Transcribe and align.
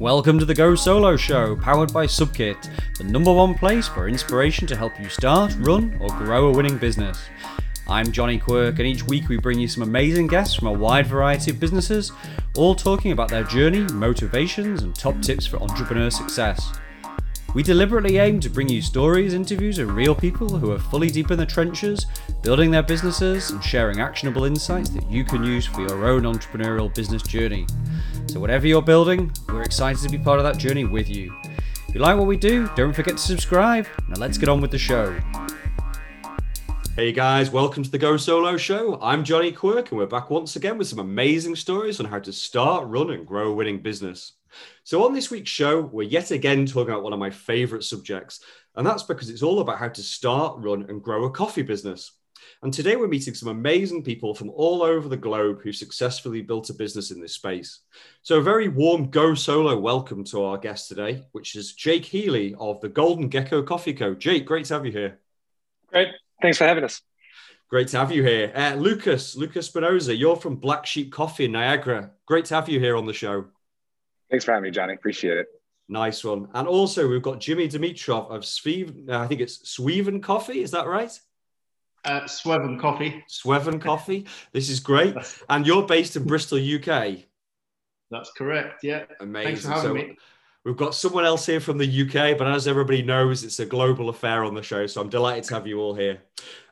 Welcome 0.00 0.38
to 0.40 0.44
the 0.44 0.52
Go 0.52 0.74
Solo 0.74 1.16
Show, 1.16 1.56
powered 1.56 1.90
by 1.90 2.04
Subkit, 2.04 2.68
the 2.98 3.04
number 3.04 3.32
one 3.32 3.54
place 3.54 3.88
for 3.88 4.08
inspiration 4.08 4.66
to 4.66 4.76
help 4.76 4.92
you 5.00 5.08
start, 5.08 5.56
run, 5.60 5.96
or 5.98 6.08
grow 6.08 6.48
a 6.48 6.52
winning 6.52 6.76
business. 6.76 7.18
I'm 7.88 8.12
Jonny 8.12 8.38
Quirk, 8.38 8.78
and 8.78 8.86
each 8.86 9.04
week 9.04 9.30
we 9.30 9.38
bring 9.38 9.58
you 9.58 9.68
some 9.68 9.82
amazing 9.82 10.26
guests 10.26 10.54
from 10.54 10.68
a 10.68 10.72
wide 10.72 11.06
variety 11.06 11.50
of 11.50 11.58
businesses, 11.58 12.12
all 12.56 12.74
talking 12.74 13.12
about 13.12 13.30
their 13.30 13.44
journey, 13.44 13.84
motivations, 13.94 14.82
and 14.82 14.94
top 14.94 15.18
tips 15.22 15.46
for 15.46 15.62
entrepreneur 15.62 16.10
success. 16.10 16.78
We 17.54 17.62
deliberately 17.62 18.18
aim 18.18 18.38
to 18.40 18.50
bring 18.50 18.68
you 18.68 18.82
stories, 18.82 19.32
interviews 19.32 19.78
of 19.78 19.96
real 19.96 20.14
people 20.14 20.58
who 20.58 20.72
are 20.72 20.78
fully 20.78 21.08
deep 21.08 21.30
in 21.30 21.38
the 21.38 21.46
trenches, 21.46 22.04
building 22.42 22.70
their 22.70 22.82
businesses 22.82 23.48
and 23.48 23.64
sharing 23.64 24.00
actionable 24.00 24.44
insights 24.44 24.90
that 24.90 25.10
you 25.10 25.24
can 25.24 25.42
use 25.42 25.64
for 25.64 25.80
your 25.80 26.04
own 26.04 26.24
entrepreneurial 26.24 26.94
business 26.94 27.22
journey. 27.22 27.66
So, 28.36 28.40
whatever 28.40 28.66
you're 28.66 28.82
building, 28.82 29.32
we're 29.48 29.62
excited 29.62 30.02
to 30.02 30.10
be 30.10 30.18
part 30.18 30.38
of 30.38 30.44
that 30.44 30.58
journey 30.58 30.84
with 30.84 31.08
you. 31.08 31.34
If 31.88 31.94
you 31.94 32.02
like 32.02 32.18
what 32.18 32.26
we 32.26 32.36
do, 32.36 32.68
don't 32.76 32.92
forget 32.92 33.16
to 33.16 33.22
subscribe. 33.22 33.86
Now, 34.08 34.16
let's 34.18 34.36
get 34.36 34.50
on 34.50 34.60
with 34.60 34.70
the 34.70 34.76
show. 34.76 35.18
Hey 36.96 37.12
guys, 37.12 37.50
welcome 37.50 37.82
to 37.82 37.90
the 37.90 37.96
Go 37.96 38.18
Solo 38.18 38.58
Show. 38.58 39.00
I'm 39.00 39.24
Jonny 39.24 39.52
Quirk, 39.52 39.90
and 39.90 39.96
we're 39.96 40.04
back 40.04 40.28
once 40.28 40.54
again 40.54 40.76
with 40.76 40.86
some 40.86 40.98
amazing 40.98 41.56
stories 41.56 41.98
on 41.98 42.04
how 42.04 42.18
to 42.18 42.30
start, 42.30 42.86
run, 42.86 43.08
and 43.08 43.26
grow 43.26 43.52
a 43.52 43.54
winning 43.54 43.80
business. 43.80 44.32
So, 44.84 45.02
on 45.06 45.14
this 45.14 45.30
week's 45.30 45.50
show, 45.50 45.80
we're 45.80 46.02
yet 46.02 46.30
again 46.30 46.66
talking 46.66 46.92
about 46.92 47.04
one 47.04 47.14
of 47.14 47.18
my 47.18 47.30
favorite 47.30 47.84
subjects, 47.84 48.40
and 48.74 48.86
that's 48.86 49.04
because 49.04 49.30
it's 49.30 49.42
all 49.42 49.60
about 49.60 49.78
how 49.78 49.88
to 49.88 50.02
start, 50.02 50.58
run, 50.58 50.84
and 50.90 51.02
grow 51.02 51.24
a 51.24 51.30
coffee 51.30 51.62
business. 51.62 52.12
And 52.62 52.72
today 52.72 52.96
we're 52.96 53.06
meeting 53.06 53.34
some 53.34 53.50
amazing 53.50 54.02
people 54.02 54.34
from 54.34 54.48
all 54.50 54.82
over 54.82 55.08
the 55.08 55.16
globe 55.16 55.60
who 55.62 55.72
successfully 55.72 56.40
built 56.40 56.70
a 56.70 56.74
business 56.74 57.10
in 57.10 57.20
this 57.20 57.34
space. 57.34 57.80
So, 58.22 58.38
a 58.38 58.42
very 58.42 58.68
warm 58.68 59.10
Go 59.10 59.34
Solo 59.34 59.78
welcome 59.78 60.24
to 60.24 60.42
our 60.42 60.56
guest 60.56 60.88
today, 60.88 61.26
which 61.32 61.54
is 61.54 61.74
Jake 61.74 62.06
Healy 62.06 62.54
of 62.58 62.80
the 62.80 62.88
Golden 62.88 63.28
Gecko 63.28 63.62
Coffee 63.62 63.92
Co. 63.92 64.14
Jake, 64.14 64.46
great 64.46 64.64
to 64.66 64.74
have 64.74 64.86
you 64.86 64.92
here. 64.92 65.18
Great. 65.88 66.08
Thanks 66.40 66.56
for 66.56 66.64
having 66.64 66.84
us. 66.84 67.02
Great 67.68 67.88
to 67.88 67.98
have 67.98 68.10
you 68.10 68.22
here. 68.22 68.52
Uh, 68.54 68.74
Lucas, 68.74 69.36
Lucas 69.36 69.70
Spinosa, 69.70 70.18
you're 70.18 70.36
from 70.36 70.56
Black 70.56 70.86
Sheep 70.86 71.12
Coffee 71.12 71.44
in 71.44 71.52
Niagara. 71.52 72.12
Great 72.24 72.46
to 72.46 72.54
have 72.54 72.68
you 72.70 72.80
here 72.80 72.96
on 72.96 73.04
the 73.04 73.12
show. 73.12 73.44
Thanks 74.30 74.46
for 74.46 74.52
having 74.52 74.64
me, 74.64 74.70
Jonny. 74.70 74.94
Appreciate 74.94 75.36
it. 75.36 75.46
Nice 75.88 76.24
one. 76.24 76.48
And 76.54 76.66
also, 76.66 77.06
we've 77.06 77.22
got 77.22 77.38
Jimmy 77.38 77.68
Dimitrov 77.68 78.30
of 78.30 78.42
Sveven, 78.42 79.10
uh, 79.10 79.18
I 79.18 79.26
think 79.26 79.40
it's 79.40 79.68
Sweven 79.68 80.22
Coffee. 80.22 80.62
Is 80.62 80.70
that 80.70 80.86
right? 80.86 81.12
Uh, 82.06 82.26
Sweven 82.26 82.78
Coffee. 82.78 83.24
Sweven 83.26 83.80
Coffee. 83.80 84.26
This 84.52 84.70
is 84.70 84.80
great. 84.80 85.14
And 85.48 85.66
you're 85.66 85.86
based 85.86 86.16
in 86.16 86.24
Bristol, 86.24 86.58
UK. 86.58 87.18
That's 88.10 88.30
correct. 88.32 88.84
Yeah. 88.84 89.04
Amazing. 89.20 89.46
Thanks 89.46 89.62
for 89.62 89.70
having 89.72 89.88
so, 89.88 89.94
me. 89.94 90.16
We've 90.66 90.76
got 90.76 90.96
someone 90.96 91.24
else 91.24 91.46
here 91.46 91.60
from 91.60 91.78
the 91.78 91.86
UK, 91.86 92.36
but 92.36 92.48
as 92.48 92.66
everybody 92.66 93.00
knows, 93.00 93.44
it's 93.44 93.60
a 93.60 93.64
global 93.64 94.08
affair 94.08 94.42
on 94.42 94.52
the 94.52 94.64
show. 94.64 94.84
So 94.88 95.00
I'm 95.00 95.08
delighted 95.08 95.44
to 95.44 95.54
have 95.54 95.64
you 95.68 95.78
all 95.78 95.94
here. 95.94 96.20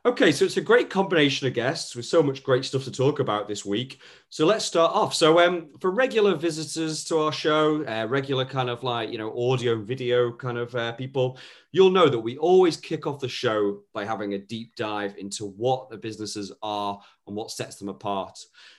Okay, 0.05 0.33
so 0.33 0.45
it's 0.45 0.57
a 0.57 0.61
great 0.61 0.91
combination 0.91 1.47
of 1.47 1.55
guests 1.55 1.95
with 1.95 2.05
so 2.05 2.21
much 2.21 2.43
great 2.43 2.65
stuff 2.65 2.83
to 2.85 2.91
talk 2.91 3.21
about 3.21 3.47
this 3.47 3.65
week. 3.65 4.01
So 4.31 4.47
let's 4.47 4.65
start 4.65 4.93
off. 4.93 5.15
So, 5.15 5.39
um, 5.39 5.69
for 5.81 5.93
regular 5.93 6.35
visitors 6.35 7.05
to 7.05 7.19
our 7.19 7.31
show, 7.31 7.85
uh, 7.87 8.09
regular 8.09 8.45
kind 8.45 8.69
of 8.69 8.83
like 8.83 9.11
you 9.11 9.17
know 9.17 9.33
audio 9.39 9.81
video 9.81 10.33
kind 10.33 10.59
of 10.59 10.75
uh, 10.75 10.93
people, 10.95 11.39
you'll 11.71 11.91
know 11.91 12.09
that 12.09 12.19
we 12.19 12.37
always 12.37 12.77
kick 12.77 13.07
off 13.07 13.21
the 13.21 13.29
show 13.29 13.79
by 13.93 14.05
having 14.05 14.35
a 14.35 14.39
deep 14.39 14.75
dive 14.75 15.15
into 15.19 15.47
what 15.47 15.89
the 15.89 15.97
businesses 15.97 16.51
are 16.63 17.01
and 17.29 17.37
what 17.37 17.53
sets 17.53 17.77
them 17.77 17.89
apart. 17.89 18.37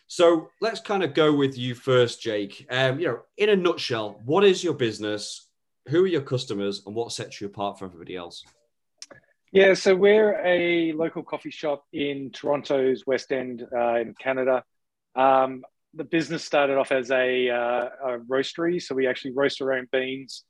So 0.08 0.50
let's 0.62 0.80
kind 0.80 1.04
of 1.04 1.14
go 1.14 1.34
with 1.34 1.58
you 1.58 1.74
first, 1.74 2.22
Jake. 2.22 2.66
Um, 2.70 3.00
you 3.00 3.08
know, 3.08 3.20
in 3.38 3.50
a 3.50 3.56
nutshell, 3.56 4.22
what 4.26 4.44
is 4.44 4.64
your 4.64 4.74
business? 4.74 5.48
Who 5.88 6.04
are 6.04 6.08
your 6.08 6.22
customers, 6.22 6.84
and 6.86 6.96
what 6.96 7.12
sets 7.12 7.42
you 7.42 7.48
apart 7.48 7.78
from 7.78 7.88
everybody 7.88 8.16
else? 8.16 8.44
Yeah, 9.52 9.74
so 9.74 9.96
we're 9.96 10.40
a 10.44 10.92
local 10.94 11.24
coffee 11.24 11.52
shop 11.52 11.86
in 11.94 12.32
Toronto's 12.32 13.04
West 13.08 13.32
End 13.32 13.66
uh, 13.74 13.96
in 13.96 14.14
Canada. 14.20 14.64
Um, 15.16 15.64
the 15.94 16.04
business 16.04 16.44
started 16.44 16.78
off 16.78 16.92
as 16.92 17.10
a, 17.10 17.50
uh, 17.50 17.90
a, 18.04 18.20
roastery, 18.30 18.82
so 18.82 18.96
we 18.96 19.08
actually 19.08 19.32
roast 19.32 19.62
our 19.62 19.74
own 19.74 19.88
beans. 19.92 20.44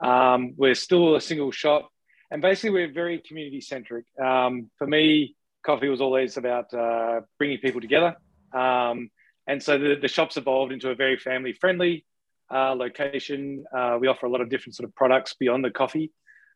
Um, 0.00 0.54
we're 0.56 0.76
still 0.76 1.16
a 1.16 1.20
single 1.20 1.50
shop, 1.50 1.88
and 2.30 2.40
basically 2.40 2.70
we're 2.70 2.92
very 2.92 3.18
community 3.26 3.60
centric. 3.60 4.04
Um, 4.22 4.70
for 4.78 4.86
me, 4.86 5.34
coffee 5.64 5.88
was 5.88 6.00
always 6.00 6.36
about 6.36 6.72
uh, 6.72 7.22
bringing 7.38 7.58
people 7.58 7.80
together, 7.80 8.14
um, 8.54 9.10
and 9.46 9.62
so 9.62 9.78
the, 9.78 9.96
the, 10.00 10.08
shop's 10.08 10.36
evolved 10.36 10.72
into 10.72 10.90
a 10.90 10.94
very 10.94 11.16
family 11.16 11.52
friendly 11.52 12.04
uh, 12.52 12.74
location. 12.74 13.64
Uh, 13.76 13.98
we 14.00 14.06
offer 14.08 14.26
a 14.26 14.30
lot 14.30 14.40
of 14.40 14.48
different 14.48 14.76
sort 14.76 14.88
of 14.88 14.94
products 14.94 15.34
beyond 15.34 15.64
the 15.64 15.70
coffee. 15.70 16.12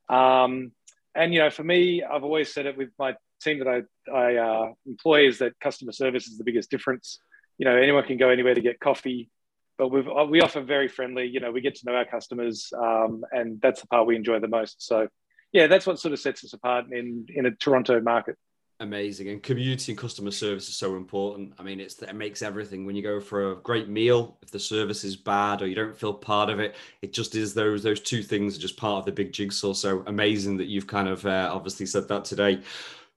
Um, 0.09 0.73
and 1.15 1.33
you 1.33 1.41
know, 1.41 1.51
for 1.51 1.65
me, 1.65 2.03
I've 2.03 2.25
always 2.25 2.53
said 2.53 2.67
it 2.67 2.77
with 2.77 2.91
my 2.99 3.17
team 3.41 3.59
that 3.61 3.69
I, 3.69 4.12
I 4.12 4.37
uh, 4.37 4.73
employ 4.87 5.27
is 5.27 5.39
that 5.39 5.59
customer 5.61 5.93
service 5.93 6.27
is 6.27 6.39
the 6.39 6.45
biggest 6.45 6.71
difference. 6.71 7.19
You 7.59 7.65
know, 7.65 7.77
anyone 7.77 8.05
can 8.05 8.19
go 8.19 8.29
anywhere 8.29 8.55
to 8.55 8.61
get 8.61 8.79
coffee, 8.79 9.31
but 9.79 9.89
we 9.89 10.03
we 10.29 10.43
offer 10.43 10.61
very 10.61 10.89
friendly. 10.89 11.27
You 11.27 11.41
know, 11.41 11.51
we 11.51 11.62
get 11.62 11.75
to 11.77 11.87
know 11.87 11.97
our 11.97 12.05
customers, 12.05 12.71
um, 12.79 13.25
and 13.33 13.61
that's 13.61 13.81
the 13.81 13.87
part 13.87 14.06
we 14.06 14.15
enjoy 14.15 14.39
the 14.41 14.49
most. 14.49 14.87
So, 14.87 15.09
yeah, 15.53 15.67
that's 15.67 15.87
what 15.87 15.99
sort 15.99 16.12
of 16.12 16.21
sets 16.21 16.45
us 16.45 16.53
apart 16.53 16.87
in 16.93 17.27
in 17.35 17.47
a 17.47 17.51
Toronto 17.51 18.01
market 18.01 18.37
amazing 18.81 19.28
and 19.28 19.42
community 19.42 19.92
and 19.92 19.98
customer 19.98 20.31
service 20.31 20.69
is 20.69 20.76
so 20.76 20.97
important. 20.97 21.53
I 21.59 21.62
mean 21.62 21.81
it's 21.81 22.00
it 22.03 22.14
makes 22.14 22.42
everything. 22.42 22.84
When 22.84 22.97
you 22.97 23.03
go 23.03 23.20
for 23.20 23.53
a 23.53 23.56
great 23.56 23.88
meal 23.88 24.37
if 24.42 24.50
the 24.50 24.59
service 24.59 25.04
is 25.04 25.16
bad 25.16 25.62
or 25.62 25.66
you 25.66 25.75
don't 25.75 25.97
feel 25.97 26.12
part 26.12 26.50
of 26.50 26.60
it 26.60 26.76
it 27.03 27.12
just 27.12 27.34
is 27.34 27.54
those 27.54 27.82
those 27.82 28.00
two 28.00 28.22
things 28.22 28.56
are 28.56 28.60
just 28.60 28.76
part 28.76 29.00
of 29.00 29.04
the 29.06 29.12
big 29.12 29.32
jigsaw. 29.32 29.72
So 29.72 30.03
amazing 30.06 30.56
that 30.59 30.66
you've 30.66 30.87
kind 30.87 31.09
of 31.09 31.25
uh, 31.25 31.50
obviously 31.53 31.87
said 31.87 32.09
that 32.09 32.25
today. 32.25 32.60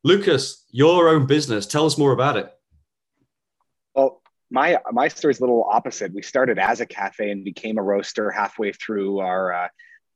Lucas 0.03 0.65
your 0.71 1.09
own 1.09 1.25
business 1.25 1.65
tell 1.65 1.85
us 1.85 1.97
more 1.97 2.13
about 2.13 2.37
it. 2.37 2.53
Well 3.95 4.21
my 4.49 4.79
my 4.91 5.09
story 5.09 5.33
is 5.33 5.39
a 5.39 5.43
little 5.43 5.65
opposite. 5.69 6.13
We 6.13 6.21
started 6.21 6.57
as 6.57 6.79
a 6.79 6.85
cafe 6.85 7.31
and 7.31 7.43
became 7.43 7.77
a 7.77 7.83
roaster 7.83 8.31
halfway 8.31 8.71
through 8.71 9.19
our 9.19 9.53
uh, 9.53 9.67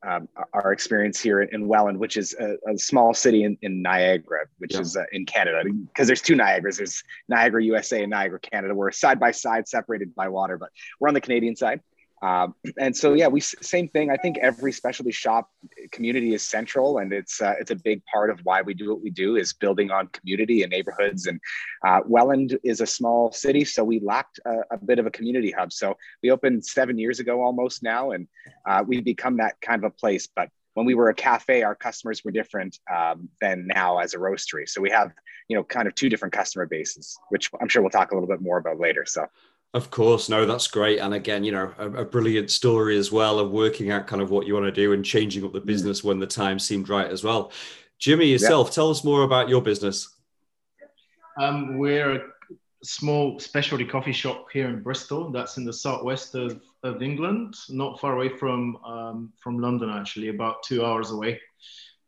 um, 0.05 0.27
our 0.53 0.71
experience 0.71 1.19
here 1.19 1.41
in 1.41 1.67
Welland, 1.67 1.97
which 1.97 2.17
is 2.17 2.35
a, 2.39 2.57
a 2.69 2.77
small 2.77 3.13
city 3.13 3.43
in, 3.43 3.57
in 3.61 3.81
Niagara, 3.81 4.45
which 4.57 4.73
yeah. 4.73 4.81
is 4.81 4.97
uh, 4.97 5.03
in 5.11 5.25
Canada. 5.25 5.63
Because 5.87 6.07
there's 6.07 6.21
two 6.21 6.35
Niagaras. 6.35 6.77
There's 6.77 7.03
Niagara, 7.27 7.63
USA, 7.63 8.01
and 8.01 8.09
Niagara, 8.11 8.39
Canada. 8.39 8.75
We're 8.75 8.91
side 8.91 9.19
by 9.19 9.31
side, 9.31 9.67
separated 9.67 10.13
by 10.15 10.27
water, 10.29 10.57
but 10.57 10.69
we're 10.99 11.07
on 11.07 11.13
the 11.13 11.21
Canadian 11.21 11.55
side. 11.55 11.81
Um, 12.23 12.55
and 12.79 12.95
so, 12.95 13.13
yeah, 13.13 13.27
we 13.27 13.41
same 13.41 13.89
thing. 13.89 14.09
I 14.09 14.15
think 14.15 14.37
every 14.37 14.71
specialty 14.71 15.11
shop 15.11 15.49
community 15.91 16.33
is 16.33 16.41
central, 16.41 16.99
and 16.99 17.11
it's 17.11 17.41
uh, 17.41 17.55
it's 17.59 17.71
a 17.71 17.75
big 17.75 18.01
part 18.05 18.29
of 18.29 18.39
why 18.43 18.61
we 18.61 18.73
do 18.73 18.91
what 18.91 19.03
we 19.03 19.09
do 19.09 19.35
is 19.35 19.51
building 19.51 19.91
on 19.91 20.07
community 20.07 20.63
and 20.63 20.71
neighborhoods. 20.71 21.27
And 21.27 21.41
uh, 21.85 21.99
Welland 22.05 22.57
is 22.63 22.79
a 22.79 22.87
small 22.87 23.33
city, 23.33 23.65
so 23.65 23.83
we 23.83 23.99
lacked 23.99 24.39
a, 24.45 24.59
a, 24.71 24.77
bit 24.77 24.99
of 24.99 25.05
a 25.05 25.11
community 25.11 25.51
hub. 25.51 25.73
So 25.73 25.97
we 26.21 26.31
opened 26.31 26.65
seven 26.65 26.97
years 26.97 27.19
ago, 27.19 27.41
almost 27.41 27.83
now, 27.83 28.11
and 28.11 28.25
uh, 28.65 28.85
we've 28.87 29.03
become 29.03 29.35
that 29.37 29.59
kind 29.59 29.83
of 29.83 29.91
a 29.91 29.93
place. 29.93 30.29
But 30.33 30.47
when 30.75 30.85
we 30.85 30.95
were 30.95 31.09
a 31.09 31.13
cafe, 31.13 31.61
our 31.63 31.75
customers 31.75 32.23
were 32.23 32.31
different 32.31 32.79
um, 32.93 33.27
than 33.41 33.67
now 33.67 33.97
as 33.97 34.13
a 34.13 34.17
roastery. 34.17 34.67
So 34.69 34.79
we 34.79 34.89
have, 34.91 35.11
you 35.49 35.57
know, 35.57 35.63
kind 35.63 35.89
of 35.89 35.95
two 35.95 36.07
different 36.07 36.33
customer 36.33 36.67
bases, 36.67 37.17
which 37.29 37.51
I'm 37.61 37.67
sure 37.67 37.81
we'll 37.81 37.91
talk 37.91 38.11
a 38.11 38.15
little 38.15 38.29
bit 38.29 38.41
more 38.41 38.59
about 38.59 38.79
later. 38.79 39.03
So. 39.05 39.27
Of 39.73 39.89
course, 39.89 40.29
no, 40.29 40.45
that's 40.45 40.67
great. 40.67 40.99
And 40.99 41.15
again, 41.15 41.43
you 41.43 41.51
know, 41.51 41.73
a, 41.79 41.89
a, 41.89 42.05
brilliant 42.05 42.51
story 42.51 42.95
as 42.95 43.11
well 43.11 43.39
of 43.39 43.49
working 43.49 43.89
out 43.89 44.05
kind 44.05 44.21
of 44.21 44.29
what 44.29 44.45
you 44.45 44.53
want 44.53 44.67
to 44.67 44.71
do 44.71 44.93
and 44.93 45.03
changing 45.03 45.43
up 45.43 45.51
the 45.51 45.61
mm. 45.61 45.65
business 45.65 46.03
when 46.03 46.19
the 46.19 46.27
time 46.27 46.59
seemed 46.59 46.89
right 46.89 47.09
as 47.09 47.23
well. 47.23 47.51
Jimmy, 47.97 48.27
yourself, 48.27 48.71
tell 48.71 48.91
us 48.91 49.03
more 49.03 49.23
about 49.23 49.49
your 49.49 49.61
business. 49.61 50.09
Um, 51.39 51.79
we're 51.79 52.11
a 52.17 52.21
small 52.83 53.39
specialty 53.39 53.85
coffee 53.85 54.11
shop 54.11 54.47
here 54.53 54.67
in 54.67 54.83
Bristol. 54.83 55.31
That's 55.31 55.57
in 55.57 55.65
the 55.65 55.73
southwest 55.73 56.35
of, 56.35 56.61
of 56.83 57.01
England, 57.01 57.55
not 57.69 57.99
far 57.99 58.15
away 58.15 58.29
from 58.29 58.77
um, 58.85 59.33
from 59.39 59.57
London, 59.57 59.89
actually, 59.89 60.27
about 60.27 60.61
two 60.63 60.85
hours 60.85 61.09
away. 61.09 61.39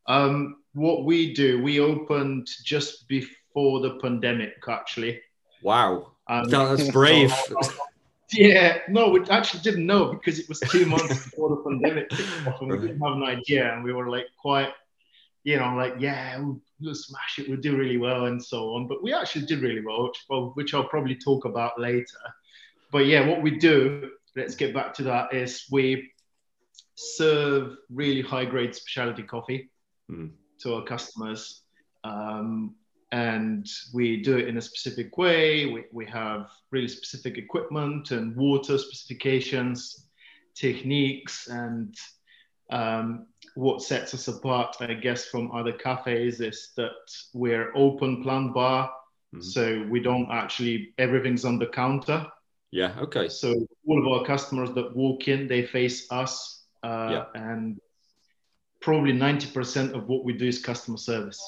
Um, 0.08 0.58
what 0.74 1.06
we 1.06 1.34
do, 1.34 1.64
we 1.64 1.80
opened 1.80 2.48
just 2.64 3.08
before 3.08 3.80
the 3.80 3.98
pandemic, 4.02 4.54
actually. 4.68 5.22
Wow. 5.64 6.12
Um, 6.28 6.50
that's 6.50 6.90
brave. 6.92 7.34
yeah, 8.32 8.80
no, 8.90 9.10
we 9.10 9.22
actually 9.30 9.62
didn't 9.62 9.86
know 9.86 10.14
because 10.14 10.40
it 10.40 10.50
was 10.50 10.60
two 10.60 10.86
months 10.86 11.26
before 11.26 11.50
the 11.50 11.58
pandemic 11.58 12.10
kicked 12.10 12.48
off 12.48 12.62
and 12.62 12.72
we 12.72 12.78
didn't 12.80 13.00
have 13.00 13.14
an 13.14 13.24
idea. 13.24 13.74
And 13.74 13.84
we 13.84 13.94
were 13.94 14.10
like 14.10 14.26
quite, 14.40 14.70
you 15.44 15.58
know, 15.58 15.76
like, 15.76 15.96
yeah, 16.00 16.38
we'll, 16.40 16.60
we'll 16.82 16.96
smash 16.96 17.40
it, 17.40 17.50
we'll 17.50 17.60
do 17.60 17.78
really 17.78 17.98
well 17.98 18.26
and 18.26 18.44
so 18.44 18.76
on. 18.76 18.88
But 18.88 19.04
we 19.04 19.14
actually 19.14 19.46
did 19.46 19.62
really 19.62 19.86
well, 19.86 20.04
which, 20.08 20.56
which 20.56 20.74
I'll 20.74 20.88
probably 20.88 21.16
talk 21.16 21.46
about 21.46 21.80
later. 21.80 22.18
But 22.92 23.06
yeah, 23.06 23.28
what 23.28 23.42
we 23.42 23.52
do, 23.52 24.12
let's 24.36 24.56
get 24.56 24.74
back 24.74 24.94
to 24.96 25.04
that, 25.04 25.34
is 25.34 25.66
we 25.72 26.12
serve 26.96 27.76
really 27.90 28.22
high 28.22 28.46
grade 28.46 28.74
specialty 28.74 29.24
coffee 29.24 29.70
mm. 30.10 30.32
to 30.62 30.76
our 30.76 30.84
customers. 30.84 31.62
Um, 32.04 32.76
and 33.16 33.66
we 33.94 34.22
do 34.22 34.38
it 34.38 34.50
in 34.50 34.58
a 34.58 34.62
specific 34.62 35.18
way. 35.18 35.68
We, 35.68 35.86
we 35.94 36.06
have 36.08 36.52
really 36.72 36.90
specific 36.90 37.38
equipment 37.38 38.12
and 38.12 38.36
water 38.36 38.78
specifications. 38.78 40.08
techniques 40.54 41.48
and 41.48 41.96
um, 42.72 43.28
what 43.56 43.82
sets 43.82 44.14
us 44.14 44.28
apart, 44.28 44.76
I 44.82 44.94
guess, 44.96 45.26
from 45.26 45.52
other 45.52 45.72
cafes 45.72 46.42
is 46.42 46.74
that 46.76 46.92
we're 47.34 47.72
open 47.74 48.22
plan 48.22 48.52
bar. 48.52 48.92
Mm-hmm. 49.34 49.42
So 49.42 49.86
we 49.90 50.02
don't 50.02 50.30
actually, 50.30 50.94
everything's 50.98 51.46
on 51.46 51.58
the 51.58 51.68
counter. 51.68 52.28
Yeah, 52.72 52.96
okay. 53.00 53.30
So 53.30 53.66
all 53.88 54.00
of 54.00 54.08
our 54.12 54.26
customers 54.26 54.72
that 54.72 54.94
walk 54.94 55.30
in, 55.30 55.48
they 55.48 55.66
face 55.66 56.12
us. 56.12 56.64
Uh, 56.84 57.10
yeah. 57.12 57.26
And 57.34 57.80
probably 58.82 59.14
90% 59.14 59.94
of 59.94 60.08
what 60.10 60.26
we 60.26 60.34
do 60.34 60.48
is 60.48 60.60
customer 60.62 60.98
service. 60.98 61.42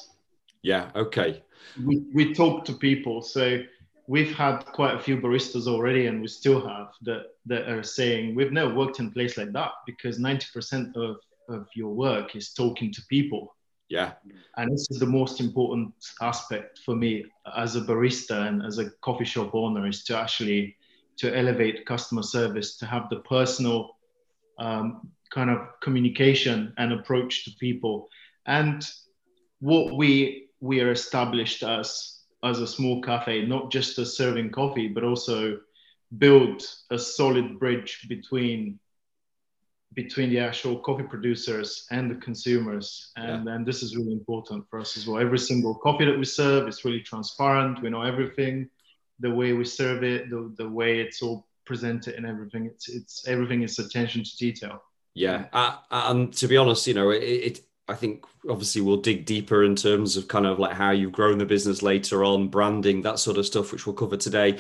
Yeah, 0.68 0.92
okay. 0.98 1.44
We, 1.82 2.04
we 2.14 2.34
talk 2.34 2.66
to 2.66 2.74
people. 2.74 3.22
So 3.22 3.62
we've 4.08 4.36
had 4.36 4.66
quite 4.66 4.96
a 4.96 5.00
few 5.00 5.16
baristas 5.16 5.66
already, 5.66 6.08
and 6.08 6.22
we 6.22 6.28
still 6.28 6.60
have 6.68 6.90
that 7.04 7.28
that 7.46 7.70
are 7.70 7.84
saying 7.84 8.36
we've 8.36 8.52
never 8.52 8.74
worked 8.74 9.00
in 9.00 9.08
a 9.08 9.12
place 9.12 9.38
like 9.38 9.54
that 9.54 9.72
because 9.86 10.20
90% 10.20 10.98
of, 10.98 11.16
of 11.48 11.70
your 11.74 11.94
work 11.94 12.36
is 12.36 12.52
talking 12.52 12.92
to 12.92 13.02
people. 13.10 13.56
Yeah. 13.88 14.12
And 14.58 14.70
this 14.70 14.88
is 14.92 15.00
the 15.00 15.06
most 15.06 15.40
important 15.40 15.94
aspect 16.20 16.80
for 16.80 16.98
me 16.98 17.24
as 17.56 17.78
a 17.78 17.82
barista 17.82 18.50
and 18.50 18.62
as 18.62 18.78
a 18.78 18.90
coffee 19.00 19.24
shop 19.24 19.56
owner 19.56 19.88
is 19.88 20.04
to 20.04 20.18
actually 20.18 20.76
to 21.20 21.34
elevate 21.34 21.86
customer 21.86 22.24
service, 22.24 22.76
to 22.80 22.86
have 22.86 23.08
the 23.10 23.22
personal 23.22 23.96
um, 24.60 25.10
kind 25.32 25.50
of 25.50 25.60
communication 25.82 26.74
and 26.78 26.92
approach 26.92 27.46
to 27.46 27.52
people. 27.58 28.10
And 28.46 28.86
what 29.60 29.96
we 29.96 30.47
we 30.60 30.82
are 30.82 30.92
established 30.92 31.64
as 31.64 32.14
as 32.44 32.60
a 32.60 32.68
small 32.68 33.02
cafe, 33.02 33.46
not 33.46 33.72
just 33.72 33.98
as 33.98 34.16
serving 34.16 34.52
coffee, 34.52 34.88
but 34.88 35.04
also 35.04 35.60
build 36.18 36.64
a 36.92 37.00
solid 37.00 37.60
bridge 37.60 38.06
between 38.08 38.80
between 39.94 40.30
the 40.30 40.38
actual 40.38 40.78
coffee 40.78 41.04
producers 41.04 41.88
and 41.90 42.12
the 42.12 42.16
consumers. 42.16 43.12
And 43.16 43.46
yeah. 43.46 43.58
this 43.66 43.82
is 43.82 43.98
really 43.98 44.14
important 44.14 44.70
for 44.70 44.80
us 44.80 44.96
as 44.96 45.08
well. 45.08 45.20
Every 45.20 45.40
single 45.40 45.74
coffee 45.74 46.06
that 46.06 46.18
we 46.18 46.26
serve 46.26 46.68
is 46.68 46.86
really 46.86 47.02
transparent. 47.02 47.82
We 47.82 47.90
know 47.90 48.04
everything, 48.04 48.70
the 49.20 49.32
way 49.32 49.54
we 49.54 49.66
serve 49.66 50.04
it, 50.04 50.30
the, 50.30 50.54
the 50.56 50.70
way 50.70 51.00
it's 51.00 51.24
all 51.24 51.48
presented 51.66 52.14
and 52.14 52.28
everything. 52.28 52.68
It's, 52.68 52.90
it's 52.90 53.28
everything 53.28 53.64
is 53.64 53.80
attention 53.80 54.24
to 54.24 54.38
detail. 54.38 54.84
Yeah. 55.16 55.46
Uh, 55.52 55.78
and 55.90 56.32
to 56.34 56.48
be 56.48 56.58
honest, 56.58 56.86
you 56.86 56.94
know, 56.94 57.10
it, 57.10 57.24
it 57.24 57.62
I 57.88 57.96
think 57.96 58.26
obviously 58.50 58.82
we'll 58.82 58.98
dig 58.98 59.26
deeper 59.26 59.64
in 59.64 59.76
terms 59.76 60.18
of 60.18 60.28
kind 60.28 60.46
of 60.46 60.60
like 60.60 60.74
how 60.74 60.92
you've 60.92 61.14
grown 61.14 61.38
the 61.38 61.46
business 61.46 61.82
later 61.82 62.24
on, 62.24 62.50
branding, 62.50 63.02
that 63.04 63.20
sort 63.20 63.38
of 63.38 63.46
stuff, 63.46 63.72
which 63.72 63.86
we'll 63.86 63.96
cover 63.96 64.18
today. 64.18 64.58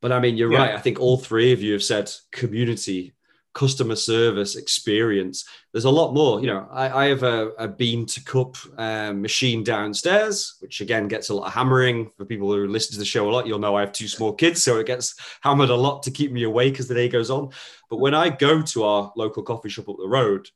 But 0.00 0.12
I 0.12 0.20
mean, 0.20 0.36
you're 0.36 0.52
yeah. 0.52 0.58
right. 0.58 0.74
I 0.74 0.80
think 0.80 1.00
all 1.00 1.16
three 1.16 1.52
of 1.52 1.62
you 1.62 1.72
have 1.72 1.82
said 1.82 2.10
community, 2.32 3.14
customer 3.54 3.96
service, 3.96 4.56
experience. 4.56 5.46
There's 5.72 5.84
a 5.84 5.90
lot 5.90 6.12
more. 6.12 6.40
You 6.40 6.48
know, 6.48 6.68
I, 6.70 7.04
I 7.04 7.06
have 7.06 7.22
a, 7.22 7.50
a, 7.58 7.68
bean 7.68 8.04
to 8.06 8.24
cup 8.24 8.56
um, 8.76 9.22
machine 9.22 9.62
downstairs, 9.62 10.56
which 10.60 10.80
again 10.80 11.08
gets 11.08 11.30
a 11.30 11.34
lot 11.34 11.46
of 11.46 11.52
hammering. 11.52 12.10
For 12.16 12.24
people 12.24 12.52
who 12.52 12.66
listen 12.66 12.92
to 12.94 12.98
the 12.98 13.04
show 13.04 13.30
a 13.30 13.32
lot, 13.32 13.46
you'll 13.46 13.60
know 13.60 13.76
I 13.76 13.80
have 13.80 13.92
two 13.92 14.08
small 14.08 14.32
kids, 14.34 14.62
so 14.62 14.78
it 14.78 14.86
gets 14.86 15.14
hammered 15.40 15.70
a 15.70 15.76
lot 15.76 16.02
to 16.02 16.10
keep 16.10 16.32
me 16.32 16.42
awake 16.42 16.78
as 16.80 16.88
the 16.88 16.94
day 16.94 17.08
goes 17.08 17.30
on. 17.30 17.50
But 17.88 18.00
when 18.00 18.14
I 18.14 18.30
go 18.30 18.60
to 18.60 18.82
our 18.82 19.12
local 19.16 19.44
coffee 19.44 19.68
shop 19.68 19.88
up 19.88 19.96
the 19.96 20.08
road, 20.08 20.48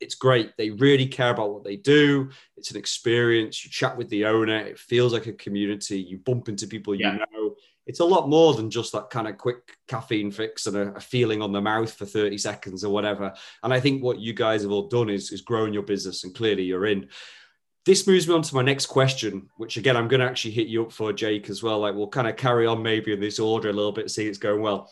it's 0.00 0.14
great. 0.14 0.52
They 0.56 0.70
really 0.70 1.06
care 1.06 1.30
about 1.30 1.52
what 1.52 1.64
they 1.64 1.76
do. 1.76 2.30
It's 2.56 2.70
an 2.70 2.76
experience. 2.76 3.64
You 3.64 3.70
chat 3.70 3.96
with 3.96 4.08
the 4.08 4.26
owner. 4.26 4.58
It 4.58 4.78
feels 4.78 5.12
like 5.12 5.26
a 5.26 5.32
community. 5.32 6.00
You 6.00 6.18
bump 6.18 6.48
into 6.48 6.66
people 6.66 6.94
you 6.94 7.06
yeah. 7.06 7.24
know. 7.32 7.54
It's 7.86 8.00
a 8.00 8.04
lot 8.04 8.28
more 8.28 8.54
than 8.54 8.68
just 8.68 8.92
that 8.92 9.10
kind 9.10 9.28
of 9.28 9.38
quick 9.38 9.76
caffeine 9.86 10.30
fix 10.30 10.66
and 10.66 10.76
a, 10.76 10.94
a, 10.94 11.00
feeling 11.00 11.40
on 11.40 11.52
the 11.52 11.60
mouth 11.60 11.92
for 11.92 12.04
30 12.04 12.36
seconds 12.36 12.84
or 12.84 12.92
whatever. 12.92 13.32
And 13.62 13.72
I 13.72 13.78
think 13.78 14.02
what 14.02 14.18
you 14.18 14.32
guys 14.32 14.62
have 14.62 14.72
all 14.72 14.88
done 14.88 15.08
is, 15.08 15.30
is 15.30 15.40
growing 15.40 15.72
your 15.72 15.84
business, 15.84 16.24
and 16.24 16.34
clearly 16.34 16.64
you're 16.64 16.86
in. 16.86 17.08
This 17.84 18.08
moves 18.08 18.26
me 18.26 18.34
on 18.34 18.42
to 18.42 18.54
my 18.56 18.62
next 18.62 18.86
question, 18.86 19.48
which 19.56 19.76
again, 19.76 19.96
I'm 19.96 20.08
going 20.08 20.18
to 20.18 20.26
actually 20.26 20.50
hit 20.50 20.66
you 20.66 20.82
up 20.82 20.90
for, 20.90 21.12
Jake, 21.12 21.48
as 21.48 21.62
well. 21.62 21.78
Like, 21.78 21.94
we'll 21.94 22.08
kind 22.08 22.26
of 22.26 22.36
carry 22.36 22.66
on 22.66 22.82
maybe 22.82 23.12
in 23.12 23.20
this 23.20 23.38
order 23.38 23.68
a 23.68 23.72
little 23.72 23.92
bit, 23.92 24.10
see 24.10 24.26
it's 24.26 24.38
going 24.38 24.60
well 24.60 24.90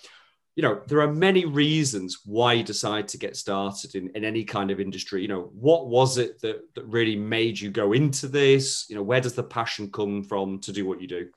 you 0.57 0.63
know, 0.63 0.81
there 0.87 1.01
are 1.01 1.13
many 1.13 1.45
reasons 1.45 2.21
why 2.25 2.53
you 2.53 2.63
decide 2.63 3.09
to 3.09 3.19
get 3.19 3.37
started 3.37 3.97
in, 3.97 4.11
in 4.15 4.25
any 4.25 4.45
kind 4.45 4.71
of 4.71 4.79
industry. 4.79 5.23
You 5.23 5.29
know, 5.29 5.51
what 5.53 5.89
was 5.89 6.17
it 6.17 6.41
that, 6.43 6.75
that 6.75 6.85
really 6.85 7.17
made 7.17 7.59
you 7.59 7.71
go 7.71 7.93
into 7.93 8.29
this? 8.29 8.87
You 8.89 8.95
know, 8.95 9.03
where 9.03 9.21
does 9.21 9.35
the 9.35 9.43
passion 9.43 9.91
come 9.91 10.23
from 10.23 10.61
to 10.61 10.73
do 10.73 10.87
what 10.87 11.01
you 11.01 11.09
do? 11.09 11.29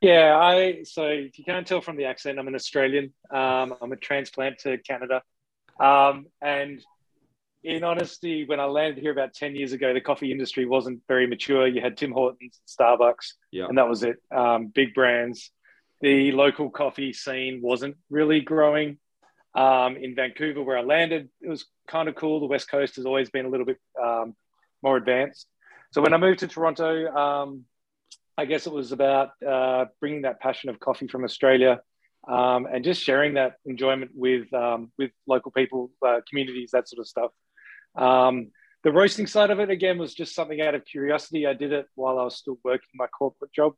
Yeah, 0.00 0.36
I 0.36 0.82
so 0.84 1.06
if 1.06 1.38
you 1.38 1.44
can't 1.44 1.66
tell 1.66 1.82
from 1.82 1.96
the 1.96 2.06
accent, 2.06 2.38
I'm 2.38 2.48
an 2.48 2.54
Australian. 2.54 3.12
Um, 3.30 3.74
I'm 3.80 3.92
a 3.92 3.96
transplant 3.96 4.58
to 4.60 4.78
Canada, 4.78 5.22
um, 5.78 6.26
and 6.40 6.82
in 7.62 7.84
honesty, 7.84 8.46
when 8.46 8.60
I 8.60 8.64
landed 8.64 9.02
here 9.02 9.12
about 9.12 9.34
ten 9.34 9.54
years 9.54 9.72
ago, 9.72 9.92
the 9.92 10.00
coffee 10.00 10.32
industry 10.32 10.64
wasn't 10.64 11.02
very 11.06 11.26
mature. 11.26 11.66
You 11.66 11.82
had 11.82 11.98
Tim 11.98 12.12
Hortons, 12.12 12.62
Starbucks, 12.66 13.34
yeah. 13.52 13.66
and 13.66 13.76
that 13.76 13.90
was 13.90 14.02
it. 14.02 14.16
Um, 14.34 14.68
big 14.68 14.94
brands 14.94 15.50
the 16.00 16.32
local 16.32 16.70
coffee 16.70 17.12
scene 17.12 17.60
wasn't 17.62 17.96
really 18.08 18.40
growing. 18.40 18.98
Um, 19.52 19.96
in 19.96 20.14
Vancouver, 20.14 20.62
where 20.62 20.78
I 20.78 20.82
landed, 20.82 21.28
it 21.40 21.48
was 21.48 21.66
kind 21.88 22.08
of 22.08 22.14
cool. 22.14 22.38
The 22.38 22.46
West 22.46 22.70
Coast 22.70 22.96
has 22.96 23.04
always 23.04 23.30
been 23.30 23.46
a 23.46 23.48
little 23.48 23.66
bit 23.66 23.78
um, 24.00 24.36
more 24.80 24.96
advanced. 24.96 25.48
So 25.92 26.00
when 26.00 26.14
I 26.14 26.18
moved 26.18 26.38
to 26.40 26.46
Toronto, 26.46 27.06
um, 27.08 27.64
I 28.38 28.44
guess 28.44 28.66
it 28.66 28.72
was 28.72 28.92
about 28.92 29.30
uh, 29.46 29.86
bringing 29.98 30.22
that 30.22 30.40
passion 30.40 30.70
of 30.70 30.78
coffee 30.78 31.08
from 31.08 31.24
Australia 31.24 31.80
um, 32.28 32.66
and 32.66 32.84
just 32.84 33.02
sharing 33.02 33.34
that 33.34 33.56
enjoyment 33.66 34.12
with 34.14 34.52
um, 34.54 34.92
with 34.98 35.10
local 35.26 35.50
people, 35.50 35.90
uh, 36.06 36.20
communities, 36.28 36.70
that 36.72 36.88
sort 36.88 37.00
of 37.00 37.08
stuff. 37.08 37.32
Um, 37.96 38.52
the 38.84 38.92
roasting 38.92 39.26
side 39.26 39.50
of 39.50 39.58
it 39.58 39.68
again 39.68 39.98
was 39.98 40.14
just 40.14 40.34
something 40.34 40.60
out 40.60 40.74
of 40.74 40.84
curiosity. 40.84 41.46
I 41.46 41.54
did 41.54 41.72
it 41.72 41.86
while 41.96 42.18
I 42.18 42.24
was 42.24 42.36
still 42.36 42.58
working 42.64 42.88
my 42.94 43.08
corporate 43.08 43.52
job, 43.52 43.74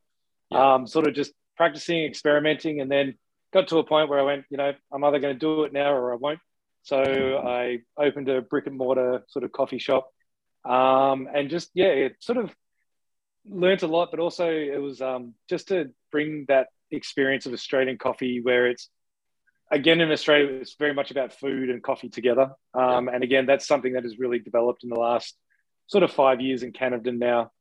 yeah. 0.50 0.84
sort 0.84 1.08
of 1.08 1.14
just 1.14 1.32
practicing, 1.56 2.04
experimenting, 2.04 2.80
and 2.80 2.90
then 2.90 3.14
got 3.52 3.68
to 3.68 3.78
a 3.78 3.84
point 3.84 4.08
where 4.08 4.18
I 4.18 4.22
went, 4.22 4.44
you 4.50 4.56
know, 4.56 4.72
I'm 4.92 5.04
either 5.04 5.18
going 5.18 5.34
to 5.34 5.38
do 5.38 5.64
it 5.64 5.72
now 5.72 5.92
or 5.92 6.12
I 6.12 6.16
won't. 6.16 6.40
So 6.84 6.98
I 6.98 7.78
opened 7.96 8.28
a 8.28 8.40
brick 8.40 8.66
and 8.66 8.76
mortar 8.76 9.22
sort 9.28 9.44
of 9.44 9.52
coffee 9.52 9.78
shop, 9.78 10.10
um, 10.64 11.28
and 11.32 11.48
just 11.48 11.70
yeah, 11.74 11.86
it 11.86 12.16
sort 12.20 12.38
of 12.38 12.52
learned 13.48 13.82
a 13.82 13.86
lot, 13.86 14.10
but 14.10 14.20
also 14.20 14.50
it 14.50 14.80
was 14.80 15.00
um, 15.00 15.34
just 15.48 15.68
to 15.68 15.90
bring 16.10 16.46
that 16.48 16.68
experience 16.90 17.46
of 17.46 17.52
Australian 17.52 17.98
coffee, 17.98 18.40
where 18.40 18.66
it's 18.66 18.88
again 19.70 20.00
in 20.00 20.10
Australia, 20.10 20.58
it's 20.60 20.74
very 20.74 20.92
much 20.92 21.12
about 21.12 21.32
food 21.32 21.70
and 21.70 21.84
coffee 21.84 22.08
together. 22.08 22.50
Um, 22.74 23.08
and 23.08 23.22
again, 23.22 23.46
that's 23.46 23.66
something 23.66 23.92
that 23.92 24.02
has 24.02 24.18
really 24.18 24.40
developed 24.40 24.82
in 24.82 24.90
the 24.90 24.98
last 24.98 25.36
sort 25.86 26.02
of 26.02 26.10
five 26.10 26.40
years 26.40 26.64
in 26.64 26.72
Canada 26.72 27.12
now 27.12 27.52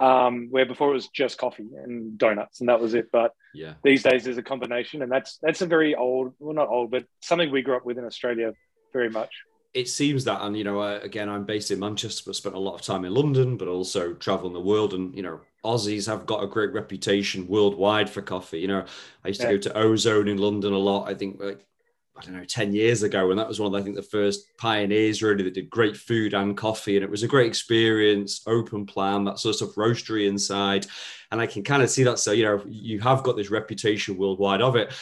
um, 0.00 0.48
where 0.50 0.66
before 0.66 0.90
it 0.90 0.94
was 0.94 1.08
just 1.08 1.38
coffee 1.38 1.68
and 1.82 2.18
donuts 2.18 2.60
and 2.60 2.68
that 2.68 2.80
was 2.80 2.94
it. 2.94 3.10
But 3.12 3.32
yeah, 3.54 3.74
these 3.82 4.02
days 4.02 4.24
there's 4.24 4.38
a 4.38 4.42
combination, 4.42 5.02
and 5.02 5.10
that's 5.10 5.38
that's 5.42 5.62
a 5.62 5.66
very 5.66 5.94
old, 5.94 6.34
well 6.38 6.54
not 6.54 6.68
old, 6.68 6.90
but 6.90 7.04
something 7.20 7.50
we 7.50 7.62
grew 7.62 7.76
up 7.76 7.86
with 7.86 7.98
in 7.98 8.04
Australia 8.04 8.52
very 8.92 9.10
much. 9.10 9.30
It 9.72 9.88
seems 9.88 10.24
that, 10.24 10.40
and 10.40 10.56
you 10.56 10.62
know, 10.62 10.80
uh, 10.80 11.00
again, 11.02 11.28
I'm 11.28 11.44
based 11.44 11.72
in 11.72 11.80
Manchester, 11.80 12.22
but 12.26 12.36
spent 12.36 12.54
a 12.54 12.60
lot 12.60 12.74
of 12.74 12.82
time 12.82 13.04
in 13.04 13.12
London, 13.12 13.56
but 13.56 13.66
also 13.66 14.14
traveling 14.14 14.52
the 14.52 14.60
world, 14.60 14.94
and 14.94 15.14
you 15.16 15.22
know, 15.22 15.40
Aussies 15.64 16.06
have 16.06 16.26
got 16.26 16.44
a 16.44 16.46
great 16.46 16.72
reputation 16.72 17.48
worldwide 17.48 18.08
for 18.08 18.22
coffee. 18.22 18.60
You 18.60 18.68
know, 18.68 18.84
I 19.24 19.28
used 19.28 19.40
to 19.40 19.48
yeah. 19.48 19.52
go 19.54 19.58
to 19.58 19.76
Ozone 19.76 20.28
in 20.28 20.38
London 20.38 20.72
a 20.72 20.78
lot. 20.78 21.08
I 21.08 21.14
think 21.14 21.40
like 21.40 21.66
I 22.16 22.22
don't 22.22 22.34
know, 22.34 22.44
10 22.44 22.72
years 22.72 23.02
ago. 23.02 23.30
And 23.30 23.38
that 23.38 23.48
was 23.48 23.58
one 23.58 23.66
of, 23.66 23.72
the, 23.72 23.78
I 23.78 23.82
think, 23.82 23.96
the 23.96 24.02
first 24.02 24.56
pioneers 24.56 25.22
really 25.22 25.42
that 25.42 25.54
did 25.54 25.68
great 25.68 25.96
food 25.96 26.32
and 26.32 26.56
coffee. 26.56 26.96
And 26.96 27.04
it 27.04 27.10
was 27.10 27.24
a 27.24 27.28
great 27.28 27.48
experience, 27.48 28.42
open 28.46 28.86
plan, 28.86 29.24
that 29.24 29.40
sort 29.40 29.54
of 29.54 29.56
stuff, 29.56 29.74
roastery 29.74 30.28
inside. 30.28 30.86
And 31.32 31.40
I 31.40 31.46
can 31.46 31.64
kind 31.64 31.82
of 31.82 31.90
see 31.90 32.04
that. 32.04 32.20
So, 32.20 32.30
you 32.30 32.44
know, 32.44 32.62
you 32.66 33.00
have 33.00 33.24
got 33.24 33.36
this 33.36 33.50
reputation 33.50 34.16
worldwide 34.16 34.62
of 34.62 34.76
it. 34.76 34.92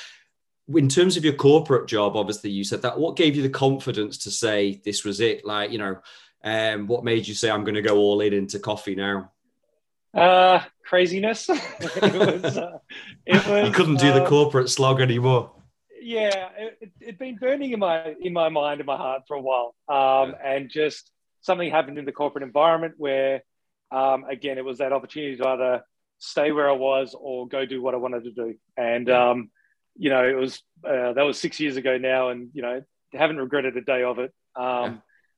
In 0.74 0.88
terms 0.88 1.18
of 1.18 1.24
your 1.24 1.34
corporate 1.34 1.86
job, 1.86 2.16
obviously, 2.16 2.50
you 2.50 2.64
said 2.64 2.80
that. 2.82 2.98
What 2.98 3.16
gave 3.16 3.36
you 3.36 3.42
the 3.42 3.50
confidence 3.50 4.16
to 4.18 4.30
say 4.30 4.80
this 4.82 5.04
was 5.04 5.20
it? 5.20 5.44
Like, 5.44 5.70
you 5.70 5.78
know, 5.78 6.00
um, 6.42 6.86
what 6.86 7.04
made 7.04 7.28
you 7.28 7.34
say, 7.34 7.50
I'm 7.50 7.64
going 7.64 7.74
to 7.74 7.82
go 7.82 7.98
all 7.98 8.22
in 8.22 8.32
into 8.32 8.58
coffee 8.58 8.94
now? 8.94 9.32
Uh, 10.14 10.60
craziness. 10.84 11.48
it 11.50 12.14
was, 12.14 12.56
uh, 12.56 12.78
it 13.26 13.46
was, 13.46 13.68
you 13.68 13.74
couldn't 13.74 14.00
do 14.00 14.12
the 14.12 14.24
uh, 14.24 14.28
corporate 14.28 14.70
slog 14.70 15.02
anymore 15.02 15.50
yeah, 16.02 16.48
it, 16.80 16.92
had 17.04 17.18
been 17.18 17.36
burning 17.36 17.72
in 17.72 17.80
my 17.80 18.14
in 18.20 18.32
my 18.32 18.48
mind 18.48 18.80
and 18.80 18.86
my 18.86 18.96
heart 18.96 19.22
for 19.26 19.36
a 19.36 19.40
while, 19.40 19.74
um, 19.88 20.30
yeah. 20.30 20.54
and 20.54 20.70
just 20.70 21.10
something 21.40 21.70
happened 21.70 21.98
in 21.98 22.04
the 22.04 22.12
corporate 22.12 22.44
environment 22.44 22.94
where, 22.96 23.42
um, 23.90 24.24
again, 24.24 24.58
it 24.58 24.64
was 24.64 24.78
that 24.78 24.92
opportunity 24.92 25.36
to 25.36 25.48
either 25.48 25.82
stay 26.18 26.52
where 26.52 26.68
I 26.68 26.74
was 26.74 27.16
or 27.18 27.48
go 27.48 27.66
do 27.66 27.82
what 27.82 27.94
I 27.94 27.98
wanted 27.98 28.24
to 28.24 28.32
do, 28.32 28.54
and 28.76 29.08
um, 29.10 29.50
you 29.96 30.10
know, 30.10 30.26
it 30.26 30.36
was 30.36 30.62
uh, 30.84 31.12
that 31.12 31.22
was 31.22 31.38
six 31.38 31.60
years 31.60 31.76
ago 31.76 31.98
now, 31.98 32.30
and 32.30 32.50
you 32.52 32.62
know, 32.62 32.82
haven't 33.12 33.38
regretted 33.38 33.76
a 33.76 33.82
day 33.82 34.02
of 34.02 34.18
it. 34.18 34.32
Um, 34.56 34.64
yeah. 34.64 34.94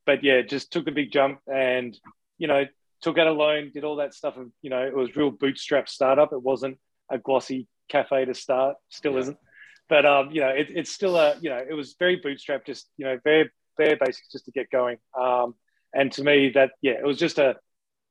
But 0.06 0.24
yeah, 0.24 0.42
just 0.42 0.72
took 0.72 0.86
a 0.88 0.92
big 0.92 1.12
jump 1.12 1.40
and 1.52 1.96
you 2.38 2.46
know 2.46 2.64
took 3.00 3.18
out 3.18 3.26
a 3.26 3.32
loan, 3.32 3.70
did 3.72 3.84
all 3.84 3.96
that 3.96 4.14
stuff. 4.14 4.36
Of 4.36 4.48
you 4.62 4.70
know, 4.70 4.82
it 4.82 4.94
was 4.94 5.16
real 5.16 5.30
bootstrap 5.30 5.88
startup. 5.88 6.32
It 6.32 6.42
wasn't 6.42 6.78
a 7.10 7.18
glossy 7.18 7.66
cafe 7.88 8.24
to 8.24 8.34
start, 8.34 8.76
still 8.88 9.12
yeah. 9.12 9.18
isn't. 9.20 9.38
But 9.88 10.06
um, 10.06 10.30
you 10.30 10.40
know, 10.40 10.48
it, 10.48 10.68
it's 10.70 10.90
still 10.90 11.16
a 11.16 11.36
you 11.40 11.50
know, 11.50 11.62
it 11.68 11.74
was 11.74 11.96
very 11.98 12.16
bootstrap, 12.16 12.64
just 12.66 12.88
you 12.96 13.04
know, 13.04 13.18
very 13.24 13.50
bare 13.76 13.96
basics 13.96 14.30
just 14.32 14.44
to 14.46 14.50
get 14.50 14.70
going. 14.70 14.98
Um, 15.18 15.54
and 15.92 16.10
to 16.12 16.24
me, 16.24 16.50
that 16.50 16.72
yeah, 16.82 16.92
it 16.92 17.04
was 17.04 17.18
just 17.18 17.38
a, 17.38 17.56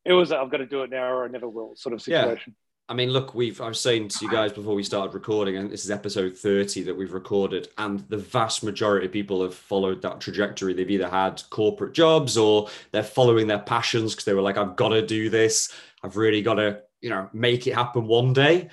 it 0.05 0.13
was 0.13 0.31
i 0.31 0.39
have 0.39 0.51
got 0.51 0.57
to 0.57 0.65
do 0.65 0.83
it 0.83 0.89
now 0.89 1.11
or 1.11 1.25
I 1.25 1.27
never 1.27 1.47
will 1.47 1.75
sort 1.75 1.93
of 1.93 2.01
situation. 2.01 2.53
Yeah. 2.55 2.63
I 2.89 2.95
mean, 2.95 3.11
look, 3.11 3.33
we've 3.33 3.61
I 3.61 3.69
was 3.69 3.79
saying 3.79 4.09
to 4.09 4.25
you 4.25 4.31
guys 4.31 4.51
before 4.51 4.75
we 4.75 4.83
started 4.83 5.13
recording, 5.13 5.55
and 5.55 5.71
this 5.71 5.85
is 5.85 5.91
episode 5.91 6.37
30 6.37 6.83
that 6.83 6.95
we've 6.95 7.13
recorded, 7.13 7.69
and 7.77 8.01
the 8.09 8.17
vast 8.17 8.61
majority 8.61 9.05
of 9.05 9.13
people 9.13 9.41
have 9.41 9.55
followed 9.55 10.01
that 10.01 10.19
trajectory. 10.19 10.73
They've 10.73 10.89
either 10.91 11.07
had 11.07 11.41
corporate 11.49 11.93
jobs 11.93 12.37
or 12.37 12.67
they're 12.91 13.01
following 13.01 13.47
their 13.47 13.59
passions 13.59 14.13
because 14.13 14.25
they 14.25 14.33
were 14.33 14.41
like, 14.41 14.57
I've 14.57 14.75
got 14.75 14.89
to 14.89 15.05
do 15.05 15.29
this. 15.29 15.71
I've 16.03 16.17
really 16.17 16.41
got 16.41 16.55
to, 16.55 16.81
you 16.99 17.09
know, 17.09 17.29
make 17.31 17.67
it 17.67 17.73
happen 17.73 18.05
one 18.05 18.33
day. 18.33 18.69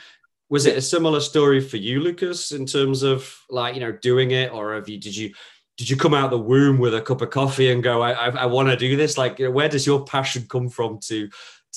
Was 0.51 0.67
it 0.67 0.77
a 0.77 0.83
similar 0.83 1.21
story 1.21 1.61
for 1.61 1.77
you, 1.77 2.01
Lucas, 2.01 2.53
in 2.53 2.67
terms 2.67 3.03
of 3.03 3.35
like, 3.49 3.75
you 3.75 3.81
know, 3.81 3.93
doing 3.93 4.33
it, 4.33 4.53
or 4.53 4.75
have 4.75 4.89
you 4.89 4.99
did 4.99 5.17
you 5.17 5.33
did 5.79 5.89
you 5.89 5.97
come 5.97 6.13
out 6.13 6.25
of 6.25 6.31
the 6.31 6.39
womb 6.39 6.79
with 6.79 6.95
a 6.95 7.01
cup 7.01 7.23
of 7.23 7.31
coffee 7.31 7.71
and 7.71 7.83
go, 7.83 8.03
I, 8.03 8.13
I, 8.13 8.29
I 8.31 8.47
want 8.47 8.69
to 8.69 8.77
do 8.77 8.97
this? 8.97 9.17
Like, 9.17 9.39
where 9.39 9.69
does 9.69 9.87
your 9.87 10.05
passion 10.05 10.47
come 10.49 10.69
from 10.69 10.99
to 11.05 11.31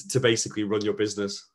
to 0.10 0.20
basically 0.20 0.64
run 0.64 0.82
your 0.82 0.96
business? 0.96 1.48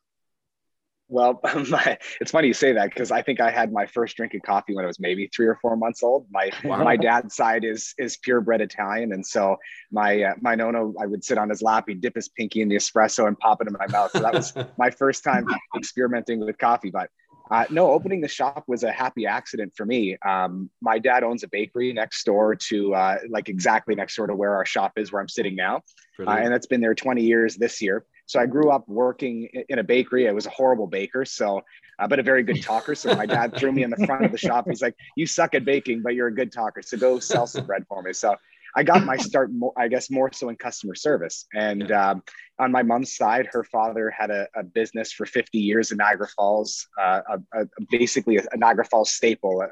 Well, 1.09 1.41
my, 1.69 1.97
it's 2.21 2.31
funny 2.31 2.47
you 2.47 2.53
say 2.53 2.71
that 2.73 2.91
because 2.91 3.11
I 3.11 3.23
think 3.23 3.41
I 3.41 3.49
had 3.49 3.73
my 3.73 3.87
first 3.87 4.15
drink 4.15 4.35
of 4.35 4.43
coffee 4.43 4.75
when 4.75 4.85
I 4.85 4.87
was 4.87 4.99
maybe 4.99 5.27
three 5.27 5.47
or 5.47 5.57
four 5.61 5.75
months 5.75 6.03
old. 6.03 6.27
My 6.31 6.51
wow. 6.63 6.83
my 6.83 6.95
dad's 6.95 7.35
side 7.35 7.65
is 7.65 7.93
is 7.97 8.17
purebred 8.17 8.61
Italian, 8.61 9.11
and 9.11 9.25
so 9.25 9.57
my 9.91 10.21
uh, 10.23 10.33
my 10.39 10.55
nono, 10.55 10.93
I 11.01 11.07
would 11.07 11.23
sit 11.23 11.37
on 11.37 11.49
his 11.49 11.61
lap, 11.61 11.85
he'd 11.87 11.99
dip 11.99 12.15
his 12.15 12.29
pinky 12.29 12.61
in 12.61 12.69
the 12.69 12.75
espresso 12.75 13.27
and 13.27 13.37
pop 13.39 13.61
it 13.61 13.67
in 13.67 13.75
my 13.77 13.87
mouth. 13.87 14.11
So 14.11 14.19
that 14.19 14.33
was 14.33 14.53
my 14.77 14.91
first 14.91 15.23
time 15.23 15.47
experimenting 15.75 16.39
with 16.39 16.57
coffee. 16.59 16.91
But 16.91 17.09
uh, 17.51 17.65
no, 17.71 17.91
opening 17.91 18.21
the 18.21 18.27
shop 18.27 18.63
was 18.67 18.83
a 18.83 18.91
happy 18.91 19.25
accident 19.25 19.73
for 19.75 19.85
me. 19.85 20.17
Um, 20.23 20.69
my 20.81 20.99
dad 20.99 21.23
owns 21.23 21.43
a 21.43 21.47
bakery 21.47 21.91
next 21.93 22.23
door 22.23 22.55
to, 22.55 22.93
uh, 22.93 23.17
like 23.29 23.49
exactly 23.49 23.95
next 23.95 24.15
door 24.15 24.27
to 24.27 24.35
where 24.35 24.55
our 24.55 24.65
shop 24.65 24.93
is, 24.97 25.11
where 25.11 25.19
I'm 25.19 25.29
sitting 25.29 25.55
now, 25.55 25.81
uh, 26.19 26.29
and 26.29 26.53
that's 26.53 26.67
been 26.67 26.81
there 26.81 26.93
20 26.93 27.23
years 27.23 27.55
this 27.55 27.81
year. 27.81 28.05
So 28.29 28.39
I 28.39 28.45
grew 28.45 28.69
up 28.69 28.87
working 28.87 29.49
in 29.69 29.79
a 29.79 29.83
bakery. 29.83 30.29
I 30.29 30.31
was 30.33 30.45
a 30.45 30.51
horrible 30.51 30.85
baker, 30.85 31.25
so 31.25 31.63
uh, 31.97 32.07
but 32.07 32.19
a 32.19 32.23
very 32.23 32.43
good 32.43 32.61
talker. 32.61 32.93
So 32.93 33.15
my 33.15 33.25
dad 33.25 33.55
threw 33.57 33.71
me 33.71 33.81
in 33.81 33.89
the 33.89 34.05
front 34.05 34.23
of 34.23 34.31
the 34.31 34.37
shop. 34.37 34.65
He's 34.69 34.83
like, 34.83 34.93
"You 35.15 35.25
suck 35.25 35.55
at 35.55 35.65
baking, 35.65 36.03
but 36.03 36.13
you're 36.13 36.27
a 36.27 36.33
good 36.33 36.51
talker. 36.51 36.83
So 36.83 36.95
go 36.95 37.17
sell 37.17 37.47
some 37.47 37.65
bread 37.65 37.87
for 37.89 38.03
me." 38.03 38.13
So 38.13 38.35
I 38.75 38.83
got 38.83 39.03
my 39.03 39.17
start, 39.17 39.51
more, 39.51 39.73
I 39.75 39.87
guess, 39.87 40.11
more 40.11 40.31
so 40.31 40.49
in 40.49 40.57
customer 40.57 40.93
service. 40.93 41.47
And 41.55 41.91
um, 41.91 42.21
on 42.59 42.71
my 42.71 42.83
mom's 42.83 43.17
side, 43.17 43.49
her 43.51 43.63
father 43.63 44.11
had 44.11 44.29
a, 44.29 44.47
a, 44.55 44.61
business 44.61 45.11
for 45.11 45.25
50 45.25 45.57
years 45.57 45.91
in 45.91 45.97
Niagara 45.97 46.27
Falls, 46.27 46.87
uh, 47.01 47.21
a, 47.27 47.61
a, 47.61 47.65
basically 47.89 48.37
a, 48.37 48.57
Niagara 48.57 48.85
Falls 48.85 49.11
staple. 49.11 49.63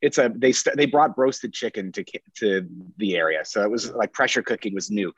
it's 0.00 0.18
a 0.18 0.32
they 0.34 0.52
they 0.74 0.86
brought 0.86 1.16
roasted 1.16 1.52
chicken 1.52 1.92
to 1.92 2.04
to 2.38 2.68
the 2.96 3.16
area, 3.16 3.44
so 3.44 3.62
it 3.62 3.70
was 3.70 3.92
like 3.92 4.12
pressure 4.12 4.42
cooking 4.42 4.74
was 4.74 4.90
new. 4.90 5.12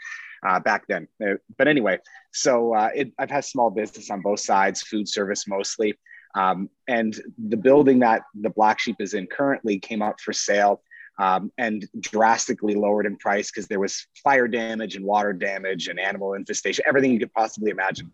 Uh, 0.46 0.60
back 0.60 0.86
then. 0.88 1.08
Uh, 1.26 1.36
but 1.56 1.68
anyway, 1.68 1.98
so 2.32 2.74
uh, 2.74 2.90
it, 2.94 3.10
I've 3.18 3.30
had 3.30 3.46
small 3.46 3.70
business 3.70 4.10
on 4.10 4.20
both 4.20 4.40
sides, 4.40 4.82
food 4.82 5.08
service 5.08 5.48
mostly. 5.48 5.94
Um, 6.34 6.68
and 6.86 7.18
the 7.48 7.56
building 7.56 8.00
that 8.00 8.24
the 8.34 8.50
Black 8.50 8.78
Sheep 8.78 8.96
is 8.98 9.14
in 9.14 9.26
currently 9.26 9.78
came 9.78 10.02
up 10.02 10.20
for 10.20 10.34
sale 10.34 10.82
um, 11.18 11.50
and 11.58 11.88
drastically 12.00 12.74
lowered 12.74 13.06
in 13.06 13.16
price 13.16 13.50
because 13.50 13.68
there 13.68 13.80
was 13.80 14.06
fire 14.22 14.48
damage 14.48 14.96
and 14.96 15.04
water 15.04 15.32
damage 15.32 15.88
and 15.88 15.98
animal 15.98 16.34
infestation, 16.34 16.84
everything 16.86 17.12
you 17.12 17.20
could 17.20 17.32
possibly 17.32 17.70
imagine. 17.70 18.10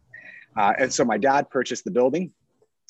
Uh, 0.57 0.73
and 0.79 0.93
so 0.93 1.05
my 1.05 1.17
dad 1.17 1.49
purchased 1.51 1.85
the 1.85 1.91
building 1.91 2.31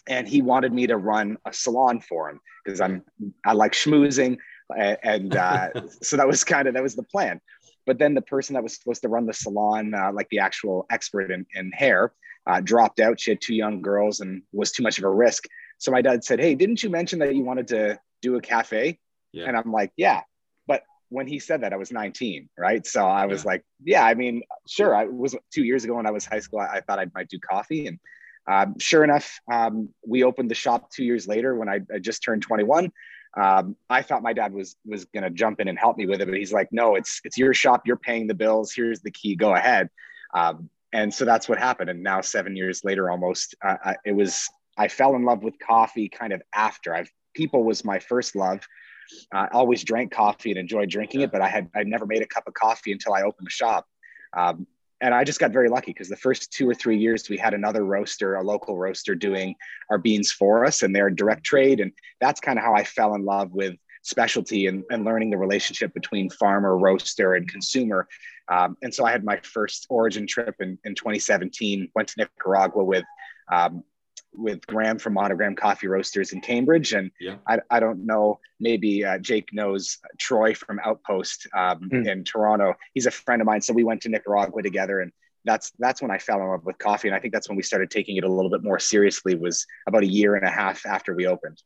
and 0.08 0.28
he 0.28 0.42
wanted 0.42 0.72
me 0.72 0.86
to 0.86 0.96
run 0.96 1.36
a 1.46 1.52
salon 1.52 2.00
for 2.00 2.28
him 2.28 2.40
because 2.64 2.80
I'm 2.80 3.04
I 3.44 3.52
like 3.52 3.72
schmoozing 3.72 4.38
and 4.76 5.36
uh, 5.36 5.68
so 6.02 6.16
that 6.16 6.26
was 6.26 6.44
kind 6.44 6.68
of 6.68 6.74
that 6.74 6.82
was 6.82 6.94
the 6.94 7.02
plan. 7.02 7.40
But 7.86 7.98
then 7.98 8.14
the 8.14 8.22
person 8.22 8.54
that 8.54 8.62
was 8.62 8.76
supposed 8.76 9.02
to 9.02 9.08
run 9.08 9.26
the 9.26 9.32
salon, 9.32 9.94
uh, 9.94 10.12
like 10.12 10.28
the 10.30 10.40
actual 10.40 10.86
expert 10.90 11.30
in, 11.30 11.46
in 11.54 11.72
hair, 11.72 12.12
uh, 12.46 12.60
dropped 12.60 13.00
out. 13.00 13.20
She 13.20 13.30
had 13.30 13.40
two 13.40 13.54
young 13.54 13.82
girls 13.82 14.20
and 14.20 14.42
was 14.52 14.72
too 14.72 14.82
much 14.82 14.98
of 14.98 15.04
a 15.04 15.10
risk. 15.10 15.44
So 15.78 15.90
my 15.90 16.02
dad 16.02 16.24
said, 16.24 16.40
"Hey, 16.40 16.54
didn't 16.54 16.82
you 16.82 16.90
mention 16.90 17.18
that 17.20 17.34
you 17.34 17.44
wanted 17.44 17.68
to 17.68 17.98
do 18.22 18.36
a 18.36 18.40
cafe?" 18.40 18.98
Yeah. 19.32 19.46
And 19.46 19.56
I'm 19.56 19.72
like, 19.72 19.92
yeah. 19.96 20.22
But 20.66 20.82
when 21.08 21.26
he 21.26 21.38
said 21.38 21.62
that, 21.62 21.72
I 21.72 21.76
was 21.76 21.92
19, 21.92 22.48
right? 22.58 22.86
So 22.86 23.06
I 23.06 23.26
was 23.26 23.44
yeah. 23.44 23.48
like, 23.48 23.64
yeah, 23.84 24.04
I 24.04 24.14
mean, 24.14 24.42
sure. 24.68 24.94
I 24.94 25.04
was 25.04 25.36
two 25.52 25.64
years 25.64 25.84
ago 25.84 25.94
when 25.94 26.06
I 26.06 26.10
was 26.10 26.24
high 26.24 26.40
school. 26.40 26.60
I, 26.60 26.78
I 26.78 26.80
thought 26.80 26.98
I 26.98 27.06
might 27.14 27.28
do 27.28 27.38
coffee. 27.38 27.86
And 27.86 27.98
um, 28.48 28.78
sure 28.78 29.04
enough, 29.04 29.40
um, 29.52 29.90
we 30.06 30.24
opened 30.24 30.50
the 30.50 30.54
shop 30.54 30.90
two 30.90 31.04
years 31.04 31.28
later 31.28 31.54
when 31.54 31.68
I, 31.68 31.80
I 31.94 31.98
just 31.98 32.22
turned 32.22 32.42
21. 32.42 32.90
Um, 33.36 33.76
I 33.88 34.02
thought 34.02 34.22
my 34.22 34.32
dad 34.32 34.52
was 34.52 34.76
was 34.84 35.04
going 35.06 35.22
to 35.22 35.30
jump 35.30 35.60
in 35.60 35.68
and 35.68 35.78
help 35.78 35.96
me 35.96 36.06
with 36.06 36.20
it, 36.20 36.26
but 36.26 36.36
he's 36.36 36.52
like, 36.52 36.68
no, 36.72 36.96
it's 36.96 37.20
it's 37.24 37.38
your 37.38 37.54
shop. 37.54 37.82
You're 37.86 37.96
paying 37.96 38.26
the 38.26 38.34
bills. 38.34 38.72
Here's 38.72 39.00
the 39.00 39.10
key. 39.10 39.36
Go 39.36 39.54
ahead. 39.54 39.88
Um, 40.34 40.68
and 40.92 41.12
so 41.12 41.24
that's 41.24 41.48
what 41.48 41.58
happened. 41.58 41.90
And 41.90 42.02
now, 42.02 42.20
seven 42.20 42.56
years 42.56 42.84
later, 42.84 43.10
almost, 43.10 43.54
uh, 43.64 43.76
I, 43.84 43.96
it 44.04 44.12
was 44.12 44.48
I 44.76 44.88
fell 44.88 45.14
in 45.14 45.24
love 45.24 45.42
with 45.42 45.54
coffee 45.58 46.08
kind 46.08 46.32
of 46.32 46.42
after. 46.54 46.94
I've 46.94 47.10
people 47.34 47.62
was 47.62 47.84
my 47.84 47.98
first 47.98 48.34
love. 48.34 48.66
I 49.32 49.48
always 49.52 49.84
drank 49.84 50.12
coffee 50.12 50.50
and 50.50 50.58
enjoyed 50.58 50.88
drinking 50.90 51.20
it, 51.22 51.32
but 51.32 51.40
I 51.40 51.48
had 51.48 51.68
I 51.74 51.84
never 51.84 52.06
made 52.06 52.22
a 52.22 52.26
cup 52.26 52.44
of 52.46 52.54
coffee 52.54 52.92
until 52.92 53.14
I 53.14 53.22
opened 53.22 53.46
the 53.46 53.50
shop. 53.50 53.86
Um, 54.36 54.66
and 55.00 55.14
I 55.14 55.24
just 55.24 55.40
got 55.40 55.52
very 55.52 55.68
lucky 55.68 55.92
because 55.92 56.08
the 56.08 56.16
first 56.16 56.52
two 56.52 56.68
or 56.68 56.74
three 56.74 56.98
years 56.98 57.28
we 57.28 57.36
had 57.36 57.54
another 57.54 57.84
roaster, 57.84 58.34
a 58.34 58.42
local 58.42 58.76
roaster, 58.76 59.14
doing 59.14 59.54
our 59.90 59.98
beans 59.98 60.30
for 60.30 60.64
us, 60.64 60.82
and 60.82 60.94
they're 60.94 61.10
direct 61.10 61.44
trade, 61.44 61.80
and 61.80 61.92
that's 62.20 62.40
kind 62.40 62.58
of 62.58 62.64
how 62.64 62.74
I 62.74 62.84
fell 62.84 63.14
in 63.14 63.24
love 63.24 63.52
with 63.52 63.74
specialty 64.02 64.66
and, 64.66 64.84
and 64.90 65.04
learning 65.04 65.30
the 65.30 65.38
relationship 65.38 65.92
between 65.94 66.30
farmer, 66.30 66.76
roaster, 66.76 67.34
and 67.34 67.48
consumer. 67.48 68.08
Um, 68.48 68.76
and 68.82 68.92
so 68.92 69.04
I 69.04 69.12
had 69.12 69.24
my 69.24 69.38
first 69.42 69.86
origin 69.88 70.26
trip 70.26 70.56
in, 70.60 70.78
in 70.84 70.94
2017. 70.94 71.90
Went 71.94 72.08
to 72.08 72.14
Nicaragua 72.18 72.82
with 72.82 73.04
um, 73.52 73.84
with 74.32 74.66
Graham 74.66 74.98
from 74.98 75.14
Monigram 75.14 75.56
Coffee 75.56 75.88
Roasters 75.88 76.32
in 76.32 76.40
Cambridge, 76.40 76.92
and 76.92 77.10
yeah. 77.20 77.36
I, 77.46 77.58
I 77.70 77.80
don't 77.80 78.06
know, 78.06 78.40
maybe 78.58 79.04
uh, 79.04 79.18
Jake 79.18 79.52
knows 79.52 79.98
Troy 80.18 80.54
from 80.54 80.80
Outpost 80.84 81.48
um, 81.56 81.90
mm. 81.90 82.06
in 82.06 82.24
Toronto. 82.24 82.74
He's 82.94 83.06
a 83.06 83.10
friend 83.10 83.42
of 83.42 83.46
mine, 83.46 83.60
so 83.60 83.72
we 83.72 83.84
went 83.84 84.02
to 84.02 84.08
Nicaragua 84.08 84.62
together, 84.62 85.00
and 85.00 85.12
that's 85.44 85.72
that's 85.78 86.02
when 86.02 86.10
I 86.10 86.18
fell 86.18 86.40
in 86.40 86.48
love 86.48 86.64
with 86.64 86.78
coffee, 86.78 87.08
and 87.08 87.14
I 87.14 87.20
think 87.20 87.32
that's 87.32 87.48
when 87.48 87.56
we 87.56 87.62
started 87.62 87.90
taking 87.90 88.16
it 88.16 88.24
a 88.24 88.32
little 88.32 88.50
bit 88.50 88.62
more 88.62 88.78
seriously. 88.78 89.34
Was 89.34 89.66
about 89.86 90.02
a 90.02 90.06
year 90.06 90.36
and 90.36 90.46
a 90.46 90.50
half 90.50 90.86
after 90.86 91.14
we 91.14 91.26
opened. 91.26 91.62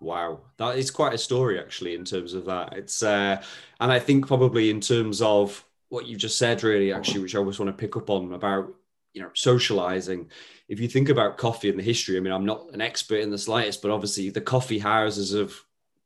Wow, 0.00 0.40
that 0.56 0.78
is 0.78 0.90
quite 0.90 1.12
a 1.12 1.18
story 1.18 1.60
actually 1.60 1.94
in 1.94 2.04
terms 2.04 2.32
of 2.32 2.46
that. 2.46 2.72
It's 2.72 3.02
uh, 3.02 3.42
and 3.78 3.92
I 3.92 3.98
think 3.98 4.26
probably 4.26 4.70
in 4.70 4.80
terms 4.80 5.20
of 5.20 5.64
what 5.90 6.06
you 6.06 6.16
just 6.16 6.38
said, 6.38 6.62
really, 6.62 6.92
actually, 6.92 7.20
which 7.20 7.34
I 7.34 7.38
always 7.38 7.58
want 7.58 7.68
to 7.68 7.80
pick 7.80 7.96
up 7.96 8.08
on 8.08 8.32
about 8.32 8.72
you 9.12 9.22
know 9.22 9.30
socializing 9.34 10.30
if 10.70 10.80
you 10.80 10.88
think 10.88 11.10
about 11.10 11.36
coffee 11.36 11.68
and 11.68 11.78
the 11.78 11.82
history 11.82 12.16
i 12.16 12.20
mean 12.20 12.32
i'm 12.32 12.46
not 12.46 12.66
an 12.72 12.80
expert 12.80 13.20
in 13.20 13.30
the 13.30 13.36
slightest 13.36 13.82
but 13.82 13.90
obviously 13.90 14.30
the 14.30 14.40
coffee 14.40 14.78
houses 14.78 15.34
of 15.34 15.54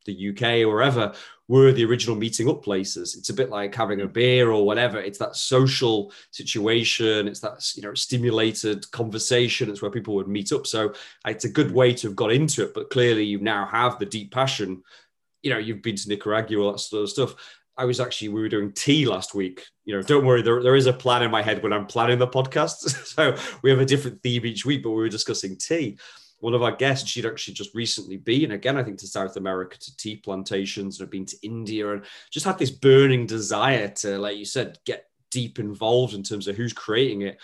the 0.07 0.31
uk 0.31 0.43
or 0.43 0.69
wherever 0.69 1.15
were 1.49 1.73
the 1.73 1.85
original 1.85 2.17
meeting 2.17 2.49
up 2.49 2.63
places. 2.63 3.17
It's 3.17 3.29
a 3.29 3.35
bit 3.35 3.51
like 3.51 3.75
having 3.75 4.01
a 4.01 4.07
beer 4.07 4.51
or 4.51 4.65
whatever. 4.65 4.99
It's 4.99 5.19
that 5.19 5.37
social 5.37 6.13
situation. 6.31 7.29
It's 7.29 7.41
that 7.41 7.71
you 7.77 7.83
know 7.83 7.95
stimulated 7.95 8.91
conversation. 8.91 9.69
It's 9.69 9.83
where 9.83 9.91
people 9.91 10.15
would 10.15 10.29
meet 10.29 10.53
up. 10.53 10.67
So 10.67 10.91
uh, 10.91 11.31
it's 11.31 11.45
a 11.45 11.51
good 11.51 11.73
way 11.73 11.93
to 11.95 12.09
have 12.09 12.17
got 12.17 12.33
into 12.33 12.63
it 12.63 12.75
but 12.75 12.91
clearly 12.91 13.25
you 13.25 13.39
now 13.41 13.67
have 13.67 13.99
the 13.99 14.07
deep 14.07 14.33
passion. 14.33 14.83
You 15.43 15.51
know 15.51 15.59
you've 15.59 15.83
been 15.83 15.97
to 15.97 16.09
nicaragua 16.09 16.63
all 16.63 16.73
that 16.73 16.79
sort 16.79 17.03
of 17.03 17.11
stuff 17.11 17.35
I 17.77 17.85
was 17.85 18.01
actually 18.01 18.29
we 18.29 18.41
were 18.41 18.49
doing 18.49 18.73
tea 18.73 19.07
last 19.07 19.35
week. 19.35 19.65
You 19.85 19.97
know, 19.97 20.03
don't 20.03 20.25
worry, 20.25 20.43
there, 20.43 20.63
there 20.63 20.77
is 20.77 20.87
a 20.87 20.93
plan 20.93 21.23
in 21.23 21.31
my 21.31 21.43
head 21.43 21.63
when 21.63 21.73
I'm 21.73 21.87
planning 21.87 22.19
the 22.19 22.29
podcast. 22.29 22.89
so 23.07 23.37
we 23.63 23.71
have 23.71 23.81
a 23.81 23.85
different 23.85 24.23
theme 24.23 24.47
each 24.47 24.65
week, 24.65 24.83
but 24.83 24.91
we 24.91 24.97
were 24.97 25.09
discussing 25.09 25.57
tea. 25.57 25.99
One 26.39 26.55
of 26.55 26.63
our 26.63 26.77
guests, 26.77 27.09
she'd 27.09 27.27
actually 27.27 27.55
just 27.55 27.75
recently 27.75 28.17
been 28.17 28.53
again, 28.53 28.77
I 28.77 28.83
think, 28.83 28.99
to 28.99 29.07
South 29.07 29.37
America 29.37 29.79
to 29.79 29.97
tea 29.97 30.17
plantations 30.17 30.99
and 30.99 31.07
had 31.07 31.11
been 31.11 31.27
to 31.27 31.37
India 31.43 31.91
and 31.93 32.05
just 32.31 32.47
had 32.47 32.59
this 32.59 32.71
burning 32.71 33.27
desire 33.27 33.89
to, 33.89 34.19
like 34.19 34.37
you 34.37 34.45
said, 34.45 34.79
get 34.85 35.07
deep 35.31 35.59
involved 35.59 36.15
in 36.15 36.23
terms 36.23 36.47
of 36.47 36.57
who's 36.57 36.73
creating 36.73 37.23
it, 37.23 37.41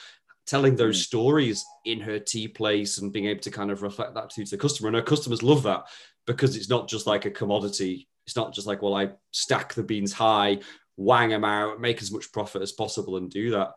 telling 0.46 0.76
those 0.76 1.00
mm. 1.00 1.04
stories 1.04 1.64
in 1.84 2.00
her 2.00 2.18
tea 2.18 2.46
place 2.46 2.98
and 2.98 3.12
being 3.12 3.26
able 3.26 3.40
to 3.40 3.50
kind 3.50 3.70
of 3.70 3.82
reflect 3.82 4.14
that 4.14 4.30
to 4.30 4.44
the 4.44 4.58
customer. 4.58 4.88
And 4.88 4.96
her 4.96 5.02
customers 5.02 5.42
love 5.42 5.62
that 5.62 5.84
because 6.26 6.54
it's 6.54 6.68
not 6.68 6.88
just 6.88 7.06
like 7.06 7.24
a 7.24 7.30
commodity 7.30 8.08
it's 8.26 8.36
not 8.36 8.54
just 8.54 8.66
like, 8.66 8.82
well, 8.82 8.94
I 8.94 9.10
stack 9.32 9.74
the 9.74 9.82
beans 9.82 10.12
high, 10.12 10.58
wang 10.96 11.30
them 11.30 11.44
out, 11.44 11.80
make 11.80 12.02
as 12.02 12.12
much 12.12 12.32
profit 12.32 12.62
as 12.62 12.72
possible, 12.72 13.16
and 13.16 13.30
do 13.30 13.50
that. 13.52 13.72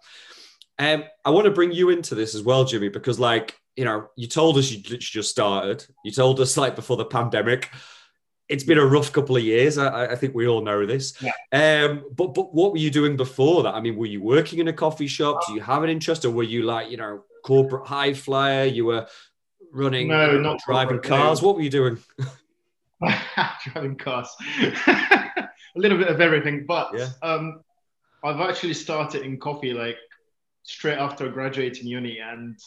Um, 0.80 1.04
I 1.24 1.30
want 1.30 1.46
to 1.46 1.52
bring 1.52 1.72
you 1.72 1.90
into 1.90 2.16
this 2.16 2.36
as 2.36 2.44
well, 2.44 2.66
Jimmy, 2.66 2.90
because 2.90 3.20
like 3.20 3.58
you 3.76 3.86
know, 3.86 4.08
you 4.16 4.28
told 4.28 4.58
us 4.58 4.72
you 4.72 4.80
just 4.82 5.30
started. 5.30 5.86
You 6.06 6.12
told 6.12 6.40
us 6.40 6.58
like 6.58 6.76
before 6.76 6.98
the 6.98 7.06
pandemic. 7.06 7.70
It's 8.50 8.64
been 8.64 8.78
a 8.78 8.86
rough 8.86 9.12
couple 9.12 9.38
of 9.38 9.44
years. 9.44 9.78
I, 9.78 10.08
I 10.08 10.16
think 10.16 10.36
we 10.36 10.48
all 10.48 10.62
know 10.62 10.86
this. 10.86 11.16
Yeah. 11.22 11.32
Um, 11.52 12.04
but 12.14 12.34
but 12.34 12.54
what 12.54 12.72
were 12.72 12.78
you 12.78 12.92
doing 12.92 13.16
before 13.16 13.64
that? 13.64 13.74
I 13.74 13.80
mean, 13.80 13.96
were 13.96 14.06
you 14.06 14.22
working 14.22 14.60
in 14.60 14.68
a 14.68 14.74
coffee 14.74 15.08
shop? 15.08 15.48
Do 15.48 15.54
you 15.54 15.62
have 15.62 15.84
an 15.84 15.90
interest, 15.90 16.26
or 16.26 16.32
were 16.32 16.44
you 16.44 16.64
like 16.64 16.92
you 16.92 16.98
know 16.98 17.24
corporate 17.44 17.88
high 17.88 18.14
flyer? 18.14 18.66
You 18.66 18.86
were 18.86 19.08
running, 19.72 20.10
no, 20.10 20.38
not 20.38 20.60
driving 20.66 21.00
cars. 21.00 21.42
No. 21.42 21.48
What 21.48 21.56
were 21.56 21.64
you 21.64 21.70
doing? 21.70 21.98
driving 23.74 23.96
cars, 23.96 24.30
a 24.88 25.50
little 25.76 25.98
bit 25.98 26.08
of 26.08 26.22
everything. 26.22 26.66
But 26.68 26.92
Yeah. 26.94 27.10
um, 27.22 27.62
I've 28.24 28.40
actually 28.42 28.74
started 28.74 29.24
in 29.24 29.40
coffee 29.40 29.74
like 29.74 29.98
straight 30.64 30.98
after 30.98 31.30
graduating 31.30 31.88
uni, 31.88 32.20
and 32.20 32.58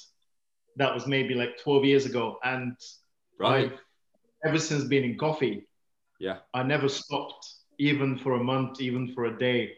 that 0.77 0.93
was 0.95 1.07
maybe 1.07 1.35
like 1.35 1.59
12 1.63 1.85
years 1.85 2.07
ago. 2.07 2.39
And 2.45 2.77
Right. 3.39 3.73
I've 3.73 3.79
ever 4.45 4.59
since 4.59 4.85
been 4.85 5.05
in 5.05 5.19
coffee. 5.19 5.67
Yeah. 6.19 6.39
I 6.55 6.63
never 6.63 6.89
stopped, 6.89 7.47
even 7.79 8.19
for 8.19 8.33
a 8.35 8.43
month, 8.43 8.81
even 8.81 9.13
for 9.15 9.27
a 9.27 9.39
day. 9.39 9.75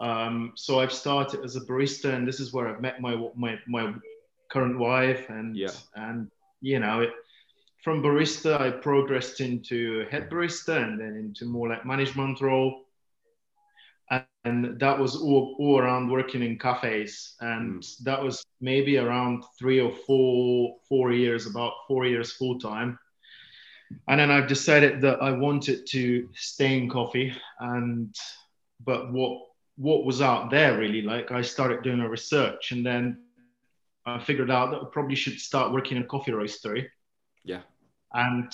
Um, 0.00 0.52
so 0.56 0.80
I've 0.80 0.92
started 0.92 1.44
as 1.44 1.56
a 1.56 1.60
barista, 1.60 2.14
and 2.14 2.26
this 2.26 2.40
is 2.40 2.52
where 2.54 2.68
I've 2.68 2.80
met 2.80 3.00
my 3.02 3.16
my 3.36 3.58
my 3.68 3.94
current 4.50 4.78
wife, 4.78 5.28
and 5.28 5.54
Yeah. 5.54 5.72
and 5.94 6.30
you 6.62 6.78
know, 6.80 7.00
it, 7.02 7.10
from 7.82 8.02
barista 8.02 8.60
I 8.60 8.70
progressed 8.70 9.40
into 9.40 10.06
head 10.10 10.30
barista, 10.30 10.82
and 10.82 11.00
then 11.00 11.16
into 11.16 11.44
more 11.44 11.68
like 11.68 11.86
management 11.86 12.40
role, 12.40 12.84
and, 14.44 14.78
that 14.80 14.98
was 14.98 15.16
all, 15.16 15.56
all 15.58 15.78
around 15.78 16.10
working 16.10 16.42
in 16.42 16.58
cafes, 16.58 17.36
and 17.40 17.84
hmm. 17.84 18.04
that 18.04 18.22
was 18.22 18.44
maybe 18.60 18.98
around 18.98 19.44
three 19.58 19.80
or 19.80 19.92
four 20.06 20.76
four 20.88 21.12
years, 21.12 21.46
about 21.46 21.72
four 21.88 22.06
years 22.06 22.32
full 22.32 22.58
time 22.58 22.98
and 24.08 24.20
then 24.20 24.30
I've 24.30 24.48
decided 24.48 25.00
that 25.02 25.22
I 25.22 25.32
wanted 25.32 25.86
to 25.88 26.28
stay 26.34 26.76
in 26.78 26.88
coffee. 26.88 27.34
And 27.58 28.14
but 28.84 29.12
what 29.12 29.42
what 29.76 30.04
was 30.04 30.20
out 30.20 30.50
there 30.50 30.78
really 30.78 31.02
like 31.02 31.30
I 31.32 31.42
started 31.42 31.82
doing 31.82 32.00
a 32.00 32.08
research 32.08 32.72
and 32.72 32.84
then 32.84 33.22
I 34.04 34.18
figured 34.18 34.50
out 34.50 34.70
that 34.70 34.80
I 34.82 34.84
probably 34.92 35.14
should 35.14 35.40
start 35.40 35.72
working 35.72 35.96
in 35.96 36.02
a 36.02 36.06
coffee 36.06 36.32
roastery. 36.32 36.86
Yeah. 37.44 37.60
And 38.12 38.52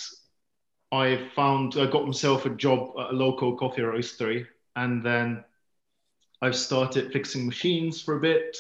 I 0.93 1.29
found 1.35 1.77
I 1.77 1.87
got 1.87 2.07
myself 2.07 2.47
a 2.47 2.51
job 2.51 2.93
at 2.99 3.11
a 3.11 3.17
local 3.17 3.57
coffee 3.57 3.83
roastery 3.83 4.47
and 4.77 5.05
then 5.05 5.45
I've 6.43 6.57
started 6.57 7.13
fixing 7.13 7.47
machines 7.47 8.01
for 8.01 8.17
a 8.17 8.21
bit 8.21 8.57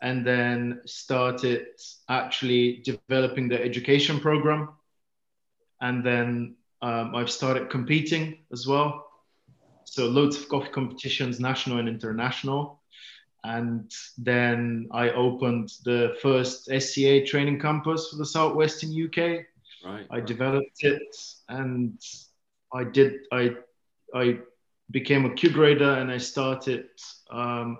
and 0.00 0.26
then 0.26 0.80
started 0.86 1.66
actually 2.08 2.82
developing 2.84 3.48
the 3.48 3.62
education 3.62 4.20
program 4.20 4.70
and 5.80 6.04
then 6.04 6.56
um, 6.82 7.14
I've 7.14 7.30
started 7.30 7.70
competing 7.70 8.38
as 8.52 8.66
well. 8.66 9.06
So 9.84 10.06
loads 10.06 10.36
of 10.36 10.48
coffee 10.48 10.70
competitions, 10.70 11.40
national 11.40 11.78
and 11.78 11.88
international. 11.88 12.82
And 13.44 13.90
then 14.16 14.88
I 14.90 15.10
opened 15.10 15.70
the 15.84 16.16
first 16.22 16.64
SCA 16.64 17.24
training 17.26 17.60
campus 17.60 18.08
for 18.08 18.16
the 18.16 18.26
Southwestern 18.26 18.90
UK. 18.90 19.44
Right. 19.84 20.06
I 20.10 20.20
developed 20.20 20.82
it, 20.82 21.16
and 21.48 21.98
I 22.72 22.84
did. 22.84 23.14
I 23.32 23.56
I 24.14 24.38
became 24.90 25.24
a 25.24 25.34
Q 25.34 25.50
grader, 25.50 25.92
and 25.94 26.10
I 26.10 26.18
started 26.18 26.88
um, 27.30 27.78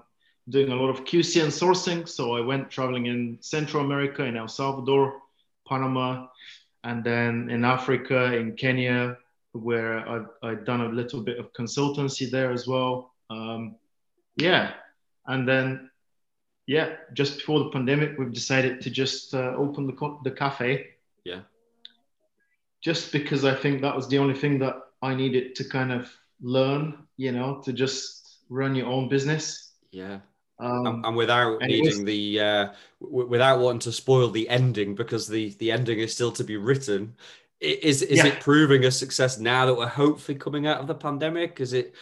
doing 0.48 0.72
a 0.72 0.76
lot 0.76 0.90
of 0.90 1.04
QCN 1.04 1.48
sourcing. 1.48 2.08
So 2.08 2.36
I 2.36 2.40
went 2.40 2.70
traveling 2.70 3.06
in 3.06 3.38
Central 3.40 3.84
America, 3.84 4.24
in 4.24 4.36
El 4.36 4.48
Salvador, 4.48 5.20
Panama, 5.66 6.26
and 6.82 7.02
then 7.02 7.48
in 7.50 7.64
Africa, 7.64 8.36
in 8.36 8.56
Kenya, 8.56 9.16
where 9.52 10.06
I've, 10.08 10.28
I've 10.42 10.64
done 10.64 10.82
a 10.82 10.88
little 10.88 11.22
bit 11.22 11.38
of 11.38 11.52
consultancy 11.52 12.30
there 12.30 12.52
as 12.52 12.66
well. 12.66 13.14
Um, 13.30 13.76
yeah, 14.36 14.72
and 15.26 15.48
then 15.48 15.90
yeah, 16.66 16.96
just 17.12 17.38
before 17.38 17.60
the 17.60 17.70
pandemic, 17.70 18.18
we've 18.18 18.32
decided 18.32 18.80
to 18.82 18.90
just 18.90 19.34
uh, 19.34 19.54
open 19.56 19.86
the 19.86 19.92
co- 19.92 20.20
the 20.24 20.30
cafe. 20.30 20.93
Just 22.84 23.12
because 23.12 23.44
I 23.44 23.54
think 23.54 23.80
that 23.82 23.96
was 23.96 24.08
the 24.08 24.18
only 24.18 24.34
thing 24.34 24.58
that 24.58 24.76
I 25.02 25.14
needed 25.14 25.54
to 25.56 25.64
kind 25.64 25.90
of 25.92 26.10
learn, 26.42 27.06
you 27.16 27.32
know, 27.32 27.62
to 27.64 27.72
just 27.72 28.40
run 28.50 28.74
your 28.74 28.86
own 28.86 29.08
business. 29.08 29.72
Yeah. 29.90 30.18
Um, 30.60 30.86
and, 30.86 31.06
and 31.06 31.16
without 31.16 31.62
and 31.62 31.70
needing 31.70 31.86
was- 31.86 32.04
the 32.04 32.40
uh, 32.40 32.68
w- 33.00 33.26
without 33.28 33.58
wanting 33.60 33.80
to 33.80 33.92
spoil 33.92 34.28
the 34.30 34.48
ending 34.48 34.94
because 34.94 35.26
the 35.26 35.50
the 35.58 35.72
ending 35.72 35.98
is 35.98 36.14
still 36.14 36.30
to 36.32 36.44
be 36.44 36.56
written 36.56 37.14
is 37.60 38.02
is 38.02 38.18
Yeah. 38.18 38.26
it 38.26 38.40
proving 38.40 38.84
a 38.84 38.90
success 38.90 39.38
now 39.38 39.66
that 39.66 39.74
we're 39.74 39.88
hopefully 39.88 40.36
coming 40.38 40.66
out 40.66 40.78
of 40.80 40.86
the 40.86 40.94
pandemic 40.94 41.60
is 41.60 41.72
it 41.72 41.94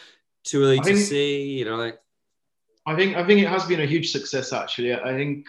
too 0.44 0.62
early 0.64 0.80
I 0.80 0.82
to 0.82 0.94
think- 0.94 0.98
see 1.06 1.58
you 1.58 1.64
know 1.64 1.76
like 1.76 1.98
I 2.84 2.96
think 2.96 3.16
I 3.16 3.24
think 3.26 3.40
it 3.40 3.48
has 3.48 3.64
been 3.64 3.80
a 3.80 3.86
huge 3.86 4.10
success 4.10 4.52
actually. 4.52 4.92
I 4.92 5.14
think 5.14 5.46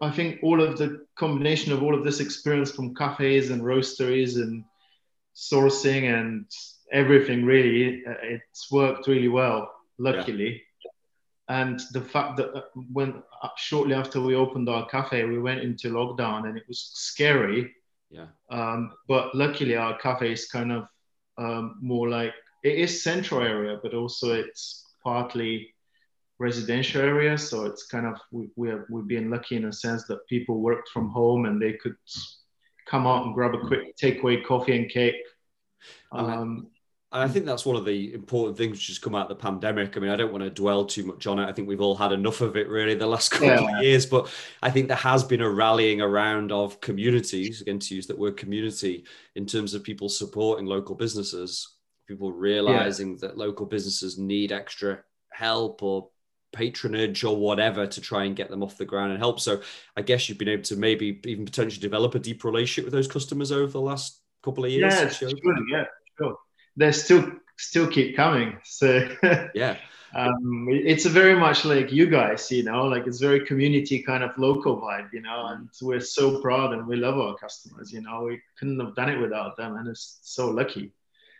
I 0.00 0.10
think 0.10 0.40
all 0.42 0.62
of 0.62 0.76
the 0.76 1.06
combination 1.16 1.72
of 1.72 1.82
all 1.82 1.94
of 1.94 2.04
this 2.04 2.20
experience 2.20 2.72
from 2.72 2.94
cafes 2.94 3.50
and 3.50 3.62
roasteries 3.62 4.36
and 4.36 4.64
sourcing 5.34 6.12
and 6.18 6.46
everything 6.92 7.44
really 7.44 8.04
uh, 8.06 8.14
it's 8.22 8.70
worked 8.70 9.06
really 9.06 9.28
well 9.28 9.72
luckily. 9.98 10.62
And 11.48 11.80
the 11.92 12.00
fact 12.00 12.36
that 12.38 12.54
uh, 12.54 12.62
when 12.92 13.22
uh, 13.42 13.48
shortly 13.56 13.94
after 13.94 14.20
we 14.20 14.34
opened 14.34 14.68
our 14.68 14.86
cafe 14.86 15.24
we 15.24 15.38
went 15.38 15.60
into 15.60 15.90
lockdown 15.90 16.48
and 16.48 16.56
it 16.56 16.64
was 16.68 16.90
scary. 16.94 17.72
Yeah. 18.10 18.26
Um, 18.50 18.92
but 19.08 19.34
luckily 19.34 19.76
our 19.76 19.98
cafe 19.98 20.32
is 20.32 20.46
kind 20.46 20.72
of 20.72 20.86
um, 21.38 21.78
more 21.80 22.08
like 22.08 22.32
it 22.62 22.78
is 22.78 23.02
central 23.02 23.42
area 23.42 23.78
but 23.82 23.94
also 23.94 24.32
it's 24.32 24.84
partly 25.02 25.74
residential 26.38 27.00
area 27.00 27.38
so 27.38 27.64
it's 27.64 27.86
kind 27.86 28.06
of 28.06 28.14
we, 28.32 28.48
we're, 28.56 28.86
we've 28.90 29.06
been 29.06 29.30
lucky 29.30 29.56
in 29.56 29.66
a 29.66 29.72
sense 29.72 30.04
that 30.04 30.26
people 30.26 30.60
worked 30.60 30.88
from 30.88 31.08
home 31.10 31.46
and 31.46 31.60
they 31.62 31.74
could 31.74 31.94
come 32.88 33.06
out 33.06 33.24
and 33.24 33.34
grab 33.34 33.54
a 33.54 33.66
quick 33.66 33.96
takeaway 33.96 34.44
coffee 34.44 34.76
and 34.76 34.90
cake 34.90 35.14
I- 36.12 36.18
um, 36.18 36.68
And 37.12 37.22
I 37.22 37.28
think 37.28 37.46
that's 37.46 37.64
one 37.64 37.76
of 37.76 37.84
the 37.84 38.12
important 38.12 38.58
things 38.58 38.72
which 38.72 38.88
has 38.88 38.98
come 38.98 39.14
out 39.14 39.30
of 39.30 39.36
the 39.38 39.42
pandemic. 39.42 39.96
I 39.96 40.00
mean, 40.00 40.10
I 40.10 40.16
don't 40.16 40.32
want 40.32 40.42
to 40.42 40.50
dwell 40.50 40.84
too 40.84 41.04
much 41.04 41.28
on 41.28 41.38
it. 41.38 41.46
I 41.48 41.52
think 41.52 41.68
we've 41.68 41.80
all 41.80 41.94
had 41.94 42.10
enough 42.10 42.40
of 42.40 42.56
it 42.56 42.68
really 42.68 42.94
the 42.96 43.06
last 43.06 43.28
couple 43.34 43.46
Yeah. 43.46 43.76
of 43.78 43.84
years. 43.84 44.04
But 44.04 44.28
I 44.62 44.70
think 44.72 44.88
there 44.88 44.96
has 44.96 45.22
been 45.22 45.40
a 45.42 45.48
rallying 45.48 46.00
around 46.00 46.50
of 46.50 46.80
communities, 46.80 47.60
again 47.60 47.78
to 47.78 47.94
use 47.94 48.08
that 48.08 48.18
word 48.18 48.36
community, 48.36 49.04
in 49.36 49.46
terms 49.46 49.74
of 49.74 49.84
people 49.84 50.08
supporting 50.08 50.66
local 50.66 50.96
businesses, 50.96 51.76
people 52.08 52.32
realizing 52.32 53.16
that 53.18 53.38
local 53.38 53.66
businesses 53.66 54.18
need 54.18 54.50
extra 54.50 54.98
help 55.30 55.82
or 55.84 56.08
patronage 56.54 57.24
or 57.24 57.36
whatever 57.36 57.86
to 57.86 58.00
try 58.00 58.24
and 58.24 58.34
get 58.36 58.48
them 58.48 58.62
off 58.62 58.78
the 58.78 58.84
ground 58.86 59.10
and 59.10 59.18
help. 59.18 59.40
So 59.40 59.60
I 59.96 60.02
guess 60.02 60.28
you've 60.28 60.38
been 60.38 60.48
able 60.48 60.62
to 60.64 60.76
maybe 60.76 61.20
even 61.26 61.44
potentially 61.44 61.80
develop 61.82 62.14
a 62.14 62.18
deeper 62.18 62.48
relationship 62.48 62.84
with 62.84 62.94
those 62.94 63.08
customers 63.08 63.52
over 63.52 63.70
the 63.72 63.80
last 63.80 64.20
couple 64.42 64.64
of 64.64 64.70
years. 64.70 64.92
yeah 64.94 65.08
sure, 65.08 65.30
yeah 65.68 65.84
sure 66.18 66.38
they 66.76 66.92
still 66.92 67.32
still 67.56 67.86
keep 67.88 68.14
coming 68.16 68.56
so 68.62 69.08
Yeah. 69.54 69.76
um, 70.14 70.68
it's 70.70 71.06
very 71.06 71.34
much 71.34 71.64
like 71.64 71.90
you 71.90 72.06
guys, 72.06 72.50
you 72.52 72.62
know, 72.62 72.84
like 72.84 73.06
it's 73.06 73.20
very 73.20 73.44
community 73.46 74.02
kind 74.02 74.22
of 74.22 74.30
local 74.38 74.80
vibe, 74.80 75.08
you 75.12 75.22
know, 75.22 75.46
and 75.46 75.68
we're 75.82 76.00
so 76.00 76.40
proud 76.40 76.72
and 76.72 76.86
we 76.86 76.96
love 76.96 77.18
our 77.18 77.34
customers, 77.36 77.92
you 77.92 78.00
know, 78.00 78.24
we 78.24 78.40
couldn't 78.58 78.78
have 78.80 78.94
done 78.94 79.08
it 79.10 79.18
without 79.20 79.56
them 79.56 79.76
and 79.76 79.88
it's 79.88 80.18
so 80.22 80.50
lucky. 80.50 80.92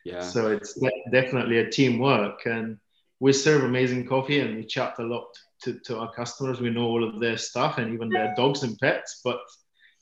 Yeah. 0.04 0.22
So 0.22 0.50
it's 0.50 0.78
definitely 1.12 1.58
a 1.58 1.70
teamwork 1.70 2.46
and 2.46 2.78
we 3.20 3.32
serve 3.32 3.64
amazing 3.64 4.06
coffee 4.06 4.40
and 4.40 4.56
we 4.56 4.64
chat 4.64 4.94
a 4.98 5.02
lot 5.02 5.26
to, 5.62 5.78
to 5.86 5.98
our 5.98 6.12
customers. 6.12 6.60
We 6.60 6.70
know 6.70 6.86
all 6.86 7.04
of 7.04 7.20
their 7.20 7.36
stuff 7.36 7.78
and 7.78 7.92
even 7.94 8.08
their 8.08 8.34
dogs 8.36 8.62
and 8.62 8.78
pets, 8.78 9.20
but 9.24 9.40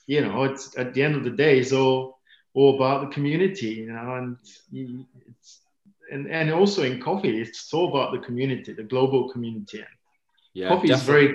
you 0.07 0.21
know, 0.21 0.45
it's 0.45 0.77
at 0.77 0.95
the 0.95 1.03
end 1.03 1.15
of 1.15 1.25
the 1.25 1.31
day, 1.31 1.59
it's 1.59 1.73
all, 1.73 2.19
all 2.55 2.77
about 2.77 3.03
the 3.03 3.15
community, 3.15 3.69
you 3.69 3.93
know, 3.93 4.17
and 4.17 4.37
it's, 4.73 5.61
and, 6.11 6.31
and 6.31 6.53
also 6.53 6.83
in 6.83 7.01
coffee, 7.01 7.41
it's 7.41 7.73
all 7.73 7.89
about 7.89 8.13
the 8.13 8.19
community, 8.19 8.73
the 8.73 8.83
global 8.83 9.31
community. 9.31 9.85
Yeah. 10.55 10.69
coffee 10.69 10.93
is 10.93 11.03
very, 11.03 11.35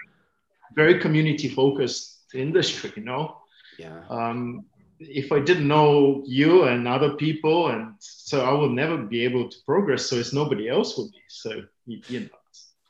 very 0.76 1.00
community 1.00 1.50
focused 1.50 2.26
industry, 2.34 2.92
you 2.96 3.04
know. 3.04 3.38
Yeah. 3.80 4.02
Um, 4.10 4.66
if 5.00 5.32
I 5.32 5.40
didn't 5.40 5.68
know 5.68 6.24
you 6.26 6.64
and 6.64 6.88
other 6.88 7.14
people, 7.14 7.70
and 7.70 7.94
so 8.00 8.46
I 8.46 8.52
will 8.52 8.70
never 8.70 8.98
be 8.98 9.24
able 9.24 9.50
to 9.50 9.58
progress. 9.66 10.06
So 10.06 10.16
it's 10.16 10.34
nobody 10.34 10.70
else 10.70 10.98
will 10.98 11.10
be. 11.10 11.22
So 11.28 11.64
you, 11.86 12.22
know. 12.22 12.28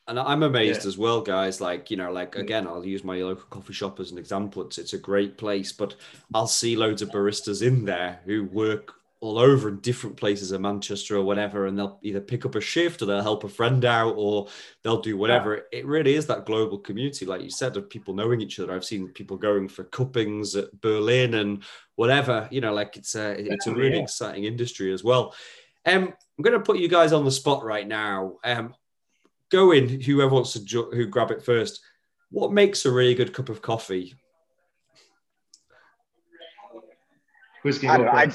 And 0.08 0.20
I'm 0.20 0.44
amazed 0.44 0.84
Yeah. 0.84 0.88
as 0.88 0.98
well, 0.98 1.22
guys. 1.22 1.60
Like, 1.60 1.92
you 1.92 1.98
know, 1.98 2.12
like 2.12 2.34
mm. 2.34 2.40
again, 2.40 2.66
I'll 2.66 2.86
use 2.86 3.04
my 3.04 3.18
local 3.18 3.46
coffee 3.50 3.74
shop 3.74 4.00
as 4.00 4.12
an 4.12 4.18
example. 4.18 4.64
It's 4.64 4.78
it's 4.78 4.94
a 4.94 4.98
great 4.98 5.38
place, 5.38 5.72
but 5.72 5.96
I'll 6.34 6.48
see 6.48 6.76
loads 6.76 7.02
of 7.02 7.10
baristas 7.10 7.66
in 7.66 7.86
there 7.86 8.22
who 8.26 8.46
work 8.46 8.94
all 9.20 9.40
over 9.40 9.70
in 9.70 9.80
different 9.80 10.16
places 10.16 10.52
in 10.52 10.62
Manchester 10.62 11.16
or 11.16 11.24
whatever, 11.24 11.66
and 11.66 11.78
they'll 11.78 12.00
either 12.04 12.22
pick 12.22 12.46
up 12.46 12.56
a 12.56 12.62
shift 12.62 13.02
or 13.02 13.06
they'll 13.06 13.22
help 13.22 13.44
a 13.44 13.50
friend 13.50 13.84
out 13.84 14.14
or 14.16 14.48
they'll 14.84 15.02
do 15.02 15.18
whatever. 15.18 15.66
It 15.72 15.88
really 15.88 16.14
is 16.14 16.28
that 16.28 16.46
global 16.46 16.78
community, 16.78 17.26
like 17.26 17.42
you 17.42 17.50
said, 17.50 17.76
of 17.78 17.90
people 17.90 18.14
knowing 18.14 18.42
each 18.42 18.60
other. 18.60 18.74
I've 18.74 18.86
seen 18.86 19.08
people 19.08 19.38
going 19.38 19.70
for 19.70 19.86
cuppings 19.86 20.56
at 20.56 20.80
Berlin 20.82 21.34
and 21.34 21.64
whatever. 21.96 22.48
You 22.52 22.62
know, 22.62 22.74
like 22.74 22.96
it's 22.96 23.16
a 23.16 23.32
it's 23.32 23.66
a 23.66 23.74
really 23.74 23.98
yeah. 23.98 24.04
exciting 24.04 24.44
industry 24.44 24.94
as 24.94 25.04
well. 25.04 25.34
Um, 25.86 26.14
I'm 26.38 26.44
going 26.44 26.58
to 26.58 26.64
put 26.64 26.78
you 26.78 26.88
guys 26.88 27.12
on 27.12 27.26
the 27.26 27.32
spot 27.32 27.64
right 27.64 27.88
now. 27.88 28.36
Um, 28.44 28.76
go 29.50 29.72
in, 29.72 30.02
whoever 30.02 30.36
wants 30.36 30.54
to 30.54 30.64
ju- 30.64 30.92
who 30.92 31.08
grab 31.08 31.32
it 31.32 31.44
first. 31.44 31.82
What 32.30 32.52
makes 32.52 32.86
a 32.86 32.92
really 32.92 33.16
good 33.16 33.34
cup 33.34 33.50
of 33.50 33.62
coffee? 33.62 34.14
Who's 37.64 37.80
going 37.80 38.02
to 38.02 38.14
I'd, 38.14 38.34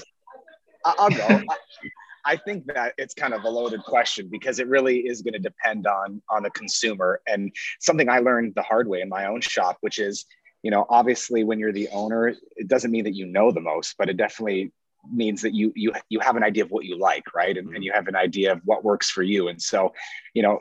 I'll 0.85 1.11
go. 1.11 1.43
I, 2.25 2.37
think 2.37 2.67
that 2.67 2.95
it's 2.99 3.15
kind 3.15 3.35
of 3.35 3.45
a 3.45 3.51
loaded 3.51 3.83
question 3.83 4.29
because 4.31 4.59
it 4.59 4.69
really 4.69 5.01
is 5.01 5.23
going 5.23 5.35
to 5.35 5.41
depend 5.41 5.87
on 5.87 6.23
on 6.31 6.45
the 6.45 6.51
consumer 6.51 7.21
and 7.27 7.53
something 7.81 8.09
I 8.09 8.21
learned 8.21 8.55
the 8.55 8.63
hard 8.63 8.89
way 8.89 9.01
in 9.01 9.09
my 9.09 9.27
own 9.27 9.41
shop, 9.41 9.79
which 9.81 9.99
is, 9.99 10.25
you 10.63 10.71
know, 10.71 10.87
obviously 10.89 11.43
when 11.45 11.59
you're 11.59 11.73
the 11.73 11.89
owner, 11.89 12.29
it 12.29 12.69
doesn't 12.69 12.91
mean 12.91 13.05
that 13.05 13.15
you 13.15 13.27
know 13.27 13.51
the 13.51 13.61
most, 13.61 13.97
but 13.99 14.09
it 14.09 14.17
definitely 14.17 14.73
means 15.13 15.43
that 15.43 15.55
you 15.55 15.73
you 15.75 15.93
you 16.09 16.21
have 16.21 16.37
an 16.37 16.45
idea 16.45 16.65
of 16.65 16.71
what 16.71 16.85
you 16.85 16.99
like, 16.99 17.35
right? 17.35 17.57
And, 17.57 17.67
and 17.67 17.77
mm-hmm. 17.77 17.83
you 17.83 17.93
have 17.93 18.09
an 18.09 18.17
idea 18.17 18.53
of 18.53 18.61
what 18.65 18.85
works 18.85 19.11
for 19.11 19.23
you. 19.23 19.49
And 19.49 19.61
so, 19.61 19.93
you 20.35 20.43
know, 20.43 20.61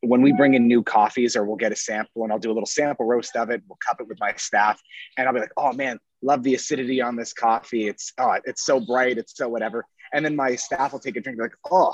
when 0.00 0.22
we 0.22 0.32
bring 0.32 0.54
in 0.54 0.66
new 0.66 0.82
coffees 0.82 1.36
or 1.36 1.44
we'll 1.44 1.56
get 1.56 1.72
a 1.72 1.76
sample 1.76 2.22
and 2.22 2.32
I'll 2.32 2.38
do 2.38 2.50
a 2.50 2.54
little 2.54 2.66
sample 2.66 3.06
roast 3.06 3.36
of 3.36 3.50
it, 3.50 3.62
we'll 3.68 3.78
cup 3.86 4.00
it 4.00 4.08
with 4.08 4.18
my 4.20 4.32
staff, 4.36 4.80
and 5.16 5.26
I'll 5.26 5.34
be 5.34 5.40
like, 5.40 5.52
oh 5.56 5.72
man, 5.72 5.98
love 6.22 6.42
the 6.42 6.54
acidity 6.54 7.00
on 7.00 7.16
this 7.16 7.32
coffee. 7.32 7.88
It's 7.88 8.12
oh, 8.18 8.38
it's 8.44 8.64
so 8.64 8.80
bright, 8.80 9.18
it's 9.18 9.36
so 9.36 9.48
whatever. 9.48 9.84
And 10.12 10.24
then 10.24 10.36
my 10.36 10.56
staff 10.56 10.92
will 10.92 11.00
take 11.00 11.16
a 11.16 11.20
drink, 11.20 11.38
like, 11.40 11.52
oh, 11.70 11.92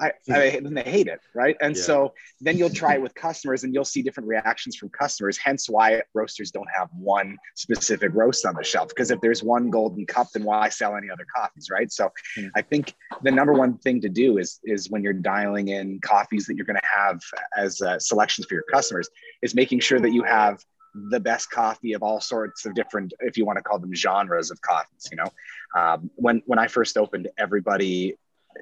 I, 0.00 0.12
I 0.30 0.50
then 0.62 0.74
they 0.74 0.82
hate 0.82 1.08
it, 1.08 1.20
right? 1.34 1.56
And 1.60 1.76
yeah. 1.76 1.82
so 1.82 2.14
then 2.40 2.56
you'll 2.56 2.70
try 2.70 2.94
it 2.94 3.02
with 3.02 3.14
customers, 3.14 3.64
and 3.64 3.74
you'll 3.74 3.84
see 3.84 4.02
different 4.02 4.28
reactions 4.28 4.76
from 4.76 4.88
customers. 4.90 5.38
Hence, 5.38 5.68
why 5.68 6.02
roasters 6.14 6.50
don't 6.50 6.68
have 6.76 6.88
one 6.92 7.36
specific 7.56 8.12
roast 8.14 8.46
on 8.46 8.54
the 8.54 8.64
shelf. 8.64 8.88
Because 8.88 9.10
if 9.10 9.20
there's 9.20 9.42
one 9.42 9.70
golden 9.70 10.06
cup, 10.06 10.28
then 10.32 10.44
why 10.44 10.68
sell 10.68 10.96
any 10.96 11.10
other 11.10 11.26
coffees, 11.34 11.68
right? 11.70 11.90
So, 11.90 12.10
mm. 12.36 12.50
I 12.54 12.62
think 12.62 12.94
the 13.22 13.30
number 13.30 13.52
one 13.52 13.78
thing 13.78 14.00
to 14.02 14.08
do 14.08 14.38
is 14.38 14.60
is 14.64 14.90
when 14.90 15.02
you're 15.02 15.12
dialing 15.12 15.68
in 15.68 16.00
coffees 16.00 16.46
that 16.46 16.56
you're 16.56 16.66
going 16.66 16.80
to 16.80 16.88
have 16.96 17.20
as 17.56 17.80
uh, 17.82 17.98
selections 17.98 18.46
for 18.46 18.54
your 18.54 18.64
customers, 18.72 19.08
is 19.42 19.54
making 19.54 19.80
sure 19.80 20.00
that 20.00 20.12
you 20.12 20.22
have 20.22 20.62
the 21.10 21.20
best 21.20 21.50
coffee 21.50 21.92
of 21.92 22.02
all 22.02 22.20
sorts 22.20 22.66
of 22.66 22.74
different, 22.74 23.12
if 23.20 23.36
you 23.36 23.44
want 23.44 23.56
to 23.58 23.62
call 23.62 23.78
them 23.78 23.94
genres 23.94 24.50
of 24.50 24.60
coffees. 24.60 25.08
You 25.10 25.18
know, 25.18 25.32
um, 25.80 26.10
when 26.16 26.42
when 26.46 26.58
I 26.58 26.66
first 26.66 26.96
opened, 26.96 27.28
everybody 27.38 28.14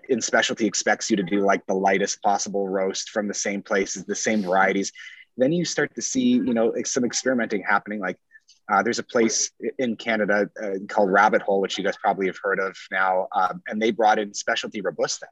in 0.09 0.21
specialty 0.21 0.67
expects 0.67 1.11
you 1.11 1.17
to 1.17 1.23
do 1.23 1.41
like 1.41 1.65
the 1.67 1.75
lightest 1.75 2.23
possible 2.23 2.69
roast 2.69 3.11
from 3.11 3.29
the 3.29 3.35
same 3.35 3.63
places, 3.63 4.05
the 4.05 4.15
same 4.15 4.43
varieties. 4.43 4.93
Then 5.37 5.53
you 5.53 5.65
start 5.65 5.95
to 5.95 6.03
see, 6.03 6.21
you 6.21 6.55
know, 6.55 6.73
some 6.85 7.05
experimenting 7.05 7.63
happening. 7.63 8.01
Like 8.01 8.19
uh, 8.71 8.83
there's 8.83 8.99
a 8.99 9.05
place 9.05 9.51
in 9.79 9.97
Canada 9.97 10.49
uh, 10.63 10.79
called 10.89 11.11
Rabbit 11.11 11.43
Hole, 11.43 11.61
which 11.61 11.79
you 11.79 11.85
guys 11.85 11.97
probably 11.97 12.27
have 12.27 12.39
heard 12.43 12.59
of 12.59 12.77
now, 12.91 13.29
um, 13.35 13.63
and 13.69 13.81
they 13.81 13.91
brought 13.91 14.19
in 14.19 14.35
specialty 14.35 14.81
robusta, 14.81 15.27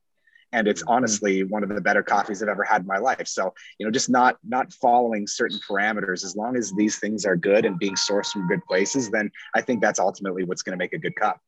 and 0.55 0.69
it's 0.69 0.83
mm-hmm. 0.83 0.93
honestly 0.93 1.43
one 1.43 1.63
of 1.63 1.69
the 1.69 1.81
better 1.81 2.03
coffees 2.03 2.43
I've 2.43 2.49
ever 2.49 2.65
had 2.65 2.83
in 2.83 2.87
my 2.87 2.99
life. 2.99 3.27
So 3.27 3.53
you 3.79 3.85
know, 3.85 3.93
just 3.93 4.09
not 4.09 4.39
not 4.45 4.73
following 4.73 5.27
certain 5.27 5.59
parameters. 5.69 6.25
As 6.25 6.35
long 6.37 6.57
as 6.57 6.73
these 6.73 6.99
things 6.99 7.27
are 7.27 7.37
good 7.37 7.67
and 7.67 7.79
being 7.79 7.97
sourced 7.97 8.31
from 8.31 8.49
good 8.49 8.65
places, 8.65 9.11
then 9.11 9.31
I 9.55 9.61
think 9.61 9.83
that's 9.83 9.99
ultimately 9.99 10.45
what's 10.45 10.63
going 10.63 10.79
to 10.79 10.83
make 10.83 10.95
a 10.95 10.99
good 10.99 11.17
cup. 11.17 11.41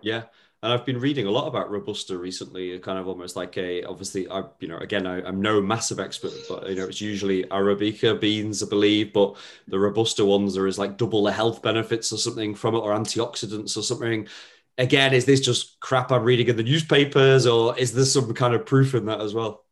Yeah, 0.00 0.24
and 0.62 0.72
I've 0.72 0.86
been 0.86 0.98
reading 0.98 1.26
a 1.26 1.30
lot 1.30 1.46
about 1.46 1.70
robusta 1.70 2.16
recently, 2.16 2.78
kind 2.78 2.98
of 2.98 3.08
almost 3.08 3.36
like 3.36 3.58
a 3.58 3.84
obviously 3.84 4.30
I 4.30 4.44
you 4.60 4.68
know 4.68 4.78
again 4.78 5.06
I, 5.06 5.26
am 5.28 5.42
no 5.42 5.60
massive 5.60 5.98
expert, 5.98 6.32
but 6.48 6.68
you 6.70 6.76
know 6.76 6.86
it's 6.86 7.00
usually 7.00 7.44
arabica 7.44 8.18
beans 8.18 8.62
I 8.62 8.68
believe, 8.68 9.12
but 9.12 9.36
the 9.68 9.78
robusta 9.78 10.24
ones 10.24 10.56
are 10.56 10.60
there 10.60 10.66
is 10.66 10.78
like 10.78 10.96
double 10.96 11.24
the 11.24 11.32
health 11.32 11.60
benefits 11.60 12.12
or 12.12 12.18
something 12.18 12.54
from 12.54 12.74
it 12.74 12.78
or 12.78 12.92
antioxidants 12.92 13.76
or 13.76 13.82
something. 13.82 14.28
Again, 14.76 15.14
is 15.14 15.24
this 15.24 15.40
just 15.40 15.78
crap 15.80 16.10
I'm 16.10 16.24
reading 16.24 16.48
in 16.48 16.56
the 16.56 16.62
newspapers, 16.62 17.46
or 17.46 17.78
is 17.78 17.94
there 17.94 18.04
some 18.04 18.34
kind 18.34 18.54
of 18.54 18.66
proof 18.66 18.94
in 18.94 19.06
that 19.06 19.20
as 19.20 19.32
well? 19.32 19.64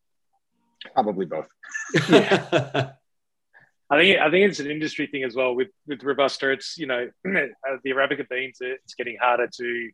Probably 0.94 1.26
both. 1.26 1.48
I 1.96 3.98
think 3.98 4.18
I 4.18 4.30
think 4.30 4.48
it's 4.48 4.60
an 4.60 4.70
industry 4.70 5.06
thing 5.06 5.24
as 5.24 5.34
well 5.34 5.54
with 5.54 5.68
with 5.86 6.02
robusta. 6.02 6.50
It's 6.50 6.78
you 6.78 6.86
know 6.86 7.08
the 7.24 7.52
arabica 7.86 8.28
beans. 8.28 8.58
It's 8.60 8.94
getting 8.94 9.18
harder 9.20 9.48
to 9.58 9.90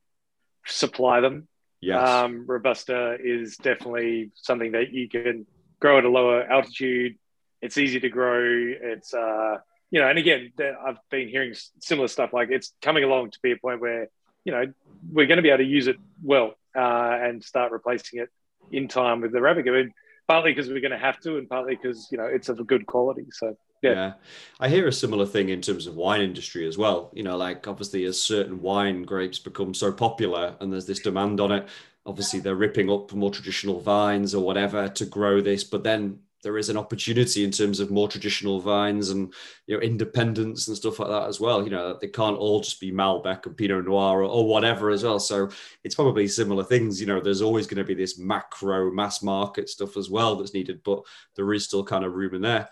supply 0.67 1.21
them. 1.21 1.49
Yes. 1.81 2.09
Um, 2.09 2.45
Robusta 2.47 3.17
is 3.23 3.57
definitely 3.57 4.33
something 4.35 4.73
that 4.73 4.93
you 4.93 5.09
can 5.09 5.47
grow 5.81 5.99
at 5.99 6.05
a 6.05 6.09
lower 6.09 6.43
altitude. 6.43 7.17
It's 7.63 7.79
easy 7.79 8.01
to 8.01 8.09
grow. 8.09 8.43
It's, 8.43 9.15
uh, 9.15 9.59
you 9.91 10.01
know, 10.01 10.09
and 10.09 10.19
again, 10.19 10.53
I've 10.61 10.99
been 11.11 11.29
hearing 11.29 11.55
similar 11.81 12.09
stuff 12.09 12.33
like 12.33 12.51
it's 12.51 12.73
coming 12.83 13.05
along 13.05 13.31
to 13.31 13.39
be 13.43 13.53
a 13.53 13.57
point 13.57 13.81
where, 13.81 14.09
you 14.49 14.55
know, 14.55 14.65
we're 15.13 15.27
going 15.27 15.37
to 15.37 15.43
be 15.43 15.51
able 15.51 15.59
to 15.59 15.65
use 15.65 15.89
it 15.89 15.99
well 16.23 16.55
uh, 16.75 17.19
and 17.21 17.45
start 17.45 17.71
replacing 17.71 18.21
it 18.21 18.31
in 18.73 18.89
time 18.89 19.21
with 19.21 19.33
the 19.33 19.39
Arabica. 19.39 19.91
partly 20.27 20.53
because 20.53 20.71
we're 20.71 20.81
going 20.81 20.91
to 20.91 20.99
have 20.99 21.21
to, 21.21 21.37
and 21.37 21.51
partly 21.51 21.77
because, 21.77 22.09
you 22.11 22.17
know, 22.17 22.25
it's 22.25 22.49
of 22.49 22.59
a 22.59 22.65
good 22.65 22.87
quality. 22.87 23.27
So, 23.31 23.59
yeah. 23.83 23.93
yeah. 23.93 24.13
I 24.59 24.71
hear 24.71 24.89
a 24.89 24.93
similar 24.93 25.27
thing 25.27 25.51
in 25.51 25.61
terms 25.61 25.87
of 25.87 25.97
wine 25.97 26.23
industry 26.23 26.67
as 26.67 26.79
well. 26.79 27.11
You 27.13 27.25
know, 27.25 27.37
like 27.37 27.69
obviously 27.69 28.05
as 28.07 28.23
certain 28.23 28.63
wine 28.63 29.03
grapes 29.03 29.39
become 29.39 29.75
so 29.75 29.93
popular 29.93 30.57
and 30.61 30.73
there's 30.73 30.87
this 30.87 31.01
demand 31.01 31.39
on 31.39 31.53
it, 31.53 31.69
obviously 32.07 32.41
they're 32.41 32.55
ripping 32.55 32.91
up 32.91 33.13
more 33.13 33.31
traditional 33.31 33.81
vines 33.81 34.35
or 34.35 34.43
whatever 34.43 34.89
to 34.89 35.05
grow 35.05 35.43
this, 35.43 35.63
but 35.63 35.85
then 35.85 36.21
there 36.43 36.59
is 36.59 36.69
an 36.69 36.77
opportunity 36.77 37.45
in 37.45 37.51
terms 37.51 37.81
of 37.81 37.91
more 37.91 38.09
traditional 38.09 38.61
vines 38.61 39.11
and 39.11 39.33
you 39.67 39.75
know 39.75 39.81
independence 39.81 40.69
and 40.69 40.77
stuff 40.77 40.99
like 40.99 41.09
that 41.09 41.29
as 41.29 41.41
well. 41.41 41.65
You 41.65 41.71
know, 41.71 41.99
they 42.01 42.09
can't 42.09 42.37
all 42.37 42.61
just 42.61 42.81
be 42.81 42.93
Malbec 42.93 43.47
and 43.47 43.57
Pinot 43.57 43.87
Noir 43.87 44.23
or, 44.23 44.25
or 44.25 44.47
whatever 44.47 44.91
as 44.91 45.05
well. 45.05 45.19
So 45.19 45.51
it's 45.85 45.95
probably 45.95 46.29
similar 46.29 46.65
things. 46.65 47.01
You 47.01 47.07
know, 47.07 47.21
there's 47.21 47.43
always 47.43 47.67
going 47.67 47.79
to 47.79 47.85
be 47.85 47.95
this 47.95 48.19
macro 48.19 48.91
mass 48.93 49.23
market 49.23 49.69
stuff 49.69 49.97
as 49.97 50.09
well 50.09 50.37
that's 50.37 50.55
needed, 50.55 50.83
but 50.85 51.03
there 51.37 51.53
is 51.53 51.65
still 51.65 51.85
kind 51.85 52.05
of 52.05 52.15
room 52.15 52.35
in 52.35 52.43
there. 52.43 52.69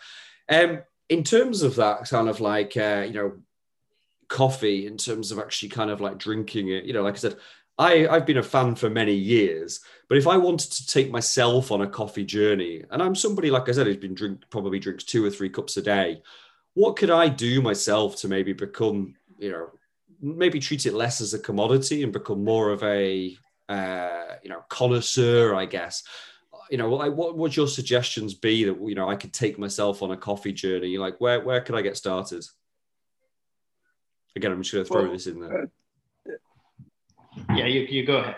Um, 0.48 0.82
in 1.08 1.24
terms 1.24 1.62
of 1.62 1.76
that 1.76 2.08
kind 2.08 2.28
of 2.28 2.40
like 2.40 2.76
uh, 2.76 3.04
you 3.06 3.14
know 3.14 3.32
coffee 4.28 4.86
in 4.86 4.96
terms 4.96 5.30
of 5.30 5.38
actually 5.38 5.68
kind 5.68 5.88
of 5.88 6.00
like 6.00 6.18
drinking 6.18 6.66
it 6.66 6.82
you 6.82 6.92
know 6.92 7.04
like 7.04 7.14
i 7.14 7.16
said 7.16 7.36
I, 7.78 8.08
I've 8.08 8.26
been 8.26 8.38
a 8.38 8.42
fan 8.42 8.74
for 8.74 8.88
many 8.88 9.12
years, 9.12 9.80
but 10.08 10.18
if 10.18 10.26
I 10.26 10.36
wanted 10.36 10.70
to 10.72 10.86
take 10.86 11.10
myself 11.10 11.72
on 11.72 11.82
a 11.82 11.86
coffee 11.86 12.24
journey, 12.24 12.84
and 12.90 13.02
I'm 13.02 13.14
somebody, 13.14 13.50
like 13.50 13.68
I 13.68 13.72
said, 13.72 13.86
who's 13.86 13.96
been 13.96 14.14
drink 14.14 14.42
probably 14.50 14.78
drinks 14.78 15.04
two 15.04 15.24
or 15.24 15.30
three 15.30 15.48
cups 15.48 15.76
a 15.76 15.82
day, 15.82 16.22
what 16.74 16.96
could 16.96 17.10
I 17.10 17.28
do 17.28 17.60
myself 17.62 18.16
to 18.16 18.28
maybe 18.28 18.52
become, 18.52 19.14
you 19.38 19.50
know, 19.50 19.70
maybe 20.20 20.60
treat 20.60 20.86
it 20.86 20.94
less 20.94 21.20
as 21.20 21.34
a 21.34 21.38
commodity 21.38 22.02
and 22.02 22.12
become 22.12 22.44
more 22.44 22.70
of 22.70 22.82
a, 22.82 23.36
uh, 23.68 24.36
you 24.42 24.50
know, 24.50 24.62
connoisseur, 24.68 25.54
I 25.54 25.66
guess, 25.66 26.02
you 26.70 26.78
know, 26.78 26.88
what, 26.88 27.14
what 27.14 27.36
would 27.36 27.56
your 27.56 27.68
suggestions 27.68 28.34
be 28.34 28.64
that 28.64 28.76
you 28.80 28.94
know 28.94 29.08
I 29.08 29.16
could 29.16 29.32
take 29.32 29.58
myself 29.58 30.02
on 30.02 30.10
a 30.10 30.16
coffee 30.16 30.52
journey? 30.52 30.98
Like, 30.98 31.20
where 31.20 31.40
where 31.40 31.60
could 31.60 31.74
I 31.74 31.82
get 31.82 31.96
started? 31.96 32.44
Again, 34.34 34.52
I'm 34.52 34.62
just 34.62 34.74
going 34.74 34.84
to 34.84 34.92
throw 34.92 35.02
well, 35.02 35.12
this 35.12 35.26
in 35.26 35.40
there. 35.40 35.62
Uh, 35.62 37.54
yeah, 37.54 37.66
you, 37.66 37.80
you 37.82 38.04
go 38.04 38.18
ahead. 38.18 38.36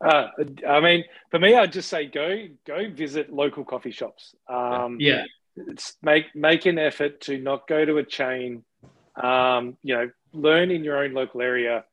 Uh, 0.00 0.28
I 0.66 0.80
mean, 0.80 1.04
for 1.30 1.38
me, 1.38 1.54
I'd 1.54 1.72
just 1.72 1.88
say 1.88 2.06
go 2.06 2.46
go 2.66 2.88
visit 2.90 3.32
local 3.32 3.64
coffee 3.64 3.90
shops. 3.90 4.34
Um, 4.48 4.98
yeah, 5.00 5.24
make 6.02 6.26
make 6.34 6.66
an 6.66 6.78
effort 6.78 7.22
to 7.22 7.38
not 7.38 7.66
go 7.66 7.84
to 7.84 7.98
a 7.98 8.04
chain. 8.04 8.64
Um, 9.20 9.76
you 9.82 9.96
know, 9.96 10.10
learn 10.32 10.70
in 10.70 10.84
your 10.84 11.02
own 11.02 11.12
local 11.12 11.42
area 11.42 11.84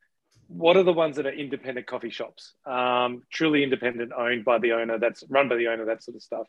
what 0.48 0.78
are 0.78 0.84
the 0.84 0.94
ones 0.94 1.16
that 1.16 1.26
are 1.26 1.34
independent 1.34 1.88
coffee 1.88 2.10
shops, 2.10 2.54
um, 2.66 3.24
truly 3.32 3.64
independent, 3.64 4.12
owned 4.16 4.46
by 4.46 4.60
the 4.60 4.74
owner, 4.74 5.00
that's 5.00 5.24
run 5.30 5.50
by 5.50 5.56
the 5.56 5.68
owner, 5.68 5.86
that 5.86 6.04
sort 6.04 6.16
of 6.16 6.22
stuff. 6.22 6.48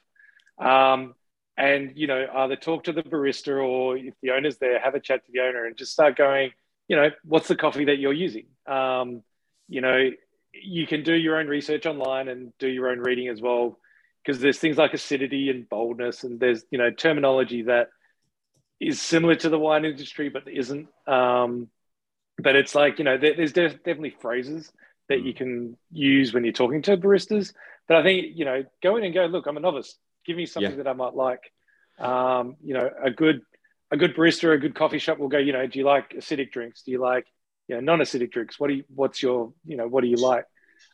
Um, 0.59 1.15
and 1.57 1.93
you 1.95 2.07
know, 2.07 2.27
either 2.35 2.57
talk 2.57 2.85
to 2.85 2.93
the 2.93 3.03
barista 3.03 3.65
or 3.65 3.97
if 3.97 4.15
the 4.23 4.33
owner's 4.33 4.59
there, 4.59 4.79
have 4.79 4.95
a 4.95 5.01
chat 5.01 5.25
to 5.25 5.33
the 5.33 5.41
owner 5.41 5.65
and 5.65 5.77
just 5.77 5.93
start 5.93 6.17
going. 6.17 6.51
You 6.89 6.97
know, 6.97 7.11
what's 7.25 7.49
the 7.49 7.57
coffee 7.57 7.87
that 7.87 7.99
you're 7.99 8.13
using? 8.13 8.47
Um, 8.67 9.23
you 9.69 9.81
know, 9.81 10.11
you 10.63 10.87
can 10.87 11.03
do 11.03 11.15
your 11.15 11.39
own 11.39 11.49
research 11.49 11.87
online 11.87 12.29
and 12.29 12.53
do 12.59 12.69
your 12.69 12.89
own 12.91 13.01
reading 13.01 13.29
as 13.29 13.41
well, 13.41 13.79
because 14.25 14.41
there's 14.41 14.59
things 14.59 14.77
like 14.77 14.95
acidity 14.95 15.51
and 15.51 15.69
boldness, 15.69 16.25
and 16.25 16.41
there's 16.41 16.65
you 16.71 16.79
know 16.79 16.91
terminology 16.91 17.63
that 17.63 17.89
is 18.79 19.01
similar 19.01 19.35
to 19.35 19.49
the 19.49 19.59
wine 19.59 19.85
industry 19.85 20.29
but 20.29 20.49
isn't. 20.49 20.89
Um, 21.07 21.69
but 22.39 22.57
it's 22.57 22.75
like 22.75 22.99
you 22.99 23.05
know 23.05 23.17
there, 23.17 23.35
there's 23.35 23.53
definitely 23.53 24.15
phrases 24.21 24.73
that 25.09 25.23
you 25.23 25.33
mm. 25.33 25.37
can 25.37 25.77
use 25.91 26.33
when 26.33 26.45
you're 26.45 26.53
talking 26.53 26.83
to 26.83 26.97
baristas 26.97 27.53
but 27.89 27.97
i 27.97 28.03
think 28.03 28.27
you 28.35 28.45
know 28.45 28.65
go 28.83 28.97
in 28.97 29.05
and 29.05 29.15
go 29.15 29.27
look 29.27 29.47
i'm 29.47 29.57
a 29.57 29.61
novice 29.61 29.97
give 30.25 30.37
me 30.37 30.47
something 30.47 30.73
yeah. 30.73 30.77
that 30.77 30.89
i 30.89 30.93
might 30.93 31.15
like 31.15 31.53
um, 31.99 32.57
you 32.63 32.75
know 32.75 32.91
a 33.03 33.11
good 33.11 33.41
a 33.91 33.97
good 33.97 34.15
barista 34.15 34.45
or 34.45 34.53
a 34.53 34.61
good 34.61 34.75
coffee 34.75 34.99
shop 34.99 35.19
will 35.19 35.29
go 35.29 35.39
you 35.39 35.53
know 35.53 35.67
do 35.67 35.79
you 35.79 35.85
like 35.85 36.11
acidic 36.11 36.51
drinks 36.51 36.83
do 36.83 36.91
you 36.91 37.01
like 37.01 37.27
you 37.69 37.75
know 37.75 37.81
non-acidic 37.81 38.33
drinks. 38.33 38.59
What 38.59 38.69
do 38.69 38.75
you 38.75 38.85
what's 38.95 39.23
your 39.23 39.53
you 39.65 39.77
know 39.77 39.89
what 39.89 40.03
do 40.03 40.09
you 40.09 40.17
like? 40.17 40.45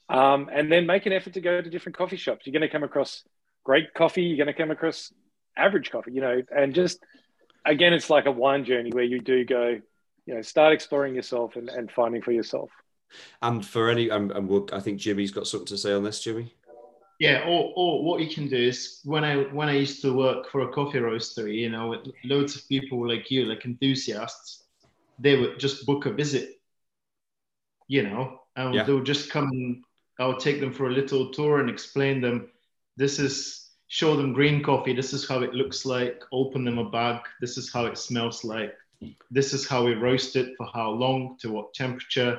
Um, 0.08 0.50
and 0.52 0.70
then 0.70 0.87
make 0.87 1.06
an 1.06 1.12
effort 1.12 1.35
to 1.35 1.40
go 1.40 1.61
to 1.61 1.70
different 1.70 1.96
coffee 1.96 2.16
shops. 2.16 2.46
You're 2.46 2.52
going 2.52 2.62
to 2.62 2.68
come 2.68 2.82
across 2.82 3.22
great 3.64 3.94
coffee 3.94 4.22
you're 4.22 4.37
going 4.37 4.54
to 4.54 4.61
come 4.61 4.70
across 4.70 5.12
average 5.56 5.90
coffee 5.90 6.12
you 6.12 6.20
know 6.20 6.42
and 6.54 6.74
just 6.74 6.98
again 7.64 7.92
it's 7.92 8.11
like 8.11 8.26
a 8.26 8.30
wine 8.30 8.64
journey 8.64 8.90
where 8.90 9.04
you 9.04 9.20
do 9.20 9.44
go 9.44 9.80
you 10.26 10.35
know 10.35 10.42
start 10.42 10.72
exploring 10.72 11.14
yourself 11.14 11.56
and, 11.56 11.68
and 11.68 11.90
finding 11.90 12.22
for 12.22 12.32
yourself. 12.32 12.70
And 13.42 13.64
for 13.64 13.90
any 13.90 14.08
and, 14.08 14.32
and 14.32 14.48
we'll, 14.48 14.68
i 14.72 14.80
think 14.80 14.98
jimmy's 14.98 15.30
got 15.30 15.46
something 15.46 15.66
to 15.66 15.78
say 15.78 15.92
on 15.92 16.02
this 16.02 16.22
jimmy. 16.22 16.54
Yeah 17.20 17.44
or, 17.46 17.72
or 17.76 18.04
what 18.04 18.20
you 18.20 18.35
can 18.35 18.48
do 18.48 18.56
is 18.56 19.00
when 19.04 19.22
i 19.22 19.37
when 19.37 19.68
i 19.68 19.74
used 19.74 20.00
to 20.02 20.16
work 20.16 20.50
for 20.50 20.62
a 20.62 20.72
coffee 20.72 20.98
roastery 20.98 21.56
you 21.56 21.70
know 21.70 21.88
with 21.88 22.00
loads 22.24 22.56
of 22.56 22.66
people 22.68 23.06
like 23.06 23.30
you 23.30 23.44
like 23.44 23.64
enthusiasts 23.64 24.64
they 25.18 25.37
would 25.38 25.61
just 25.61 25.87
book 25.87 26.06
a 26.06 26.11
visit 26.11 26.62
you 27.92 28.02
know 28.02 28.40
and 28.57 28.74
Yeah. 28.74 28.85
they'll 28.85 29.11
just 29.14 29.31
come 29.31 29.48
and 29.50 29.85
I'll 30.18 30.40
take 30.46 30.61
them 30.61 30.72
for 30.72 30.87
a 30.88 30.92
little 31.00 31.31
tour 31.31 31.61
and 31.61 31.68
explain 31.68 32.20
them. 32.20 32.37
This 32.96 33.18
is 33.18 33.37
show 33.88 34.16
them 34.16 34.33
green 34.33 34.62
coffee. 34.62 34.94
This 34.94 35.12
is 35.12 35.28
how 35.28 35.42
it 35.42 35.52
looks 35.61 35.85
like. 35.85 36.22
Open 36.33 36.64
them 36.64 36.78
a 36.78 36.88
bag. 36.98 37.18
This 37.42 37.59
is 37.59 37.72
how 37.74 37.85
it 37.90 37.98
smells 37.98 38.44
like. 38.44 38.74
This 39.31 39.52
is 39.52 39.66
how 39.68 39.85
we 39.85 39.94
roast 39.94 40.37
it 40.37 40.48
for 40.57 40.66
how 40.72 40.90
long 41.05 41.37
to 41.40 41.50
what 41.55 41.74
temperature. 41.74 42.35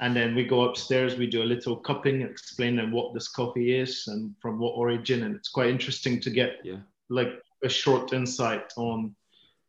And 0.00 0.14
then 0.14 0.34
we 0.34 0.44
go 0.44 0.60
upstairs. 0.68 1.16
We 1.16 1.26
do 1.36 1.42
a 1.42 1.52
little 1.54 1.76
cupping, 1.76 2.20
explain 2.22 2.76
them 2.76 2.92
what 2.92 3.14
this 3.14 3.28
coffee 3.28 3.70
is 3.82 4.08
and 4.08 4.34
from 4.42 4.58
what 4.58 4.72
origin. 4.84 5.22
And 5.22 5.34
it's 5.36 5.48
quite 5.56 5.70
interesting 5.76 6.20
to 6.20 6.30
get 6.30 6.50
Yeah. 6.64 6.80
like 7.08 7.32
a 7.62 7.68
short 7.68 8.12
insight 8.12 8.72
on 8.76 9.16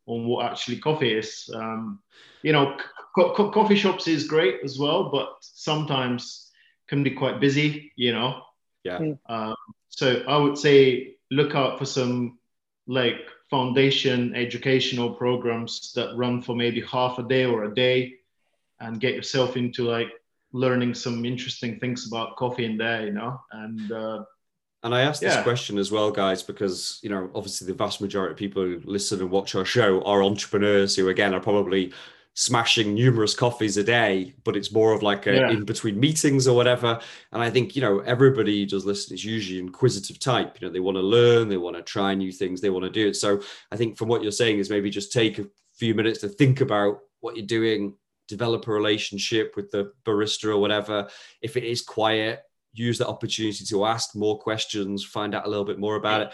on 0.08 0.26
what 0.30 0.46
actually 0.50 0.80
coffee 0.80 1.14
is. 1.24 1.50
Um, 1.54 2.00
you 2.42 2.54
know, 2.54 2.78
co- 3.18 3.34
co- 3.34 3.52
coffee 3.52 3.76
shops 3.76 4.08
is 4.08 4.28
great 4.28 4.60
as 4.64 4.78
well, 4.78 5.10
but 5.10 5.30
sometimes 5.42 6.52
can 6.88 7.04
be 7.04 7.12
quite 7.12 7.40
busy. 7.40 7.92
You 7.96 8.14
know, 8.14 8.44
Yeah. 8.84 9.00
Mm. 9.00 9.20
um, 9.28 9.56
so 9.90 10.24
I 10.28 10.38
would 10.38 10.58
say 10.58 11.16
look 11.32 11.56
out 11.56 11.80
for 11.80 11.86
some 11.86 12.38
like 12.88 13.20
foundation 13.50 14.36
educational 14.36 15.10
programs 15.16 15.92
that 15.94 16.16
run 16.16 16.42
for 16.42 16.56
maybe 16.56 16.82
half 16.82 17.18
a 17.20 17.24
day 17.24 17.46
or 17.46 17.64
a 17.66 17.74
day, 17.74 18.14
and 18.80 19.02
get 19.02 19.16
yourself 19.16 19.58
into 19.58 19.84
like 19.84 20.12
learning 20.54 20.94
some 20.94 21.26
interesting 21.26 21.80
things 21.80 22.08
about 22.08 22.38
coffee 22.38 22.66
in 22.66 22.78
there. 22.78 23.06
You 23.08 23.14
know, 23.14 23.42
and 23.52 23.92
uh, 23.92 24.24
And 24.84 24.94
I 24.94 25.02
asked 25.02 25.22
this 25.22 25.44
question 25.44 25.78
as 25.78 25.92
well, 25.92 26.12
guys, 26.12 26.44
because 26.44 27.00
you 27.02 27.10
know, 27.10 27.30
obviously, 27.34 27.68
the 27.68 27.74
vast 27.74 28.00
majority 28.00 28.34
of 28.34 28.38
people 28.38 28.64
who 28.64 28.80
listen 28.86 29.20
and 29.20 29.32
watch 29.32 29.56
our 29.56 29.66
show 29.66 30.02
are 30.04 30.24
entrepreneurs 30.24 30.96
who, 30.96 31.10
again, 31.10 31.34
are 31.34 31.42
probably 31.42 31.92
smashing 32.40 32.94
numerous 32.94 33.34
coffees 33.34 33.78
a 33.78 33.84
day, 33.84 34.36
but 34.44 34.56
it's 34.56 34.72
more 34.72 34.94
of 34.94 35.02
like 35.02 35.26
a 35.26 35.34
Yeah. 35.34 35.50
in 35.50 35.66
between 35.66 36.00
meetings 36.00 36.48
or 36.48 36.56
whatever. 36.56 37.00
And 37.32 37.42
I 37.42 37.50
think 37.50 37.76
you 37.76 37.82
know, 37.82 38.02
everybody 38.02 38.64
does 38.64 38.86
listen 38.86 39.16
is 39.16 39.26
usually 39.26 39.58
inquisitive 39.58 40.20
type. 40.20 40.62
You 40.62 40.68
know, 40.68 40.72
they 40.72 40.80
want 40.80 40.98
to 40.98 41.02
learn, 41.02 41.50
they 41.50 41.58
want 41.58 41.78
to 41.78 41.82
try 41.82 42.14
new 42.14 42.32
things, 42.32 42.62
they 42.62 42.70
want 42.70 42.86
to 42.86 42.92
do 42.92 43.08
it. 43.08 43.16
So 43.16 43.42
I 43.72 43.76
think 43.76 43.98
from 43.98 44.08
what 44.08 44.22
you're 44.22 44.32
saying 44.32 44.60
is 44.60 44.70
maybe 44.70 44.92
just 44.92 45.12
take 45.12 45.40
a 45.40 45.48
few 45.78 45.96
minutes 45.96 46.20
to 46.20 46.30
think 46.30 46.62
about 46.62 47.00
what 47.22 47.36
you're 47.36 47.46
doing, 47.48 47.96
develop 48.28 48.68
a 48.68 48.72
relationship 48.72 49.56
with 49.56 49.72
the 49.72 49.92
barista 50.06 50.50
or 50.50 50.60
whatever. 50.60 51.08
If 51.42 51.58
it 51.58 51.64
is 51.64 51.82
quiet, 51.82 52.42
use 52.72 53.00
that 53.00 53.08
opportunity 53.08 53.66
to 53.66 53.86
ask 53.86 54.16
more 54.16 54.38
questions, 54.38 55.04
find 55.04 55.34
out 55.34 55.48
a 55.48 55.50
little 55.50 55.66
bit 55.66 55.80
more 55.80 55.96
about 55.96 56.22
it. 56.22 56.34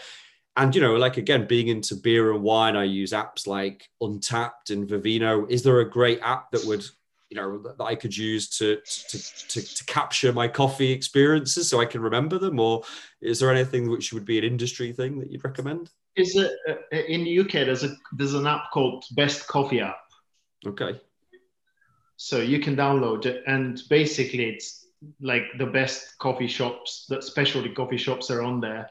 And 0.56 0.74
you 0.74 0.80
know, 0.80 0.94
like 0.94 1.16
again, 1.16 1.46
being 1.46 1.68
into 1.68 1.96
beer 1.96 2.32
and 2.32 2.42
wine, 2.42 2.76
I 2.76 2.84
use 2.84 3.12
apps 3.12 3.46
like 3.46 3.88
Untappd 4.02 4.70
and 4.70 4.88
Vivino. 4.88 5.50
Is 5.50 5.62
there 5.62 5.80
a 5.80 5.90
great 5.90 6.20
app 6.22 6.52
that 6.52 6.64
would, 6.64 6.84
you 7.28 7.36
know, 7.36 7.58
that 7.58 7.82
I 7.82 7.96
could 7.96 8.16
use 8.16 8.48
to 8.58 8.76
to, 8.76 9.48
to 9.48 9.62
to 9.62 9.84
capture 9.86 10.32
my 10.32 10.46
coffee 10.46 10.92
experiences 10.92 11.68
so 11.68 11.80
I 11.80 11.86
can 11.86 12.00
remember 12.02 12.38
them? 12.38 12.60
Or 12.60 12.84
is 13.20 13.40
there 13.40 13.50
anything 13.50 13.90
which 13.90 14.12
would 14.12 14.24
be 14.24 14.38
an 14.38 14.44
industry 14.44 14.92
thing 14.92 15.18
that 15.18 15.30
you'd 15.30 15.44
recommend? 15.44 15.90
is 16.16 16.36
it 16.36 16.52
uh, 16.68 16.96
in 16.96 17.24
the 17.24 17.40
UK? 17.40 17.52
There's 17.66 17.84
a 17.84 17.96
there's 18.12 18.34
an 18.34 18.46
app 18.46 18.70
called 18.72 19.04
Best 19.12 19.46
Coffee 19.48 19.80
app. 19.80 19.98
Okay. 20.66 20.98
so 22.16 22.38
you 22.38 22.58
can 22.58 22.74
download 22.74 23.26
it 23.26 23.42
and 23.46 23.82
basically 23.90 24.44
it's 24.48 24.86
like 25.20 25.44
the 25.58 25.66
best 25.66 26.16
coffee 26.18 26.46
shops 26.46 27.04
that 27.10 27.22
specialty 27.22 27.68
coffee 27.68 27.98
shops 27.98 28.30
are 28.30 28.40
on 28.42 28.60
there 28.60 28.88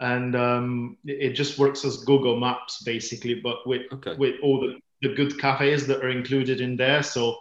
and 0.00 0.36
um, 0.36 0.96
it 1.04 1.30
just 1.30 1.58
works 1.58 1.84
as 1.84 1.98
google 1.98 2.38
maps 2.38 2.82
basically 2.82 3.34
but 3.34 3.66
with 3.66 3.82
Okay. 3.92 4.14
with 4.16 4.34
all 4.42 4.60
the, 4.60 4.78
the 5.02 5.14
good 5.14 5.38
cafes 5.38 5.86
that 5.86 6.04
are 6.04 6.10
included 6.10 6.60
in 6.60 6.76
there 6.76 7.02
so 7.02 7.36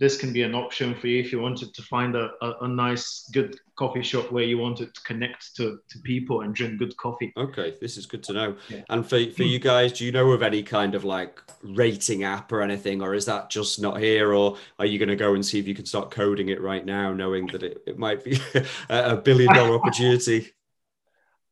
this 0.00 0.18
can 0.18 0.32
be 0.32 0.42
an 0.42 0.56
option 0.56 0.92
for 0.96 1.06
you 1.06 1.20
if 1.20 1.30
you 1.30 1.40
wanted 1.40 1.72
to 1.72 1.82
find 1.82 2.16
a, 2.16 2.30
a, 2.42 2.52
a 2.62 2.68
nice 2.68 3.30
good 3.32 3.56
coffee 3.76 4.02
shop 4.02 4.30
where 4.32 4.42
you 4.44 4.58
wanted 4.58 4.92
to 4.92 5.00
connect 5.02 5.54
to, 5.56 5.78
to 5.88 5.98
people 6.00 6.40
and 6.40 6.54
drink 6.54 6.78
good 6.78 6.96
coffee 6.96 7.32
Okay, 7.36 7.74
this 7.80 7.96
is 7.96 8.04
good 8.04 8.22
to 8.24 8.32
know. 8.32 8.56
Yeah. 8.68 8.82
And 8.90 9.04
for, 9.08 9.18
for 9.30 9.44
you 9.44 9.58
guys, 9.58 9.92
do 9.92 10.04
you 10.04 10.12
know 10.12 10.30
of 10.32 10.42
any 10.42 10.62
kind 10.62 10.94
of 10.94 11.04
like 11.04 11.40
rating 11.62 12.22
app 12.22 12.52
or 12.52 12.60
anything, 12.62 13.02
or 13.02 13.14
is 13.14 13.24
that 13.26 13.50
just 13.50 13.80
not 13.80 13.98
here? 14.00 14.32
Or 14.32 14.56
are 14.78 14.86
you 14.86 14.98
going 14.98 15.08
to 15.08 15.16
go 15.16 15.34
and 15.34 15.44
see 15.44 15.58
if 15.58 15.66
you 15.66 15.74
can 15.74 15.86
start 15.86 16.10
coding 16.10 16.48
it 16.48 16.60
right 16.60 16.84
now, 16.84 17.12
knowing 17.12 17.46
that 17.46 17.62
it, 17.62 17.82
it 17.86 17.98
might 17.98 18.22
be 18.24 18.38
a 18.88 19.16
billion 19.16 19.52
dollar 19.52 19.74
opportunity? 19.80 20.52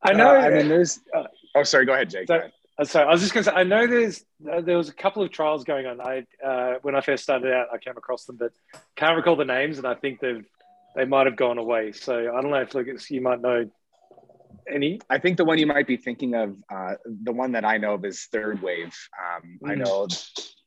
I 0.02 0.12
know. 0.12 0.28
Uh, 0.36 0.40
I 0.40 0.50
mean, 0.50 0.68
there's. 0.68 1.00
oh, 1.54 1.62
sorry. 1.62 1.86
Go 1.86 1.92
ahead, 1.94 2.10
Jake. 2.10 2.26
So- 2.28 2.38
Go. 2.40 2.48
Uh, 2.78 2.84
Sorry, 2.86 3.06
I 3.06 3.10
was 3.12 3.20
just 3.20 3.34
going 3.34 3.44
to 3.44 3.50
say. 3.50 3.54
I 3.56 3.64
know 3.64 3.86
there's 3.86 4.24
uh, 4.50 4.62
there 4.62 4.78
was 4.78 4.88
a 4.88 4.94
couple 4.94 5.22
of 5.22 5.30
trials 5.30 5.62
going 5.62 5.84
on. 5.86 6.00
I 6.00 6.24
uh, 6.44 6.76
when 6.80 6.94
I 6.94 7.02
first 7.02 7.22
started 7.22 7.52
out, 7.52 7.66
I 7.70 7.76
came 7.76 7.98
across 7.98 8.24
them, 8.24 8.36
but 8.36 8.50
can't 8.96 9.14
recall 9.14 9.36
the 9.36 9.44
names, 9.44 9.76
and 9.76 9.86
I 9.86 9.94
think 9.94 10.20
they've 10.20 10.42
they 10.96 11.04
might 11.04 11.26
have 11.26 11.36
gone 11.36 11.58
away. 11.58 11.92
So 11.92 12.14
I 12.34 12.40
don't 12.40 12.50
know 12.50 12.64
if 12.74 13.10
you 13.10 13.20
might 13.20 13.42
know 13.42 13.70
any. 14.72 15.00
I 15.10 15.18
think 15.18 15.36
the 15.36 15.44
one 15.44 15.58
you 15.58 15.66
might 15.66 15.86
be 15.86 15.98
thinking 15.98 16.34
of, 16.34 16.56
uh, 16.72 16.94
the 17.04 17.32
one 17.32 17.52
that 17.52 17.64
I 17.66 17.76
know 17.76 17.92
of 17.94 18.04
is 18.06 18.24
Third 18.32 18.62
Wave. 18.62 18.96
Um, 19.36 19.58
I 19.66 19.74
Mm. 19.74 19.78
know 19.84 20.06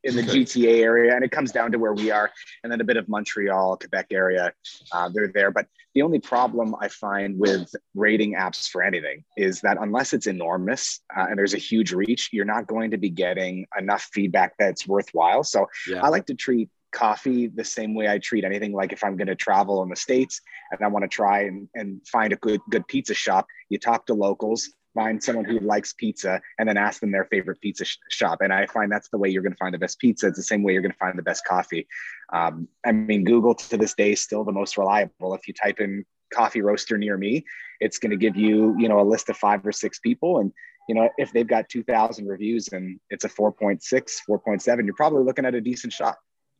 in 0.06 0.16
the 0.16 0.22
Okay. 0.22 0.44
GTA 0.44 0.82
area, 0.82 1.16
and 1.16 1.26
it 1.26 1.32
comes 1.32 1.52
down 1.52 1.72
to 1.72 1.80
where 1.80 1.94
we 1.94 2.12
are, 2.12 2.32
and 2.64 2.72
then 2.72 2.80
a 2.80 2.84
bit 2.84 2.96
of 2.96 3.10
Montreal, 3.10 3.78
Quebec 3.78 4.08
area. 4.12 4.54
Uh, 4.92 5.10
they're 5.14 5.32
there, 5.34 5.52
but 5.52 5.66
the 5.96 6.04
only 6.04 6.20
problem 6.20 6.76
I 6.80 6.88
find 6.90 7.40
with 7.40 7.74
rating 7.96 8.36
apps 8.36 8.70
for 8.70 8.84
anything 8.84 9.24
is 9.38 9.62
that 9.62 9.78
unless 9.80 10.14
it's 10.14 10.28
enormous 10.28 11.02
uh, 11.18 11.26
and 11.30 11.38
there's 11.38 11.54
a 11.54 11.58
huge 11.58 11.92
reach, 11.94 12.30
you're 12.32 12.46
not 12.46 12.68
going 12.68 12.92
to 12.92 12.98
be 12.98 13.10
getting 13.10 13.66
enough 13.78 14.10
feedback 14.14 14.54
that's 14.60 14.88
worthwhile. 14.88 15.44
So 15.44 15.68
Yeah. 15.88 16.02
I 16.04 16.10
like 16.10 16.26
to 16.28 16.36
treat 16.36 16.70
coffee 16.92 17.48
the 17.48 17.64
same 17.64 17.94
way 17.96 18.10
I 18.10 18.20
treat 18.20 18.44
anything. 18.44 18.74
Like 18.74 18.92
if 18.94 19.04
I'm 19.04 19.16
going 19.18 19.28
to 19.28 19.36
travel 19.36 19.84
in 19.84 19.90
the 19.90 19.96
States 19.96 20.42
and 20.72 20.82
I 20.84 20.88
want 20.88 21.04
to 21.04 21.10
try 21.10 21.44
and, 21.44 21.68
and 21.76 22.06
find 22.08 22.34
a 22.34 22.38
good, 22.38 22.60
good 22.70 22.86
pizza 22.88 23.14
shop, 23.14 23.48
you 23.70 23.80
talk 23.80 24.06
to 24.08 24.14
locals, 24.14 24.70
find 24.96 25.22
someone 25.24 25.46
who 25.46 25.60
likes 25.60 25.94
pizza, 25.94 26.42
and 26.58 26.68
then 26.68 26.78
ask 26.78 27.02
them 27.02 27.12
their 27.12 27.26
favorite 27.26 27.62
pizza 27.62 27.86
sh- 27.86 27.98
shop. 28.10 28.40
And 28.42 28.52
I 28.52 28.66
find 28.66 28.92
that's 28.92 29.10
the 29.10 29.20
way 29.20 29.30
you're 29.30 29.44
going 29.44 29.54
to 29.54 29.58
find 29.58 29.74
the 29.74 29.80
best 29.80 30.00
pizza. 30.00 30.28
It's 30.28 30.38
the 30.38 30.44
same 30.44 30.64
way 30.64 30.74
you're 30.74 30.82
going 30.82 30.94
to 30.94 30.98
find 30.98 31.20
the 31.20 31.24
best 31.24 31.46
coffee. 31.46 31.88
Um, 32.34 32.68
I 32.84 32.94
mean, 32.94 33.24
Google 33.26 33.54
to 33.54 33.78
this 33.78 33.94
day 33.94 34.14
is 34.14 34.22
still 34.22 34.44
the 34.44 34.52
most 34.52 34.78
reliable. 34.78 35.36
If 35.36 35.48
you 35.48 35.54
type 35.54 35.80
in 35.80 36.06
coffee 36.34 36.62
roaster 36.62 36.98
near 36.98 37.18
me, 37.18 37.46
it's 37.80 38.00
going 38.00 38.12
to 38.12 38.18
give 38.18 38.36
you, 38.36 38.76
you 38.80 38.90
know, 38.90 39.00
a 39.00 39.04
list 39.08 39.30
of 39.30 39.38
five 39.38 39.66
or 39.66 39.72
six 39.72 40.00
people. 40.00 40.40
And, 40.40 40.52
you 40.90 40.96
know, 40.96 41.10
if 41.18 41.32
they've 41.34 41.48
got 41.48 41.70
2000 41.70 42.26
reviews 42.26 42.70
and 42.70 43.00
it's 43.10 43.26
a 43.26 43.30
4.6, 43.30 43.80
4.7, 43.84 44.86
you're 44.86 44.96
probably 44.96 45.24
looking 45.24 45.46
at 45.46 45.54
a 45.54 45.62
decent 45.62 45.94
shop. 45.94 46.18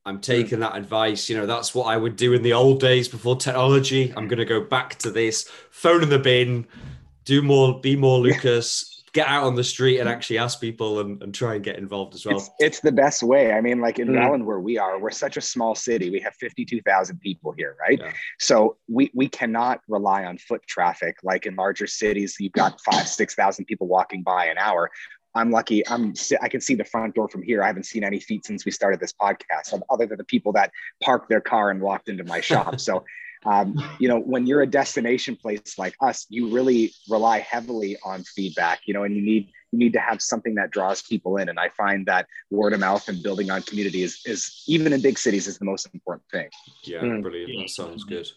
I'm 0.08 0.22
taking 0.22 0.60
that 0.60 0.76
advice. 0.76 1.30
You 1.30 1.38
know, 1.38 1.48
that's 1.48 1.74
what 1.74 1.86
I 1.86 1.98
would 1.98 2.16
do 2.16 2.34
in 2.34 2.44
the 2.44 2.54
old 2.54 2.80
days 2.80 3.08
before 3.08 3.38
technology. 3.38 4.14
I'm 4.16 4.28
going 4.28 4.38
to 4.38 4.46
go 4.46 4.62
back 4.62 4.96
to 5.00 5.10
this, 5.10 5.50
phone 5.72 6.04
in 6.04 6.10
the 6.10 6.20
bin, 6.20 6.68
do 7.26 7.42
more, 7.42 7.80
be 7.82 7.96
more 7.96 8.20
Lucas, 8.20 9.04
get 9.16 9.28
out 9.28 9.46
on 9.46 9.56
the 9.56 9.64
street 9.64 10.00
and 10.00 10.10
actually 10.10 10.38
ask 10.38 10.60
people 10.60 11.00
and, 11.00 11.24
and 11.24 11.34
try 11.34 11.56
and 11.56 11.64
get 11.64 11.78
involved 11.78 12.14
as 12.16 12.26
well. 12.26 12.36
It's, 12.36 12.50
it's 12.60 12.80
the 12.82 12.92
best 12.92 13.24
way. 13.24 13.54
I 13.54 13.62
mean, 13.62 13.80
like 13.80 13.98
in 13.98 14.10
Mm. 14.10 14.44
Where 14.44 14.60
we 14.60 14.78
are, 14.78 15.00
we're 15.00 15.12
such 15.12 15.38
a 15.38 15.42
small 15.42 15.74
city. 15.74 16.10
We 16.10 16.20
have 16.20 16.36
52,000 16.36 17.20
people 17.20 17.54
here, 17.58 17.76
right? 17.80 18.00
Yeah. 18.00 18.12
So 18.40 18.78
we, 18.90 19.12
we 19.14 19.28
cannot 19.28 19.82
rely 19.88 20.26
on 20.26 20.38
foot 20.38 20.62
traffic. 20.68 21.18
Like 21.24 21.46
in 21.46 21.56
larger 21.56 21.88
cities, 21.88 22.36
you've 22.40 22.52
got 22.52 22.80
five, 22.82 23.08
6,000 23.08 23.66
people 23.66 23.88
walking 23.88 24.22
by 24.22 24.46
an 24.46 24.58
hour. 24.58 24.92
I'm 25.36 25.52
lucky. 25.52 25.86
I'm 25.88 26.14
I 26.42 26.48
can 26.48 26.62
see 26.62 26.76
the 26.76 26.86
front 26.86 27.14
door 27.14 27.28
from 27.28 27.44
here. 27.44 27.62
I 27.62 27.68
haven't 27.68 27.86
seen 27.86 28.04
any 28.04 28.20
feet 28.22 28.46
since 28.46 28.66
we 28.66 28.72
started 28.72 29.02
this 29.02 29.14
podcast, 29.14 29.80
other 29.90 30.06
than 30.06 30.18
the 30.18 30.24
people 30.24 30.54
that 30.54 30.72
parked 31.04 31.28
their 31.30 31.42
car 31.42 31.72
and 31.72 31.82
walked 31.82 32.08
into 32.08 32.24
my 32.24 32.40
shop. 32.42 32.80
So, 32.86 33.04
um, 33.46 33.76
you 34.00 34.08
know, 34.08 34.20
when 34.20 34.48
you're 34.48 34.62
a 34.62 34.68
destination 34.68 35.36
place 35.36 35.78
like 35.78 35.96
us, 36.02 36.26
you 36.30 36.50
really 36.50 36.94
rely 37.10 37.40
heavily 37.40 37.98
on 38.04 38.24
feedback. 38.24 38.82
You 38.86 38.94
know, 38.94 39.04
and 39.04 39.16
you 39.16 39.22
need 39.22 39.50
you 39.72 39.80
need 39.80 39.94
to 39.94 40.00
have 40.00 40.22
something 40.22 40.56
that 40.56 40.72
draws 40.72 41.02
people 41.02 41.38
in. 41.38 41.50
And 41.50 41.60
I 41.60 41.70
find 41.70 42.06
that 42.08 42.28
word 42.50 42.74
of 42.74 42.80
mouth 42.80 43.08
and 43.08 43.22
building 43.22 43.52
on 43.52 43.62
community 43.62 44.04
is 44.04 44.22
is 44.26 44.64
even 44.68 44.94
in 44.94 45.02
big 45.02 45.18
cities 45.18 45.48
is 45.48 45.58
the 45.58 45.66
most 45.66 45.88
important 45.94 46.24
thing. 46.32 46.50
Yeah, 46.84 47.02
Mm. 47.02 47.22
brilliant. 47.22 47.54
That 47.60 47.70
sounds 47.70 48.04
good. 48.04 48.28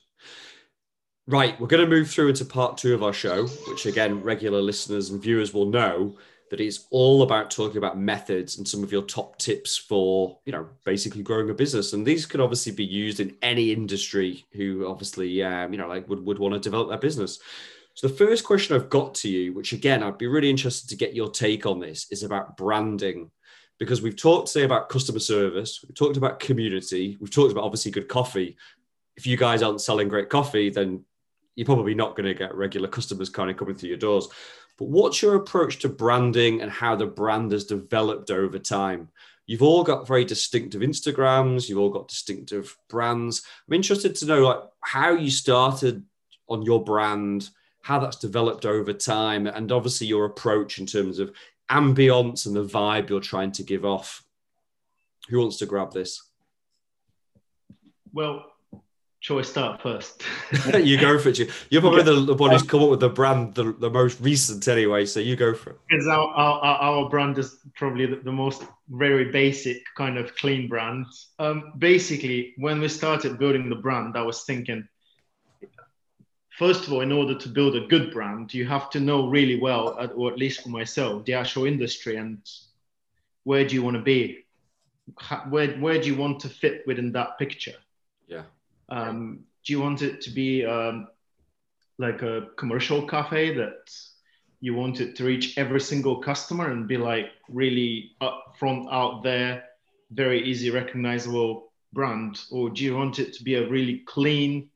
Right, 1.26 1.60
we're 1.60 1.66
going 1.66 1.84
to 1.84 1.86
move 1.86 2.08
through 2.10 2.28
into 2.28 2.46
part 2.46 2.78
two 2.78 2.94
of 2.94 3.02
our 3.02 3.12
show, 3.12 3.46
which 3.68 3.84
again, 3.84 4.22
regular 4.22 4.62
listeners 4.62 5.10
and 5.10 5.20
viewers 5.20 5.52
will 5.52 5.66
know 5.66 6.16
that 6.50 6.60
it's 6.60 6.86
all 6.90 7.22
about 7.22 7.50
talking 7.50 7.78
about 7.78 7.98
methods 7.98 8.58
and 8.58 8.66
some 8.66 8.82
of 8.82 8.92
your 8.92 9.02
top 9.02 9.38
tips 9.38 9.76
for, 9.76 10.38
you 10.44 10.52
know, 10.52 10.66
basically 10.84 11.22
growing 11.22 11.50
a 11.50 11.54
business. 11.54 11.92
And 11.92 12.06
these 12.06 12.26
could 12.26 12.40
obviously 12.40 12.72
be 12.72 12.84
used 12.84 13.20
in 13.20 13.36
any 13.42 13.72
industry 13.72 14.46
who 14.52 14.86
obviously, 14.86 15.42
um, 15.42 15.72
you 15.72 15.78
know, 15.78 15.88
like 15.88 16.08
would, 16.08 16.24
would 16.24 16.38
want 16.38 16.54
to 16.54 16.60
develop 16.60 16.88
their 16.88 16.98
business. 16.98 17.38
So 17.94 18.08
the 18.08 18.14
first 18.14 18.44
question 18.44 18.76
I've 18.76 18.90
got 18.90 19.14
to 19.16 19.28
you, 19.28 19.52
which 19.52 19.72
again, 19.72 20.02
I'd 20.02 20.18
be 20.18 20.26
really 20.26 20.50
interested 20.50 20.88
to 20.90 20.96
get 20.96 21.14
your 21.14 21.30
take 21.30 21.66
on 21.66 21.80
this, 21.80 22.06
is 22.10 22.22
about 22.22 22.56
branding. 22.56 23.30
Because 23.78 24.02
we've 24.02 24.16
talked 24.16 24.52
today 24.52 24.64
about 24.64 24.88
customer 24.88 25.20
service, 25.20 25.84
we've 25.86 25.94
talked 25.94 26.16
about 26.16 26.40
community, 26.40 27.16
we've 27.20 27.30
talked 27.30 27.52
about 27.52 27.62
obviously 27.62 27.92
good 27.92 28.08
coffee. 28.08 28.56
If 29.16 29.24
you 29.24 29.36
guys 29.36 29.62
aren't 29.62 29.80
selling 29.80 30.08
great 30.08 30.28
coffee, 30.28 30.68
then 30.68 31.04
you're 31.54 31.64
probably 31.64 31.94
not 31.94 32.16
going 32.16 32.26
to 32.26 32.34
get 32.34 32.56
regular 32.56 32.88
customers 32.88 33.28
kind 33.28 33.50
of 33.50 33.56
coming 33.56 33.76
through 33.76 33.90
your 33.90 33.98
doors. 33.98 34.28
But 34.78 34.88
what's 34.88 35.20
your 35.20 35.34
approach 35.34 35.80
to 35.80 35.88
branding 35.88 36.62
and 36.62 36.70
how 36.70 36.94
the 36.94 37.06
brand 37.06 37.52
has 37.52 37.64
developed 37.64 38.30
over 38.30 38.58
time? 38.58 39.08
You've 39.46 39.62
all 39.62 39.82
got 39.82 40.06
very 40.06 40.24
distinctive 40.24 40.82
Instagrams. 40.82 41.68
You've 41.68 41.78
all 41.78 41.90
got 41.90 42.08
distinctive 42.08 42.76
brands. 42.88 43.42
I'm 43.66 43.74
interested 43.74 44.14
to 44.16 44.26
know 44.26 44.42
like 44.42 44.60
how 44.80 45.12
you 45.12 45.30
started 45.30 46.04
on 46.48 46.62
your 46.62 46.84
brand, 46.84 47.50
how 47.82 47.98
that's 47.98 48.18
developed 48.18 48.66
over 48.66 48.92
time, 48.92 49.46
and 49.46 49.72
obviously 49.72 50.06
your 50.06 50.26
approach 50.26 50.78
in 50.78 50.86
terms 50.86 51.18
of 51.18 51.32
ambience 51.70 52.46
and 52.46 52.54
the 52.54 52.64
vibe 52.64 53.08
you're 53.08 53.20
trying 53.20 53.52
to 53.52 53.62
give 53.62 53.84
off. 53.84 54.22
Who 55.28 55.40
wants 55.40 55.56
to 55.58 55.66
grab 55.66 55.92
this? 55.92 56.22
Well, 58.12 58.47
shall 59.28 59.38
I 59.38 59.42
start 59.42 59.82
first? 59.82 60.22
you 60.82 60.98
go 60.98 61.18
for 61.18 61.28
it. 61.28 61.38
You're 61.68 61.82
probably 61.82 62.02
the, 62.02 62.24
the 62.24 62.34
one 62.34 62.50
who's 62.50 62.62
come 62.62 62.82
up 62.82 62.88
with 62.88 63.00
the 63.00 63.10
brand 63.10 63.54
the, 63.54 63.74
the 63.74 63.90
most 63.90 64.18
recent 64.22 64.66
anyway, 64.66 65.04
so 65.04 65.20
you 65.20 65.36
go 65.36 65.52
for 65.54 65.72
it. 65.72 65.78
Because 65.86 66.06
our, 66.06 66.28
our, 66.28 66.62
our 66.64 67.10
brand 67.10 67.36
is 67.36 67.58
probably 67.76 68.06
the, 68.06 68.16
the, 68.16 68.32
most 68.32 68.64
very 68.88 69.30
basic 69.30 69.82
kind 69.98 70.16
of 70.16 70.34
clean 70.36 70.66
brand. 70.66 71.04
Um, 71.38 71.74
basically, 71.76 72.54
when 72.56 72.80
we 72.80 72.88
started 72.88 73.38
building 73.38 73.68
the 73.68 73.76
brand, 73.76 74.16
I 74.16 74.22
was 74.22 74.44
thinking, 74.44 74.88
first 76.56 76.86
of 76.86 76.94
all, 76.94 77.02
in 77.02 77.12
order 77.12 77.38
to 77.38 77.48
build 77.50 77.76
a 77.76 77.86
good 77.86 78.14
brand, 78.14 78.54
you 78.54 78.66
have 78.66 78.88
to 78.90 79.00
know 79.00 79.28
really 79.28 79.60
well, 79.60 80.10
or 80.16 80.32
at 80.32 80.38
least 80.38 80.62
for 80.62 80.70
myself, 80.70 81.26
the 81.26 81.34
actual 81.34 81.66
industry 81.66 82.16
and 82.16 82.40
where 83.44 83.68
do 83.68 83.74
you 83.74 83.82
want 83.82 83.98
to 83.98 84.02
be? 84.02 84.46
Where, 85.50 85.72
where 85.72 86.00
do 86.00 86.06
you 86.06 86.16
want 86.16 86.40
to 86.40 86.48
fit 86.48 86.84
within 86.86 87.12
that 87.12 87.38
picture? 87.38 87.74
Yeah. 88.26 88.44
Um, 88.88 89.40
do 89.64 89.72
you 89.72 89.80
want 89.80 90.02
it 90.02 90.20
to 90.22 90.30
be 90.30 90.64
um, 90.64 91.08
like 91.98 92.22
a 92.22 92.48
commercial 92.56 93.06
cafe 93.06 93.54
that 93.54 93.90
you 94.60 94.74
want 94.74 95.00
it 95.00 95.14
to 95.16 95.24
reach 95.24 95.56
every 95.58 95.80
single 95.80 96.20
customer 96.20 96.70
and 96.70 96.88
be 96.88 96.96
like 96.96 97.26
really 97.48 98.12
upfront 98.20 98.86
out 98.90 99.22
there, 99.22 99.64
very 100.10 100.42
easy 100.48 100.70
recognizable 100.70 101.72
brand? 101.92 102.40
Or 102.50 102.70
do 102.70 102.84
you 102.84 102.96
want 102.96 103.18
it 103.18 103.34
to 103.34 103.44
be 103.44 103.56
a 103.56 103.68
really 103.68 104.02
clean, 104.06 104.70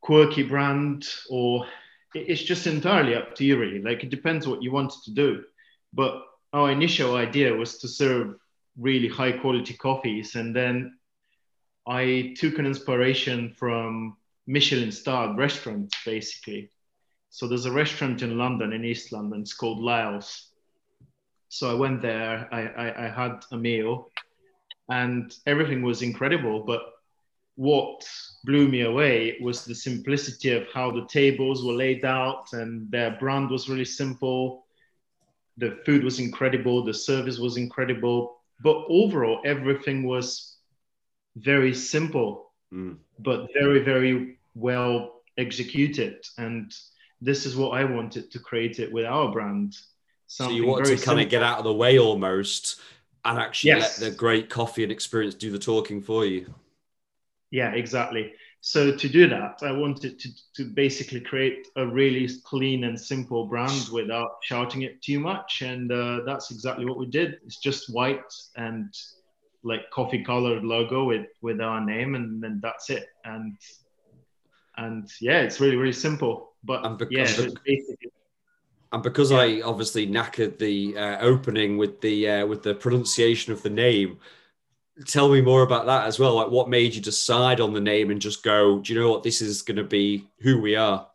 quirky 0.00 0.42
brand? 0.42 1.08
Or 1.28 1.66
it's 2.14 2.42
just 2.42 2.66
entirely 2.66 3.14
up 3.14 3.34
to 3.36 3.44
you 3.44 3.58
really. 3.58 3.80
Like 3.80 4.04
it 4.04 4.10
depends 4.10 4.46
what 4.46 4.62
you 4.62 4.72
wanted 4.72 5.02
to 5.04 5.12
do. 5.12 5.44
But 5.92 6.22
our 6.52 6.70
initial 6.70 7.16
idea 7.16 7.54
was 7.54 7.78
to 7.78 7.88
serve 7.88 8.36
really 8.78 9.08
high 9.08 9.32
quality 9.32 9.74
coffees 9.74 10.36
and 10.36 10.54
then 10.54 10.96
i 11.90 12.32
took 12.36 12.58
an 12.58 12.66
inspiration 12.66 13.52
from 13.58 14.16
michelin 14.46 14.92
starred 14.92 15.36
restaurants 15.36 15.94
basically. 16.04 16.70
So 17.32 17.46
there's 17.46 17.66
a 17.66 17.72
restaurant 17.72 18.22
in 18.22 18.38
london 18.38 18.72
in 18.72 18.84
east 18.84 19.12
london 19.12 19.40
it's 19.40 19.54
called 19.54 19.80
lyle's. 19.80 20.48
So 21.48 21.70
i 21.70 21.74
went 21.74 22.00
there 22.00 22.48
I, 22.52 22.60
I, 22.84 23.06
I 23.06 23.08
had 23.08 23.42
a 23.52 23.56
meal 23.56 24.08
and 24.88 25.34
everything 25.46 25.82
was 25.82 26.02
incredible 26.02 26.64
but 26.64 26.82
what 27.56 28.08
blew 28.44 28.68
me 28.68 28.82
away 28.82 29.36
was 29.42 29.64
the 29.64 29.74
simplicity 29.74 30.50
of 30.52 30.66
how 30.72 30.90
the 30.90 31.06
tables 31.06 31.64
were 31.64 31.74
laid 31.74 32.04
out 32.04 32.46
and 32.52 32.90
their 32.90 33.16
brand 33.20 33.50
was 33.50 33.68
really 33.68 33.84
simple. 33.84 34.64
The 35.58 35.78
food 35.84 36.02
was 36.02 36.20
incredible 36.20 36.84
the 36.84 36.94
service 36.94 37.38
was 37.38 37.56
incredible 37.56 38.36
but 38.62 38.84
overall 38.88 39.40
everything 39.44 40.04
was 40.04 40.56
very 41.36 41.74
simple 41.74 42.50
mm. 42.72 42.96
but 43.18 43.48
very 43.52 43.80
very 43.80 44.38
well 44.54 45.22
executed 45.38 46.24
and 46.38 46.74
this 47.20 47.46
is 47.46 47.56
what 47.56 47.70
i 47.70 47.84
wanted 47.84 48.30
to 48.30 48.38
create 48.38 48.78
it 48.78 48.92
with 48.92 49.04
our 49.04 49.30
brand 49.32 49.76
Something 50.26 50.56
so 50.56 50.62
you 50.62 50.66
want 50.68 50.84
to 50.84 50.92
kind 50.92 51.00
simple. 51.00 51.24
of 51.24 51.28
get 51.28 51.42
out 51.42 51.58
of 51.58 51.64
the 51.64 51.74
way 51.74 51.98
almost 51.98 52.80
and 53.24 53.38
actually 53.38 53.68
yes. 53.68 54.00
let 54.00 54.10
the 54.10 54.16
great 54.16 54.48
coffee 54.48 54.82
and 54.82 54.92
experience 54.92 55.34
do 55.34 55.50
the 55.50 55.58
talking 55.58 56.00
for 56.00 56.24
you 56.24 56.54
yeah, 57.50 57.72
exactly. 57.72 58.32
So 58.60 58.94
to 58.94 59.08
do 59.08 59.28
that, 59.28 59.60
I 59.62 59.72
wanted 59.72 60.20
to, 60.20 60.28
to 60.56 60.64
basically 60.64 61.20
create 61.20 61.66
a 61.76 61.86
really 61.86 62.28
clean 62.44 62.84
and 62.84 63.00
simple 63.00 63.46
brand 63.46 63.88
without 63.92 64.36
shouting 64.42 64.82
it 64.82 65.02
too 65.02 65.18
much. 65.18 65.62
And 65.62 65.90
uh, 65.90 66.20
that's 66.24 66.50
exactly 66.50 66.84
what 66.84 66.98
we 66.98 67.06
did. 67.06 67.38
It's 67.44 67.58
just 67.58 67.92
white 67.92 68.32
and 68.56 68.94
like 69.62 69.90
coffee 69.90 70.24
colored 70.24 70.64
logo 70.64 71.04
with, 71.04 71.26
with 71.42 71.60
our 71.60 71.84
name 71.84 72.14
and 72.14 72.42
then 72.42 72.60
that's 72.62 72.90
it. 72.90 73.06
And, 73.24 73.56
and 74.76 75.08
yeah, 75.20 75.40
it's 75.40 75.60
really, 75.60 75.76
really 75.76 75.92
simple, 75.92 76.52
but 76.64 76.84
and 76.84 76.96
because, 76.96 77.38
yeah. 77.66 77.76
And 78.92 79.02
because 79.02 79.30
yeah. 79.30 79.38
I 79.38 79.60
obviously 79.62 80.06
knackered 80.06 80.58
the 80.58 80.96
uh, 80.96 81.18
opening 81.20 81.78
with 81.78 82.00
the, 82.00 82.28
uh, 82.28 82.46
with 82.46 82.62
the 82.62 82.74
pronunciation 82.74 83.52
of 83.52 83.62
the 83.62 83.70
name, 83.70 84.18
tell 85.06 85.28
me 85.30 85.40
more 85.40 85.62
about 85.62 85.86
that 85.86 86.06
as 86.06 86.18
well. 86.18 86.34
Like, 86.34 86.50
what 86.50 86.68
made 86.68 86.94
you 86.94 87.00
decide 87.00 87.60
on 87.60 87.72
the 87.72 87.80
name 87.80 88.10
and 88.10 88.20
just 88.20 88.42
go, 88.42 88.80
do 88.80 88.92
you 88.92 89.00
know 89.00 89.10
what? 89.10 89.22
This 89.22 89.40
is 89.40 89.62
going 89.62 89.76
to 89.76 89.84
be 89.84 90.28
who 90.40 90.60
we 90.60 90.76
are. 90.76 91.06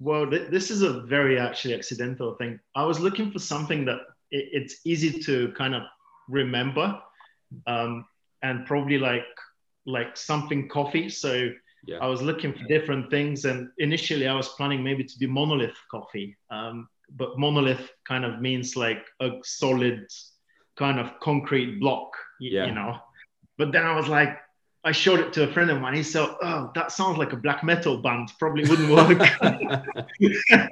Well, 0.00 0.28
th- 0.28 0.50
this 0.50 0.70
is 0.70 0.82
a 0.82 1.02
very 1.02 1.38
actually 1.38 1.74
accidental 1.74 2.34
thing. 2.34 2.58
I 2.74 2.84
was 2.84 2.98
looking 2.98 3.30
for 3.30 3.38
something 3.38 3.84
that 3.84 3.98
it, 4.30 4.48
it's 4.52 4.80
easy 4.84 5.20
to 5.24 5.52
kind 5.52 5.74
of 5.74 5.82
remember, 6.28 6.98
um, 7.66 8.04
and 8.42 8.66
probably 8.66 8.98
like 8.98 9.24
like 9.86 10.16
something 10.16 10.68
coffee. 10.68 11.08
So 11.08 11.50
yeah. 11.86 11.98
I 12.00 12.06
was 12.06 12.22
looking 12.22 12.52
for 12.52 12.64
different 12.64 13.10
things, 13.10 13.44
and 13.44 13.70
initially 13.78 14.28
I 14.28 14.34
was 14.34 14.48
planning 14.50 14.82
maybe 14.82 15.04
to 15.04 15.18
be 15.18 15.26
monolith 15.26 15.76
coffee, 15.90 16.36
um, 16.50 16.88
but 17.16 17.38
monolith 17.38 17.90
kind 18.06 18.24
of 18.24 18.40
means 18.40 18.76
like 18.76 19.04
a 19.20 19.30
solid 19.42 20.06
kind 20.76 20.98
of 20.98 21.18
concrete 21.20 21.78
block 21.80 22.10
yeah. 22.40 22.66
you 22.66 22.72
know. 22.72 22.98
But 23.58 23.72
then 23.72 23.84
I 23.84 23.94
was 23.94 24.08
like, 24.08 24.38
I 24.82 24.92
showed 24.92 25.20
it 25.20 25.32
to 25.34 25.44
a 25.44 25.52
friend 25.52 25.70
of 25.70 25.80
mine. 25.80 25.94
He 25.94 26.02
said, 26.02 26.26
"Oh, 26.42 26.70
that 26.74 26.90
sounds 26.90 27.18
like 27.18 27.34
a 27.34 27.36
black 27.36 27.62
metal 27.62 27.98
band. 27.98 28.32
Probably 28.38 28.64
wouldn't 28.64 28.90
work." 28.90 29.20
and 29.42 30.70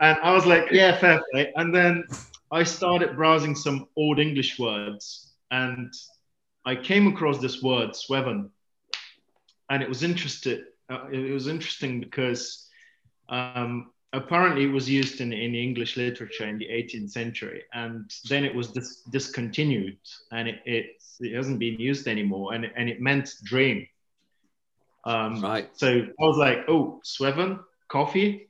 I 0.00 0.32
was 0.32 0.46
like, 0.46 0.68
"Yeah, 0.70 0.98
fair 0.98 1.22
play." 1.30 1.52
And 1.56 1.74
then 1.74 2.04
I 2.50 2.62
started 2.62 3.16
browsing 3.16 3.54
some 3.54 3.86
old 3.96 4.18
English 4.18 4.58
words, 4.58 5.34
and 5.50 5.92
I 6.64 6.76
came 6.76 7.06
across 7.06 7.38
this 7.38 7.62
word, 7.62 7.96
"sweven," 7.96 8.50
and 9.70 9.82
it 9.82 9.88
was 9.88 10.02
interested. 10.02 10.64
Uh, 10.88 11.06
it 11.12 11.32
was 11.32 11.46
interesting 11.46 12.00
because 12.00 12.68
um, 13.28 13.92
apparently 14.12 14.64
it 14.64 14.72
was 14.72 14.90
used 14.90 15.20
in, 15.20 15.32
in 15.32 15.54
English 15.54 15.96
literature 15.96 16.48
in 16.48 16.58
the 16.58 16.66
18th 16.66 17.10
century, 17.10 17.62
and 17.72 18.10
then 18.28 18.44
it 18.44 18.54
was 18.54 18.72
dis- 18.72 19.02
discontinued, 19.10 19.98
and 20.32 20.48
it, 20.48 20.60
it, 20.64 20.86
it 21.20 21.34
hasn't 21.34 21.58
been 21.58 21.78
used 21.78 22.08
anymore, 22.08 22.54
and, 22.54 22.66
and 22.76 22.88
it 22.88 23.00
meant 23.00 23.30
dream. 23.44 23.86
Um, 25.04 25.40
right. 25.40 25.70
So 25.72 25.88
I 25.88 26.22
was 26.22 26.36
like, 26.36 26.58
oh, 26.68 27.00
Sweven, 27.04 27.60
coffee, 27.88 28.48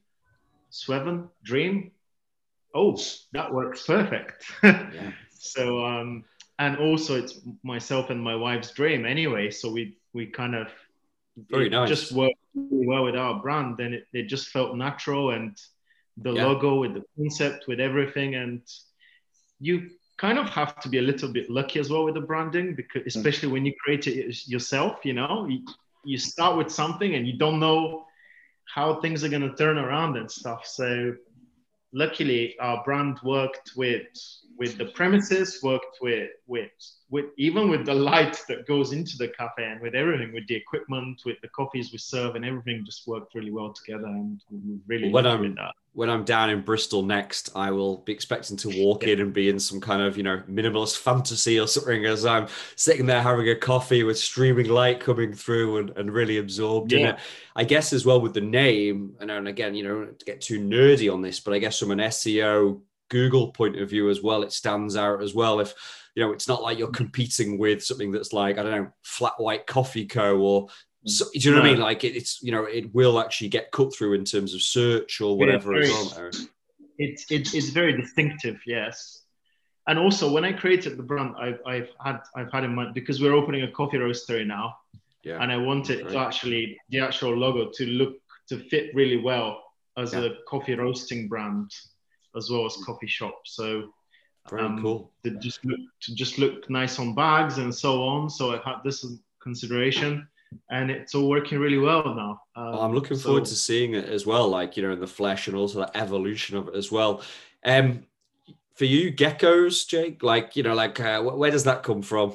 Sweven, 0.70 1.28
dream. 1.42 1.92
Oh, 2.74 2.98
that 3.32 3.52
works 3.52 3.84
perfect. 3.86 4.50
yeah. 4.62 5.12
So, 5.32 5.84
um, 5.84 6.24
and 6.60 6.76
also 6.76 7.16
it's 7.16 7.40
myself 7.64 8.10
and 8.10 8.22
my 8.22 8.36
wife's 8.36 8.70
dream 8.70 9.06
anyway. 9.06 9.50
So 9.50 9.72
we 9.72 9.96
we 10.12 10.26
kind 10.26 10.54
of 10.54 10.68
very 11.48 11.70
nice. 11.70 11.88
Just 11.88 12.12
worked 12.12 12.36
really 12.54 12.86
well 12.86 13.04
with 13.04 13.16
our 13.16 13.40
brand, 13.40 13.78
Then 13.78 13.94
it, 13.94 14.04
it 14.12 14.24
just 14.24 14.48
felt 14.48 14.76
natural. 14.76 15.30
And 15.30 15.58
the 16.18 16.32
yeah. 16.32 16.46
logo 16.46 16.78
with 16.78 16.92
the 16.94 17.02
concept, 17.16 17.64
with 17.66 17.80
everything, 17.80 18.34
and 18.34 18.60
you 19.58 19.90
kind 20.18 20.38
of 20.38 20.50
have 20.50 20.78
to 20.80 20.88
be 20.90 20.98
a 20.98 21.02
little 21.02 21.32
bit 21.32 21.48
lucky 21.48 21.80
as 21.80 21.88
well 21.88 22.04
with 22.04 22.14
the 22.14 22.20
branding, 22.20 22.74
because 22.74 23.02
mm. 23.02 23.06
especially 23.06 23.48
when 23.48 23.64
you 23.64 23.72
create 23.82 24.06
it 24.06 24.46
yourself, 24.46 25.00
you 25.04 25.14
know, 25.14 25.46
you, 25.46 25.64
you 26.04 26.18
start 26.18 26.58
with 26.58 26.70
something 26.70 27.14
and 27.14 27.26
you 27.26 27.38
don't 27.38 27.58
know 27.58 28.04
how 28.66 29.00
things 29.00 29.24
are 29.24 29.30
going 29.30 29.48
to 29.48 29.54
turn 29.56 29.78
around 29.78 30.18
and 30.18 30.30
stuff. 30.30 30.66
So 30.66 31.14
luckily, 31.94 32.58
our 32.60 32.84
brand 32.84 33.18
worked 33.24 33.72
with 33.76 34.06
with 34.60 34.76
the 34.76 34.84
premises, 34.84 35.58
worked 35.62 35.96
with 36.02 36.28
with 36.46 36.70
with 37.08 37.24
even 37.38 37.70
with 37.70 37.86
the 37.86 37.94
light 37.94 38.38
that 38.46 38.66
goes 38.68 38.92
into 38.92 39.16
the 39.16 39.28
cafe 39.28 39.64
and 39.64 39.80
with 39.80 39.94
everything, 39.94 40.32
with 40.34 40.46
the 40.48 40.54
equipment, 40.54 41.22
with 41.24 41.40
the 41.40 41.48
coffees 41.48 41.90
we 41.90 41.98
serve, 41.98 42.34
and 42.36 42.44
everything 42.44 42.84
just 42.84 43.08
worked 43.08 43.34
really 43.34 43.50
well 43.50 43.72
together. 43.72 44.06
And 44.06 44.38
we 44.50 44.78
really 44.86 45.11
when 45.11 45.26
I'm 45.26 45.56
when 45.94 46.11
I'm 46.11 46.24
down 46.24 46.50
in 46.50 46.61
Bristol 46.61 47.02
next, 47.02 47.50
I 47.56 47.70
will 47.70 47.96
be 47.98 48.12
expecting 48.12 48.58
to 48.58 48.84
walk 48.84 49.02
yeah. 49.02 49.14
in 49.14 49.20
and 49.22 49.32
be 49.32 49.48
in 49.48 49.58
some 49.58 49.80
kind 49.80 50.02
of 50.02 50.18
you 50.18 50.22
know 50.22 50.42
minimalist 50.48 50.98
fantasy 50.98 51.58
or 51.58 51.66
something 51.66 52.04
as 52.04 52.26
I'm 52.26 52.46
sitting 52.76 53.06
there 53.06 53.22
having 53.22 53.48
a 53.48 53.56
coffee 53.56 54.02
with 54.02 54.18
streaming 54.18 54.68
light 54.68 55.00
coming 55.00 55.32
through 55.32 55.78
and, 55.78 55.90
and 55.96 56.12
really 56.12 56.36
absorbed 56.36 56.92
yeah. 56.92 56.98
in 56.98 57.06
it. 57.06 57.18
I 57.56 57.64
guess 57.64 57.94
as 57.94 58.04
well 58.04 58.20
with 58.20 58.34
the 58.34 58.42
name, 58.42 59.14
and, 59.20 59.30
and 59.30 59.48
again, 59.48 59.74
you 59.74 59.84
know, 59.84 60.04
to 60.04 60.24
get 60.26 60.42
too 60.42 60.61
nerdy 60.61 61.11
on 61.11 61.22
this, 61.22 61.40
but 61.40 61.54
I 61.54 61.58
guess 61.58 61.78
from 61.78 61.92
an 61.92 61.98
SEO 61.98 62.82
Google 63.11 63.52
point 63.52 63.78
of 63.78 63.90
view 63.90 64.08
as 64.08 64.22
well, 64.22 64.42
it 64.42 64.52
stands 64.52 64.96
out 64.96 65.22
as 65.22 65.34
well. 65.34 65.61
If 65.61 65.74
you 66.14 66.24
know, 66.24 66.32
it's 66.32 66.48
not 66.48 66.62
like 66.62 66.78
you're 66.78 66.88
competing 66.88 67.58
with 67.58 67.84
something 67.84 68.11
that's 68.11 68.32
like 68.32 68.58
I 68.58 68.62
don't 68.62 68.72
know, 68.72 68.92
Flat 69.02 69.34
White 69.36 69.66
Coffee 69.66 70.06
Co. 70.06 70.38
or 70.38 70.66
mm. 70.66 70.70
so, 71.04 71.26
do 71.32 71.38
you 71.38 71.50
know 71.50 71.61
what 71.61 71.66
I 71.66 71.72
mean? 71.72 71.80
Like 71.80 72.04
it, 72.04 72.16
it's 72.16 72.42
you 72.42 72.52
know, 72.52 72.64
it 72.64 72.94
will 72.94 73.20
actually 73.20 73.48
get 73.48 73.70
cut 73.72 73.94
through 73.94 74.14
in 74.14 74.24
terms 74.24 74.54
of 74.54 74.62
search 74.62 75.20
or 75.20 75.36
whatever. 75.36 75.74
It's 75.74 76.12
very, 76.14 76.30
it's, 76.98 77.26
it's 77.30 77.54
it's 77.54 77.68
very 77.70 78.00
distinctive, 78.00 78.61
yes. 78.66 79.22
and 79.86 79.98
also 79.98 80.30
when 80.32 80.44
I 80.44 80.52
created 80.52 80.96
the 80.96 81.02
brand, 81.02 81.34
I've, 81.38 81.61
I've 81.66 81.88
had 82.04 82.20
I've 82.36 82.52
had 82.52 82.64
in 82.64 82.74
mind 82.74 82.94
because 82.94 83.20
we're 83.20 83.34
opening 83.34 83.62
a 83.62 83.70
coffee 83.70 83.98
roastery 83.98 84.46
now, 84.46 84.76
Yeah. 85.22 85.42
and 85.42 85.50
I 85.50 85.56
wanted 85.56 86.08
to 86.08 86.18
actually 86.18 86.78
the 86.90 87.00
actual 87.00 87.36
logo 87.36 87.70
to 87.74 87.86
look 87.86 88.14
to 88.48 88.58
fit 88.58 88.94
really 88.94 89.16
well 89.16 89.62
as 89.96 90.12
Yeah. 90.12 90.24
a 90.24 90.30
coffee 90.48 90.74
roasting 90.74 91.28
brand 91.28 91.70
as 92.37 92.51
well 92.51 92.66
as 92.66 92.76
coffee 92.87 93.07
shop. 93.07 93.41
So 93.45 93.93
Very 94.49 94.62
um, 94.62 94.81
cool. 94.83 95.11
to 95.24 95.31
just 95.39 95.64
look 95.64 95.81
to 96.03 96.14
just 96.14 96.39
look 96.39 96.68
nice 96.70 96.99
on 96.99 97.14
bags 97.14 97.59
and 97.59 97.74
so 97.74 98.03
on. 98.03 98.31
So 98.31 98.53
I've 98.53 98.64
had 98.64 98.78
this 98.85 99.05
in 99.05 99.18
consideration, 99.43 100.26
and 100.70 100.91
it's 100.91 101.14
all 101.14 101.28
working 101.28 101.59
really 101.59 101.78
well 101.78 102.05
now. 102.14 102.41
Um, 102.57 102.72
Well, 102.72 102.81
I'm 102.83 102.95
looking 102.95 103.16
so- 103.16 103.28
forward 103.28 103.45
to 103.47 103.55
seeing 103.55 103.95
it 103.95 104.07
as 104.09 104.26
well, 104.26 104.49
like 104.49 104.76
you 104.76 104.83
know, 104.83 104.93
in 104.93 105.01
the 105.01 105.07
flesh 105.07 105.49
and 105.49 105.57
also 105.57 105.81
the 105.81 105.97
evolution 105.97 106.57
of 106.57 106.68
it 106.68 106.74
as 106.74 106.91
well. 106.93 107.22
Um, 107.64 108.07
for 108.74 108.87
you, 108.87 109.12
geckos, 109.12 109.87
Jake, 109.87 110.22
like 110.22 110.57
you 110.57 110.62
know, 110.62 110.74
like 110.74 110.99
uh, 111.01 111.20
wh- 111.22 111.37
where 111.39 111.51
does 111.51 111.64
that 111.64 111.83
come 111.83 112.03
from? 112.03 112.35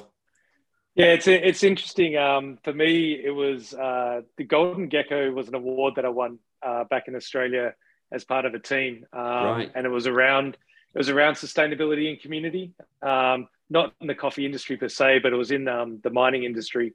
Yeah, 0.94 1.12
it's 1.12 1.26
it's 1.26 1.62
interesting. 1.64 2.16
Um, 2.16 2.58
for 2.62 2.72
me, 2.72 3.20
it 3.22 3.30
was 3.34 3.74
uh, 3.74 4.22
the 4.38 4.44
Golden 4.44 4.88
Gecko 4.88 5.30
was 5.32 5.48
an 5.48 5.54
award 5.54 5.94
that 5.96 6.04
I 6.04 6.08
won 6.08 6.38
uh, 6.62 6.84
back 6.84 7.08
in 7.08 7.14
Australia 7.16 7.74
as 8.12 8.24
part 8.24 8.44
of 8.44 8.54
a 8.54 8.58
team, 8.58 9.06
um, 9.12 9.22
Right. 9.22 9.72
and 9.74 9.86
it 9.86 9.90
was 9.90 10.06
around 10.06 10.56
it 10.94 10.98
was 10.98 11.10
around 11.10 11.34
sustainability 11.34 12.08
and 12.08 12.18
community. 12.20 12.72
Um, 13.02 13.48
not 13.68 13.92
in 14.00 14.06
the 14.06 14.14
coffee 14.14 14.46
industry 14.46 14.76
per 14.76 14.88
se, 14.88 15.18
but 15.18 15.32
it 15.32 15.36
was 15.36 15.50
in 15.50 15.68
um, 15.68 16.00
the 16.02 16.10
mining 16.10 16.44
industry. 16.44 16.94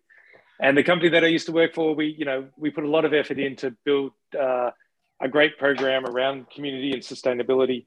And 0.59 0.75
the 0.77 0.83
company 0.83 1.09
that 1.09 1.23
I 1.23 1.27
used 1.27 1.45
to 1.47 1.51
work 1.51 1.75
for, 1.75 1.93
we 1.93 2.07
you 2.07 2.25
know 2.25 2.47
we 2.57 2.69
put 2.71 2.83
a 2.83 2.89
lot 2.89 3.05
of 3.05 3.13
effort 3.13 3.39
in 3.39 3.55
to 3.57 3.71
build 3.83 4.13
uh, 4.39 4.71
a 5.19 5.27
great 5.27 5.57
program 5.57 6.05
around 6.05 6.49
community 6.49 6.91
and 6.93 7.01
sustainability. 7.01 7.85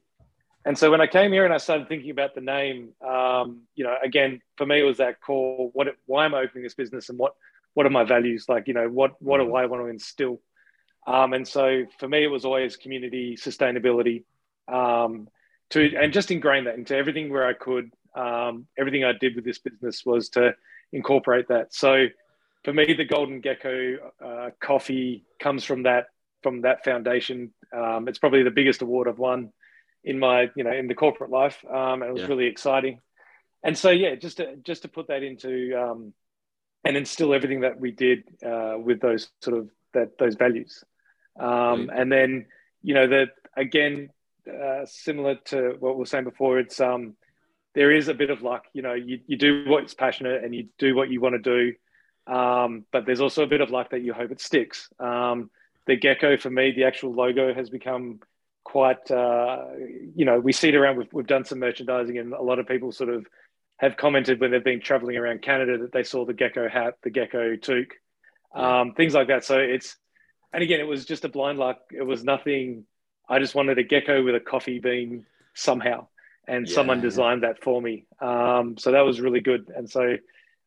And 0.65 0.75
so 0.75 0.89
when 0.89 0.99
I 0.99 1.05
came 1.05 1.31
here 1.31 1.45
and 1.45 1.53
I 1.53 1.57
started 1.57 1.87
thinking 1.87 2.09
about 2.09 2.33
the 2.33 2.41
name, 2.41 2.93
um, 3.05 3.61
you 3.75 3.83
know, 3.83 3.95
again, 4.03 4.41
for 4.57 4.65
me, 4.65 4.79
it 4.79 4.83
was 4.83 4.97
that 4.97 5.21
core, 5.21 5.69
what, 5.73 5.87
why 6.07 6.25
am 6.25 6.33
I 6.33 6.39
opening 6.39 6.63
this 6.63 6.73
business 6.73 7.09
and 7.09 7.19
what, 7.19 7.35
what 7.75 7.85
are 7.85 7.91
my 7.91 8.03
values? 8.03 8.45
Like, 8.49 8.67
you 8.67 8.73
know, 8.73 8.89
what, 8.89 9.21
what 9.21 9.37
do 9.37 9.53
I 9.53 9.67
want 9.67 9.83
to 9.83 9.87
instill? 9.89 10.41
Um, 11.07 11.33
and 11.33 11.47
so 11.47 11.85
for 11.99 12.07
me, 12.07 12.23
it 12.23 12.27
was 12.27 12.45
always 12.45 12.77
community 12.77 13.35
sustainability 13.35 14.23
um, 14.67 15.27
to, 15.71 15.95
and 15.95 16.11
just 16.13 16.31
ingrain 16.31 16.65
that 16.65 16.75
into 16.75 16.95
everything 16.95 17.29
where 17.31 17.47
I 17.47 17.53
could. 17.53 17.91
Um, 18.15 18.67
everything 18.77 19.03
I 19.03 19.11
did 19.13 19.35
with 19.35 19.45
this 19.45 19.59
business 19.59 20.03
was 20.05 20.29
to 20.29 20.55
incorporate 20.91 21.49
that. 21.49 21.73
So 21.73 22.07
for 22.63 22.73
me, 22.73 22.93
the 22.93 23.05
Golden 23.05 23.41
Gecko 23.41 23.97
uh, 24.23 24.49
coffee 24.59 25.25
comes 25.39 25.63
from 25.63 25.83
that, 25.83 26.05
from 26.41 26.61
that 26.61 26.83
foundation. 26.83 27.53
Um, 27.75 28.07
it's 28.07 28.19
probably 28.19 28.43
the 28.43 28.51
biggest 28.51 28.81
award 28.81 29.07
I've 29.07 29.19
won 29.19 29.51
in 30.05 30.19
my 30.19 30.49
you 30.55 30.63
know 30.63 30.71
in 30.71 30.87
the 30.87 30.93
corporate 30.93 31.31
life 31.31 31.57
um, 31.69 32.01
and 32.01 32.09
it 32.09 32.13
was 32.13 32.21
Yeah. 32.21 32.27
really 32.27 32.45
exciting 32.45 33.01
and 33.63 33.75
so 33.75 33.89
yeah 33.89 34.13
just 34.13 34.37
to 34.37 34.55
just 34.57 34.83
to 34.83 34.87
put 34.87 35.07
that 35.07 35.23
into 35.23 35.73
um, 35.75 36.13
and 36.85 36.95
instill 36.95 37.33
everything 37.33 37.61
that 37.61 37.79
we 37.79 37.89
did 37.91 38.23
uh, 38.45 38.75
with 38.77 39.01
those 39.01 39.31
sort 39.41 39.57
of 39.57 39.69
that 39.95 40.17
those 40.19 40.35
values 40.35 40.83
um, 41.39 41.87
Right. 41.87 41.99
and 41.99 42.11
then 42.11 42.45
you 42.83 42.93
know 42.93 43.07
that 43.07 43.29
again 43.57 44.09
uh, 44.47 44.85
similar 44.85 45.35
to 45.45 45.75
what 45.79 45.95
we 45.95 45.99
were 45.99 46.05
saying 46.05 46.23
before 46.23 46.59
it's 46.59 46.79
um 46.79 47.15
there 47.73 47.91
is 47.91 48.07
a 48.07 48.13
bit 48.13 48.29
of 48.29 48.41
luck 48.41 48.65
you 48.73 48.81
know 48.81 48.93
you, 48.93 49.19
you 49.27 49.37
do 49.37 49.65
what's 49.67 49.93
passionate 49.93 50.43
and 50.43 50.53
you 50.55 50.67
do 50.77 50.95
what 50.95 51.09
you 51.09 51.19
want 51.21 51.35
to 51.35 51.39
do. 51.39 51.73
Um, 52.31 52.85
but 52.91 53.05
there's 53.05 53.21
also 53.21 53.43
a 53.43 53.47
bit 53.47 53.61
of 53.61 53.69
luck 53.69 53.91
that 53.91 54.01
you 54.01 54.11
hope 54.13 54.31
it 54.31 54.41
sticks. 54.41 54.89
Um, 54.99 55.51
the 55.85 55.95
gecko 55.95 56.37
for 56.37 56.49
me 56.49 56.71
the 56.71 56.85
actual 56.85 57.13
logo 57.13 57.53
has 57.53 57.69
become 57.69 58.19
quite 58.63 59.11
uh, 59.11 59.65
you 60.15 60.25
know 60.25 60.39
we 60.39 60.51
see 60.51 60.69
it 60.69 60.75
around 60.75 60.97
we've, 60.97 61.13
we've 61.13 61.27
done 61.27 61.45
some 61.45 61.59
merchandising 61.59 62.17
and 62.17 62.33
a 62.33 62.41
lot 62.41 62.57
of 62.59 62.67
people 62.67 62.91
sort 62.91 63.09
of 63.11 63.27
have 63.77 63.95
commented 63.97 64.39
when 64.39 64.49
they've 64.51 64.63
been 64.63 64.81
traveling 64.81 65.17
around 65.17 65.41
canada 65.43 65.77
that 65.77 65.91
they 65.91 66.01
saw 66.01 66.25
the 66.25 66.33
gecko 66.33 66.67
hat 66.67 66.95
the 67.03 67.09
gecko 67.11 67.55
toque 67.57 67.91
um, 68.55 68.93
things 68.93 69.13
like 69.13 69.27
that. 69.27 69.43
So 69.43 69.59
it's 69.59 69.97
and 70.55 70.63
again 70.63 70.79
it 70.79 70.87
was 70.87 71.05
just 71.05 71.25
a 71.25 71.29
blind 71.29 71.59
luck. 71.59 71.81
It 71.91 72.03
was 72.03 72.23
nothing. 72.23 72.85
I 73.29 73.39
just 73.39 73.55
wanted 73.55 73.77
a 73.77 73.83
gecko 73.83 74.23
with 74.23 74.35
a 74.35 74.39
coffee 74.39 74.79
bean 74.79 75.25
somehow 75.53 76.07
and 76.47 76.69
someone 76.69 77.01
designed 77.01 77.43
that 77.43 77.61
for 77.63 77.81
me. 77.81 78.05
Um, 78.21 78.77
so 78.77 78.91
that 78.91 79.01
was 79.01 79.19
really 79.19 79.41
good. 79.41 79.71
And 79.75 79.89
so 79.89 80.17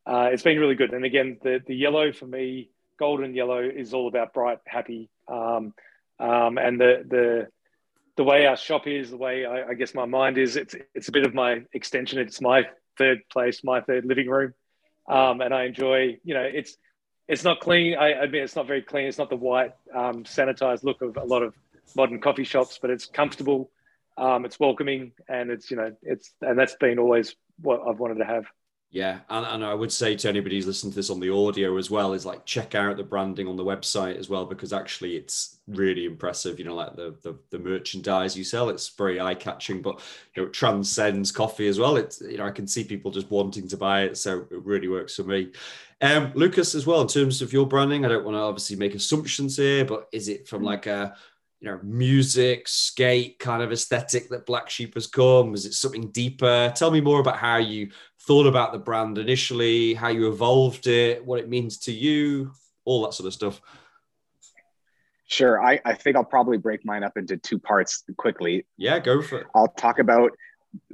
uh, 0.06 0.28
it's 0.32 0.42
been 0.42 0.58
really 0.58 0.74
good. 0.74 0.92
And 0.92 1.04
again 1.04 1.38
the, 1.42 1.62
the 1.66 1.74
yellow 1.74 2.12
for 2.12 2.26
me 2.26 2.70
golden 2.98 3.34
yellow 3.34 3.60
is 3.60 3.94
all 3.94 4.08
about 4.08 4.34
bright 4.34 4.58
happy. 4.66 5.08
Um, 5.26 5.72
um, 6.20 6.58
and 6.58 6.80
the 6.80 7.04
the 7.08 7.48
the 8.16 8.24
way 8.24 8.46
our 8.46 8.56
shop 8.56 8.86
is, 8.86 9.10
the 9.10 9.16
way 9.16 9.46
I, 9.46 9.70
I 9.70 9.74
guess 9.74 9.94
my 9.94 10.04
mind 10.04 10.36
is, 10.36 10.56
it's 10.56 10.74
it's 10.94 11.08
a 11.08 11.12
bit 11.12 11.24
of 11.24 11.34
my 11.34 11.62
extension. 11.72 12.18
It's 12.18 12.40
my 12.40 12.66
third 12.98 13.20
place, 13.30 13.62
my 13.62 13.80
third 13.80 14.04
living 14.04 14.28
room, 14.28 14.52
um, 15.08 15.40
and 15.40 15.54
I 15.54 15.64
enjoy. 15.64 16.18
You 16.24 16.34
know, 16.34 16.42
it's 16.42 16.76
it's 17.28 17.44
not 17.44 17.60
clean. 17.60 17.96
I 17.96 18.08
admit 18.08 18.42
it's 18.42 18.56
not 18.56 18.66
very 18.66 18.82
clean. 18.82 19.06
It's 19.06 19.18
not 19.18 19.30
the 19.30 19.36
white 19.36 19.74
um, 19.94 20.24
sanitized 20.24 20.82
look 20.82 21.02
of 21.02 21.16
a 21.16 21.24
lot 21.24 21.42
of 21.42 21.54
modern 21.94 22.20
coffee 22.20 22.44
shops, 22.44 22.78
but 22.80 22.90
it's 22.90 23.06
comfortable. 23.06 23.70
Um, 24.16 24.44
it's 24.44 24.58
welcoming, 24.58 25.12
and 25.28 25.50
it's 25.50 25.70
you 25.70 25.76
know 25.76 25.94
it's 26.02 26.32
and 26.40 26.58
that's 26.58 26.74
been 26.76 26.98
always 26.98 27.36
what 27.60 27.82
I've 27.86 28.00
wanted 28.00 28.18
to 28.18 28.24
have. 28.24 28.46
Yeah, 28.90 29.20
and, 29.28 29.44
and 29.44 29.64
I 29.64 29.74
would 29.74 29.92
say 29.92 30.16
to 30.16 30.28
anybody 30.30 30.56
who's 30.56 30.66
listening 30.66 30.92
to 30.92 30.96
this 30.96 31.10
on 31.10 31.20
the 31.20 31.30
audio 31.30 31.76
as 31.76 31.90
well 31.90 32.14
is 32.14 32.24
like 32.24 32.46
check 32.46 32.74
out 32.74 32.96
the 32.96 33.02
branding 33.02 33.46
on 33.46 33.56
the 33.56 33.64
website 33.64 34.16
as 34.16 34.30
well 34.30 34.46
because 34.46 34.72
actually 34.72 35.16
it's 35.16 35.58
really 35.66 36.06
impressive. 36.06 36.58
You 36.58 36.64
know, 36.64 36.74
like 36.74 36.96
the 36.96 37.14
the, 37.20 37.38
the 37.50 37.58
merchandise 37.58 38.34
you 38.34 38.44
sell, 38.44 38.70
it's 38.70 38.88
very 38.88 39.20
eye 39.20 39.34
catching, 39.34 39.82
but 39.82 40.00
you 40.34 40.42
know, 40.42 40.48
it 40.48 40.54
transcends 40.54 41.30
coffee 41.30 41.68
as 41.68 41.78
well. 41.78 41.96
It's 41.96 42.22
you 42.22 42.38
know 42.38 42.46
I 42.46 42.50
can 42.50 42.66
see 42.66 42.82
people 42.82 43.10
just 43.10 43.30
wanting 43.30 43.68
to 43.68 43.76
buy 43.76 44.04
it, 44.04 44.16
so 44.16 44.46
it 44.50 44.64
really 44.64 44.88
works 44.88 45.16
for 45.16 45.24
me. 45.24 45.52
Um, 46.00 46.32
Lucas, 46.34 46.74
as 46.74 46.86
well 46.86 47.02
in 47.02 47.08
terms 47.08 47.42
of 47.42 47.52
your 47.52 47.66
branding, 47.66 48.06
I 48.06 48.08
don't 48.08 48.24
want 48.24 48.36
to 48.36 48.40
obviously 48.40 48.76
make 48.76 48.94
assumptions 48.94 49.58
here, 49.58 49.84
but 49.84 50.08
is 50.12 50.28
it 50.28 50.48
from 50.48 50.62
like 50.62 50.86
a 50.86 51.14
you 51.60 51.68
know 51.68 51.80
music 51.82 52.68
skate 52.68 53.38
kind 53.38 53.62
of 53.62 53.72
aesthetic 53.72 54.28
that 54.30 54.46
Black 54.46 54.70
Sheep 54.70 54.94
has 54.94 55.06
come? 55.06 55.54
Is 55.54 55.66
it 55.66 55.74
something 55.74 56.10
deeper? 56.10 56.72
Tell 56.74 56.90
me 56.90 57.00
more 57.00 57.20
about 57.20 57.38
how 57.38 57.56
you 57.56 57.90
thought 58.22 58.46
about 58.46 58.72
the 58.72 58.78
brand 58.78 59.18
initially, 59.18 59.94
how 59.94 60.08
you 60.08 60.28
evolved 60.28 60.86
it, 60.86 61.24
what 61.24 61.40
it 61.40 61.48
means 61.48 61.78
to 61.78 61.92
you, 61.92 62.52
all 62.84 63.02
that 63.04 63.14
sort 63.14 63.26
of 63.26 63.34
stuff. 63.34 63.60
Sure. 65.26 65.62
I, 65.62 65.78
I 65.84 65.94
think 65.94 66.16
I'll 66.16 66.24
probably 66.24 66.56
break 66.56 66.86
mine 66.86 67.04
up 67.04 67.16
into 67.16 67.36
two 67.36 67.58
parts 67.58 68.02
quickly. 68.16 68.66
Yeah, 68.78 68.98
go 68.98 69.20
for 69.20 69.40
it. 69.40 69.46
I'll 69.54 69.68
talk 69.68 69.98
about 69.98 70.32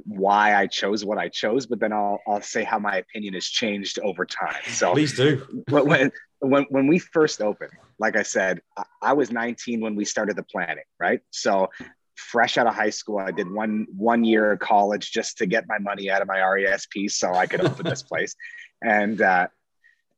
why 0.05 0.55
I 0.55 0.67
chose 0.67 1.05
what 1.05 1.17
I 1.17 1.29
chose, 1.29 1.65
but 1.65 1.79
then 1.79 1.93
I'll 1.93 2.19
I'll 2.27 2.41
say 2.41 2.63
how 2.63 2.79
my 2.79 2.97
opinion 2.97 3.33
has 3.33 3.45
changed 3.45 3.99
over 3.99 4.25
time. 4.25 4.61
So 4.67 4.93
Please 4.93 5.15
do. 5.15 5.63
when 5.69 6.11
when 6.45 6.65
when, 6.69 6.87
we 6.87 6.99
first 6.99 7.41
opened, 7.41 7.71
like 7.99 8.15
I 8.15 8.23
said, 8.23 8.61
I, 8.77 8.83
I 9.01 9.13
was 9.13 9.31
19 9.31 9.81
when 9.81 9.95
we 9.95 10.05
started 10.05 10.35
the 10.35 10.43
planning, 10.43 10.83
right? 10.99 11.21
So 11.31 11.69
fresh 12.15 12.57
out 12.57 12.67
of 12.67 12.75
high 12.75 12.89
school, 12.89 13.19
I 13.19 13.31
did 13.31 13.51
one 13.51 13.87
one 13.95 14.23
year 14.23 14.51
of 14.53 14.59
college 14.59 15.11
just 15.11 15.37
to 15.39 15.45
get 15.45 15.65
my 15.67 15.77
money 15.79 16.09
out 16.09 16.21
of 16.21 16.27
my 16.27 16.37
RESP 16.37 17.11
so 17.11 17.33
I 17.33 17.45
could 17.45 17.61
open 17.61 17.85
this 17.85 18.03
place. 18.11 18.35
And 18.81 19.21
uh, 19.21 19.47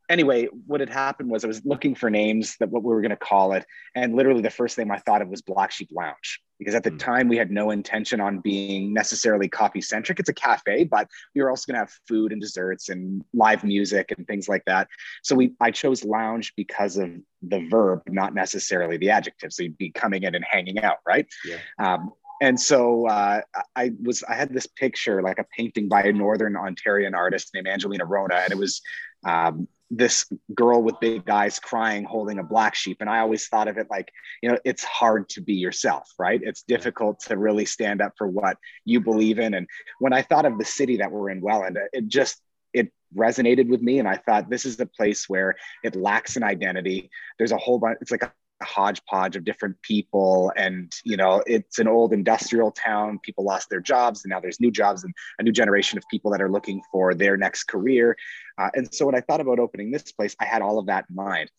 anyway, 0.10 0.48
what 0.66 0.80
had 0.80 0.90
happened 0.90 1.30
was 1.30 1.44
I 1.44 1.48
was 1.48 1.66
looking 1.66 1.96
for 1.96 2.10
names 2.10 2.56
that 2.60 2.70
what 2.70 2.84
we 2.84 2.90
were 2.90 3.02
going 3.02 3.10
to 3.10 3.16
call 3.18 3.54
it, 3.54 3.66
and 3.96 4.16
literally 4.16 4.42
the 4.42 4.50
first 4.50 4.78
name 4.78 4.92
I 4.92 5.00
thought 5.00 5.22
of 5.22 5.30
was 5.30 5.42
Black 5.42 5.72
Sheep 5.72 5.90
Lounge 5.92 6.42
because 6.60 6.74
at 6.74 6.84
the 6.84 6.92
Mm. 6.92 7.00
time 7.00 7.28
we 7.28 7.38
had 7.38 7.52
no 7.52 7.70
intention 7.70 8.20
on 8.20 8.40
being 8.40 8.92
necessarily 8.92 9.48
coffee 9.48 9.82
centric. 9.82 10.20
It's 10.20 10.30
a 10.30 10.34
cafe, 10.34 10.86
but 10.86 11.08
we 11.36 11.42
were 11.42 11.50
also 11.52 11.72
going 11.72 11.76
to 11.76 11.86
have 11.86 11.94
food 12.08 12.32
and 12.32 12.42
desserts 12.42 12.90
and 12.90 13.24
live 13.34 13.64
music 13.64 14.12
and 14.18 14.26
things 14.26 14.50
like 14.50 14.66
that. 14.66 14.88
So 15.24 15.36
we 15.36 15.54
I 15.60 15.72
chose 15.72 16.04
lounge 16.04 16.54
because 16.56 16.98
of 16.98 17.12
the 17.44 17.68
verb, 17.70 18.02
not 18.08 18.34
necessarily 18.34 18.98
the 18.98 19.12
adjective. 19.12 19.54
So 19.54 19.64
you'd 19.64 19.78
be 19.78 19.92
coming 19.92 20.24
in 20.24 20.34
and 20.34 20.46
hanging 20.50 20.82
out, 20.84 20.98
right? 21.06 21.28
Yeah. 21.46 21.60
Um, 21.78 22.12
and 22.42 22.60
so 22.60 23.08
uh, 23.08 23.42
I 23.76 23.92
was 24.02 24.24
I 24.24 24.36
had 24.36 24.54
this 24.54 24.68
picture 24.68 25.22
like 25.22 25.40
a 25.40 25.46
painting 25.56 25.88
by 25.88 26.04
a 26.04 26.14
Northern 26.14 26.54
Ontarian 26.54 27.16
artist 27.16 27.52
named 27.54 27.68
Angelina 27.68 28.06
Rona, 28.06 28.36
and 28.36 28.52
it 28.52 28.58
was 28.58 28.82
um, 29.26 29.68
this 29.90 30.26
girl 30.54 30.82
with 30.82 31.00
big 31.00 31.30
eyes 31.30 31.60
crying 31.60 32.04
holding 32.04 32.40
a 32.40 32.44
black 32.44 32.76
sheep. 32.76 32.98
And 33.00 33.10
i 33.10 33.20
always 33.20 33.48
thought 33.48 33.68
of 33.68 33.78
it 33.78 33.88
like 33.90 34.12
you 34.42 34.50
know 34.50 34.58
it's 34.66 34.84
hard 34.84 35.30
to 35.30 35.42
be 35.42 35.54
yourself 35.54 36.10
right? 36.20 36.42
It's 36.44 36.64
difficult 36.64 37.20
to 37.22 37.38
really 37.38 37.66
stand 37.66 38.02
up 38.02 38.14
for 38.18 38.28
what 38.28 38.58
you 38.86 39.00
believe 39.00 39.40
in. 39.40 39.54
And 39.54 39.68
when 40.00 40.14
i 40.14 40.22
thought 40.22 40.46
of 40.46 40.58
the 40.58 40.66
city 40.66 40.98
that 40.98 41.12
we're 41.12 41.30
in 41.30 41.42
welland 41.42 41.78
it 41.94 42.08
just 42.08 42.42
it 42.74 42.92
resonated 43.16 43.70
with 43.70 43.82
me. 43.82 44.00
And 44.00 44.08
i 44.08 44.18
thought 44.18 44.50
this 44.50 44.66
is 44.66 44.78
the 44.78 44.86
place 44.86 45.30
where 45.30 45.56
it 45.84 45.96
lacks 45.96 46.36
an 46.36 46.44
identity. 46.44 47.10
There's 47.38 47.54
a 47.54 47.58
whole 47.58 47.80
bunch 47.80 48.00
it's 48.02 48.12
like 48.12 48.30
hodgepodge 48.64 49.36
of 49.36 49.44
different 49.44 49.80
people 49.84 50.52
and 50.58 50.92
you 51.04 51.16
know 51.16 51.44
it's 51.46 51.78
an 51.78 51.88
old 51.88 52.12
industrial 52.12 52.72
town 52.72 53.20
people 53.22 53.44
lost 53.44 53.70
their 53.70 53.80
jobs 53.80 54.24
and 54.24 54.32
now 54.32 54.40
there's 54.40 54.60
new 54.60 54.72
jobs 54.72 55.04
and 55.04 55.14
a 55.38 55.44
new 55.44 55.52
generation 55.52 55.96
of 55.98 56.04
people 56.10 56.32
that 56.32 56.42
are 56.42 56.50
looking 56.50 56.82
for 56.92 57.14
their 57.14 57.38
next 57.38 57.66
career 57.66 58.18
uh, 58.58 58.70
and 58.74 58.94
so 58.94 59.06
when 59.06 59.16
I 59.16 59.22
thought 59.22 59.42
about 59.42 59.60
opening 59.60 59.92
this 59.92 60.12
place, 60.12 60.36
I 60.40 60.46
had 60.46 60.62
all 60.62 60.80
of 60.80 60.88
that 60.88 61.06
in 61.10 61.16
mind. 61.16 61.52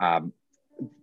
Um, 0.00 0.32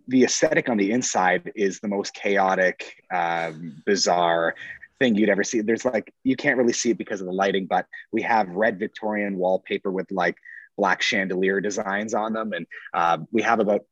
the 0.08 0.24
aesthetic 0.24 0.68
on 0.68 0.76
the 0.76 0.92
inside 0.92 1.52
is 1.54 1.80
the 1.80 1.88
most 1.88 2.14
chaotic, 2.14 3.02
um, 3.12 3.82
bizarre. 3.84 4.54
thing 5.00 5.16
you'd 5.16 5.28
ever 5.28 5.42
see. 5.42 5.60
There's 5.60 5.84
like 5.84 6.14
you 6.22 6.36
can't 6.36 6.56
really 6.56 6.72
see 6.72 6.90
it 6.90 6.98
because 6.98 7.20
of 7.20 7.26
the 7.26 7.32
lighting, 7.32 7.66
but 7.66 7.86
we 8.12 8.22
have 8.22 8.48
red 8.48 8.78
Victorian 8.78 9.36
wallpaper 9.36 9.90
with 9.90 10.10
like 10.12 10.36
black 10.76 11.02
chandelier 11.02 11.60
designs 11.60 12.14
on 12.14 12.32
them, 12.32 12.52
and 12.52 12.66
uh, 12.94 13.18
we 13.32 13.42
have 13.42 13.58
about 13.58 13.82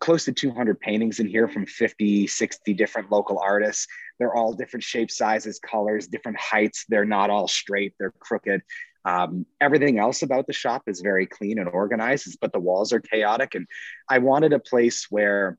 close 0.00 0.24
to 0.24 0.32
200 0.32 0.80
paintings 0.80 1.20
in 1.20 1.26
here 1.26 1.48
from 1.48 1.66
50 1.66 2.26
60 2.26 2.74
different 2.74 3.10
local 3.10 3.38
artists. 3.38 3.86
They're 4.18 4.34
all 4.34 4.52
different 4.52 4.84
shapes 4.84 5.16
sizes 5.16 5.58
colors 5.58 6.06
different 6.06 6.38
heights. 6.38 6.84
They're 6.88 7.04
not 7.04 7.30
all 7.30 7.48
straight. 7.48 7.94
They're 7.98 8.14
crooked. 8.18 8.62
Um, 9.04 9.46
everything 9.60 9.98
else 9.98 10.22
about 10.22 10.48
the 10.48 10.52
shop 10.52 10.82
is 10.88 11.00
very 11.00 11.26
clean 11.26 11.58
and 11.58 11.68
organized 11.68 12.36
but 12.40 12.52
the 12.52 12.58
walls 12.58 12.92
are 12.92 13.00
chaotic. 13.00 13.54
And 13.54 13.66
i 14.08 14.18
wanted 14.18 14.52
a 14.52 14.58
place 14.58 15.06
where 15.10 15.58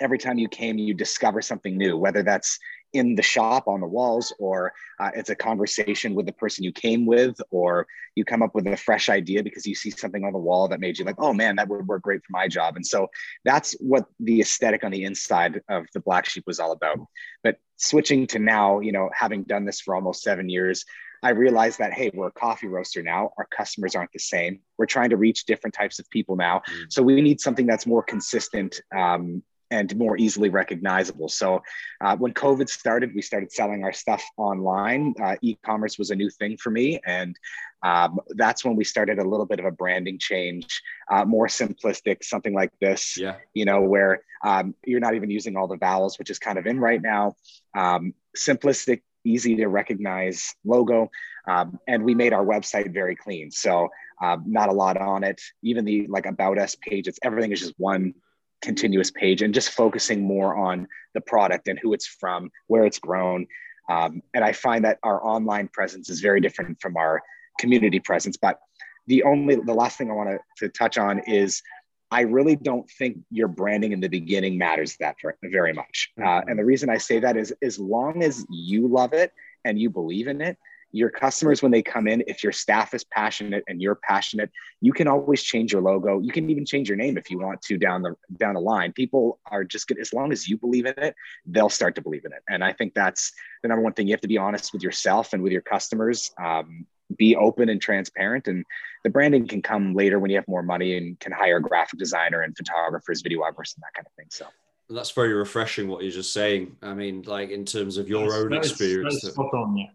every 0.00 0.18
time 0.18 0.38
you 0.38 0.48
came 0.48 0.78
you 0.78 0.94
discover 0.94 1.40
something 1.40 1.76
new 1.76 1.96
whether 1.96 2.22
that's 2.22 2.58
in 2.96 3.14
the 3.14 3.22
shop 3.22 3.68
on 3.68 3.80
the 3.80 3.86
walls 3.86 4.34
or 4.38 4.72
uh, 4.98 5.10
it's 5.14 5.30
a 5.30 5.34
conversation 5.34 6.14
with 6.14 6.26
the 6.26 6.32
person 6.32 6.64
you 6.64 6.72
came 6.72 7.06
with 7.06 7.40
or 7.50 7.86
you 8.14 8.24
come 8.24 8.42
up 8.42 8.54
with 8.54 8.66
a 8.66 8.76
fresh 8.76 9.08
idea 9.08 9.42
because 9.42 9.66
you 9.66 9.74
see 9.74 9.90
something 9.90 10.24
on 10.24 10.32
the 10.32 10.38
wall 10.38 10.68
that 10.68 10.80
made 10.80 10.98
you 10.98 11.04
like 11.04 11.16
oh 11.18 11.32
man 11.32 11.56
that 11.56 11.68
would 11.68 11.86
work 11.86 12.02
great 12.02 12.24
for 12.24 12.32
my 12.32 12.48
job 12.48 12.76
and 12.76 12.86
so 12.86 13.08
that's 13.44 13.72
what 13.80 14.06
the 14.20 14.40
aesthetic 14.40 14.84
on 14.84 14.90
the 14.90 15.04
inside 15.04 15.60
of 15.68 15.86
the 15.94 16.00
black 16.00 16.26
sheep 16.26 16.44
was 16.46 16.58
all 16.58 16.72
about 16.72 16.98
but 17.42 17.56
switching 17.76 18.26
to 18.26 18.38
now 18.38 18.80
you 18.80 18.92
know 18.92 19.10
having 19.14 19.42
done 19.44 19.64
this 19.64 19.80
for 19.80 19.94
almost 19.94 20.22
seven 20.22 20.48
years 20.48 20.84
I 21.22 21.30
realized 21.30 21.78
that, 21.78 21.92
hey, 21.92 22.10
we're 22.14 22.28
a 22.28 22.32
coffee 22.32 22.68
roaster 22.68 23.02
now. 23.02 23.30
Our 23.38 23.46
customers 23.46 23.94
aren't 23.94 24.12
the 24.12 24.18
same. 24.18 24.60
We're 24.78 24.86
trying 24.86 25.10
to 25.10 25.16
reach 25.16 25.46
different 25.46 25.74
types 25.74 25.98
of 25.98 26.08
people 26.10 26.36
now. 26.36 26.62
Mm. 26.70 26.92
So 26.92 27.02
we 27.02 27.20
need 27.20 27.40
something 27.40 27.66
that's 27.66 27.86
more 27.86 28.02
consistent 28.02 28.80
um, 28.94 29.42
and 29.70 29.96
more 29.96 30.16
easily 30.16 30.48
recognizable. 30.48 31.28
So 31.28 31.62
uh, 32.00 32.16
when 32.16 32.32
COVID 32.32 32.68
started, 32.68 33.14
we 33.14 33.22
started 33.22 33.52
selling 33.52 33.84
our 33.84 33.92
stuff 33.92 34.22
online. 34.36 35.14
Uh, 35.20 35.36
e-commerce 35.42 35.98
was 35.98 36.10
a 36.10 36.14
new 36.14 36.30
thing 36.30 36.56
for 36.56 36.70
me, 36.70 37.00
and 37.04 37.36
um, 37.82 38.20
that's 38.30 38.64
when 38.64 38.76
we 38.76 38.84
started 38.84 39.18
a 39.18 39.24
little 39.28 39.46
bit 39.46 39.58
of 39.58 39.64
a 39.64 39.70
branding 39.70 40.18
change, 40.18 40.82
uh, 41.10 41.24
more 41.24 41.46
simplistic, 41.46 42.24
something 42.24 42.54
like 42.54 42.72
this. 42.80 43.16
Yeah. 43.16 43.36
You 43.54 43.64
know, 43.64 43.82
where 43.82 44.22
um, 44.44 44.74
you're 44.84 45.00
not 45.00 45.14
even 45.14 45.30
using 45.30 45.56
all 45.56 45.66
the 45.66 45.76
vowels, 45.76 46.18
which 46.18 46.30
is 46.30 46.38
kind 46.38 46.58
of 46.58 46.66
in 46.66 46.78
right 46.80 47.02
now. 47.02 47.34
Um, 47.74 48.14
simplistic, 48.36 49.02
easy 49.24 49.56
to 49.56 49.66
recognize 49.66 50.54
logo, 50.64 51.10
um, 51.48 51.78
and 51.86 52.04
we 52.04 52.14
made 52.14 52.32
our 52.32 52.44
website 52.44 52.92
very 52.92 53.16
clean. 53.16 53.50
So. 53.50 53.88
Uh, 54.18 54.38
not 54.46 54.70
a 54.70 54.72
lot 54.72 54.96
on 54.96 55.22
it. 55.22 55.38
Even 55.60 55.84
the 55.84 56.06
like 56.06 56.24
about 56.24 56.56
us 56.56 56.74
page, 56.74 57.06
it's 57.06 57.18
everything 57.22 57.52
is 57.52 57.60
just 57.60 57.74
one 57.76 58.14
continuous 58.62 59.10
page 59.10 59.42
and 59.42 59.54
just 59.54 59.70
focusing 59.70 60.22
more 60.22 60.56
on 60.56 60.86
the 61.14 61.20
product 61.20 61.68
and 61.68 61.78
who 61.80 61.92
it's 61.92 62.06
from, 62.06 62.50
where 62.66 62.84
it's 62.84 62.98
grown. 62.98 63.46
Um, 63.88 64.22
and 64.34 64.44
I 64.44 64.52
find 64.52 64.84
that 64.84 64.98
our 65.02 65.24
online 65.24 65.68
presence 65.68 66.10
is 66.10 66.20
very 66.20 66.40
different 66.40 66.80
from 66.80 66.96
our 66.96 67.22
community 67.58 68.00
presence. 68.00 68.36
But 68.36 68.58
the 69.06 69.22
only, 69.22 69.56
the 69.56 69.74
last 69.74 69.98
thing 69.98 70.10
I 70.10 70.14
want 70.14 70.40
to 70.58 70.68
touch 70.68 70.98
on 70.98 71.20
is 71.20 71.62
I 72.10 72.20
really 72.20 72.56
don't 72.56 72.88
think 72.98 73.18
your 73.30 73.48
branding 73.48 73.92
in 73.92 74.00
the 74.00 74.08
beginning 74.08 74.58
matters 74.58 74.96
that 75.00 75.16
very 75.42 75.72
much. 75.72 76.10
Uh, 76.22 76.40
and 76.46 76.58
the 76.58 76.64
reason 76.64 76.88
I 76.88 76.98
say 76.98 77.20
that 77.20 77.36
is 77.36 77.52
as 77.62 77.78
long 77.78 78.22
as 78.22 78.44
you 78.50 78.86
love 78.86 79.12
it 79.12 79.32
and 79.64 79.78
you 79.78 79.90
believe 79.90 80.28
in 80.28 80.40
it, 80.40 80.56
your 80.92 81.10
customers 81.10 81.62
when 81.62 81.72
they 81.72 81.82
come 81.82 82.06
in 82.06 82.22
if 82.26 82.42
your 82.42 82.52
staff 82.52 82.94
is 82.94 83.04
passionate 83.04 83.64
and 83.68 83.82
you're 83.82 83.96
passionate 83.96 84.50
you 84.80 84.92
can 84.92 85.08
always 85.08 85.42
change 85.42 85.72
your 85.72 85.82
logo. 85.82 86.20
You 86.20 86.32
can 86.32 86.48
even 86.50 86.66
change 86.66 86.88
your 86.88 86.96
name 86.96 87.16
if 87.16 87.30
you 87.30 87.38
want 87.38 87.62
to 87.62 87.78
down 87.78 88.02
the 88.02 88.14
down 88.38 88.54
the 88.54 88.60
line. 88.60 88.92
People 88.92 89.38
are 89.50 89.64
just 89.64 89.88
good 89.88 89.98
as 89.98 90.12
long 90.12 90.32
as 90.32 90.48
you 90.48 90.56
believe 90.56 90.86
in 90.86 90.94
it 90.98 91.14
they'll 91.46 91.68
start 91.68 91.94
to 91.96 92.02
believe 92.02 92.24
in 92.24 92.32
it. 92.32 92.42
And 92.48 92.62
i 92.62 92.72
think 92.72 92.94
that's 92.94 93.32
the 93.62 93.68
number 93.68 93.82
one 93.82 93.92
thing. 93.92 94.06
You 94.06 94.12
have 94.12 94.20
to 94.20 94.28
be 94.28 94.38
honest 94.38 94.72
with 94.72 94.82
yourself 94.82 95.32
and 95.32 95.42
with 95.42 95.52
your 95.52 95.62
customers 95.62 96.30
um, 96.42 96.86
be 97.16 97.36
open 97.36 97.68
and 97.68 97.80
transparent. 97.80 98.48
And 98.48 98.64
the 99.04 99.10
branding 99.10 99.46
can 99.46 99.62
come 99.62 99.94
later 99.94 100.18
when 100.18 100.30
you 100.30 100.36
have 100.36 100.48
more 100.48 100.62
money 100.62 100.96
and 100.96 101.18
can 101.20 101.32
hire 101.32 101.56
a 101.56 101.62
graphic 101.62 101.98
designer 101.98 102.42
and 102.42 102.56
photographers 102.56 103.22
videographers 103.22 103.74
and 103.74 103.82
that 103.82 103.94
kind 103.94 104.06
of 104.06 104.12
thing. 104.16 104.26
So. 104.30 104.46
That's 104.88 105.10
very 105.10 105.32
refreshing 105.32 105.88
what 105.88 106.02
you're 106.02 106.12
just 106.12 106.32
saying. 106.32 106.76
I 106.82 106.94
mean 106.94 107.22
like 107.22 107.50
in 107.50 107.64
terms 107.64 107.96
of 107.96 108.08
your 108.08 108.32
own 108.32 108.52
experience. 108.52 109.22
spot 109.22 109.52
on, 109.52 109.76
yeah. 109.76 109.86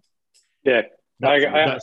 Yeah, 0.63 0.81
I, 1.23 1.45
I, 1.45 1.77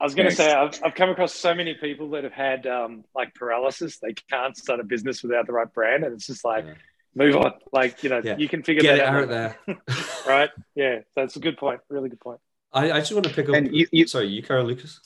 I, 0.00 0.04
was 0.04 0.14
going 0.14 0.28
to 0.28 0.34
say 0.34 0.52
I've, 0.52 0.78
I've 0.84 0.94
come 0.94 1.10
across 1.10 1.34
so 1.34 1.54
many 1.54 1.74
people 1.74 2.10
that 2.10 2.24
have 2.24 2.32
had 2.32 2.66
um, 2.66 3.04
like 3.14 3.34
paralysis. 3.34 3.98
They 3.98 4.14
can't 4.30 4.56
start 4.56 4.80
a 4.80 4.84
business 4.84 5.22
without 5.22 5.46
the 5.46 5.52
right 5.52 5.72
brand, 5.72 6.04
and 6.04 6.14
it's 6.14 6.26
just 6.26 6.44
like 6.44 6.64
yeah. 6.64 6.74
move 7.14 7.36
on. 7.36 7.52
Like 7.72 8.02
you 8.02 8.10
know, 8.10 8.20
yeah. 8.22 8.36
you 8.36 8.48
can 8.48 8.62
figure 8.62 8.82
Get 8.82 8.98
that 8.98 9.08
out 9.08 9.28
there, 9.28 9.58
right? 10.26 10.50
Yeah, 10.74 11.00
that's 11.14 11.36
a 11.36 11.40
good 11.40 11.56
point. 11.56 11.80
Really 11.88 12.08
good 12.08 12.20
point. 12.20 12.40
I, 12.72 12.92
I 12.92 12.98
just 13.00 13.12
want 13.12 13.26
to 13.26 13.32
pick 13.32 13.48
up. 13.48 13.54
And 13.54 13.74
you, 13.74 13.86
you, 13.90 14.06
sorry, 14.06 14.28
you, 14.28 14.42
Carol 14.42 14.66
Lucas 14.66 15.00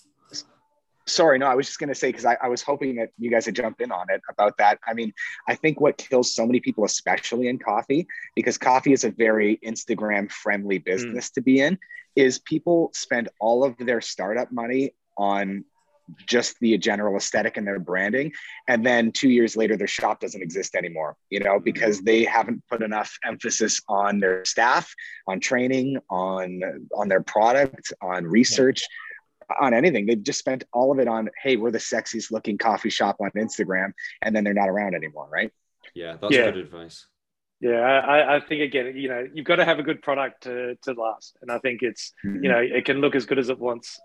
sorry, 1.11 1.39
no, 1.39 1.47
I 1.47 1.55
was 1.55 1.67
just 1.67 1.79
going 1.79 1.89
to 1.89 1.95
say, 1.95 2.09
because 2.09 2.25
I, 2.25 2.37
I, 2.43 2.49
was 2.49 2.63
hoping 2.63 2.97
that 2.97 3.11
you 3.19 3.31
guys 3.31 3.47
would 3.47 3.57
jump 3.57 3.81
in 3.81 3.93
on 3.93 4.07
it 4.11 4.21
about 4.29 4.57
that. 4.59 4.79
I 4.87 4.95
mean, 4.95 5.13
I 5.49 5.55
think 5.55 5.81
what 5.81 5.99
kills 5.99 6.35
so 6.35 6.47
many 6.47 6.61
people, 6.61 6.85
especially 6.85 7.49
in 7.49 7.59
coffee, 7.59 8.07
because 8.35 8.59
coffee 8.59 8.93
is 8.93 9.05
a 9.05 9.11
very 9.11 9.59
Instagram 9.65 10.31
friendly 10.31 10.79
hmm. 10.79 10.85
business 10.85 11.31
mm. 11.31 11.35
to 11.35 11.41
be 11.41 11.61
in, 11.61 11.79
is 12.17 12.39
people 12.39 12.91
spend 12.95 13.29
all 13.41 13.65
of 13.65 13.77
their 13.79 14.01
startup 14.01 14.51
money 14.53 14.93
on 15.17 15.65
just 16.27 16.59
the 16.61 16.77
general 16.77 17.17
aesthetic 17.17 17.57
and 17.57 17.65
their 17.65 17.79
branding 17.79 18.33
and 18.67 18.85
then 18.85 19.13
two 19.13 19.29
years 19.29 19.57
later 19.57 19.77
their 19.77 19.87
shop 19.87 20.19
doesn't 20.19 20.43
exist 20.43 20.75
anymore 20.75 21.17
you 21.31 21.39
know 21.39 21.59
hmm. 21.59 21.63
because 21.63 22.01
they 22.01 22.25
haven't 22.25 22.61
put 22.69 22.83
enough 22.83 23.17
emphasis 23.25 23.81
on 23.89 24.19
their 24.19 24.45
staff 24.45 24.93
on 25.29 25.39
training 25.39 25.97
on 26.11 26.61
on 26.97 27.09
their 27.09 27.23
product 27.23 27.93
on 28.03 28.25
research 28.25 28.83
on 29.61 29.75
anything. 29.75 30.07
They've 30.07 30.23
just 30.23 30.39
spent 30.39 30.65
all 30.73 30.93
of 30.93 30.99
it 30.99 31.09
on, 31.09 31.29
hey, 31.43 31.57
we're 31.57 31.71
the 31.71 31.79
sexiest 31.79 32.31
looking 32.31 32.59
coffee 32.59 32.91
shop 32.91 33.17
on 33.21 33.31
Instagram, 33.37 33.93
and 34.23 34.35
then 34.35 34.45
they're 34.45 34.55
not 34.55 34.69
around 34.69 34.95
anymore, 34.95 35.29
right? 35.31 35.53
Yeah, 35.95 36.17
that's 36.21 36.35
yeah. 36.35 36.47
good 36.47 36.59
advice. 36.59 37.07
Yeah, 37.61 37.81
I, 37.81 38.37
I 38.37 38.41
think 38.41 38.63
again, 38.63 38.97
you 38.97 39.09
know, 39.09 39.27
you've 39.35 39.45
got 39.45 39.57
to 39.57 39.65
have 39.65 39.79
a 39.79 39.83
good 39.83 40.03
product 40.03 40.45
to, 40.45 40.77
to 40.83 40.93
last, 40.95 41.37
and 41.43 41.51
I 41.51 41.59
think 41.59 41.83
it's, 41.83 42.13
mm-hmm. 42.25 42.45
you 42.45 42.51
know, 42.51 42.59
it 42.59 42.85
can 42.85 43.01
look 43.01 43.15
as 43.15 43.27
good 43.27 43.39
as 43.39 43.51
it 43.51 43.59
wants 43.59 44.01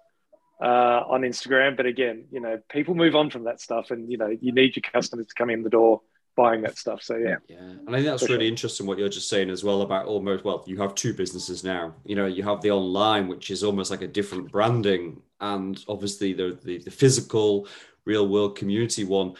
uh, 0.61 1.03
on 1.07 1.21
Instagram, 1.21 1.77
but 1.77 1.85
again, 1.85 2.25
you 2.31 2.41
know, 2.41 2.59
people 2.69 2.95
move 2.95 3.15
on 3.15 3.29
from 3.29 3.45
that 3.45 3.61
stuff, 3.61 3.91
and 3.91 4.11
you 4.11 4.17
know, 4.17 4.27
you 4.27 4.51
need 4.51 4.75
your 4.75 4.83
customers 4.83 5.27
to 5.27 5.33
come 5.35 5.49
in 5.49 5.63
the 5.63 5.69
door 5.69 6.01
buying 6.35 6.61
that 6.61 6.77
stuff. 6.77 7.01
So 7.01 7.15
yeah. 7.15 7.37
Yeah. 7.47 7.57
And 7.57 7.89
I 7.89 7.93
think 7.93 8.05
that's 8.05 8.25
For 8.25 8.33
really 8.33 8.45
sure. 8.45 8.49
interesting 8.49 8.85
what 8.85 8.97
you're 8.97 9.09
just 9.09 9.29
saying 9.29 9.49
as 9.49 9.63
well 9.63 9.81
about 9.81 10.05
almost 10.05 10.43
well, 10.43 10.63
you 10.67 10.77
have 10.81 10.95
two 10.95 11.13
businesses 11.13 11.63
now. 11.63 11.95
You 12.03 12.15
know, 12.15 12.25
you 12.25 12.43
have 12.43 12.61
the 12.61 12.71
online, 12.71 13.27
which 13.27 13.51
is 13.51 13.63
almost 13.63 13.91
like 13.91 14.01
a 14.01 14.07
different 14.07 14.51
branding, 14.51 15.21
and 15.39 15.83
obviously 15.87 16.33
the 16.33 16.57
the, 16.63 16.79
the 16.79 16.91
physical, 16.91 17.67
real 18.05 18.27
world 18.27 18.57
community 18.57 19.03
one. 19.03 19.33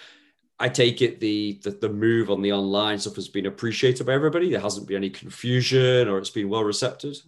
I 0.58 0.70
take 0.70 1.02
it 1.02 1.20
the, 1.20 1.60
the 1.64 1.72
the 1.72 1.90
move 1.90 2.32
on 2.32 2.42
the 2.42 2.54
online 2.54 2.98
stuff 2.98 3.16
has 3.16 3.28
been 3.28 3.46
appreciated 3.46 4.06
by 4.06 4.14
everybody. 4.14 4.50
There 4.50 4.62
hasn't 4.62 4.88
been 4.88 4.98
any 4.98 5.10
confusion 5.10 6.08
or 6.08 6.18
it's 6.18 6.30
been 6.30 6.48
well 6.48 6.64
received. 6.64 7.24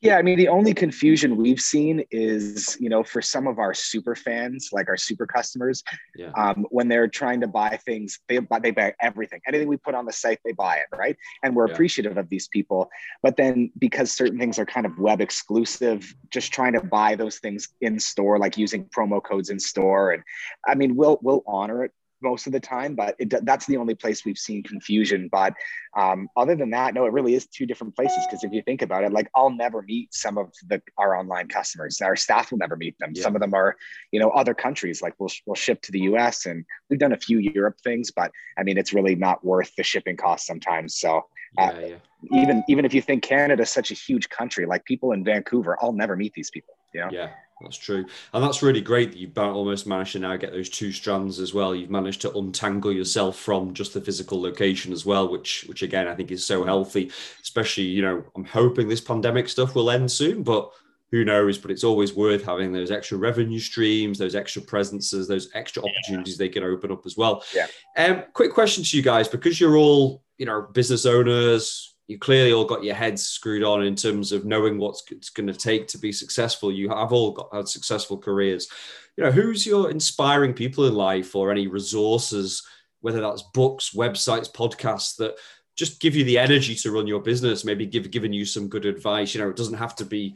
Yeah, 0.00 0.16
I 0.16 0.22
mean, 0.22 0.38
the 0.38 0.46
only 0.46 0.74
confusion 0.74 1.36
we've 1.36 1.60
seen 1.60 2.04
is, 2.12 2.76
you 2.78 2.88
know, 2.88 3.02
for 3.02 3.20
some 3.20 3.48
of 3.48 3.58
our 3.58 3.74
super 3.74 4.14
fans, 4.14 4.68
like 4.70 4.88
our 4.88 4.96
super 4.96 5.26
customers, 5.26 5.82
yeah. 6.14 6.30
um, 6.36 6.66
when 6.70 6.86
they're 6.86 7.08
trying 7.08 7.40
to 7.40 7.48
buy 7.48 7.76
things, 7.84 8.20
they 8.28 8.38
buy, 8.38 8.60
they 8.60 8.70
buy 8.70 8.94
everything. 9.00 9.40
Anything 9.48 9.66
we 9.66 9.76
put 9.76 9.96
on 9.96 10.06
the 10.06 10.12
site, 10.12 10.38
they 10.44 10.52
buy 10.52 10.76
it, 10.76 10.86
right? 10.96 11.16
And 11.42 11.56
we're 11.56 11.66
yeah. 11.66 11.72
appreciative 11.74 12.16
of 12.16 12.28
these 12.28 12.46
people. 12.46 12.88
But 13.24 13.36
then 13.36 13.72
because 13.76 14.12
certain 14.12 14.38
things 14.38 14.56
are 14.60 14.66
kind 14.66 14.86
of 14.86 14.96
web 15.00 15.20
exclusive, 15.20 16.14
just 16.30 16.52
trying 16.52 16.74
to 16.74 16.80
buy 16.80 17.16
those 17.16 17.38
things 17.38 17.68
in 17.80 17.98
store, 17.98 18.38
like 18.38 18.56
using 18.56 18.84
promo 18.96 19.20
codes 19.20 19.50
in 19.50 19.58
store, 19.58 20.12
and 20.12 20.22
I 20.66 20.76
mean, 20.76 20.94
we'll 20.94 21.18
we'll 21.22 21.42
honor 21.46 21.82
it 21.82 21.92
most 22.22 22.46
of 22.46 22.52
the 22.52 22.60
time, 22.60 22.94
but 22.94 23.14
it, 23.18 23.32
that's 23.44 23.66
the 23.66 23.76
only 23.76 23.94
place 23.94 24.24
we've 24.24 24.38
seen 24.38 24.62
confusion. 24.62 25.28
But 25.30 25.54
um, 25.96 26.28
other 26.36 26.54
than 26.54 26.70
that, 26.70 26.94
no, 26.94 27.06
it 27.06 27.12
really 27.12 27.34
is 27.34 27.46
two 27.46 27.66
different 27.66 27.94
places. 27.94 28.18
Because 28.26 28.44
if 28.44 28.52
you 28.52 28.62
think 28.62 28.82
about 28.82 29.04
it, 29.04 29.12
like 29.12 29.30
I'll 29.34 29.50
never 29.50 29.82
meet 29.82 30.12
some 30.12 30.38
of 30.38 30.52
the 30.66 30.82
our 30.96 31.16
online 31.16 31.48
customers. 31.48 32.00
Our 32.00 32.16
staff 32.16 32.50
will 32.50 32.58
never 32.58 32.76
meet 32.76 32.98
them. 32.98 33.12
Yeah. 33.14 33.22
Some 33.22 33.34
of 33.34 33.40
them 33.40 33.54
are, 33.54 33.76
you 34.12 34.20
know, 34.20 34.30
other 34.30 34.54
countries. 34.54 35.02
Like 35.02 35.14
we'll 35.18 35.30
we'll 35.46 35.54
ship 35.54 35.82
to 35.82 35.92
the 35.92 36.00
U.S. 36.00 36.46
and 36.46 36.64
we've 36.90 36.98
done 36.98 37.12
a 37.12 37.18
few 37.18 37.38
Europe 37.38 37.78
things, 37.82 38.10
but 38.10 38.30
I 38.58 38.62
mean, 38.62 38.78
it's 38.78 38.92
really 38.92 39.14
not 39.14 39.44
worth 39.44 39.72
the 39.76 39.82
shipping 39.82 40.16
cost 40.16 40.46
sometimes. 40.46 40.98
So. 40.98 41.26
Yeah, 41.56 41.78
yeah. 41.78 41.94
Even 42.32 42.64
even 42.68 42.84
if 42.84 42.92
you 42.92 43.00
think 43.00 43.22
Canada 43.22 43.62
is 43.62 43.70
such 43.70 43.90
a 43.90 43.94
huge 43.94 44.28
country, 44.28 44.66
like 44.66 44.84
people 44.84 45.12
in 45.12 45.24
Vancouver, 45.24 45.76
I'll 45.80 45.92
never 45.92 46.16
meet 46.16 46.34
these 46.34 46.50
people. 46.50 46.74
You 46.92 47.02
know? 47.02 47.08
Yeah, 47.12 47.30
that's 47.60 47.76
true, 47.76 48.06
and 48.32 48.42
that's 48.42 48.62
really 48.62 48.80
great 48.80 49.12
that 49.12 49.18
you've 49.18 49.38
almost 49.38 49.86
managed 49.86 50.12
to 50.12 50.18
now 50.18 50.36
get 50.36 50.52
those 50.52 50.68
two 50.68 50.90
strands 50.90 51.38
as 51.38 51.54
well. 51.54 51.74
You've 51.74 51.90
managed 51.90 52.20
to 52.22 52.36
untangle 52.36 52.92
yourself 52.92 53.38
from 53.38 53.72
just 53.72 53.94
the 53.94 54.00
physical 54.00 54.40
location 54.40 54.92
as 54.92 55.06
well, 55.06 55.28
which, 55.28 55.64
which 55.68 55.82
again 55.82 56.08
I 56.08 56.14
think 56.14 56.30
is 56.30 56.44
so 56.44 56.64
healthy. 56.64 57.12
Especially, 57.40 57.84
you 57.84 58.02
know, 58.02 58.24
I'm 58.34 58.44
hoping 58.44 58.88
this 58.88 59.00
pandemic 59.00 59.48
stuff 59.48 59.74
will 59.74 59.90
end 59.90 60.10
soon, 60.10 60.42
but 60.42 60.72
who 61.10 61.24
knows? 61.24 61.58
But 61.58 61.70
it's 61.70 61.84
always 61.84 62.14
worth 62.14 62.44
having 62.44 62.72
those 62.72 62.90
extra 62.90 63.18
revenue 63.18 63.58
streams, 63.58 64.18
those 64.18 64.34
extra 64.34 64.62
presences, 64.62 65.26
those 65.26 65.48
extra 65.54 65.82
opportunities 65.82 66.34
yeah. 66.38 66.46
they 66.46 66.48
can 66.48 66.64
open 66.64 66.92
up 66.92 67.06
as 67.06 67.16
well. 67.16 67.44
Yeah. 67.54 67.66
Um, 67.96 68.24
quick 68.32 68.52
question 68.52 68.84
to 68.84 68.96
you 68.96 69.02
guys, 69.02 69.28
because 69.28 69.60
you're 69.60 69.76
all, 69.76 70.22
you 70.36 70.46
know, 70.46 70.62
business 70.72 71.06
owners, 71.06 71.94
you 72.08 72.18
clearly 72.18 72.52
all 72.52 72.64
got 72.64 72.84
your 72.84 72.94
heads 72.94 73.22
screwed 73.22 73.62
on 73.62 73.84
in 73.84 73.94
terms 73.94 74.32
of 74.32 74.44
knowing 74.44 74.78
what's 74.78 75.02
it's 75.10 75.30
going 75.30 75.46
to 75.46 75.52
take 75.52 75.88
to 75.88 75.98
be 75.98 76.10
successful. 76.10 76.72
You 76.72 76.88
have 76.88 77.12
all 77.12 77.32
got 77.32 77.54
had 77.54 77.68
successful 77.68 78.16
careers. 78.16 78.68
You 79.16 79.24
know, 79.24 79.30
who's 79.30 79.66
your 79.66 79.90
inspiring 79.90 80.54
people 80.54 80.86
in 80.86 80.94
life 80.94 81.34
or 81.34 81.50
any 81.50 81.66
resources, 81.66 82.62
whether 83.00 83.20
that's 83.20 83.42
books, 83.52 83.90
websites, 83.94 84.50
podcasts 84.50 85.16
that 85.16 85.36
just 85.76 86.00
give 86.00 86.16
you 86.16 86.24
the 86.24 86.38
energy 86.38 86.74
to 86.74 86.90
run 86.90 87.06
your 87.06 87.20
business, 87.20 87.64
maybe 87.64 87.84
give 87.84 88.10
giving 88.10 88.32
you 88.32 88.44
some 88.44 88.68
good 88.68 88.86
advice. 88.86 89.34
You 89.34 89.42
know, 89.42 89.50
it 89.50 89.56
doesn't 89.56 89.74
have 89.74 89.94
to 89.96 90.04
be 90.04 90.34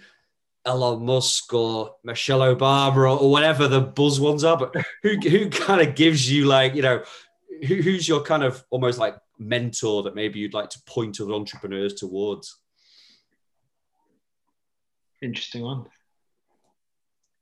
Elon 0.65 1.05
Musk 1.05 1.53
or 1.53 1.97
Michelle 2.05 2.41
Obama 2.41 2.97
or, 2.97 3.07
or 3.07 3.31
whatever 3.31 3.69
the 3.69 3.81
buzz 3.81 4.21
ones 4.21 4.45
are, 4.45 4.57
but 4.57 4.75
who 5.03 5.17
who 5.19 5.51
kind 5.51 5.87
of 5.87 5.95
gives 5.95 6.31
you 6.31 6.45
like, 6.45 6.75
you 6.75 6.83
know, 6.83 7.03
who, 7.67 7.77
who's 7.77 8.09
your 8.09 8.23
kind 8.23 8.43
of 8.43 8.65
almost 8.71 8.99
like 8.99 9.17
mentor 9.39 10.05
that 10.05 10.15
maybe 10.15 10.39
you'd 10.39 10.55
like 10.55 10.71
to 10.71 10.81
point 10.87 11.21
other 11.21 11.33
entrepreneurs 11.33 11.95
towards? 11.95 12.59
Interesting 15.21 15.63
one. 15.63 15.87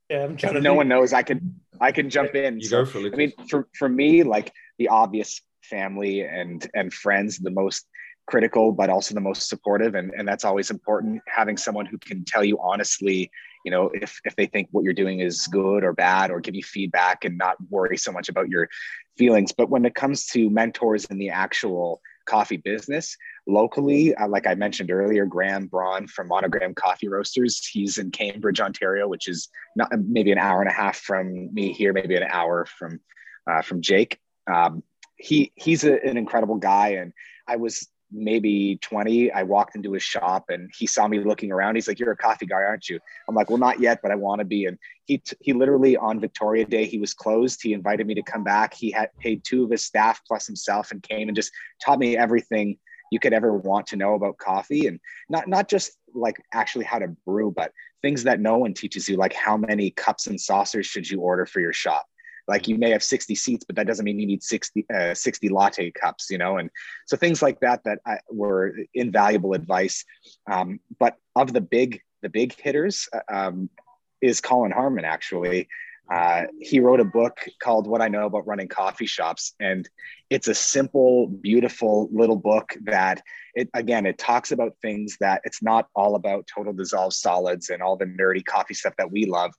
Yeah, 0.09 0.23
I'm 0.23 0.35
trying 0.35 0.55
to. 0.55 0.61
no 0.61 0.71
think. 0.71 0.77
one 0.77 0.87
knows. 0.87 1.13
I 1.13 1.23
can 1.23 1.61
I 1.79 1.91
can 1.91 2.09
jump 2.09 2.35
in. 2.35 2.59
You 2.59 2.65
So, 2.65 2.83
go 2.83 2.85
for 2.85 2.99
it. 2.99 3.13
I 3.13 3.17
mean, 3.17 3.33
for 3.47 3.67
for 3.77 3.87
me, 3.87 4.23
like 4.23 4.51
the 4.77 4.89
obvious 4.89 5.41
family 5.63 6.21
and 6.21 6.67
and 6.73 6.93
friends, 6.93 7.37
the 7.37 7.51
most 7.51 7.85
critical, 8.27 8.71
but 8.71 8.89
also 8.89 9.13
the 9.13 9.21
most 9.21 9.49
supportive, 9.49 9.95
and 9.95 10.11
and 10.15 10.27
that's 10.27 10.45
always 10.45 10.71
important. 10.71 11.21
Having 11.27 11.57
someone 11.57 11.85
who 11.85 11.97
can 11.97 12.23
tell 12.25 12.43
you 12.43 12.57
honestly, 12.61 13.29
you 13.65 13.71
know, 13.71 13.89
if 13.93 14.19
if 14.25 14.35
they 14.35 14.45
think 14.45 14.69
what 14.71 14.83
you're 14.83 14.93
doing 14.93 15.19
is 15.19 15.47
good 15.47 15.83
or 15.83 15.93
bad, 15.93 16.31
or 16.31 16.39
give 16.39 16.55
you 16.55 16.63
feedback, 16.63 17.25
and 17.25 17.37
not 17.37 17.57
worry 17.69 17.97
so 17.97 18.11
much 18.11 18.29
about 18.29 18.49
your 18.49 18.69
feelings. 19.17 19.51
But 19.51 19.69
when 19.69 19.85
it 19.85 19.95
comes 19.95 20.25
to 20.27 20.49
mentors 20.49 21.05
in 21.05 21.17
the 21.17 21.29
actual 21.29 22.01
coffee 22.25 22.57
business 22.57 23.17
locally 23.47 24.13
uh, 24.15 24.27
like 24.27 24.45
i 24.47 24.53
mentioned 24.53 24.91
earlier 24.91 25.25
graham 25.25 25.65
braun 25.65 26.07
from 26.07 26.29
Monigram 26.29 26.75
coffee 26.75 27.07
roasters 27.07 27.65
he's 27.65 27.97
in 27.97 28.11
cambridge 28.11 28.59
ontario 28.59 29.07
which 29.07 29.27
is 29.27 29.49
not 29.75 29.89
maybe 29.99 30.31
an 30.31 30.37
hour 30.37 30.61
and 30.61 30.69
a 30.69 30.73
half 30.73 30.97
from 30.97 31.53
me 31.53 31.73
here 31.73 31.93
maybe 31.93 32.15
an 32.15 32.27
hour 32.29 32.65
from 32.65 32.99
uh, 33.49 33.61
from 33.61 33.81
jake 33.81 34.19
um, 34.51 34.83
he 35.15 35.51
he's 35.55 35.83
a, 35.83 35.93
an 36.05 36.17
incredible 36.17 36.57
guy 36.57 36.89
and 36.89 37.11
i 37.47 37.55
was 37.55 37.87
maybe 38.11 38.77
20 38.81 39.31
i 39.31 39.43
walked 39.43 39.75
into 39.75 39.93
his 39.93 40.03
shop 40.03 40.45
and 40.49 40.69
he 40.77 40.85
saw 40.85 41.07
me 41.07 41.19
looking 41.19 41.51
around. 41.51 41.75
He's 41.75 41.87
like 41.87 41.99
you're 41.99 42.11
a 42.11 42.17
coffee 42.17 42.45
guy 42.45 42.55
aren't 42.55 42.89
you? 42.89 42.99
I'm 43.27 43.35
like 43.35 43.49
well 43.49 43.59
not 43.59 43.79
yet 43.79 43.99
but 44.01 44.11
i 44.11 44.15
want 44.15 44.39
to 44.39 44.45
be. 44.45 44.65
And 44.65 44.77
he 45.05 45.19
t- 45.19 45.37
he 45.41 45.53
literally 45.53 45.97
on 45.97 46.19
victoria 46.19 46.65
day 46.65 46.85
he 46.85 46.97
was 46.99 47.13
closed. 47.13 47.61
He 47.61 47.73
invited 47.73 48.07
me 48.07 48.13
to 48.15 48.23
come 48.23 48.43
back. 48.43 48.73
He 48.73 48.91
had 48.91 49.09
paid 49.19 49.43
two 49.43 49.63
of 49.63 49.71
his 49.71 49.85
staff 49.85 50.21
plus 50.27 50.45
himself 50.47 50.91
and 50.91 51.01
came 51.01 51.29
and 51.29 51.35
just 51.35 51.51
taught 51.83 51.99
me 51.99 52.17
everything 52.17 52.77
you 53.11 53.19
could 53.19 53.33
ever 53.33 53.53
want 53.53 53.87
to 53.87 53.97
know 53.97 54.13
about 54.15 54.37
coffee. 54.37 54.87
And 54.87 54.99
not 55.29 55.47
not 55.47 55.69
just 55.69 55.93
like 56.13 56.41
actually 56.53 56.85
how 56.85 56.99
to 56.99 57.07
brew 57.25 57.51
but 57.55 57.71
things 58.01 58.23
that 58.23 58.39
no 58.39 58.57
one 58.57 58.73
teaches 58.73 59.07
you 59.07 59.15
like 59.15 59.33
how 59.33 59.55
many 59.57 59.91
cups 59.91 60.27
and 60.27 60.39
saucers 60.39 60.85
should 60.85 61.09
you 61.09 61.21
order 61.21 61.45
for 61.45 61.59
your 61.59 61.73
shop 61.73 62.05
like 62.47 62.67
you 62.67 62.77
may 62.77 62.89
have 62.89 63.03
60 63.03 63.35
seats 63.35 63.65
but 63.65 63.75
that 63.75 63.87
doesn't 63.87 64.05
mean 64.05 64.19
you 64.19 64.27
need 64.27 64.43
60 64.43 64.85
uh, 64.93 65.13
60 65.13 65.49
latte 65.49 65.91
cups 65.91 66.29
you 66.29 66.37
know 66.37 66.57
and 66.57 66.69
so 67.05 67.17
things 67.17 67.41
like 67.41 67.59
that 67.59 67.83
that 67.85 67.99
I, 68.05 68.17
were 68.29 68.75
invaluable 68.93 69.53
advice. 69.53 70.05
Um, 70.49 70.79
but 70.99 71.15
of 71.35 71.53
the 71.53 71.61
big 71.61 72.01
the 72.21 72.29
big 72.29 72.53
hitters 72.53 73.07
uh, 73.13 73.19
um, 73.33 73.69
is 74.21 74.41
colin 74.41 74.71
harmon 74.71 75.05
actually. 75.05 75.67
Uh, 76.11 76.43
he 76.59 76.81
wrote 76.81 76.99
a 76.99 77.05
book 77.05 77.37
called 77.61 77.87
what 77.87 78.01
i 78.01 78.09
know 78.09 78.25
about 78.25 78.45
running 78.45 78.67
coffee 78.67 79.05
shops 79.05 79.53
and 79.61 79.87
it's 80.29 80.49
a 80.49 80.53
simple 80.53 81.27
beautiful 81.27 82.09
little 82.11 82.35
book 82.35 82.75
that 82.83 83.21
it 83.53 83.69
again 83.73 84.05
it 84.05 84.17
talks 84.17 84.51
about 84.51 84.75
things 84.81 85.15
that 85.19 85.41
it's 85.45 85.61
not 85.61 85.87
all 85.95 86.15
about 86.15 86.47
total 86.53 86.73
dissolved 86.73 87.13
solids 87.13 87.69
and 87.69 87.81
all 87.81 87.95
the 87.95 88.05
nerdy 88.05 88.43
coffee 88.43 88.73
stuff 88.73 88.93
that 88.97 89.11
we 89.11 89.25
love. 89.25 89.51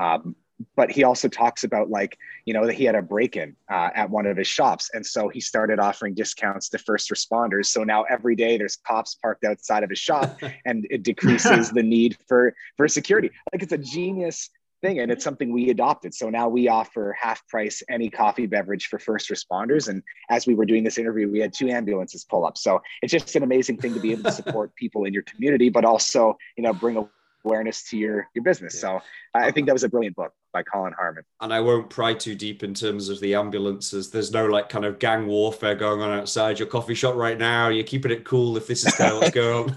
Um, 0.00 0.36
but 0.76 0.90
he 0.90 1.04
also 1.04 1.28
talks 1.28 1.64
about 1.64 1.90
like 1.90 2.18
you 2.44 2.54
know 2.54 2.66
that 2.66 2.74
he 2.74 2.84
had 2.84 2.94
a 2.94 3.02
break-in 3.02 3.56
uh, 3.70 3.90
at 3.94 4.10
one 4.10 4.26
of 4.26 4.36
his 4.36 4.48
shops. 4.48 4.90
And 4.94 5.04
so 5.04 5.28
he 5.28 5.40
started 5.40 5.78
offering 5.78 6.14
discounts 6.14 6.68
to 6.70 6.78
first 6.78 7.10
responders. 7.10 7.66
So 7.66 7.84
now 7.84 8.02
every 8.04 8.36
day 8.36 8.58
there's 8.58 8.76
cops 8.76 9.14
parked 9.14 9.44
outside 9.44 9.82
of 9.82 9.90
his 9.90 9.98
shop 9.98 10.38
and 10.66 10.86
it 10.90 11.02
decreases 11.02 11.70
the 11.70 11.82
need 11.82 12.16
for 12.26 12.54
for 12.76 12.88
security. 12.88 13.30
Like 13.52 13.62
it's 13.62 13.72
a 13.72 13.78
genius 13.78 14.50
thing 14.80 14.98
and 14.98 15.12
it's 15.12 15.22
something 15.22 15.52
we 15.52 15.70
adopted. 15.70 16.12
So 16.12 16.28
now 16.28 16.48
we 16.48 16.68
offer 16.68 17.16
half 17.20 17.46
price 17.46 17.82
any 17.88 18.10
coffee 18.10 18.46
beverage 18.46 18.86
for 18.86 18.98
first 18.98 19.30
responders. 19.30 19.88
And 19.88 20.02
as 20.28 20.46
we 20.46 20.54
were 20.54 20.66
doing 20.66 20.82
this 20.82 20.98
interview 20.98 21.30
we 21.30 21.38
had 21.38 21.52
two 21.52 21.68
ambulances 21.68 22.24
pull 22.24 22.44
up. 22.44 22.58
So 22.58 22.82
it's 23.00 23.12
just 23.12 23.36
an 23.36 23.44
amazing 23.44 23.76
thing 23.76 23.94
to 23.94 24.00
be 24.00 24.12
able 24.12 24.24
to 24.24 24.32
support 24.32 24.74
people 24.74 25.04
in 25.04 25.12
your 25.12 25.22
community 25.22 25.70
but 25.70 25.84
also 25.84 26.36
you 26.56 26.64
know 26.64 26.72
bring 26.72 26.96
awareness 27.44 27.82
to 27.90 27.96
your 27.96 28.28
your 28.34 28.44
business 28.44 28.80
so 28.80 29.00
i 29.34 29.50
think 29.50 29.66
that 29.66 29.72
was 29.72 29.84
a 29.84 29.88
brilliant 29.88 30.14
book 30.16 30.32
by 30.52 30.62
colin 30.62 30.92
harmon 30.92 31.24
and 31.40 31.52
I 31.52 31.60
won't 31.60 31.88
pry 31.90 32.14
too 32.14 32.34
deep 32.34 32.62
in 32.62 32.72
terms 32.74 33.08
of 33.08 33.18
the 33.20 33.34
ambulances. 33.34 34.10
There's 34.10 34.30
no 34.32 34.46
like 34.46 34.68
kind 34.68 34.84
of 34.84 34.98
gang 34.98 35.26
warfare 35.26 35.74
going 35.74 36.00
on 36.02 36.10
outside 36.18 36.58
your 36.58 36.68
coffee 36.68 36.94
shop 36.94 37.14
right 37.16 37.36
now. 37.38 37.68
You're 37.68 37.84
keeping 37.84 38.12
it 38.12 38.24
cool 38.24 38.56
if 38.56 38.66
this 38.68 38.86
is 38.86 38.94
kind 38.94 39.12
of 39.12 39.18
what's 39.18 39.30
going 39.34 39.70
on. 39.70 39.76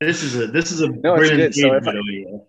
This 0.00 0.22
is 0.22 0.34
a 0.36 0.48
this 0.48 0.70
is 0.72 0.80
a 0.82 0.88
No, 0.88 1.14
it's 1.14 1.28
brilliant 1.28 1.54
good. 1.54 1.54
So 1.54 1.72
if 1.74 1.84
by 1.84 1.90
I- 1.92 1.94
the 1.94 2.00
way. 2.00 2.40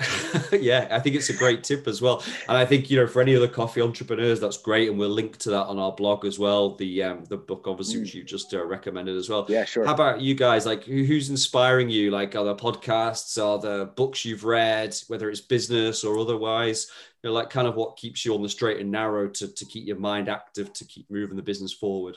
Yeah. 0.00 0.58
yeah, 0.60 0.88
I 0.90 0.98
think 1.00 1.16
it's 1.16 1.28
a 1.28 1.34
great 1.34 1.62
tip 1.64 1.86
as 1.86 2.00
well. 2.00 2.22
And 2.48 2.56
I 2.56 2.64
think 2.64 2.90
you 2.90 2.96
know 2.98 3.06
for 3.06 3.20
any 3.22 3.36
other 3.36 3.48
coffee 3.48 3.80
entrepreneurs, 3.82 4.40
that's 4.40 4.56
great, 4.56 4.88
and 4.88 4.98
we'll 4.98 5.10
link 5.10 5.36
to 5.38 5.50
that 5.50 5.66
on 5.66 5.78
our 5.78 5.92
blog 5.92 6.24
as 6.24 6.38
well. 6.38 6.74
The 6.76 7.02
um, 7.02 7.24
the 7.26 7.36
book, 7.36 7.64
obviously, 7.66 7.96
Mm. 7.98 8.02
which 8.02 8.14
you 8.14 8.24
just 8.24 8.54
uh, 8.54 8.64
recommended 8.64 9.16
as 9.16 9.28
well. 9.28 9.46
yeah 9.48 9.64
sure 9.64 9.84
How 9.84 9.94
about 9.94 10.20
you 10.20 10.34
guys? 10.34 10.66
Like, 10.66 10.84
who, 10.84 11.04
who's 11.04 11.30
inspiring 11.30 11.88
you? 11.90 12.10
Like, 12.10 12.34
are 12.36 12.44
there 12.44 12.54
podcasts? 12.54 13.42
Are 13.42 13.58
there 13.58 13.84
books 13.84 14.24
you've 14.24 14.44
read, 14.44 14.96
whether 15.08 15.28
it's 15.30 15.40
business 15.40 16.04
or 16.04 16.18
otherwise? 16.18 16.86
You 17.22 17.30
know, 17.30 17.34
like, 17.34 17.50
kind 17.50 17.68
of 17.68 17.74
what 17.76 17.96
keeps 17.96 18.24
you 18.24 18.34
on 18.34 18.42
the 18.42 18.48
straight 18.48 18.80
and 18.80 18.90
narrow 18.90 19.28
to 19.28 19.48
to 19.48 19.64
keep 19.64 19.86
your 19.86 19.98
mind 19.98 20.28
active, 20.28 20.72
to 20.74 20.84
keep 20.84 21.10
moving 21.10 21.36
the 21.36 21.42
business 21.42 21.72
forward. 21.72 22.16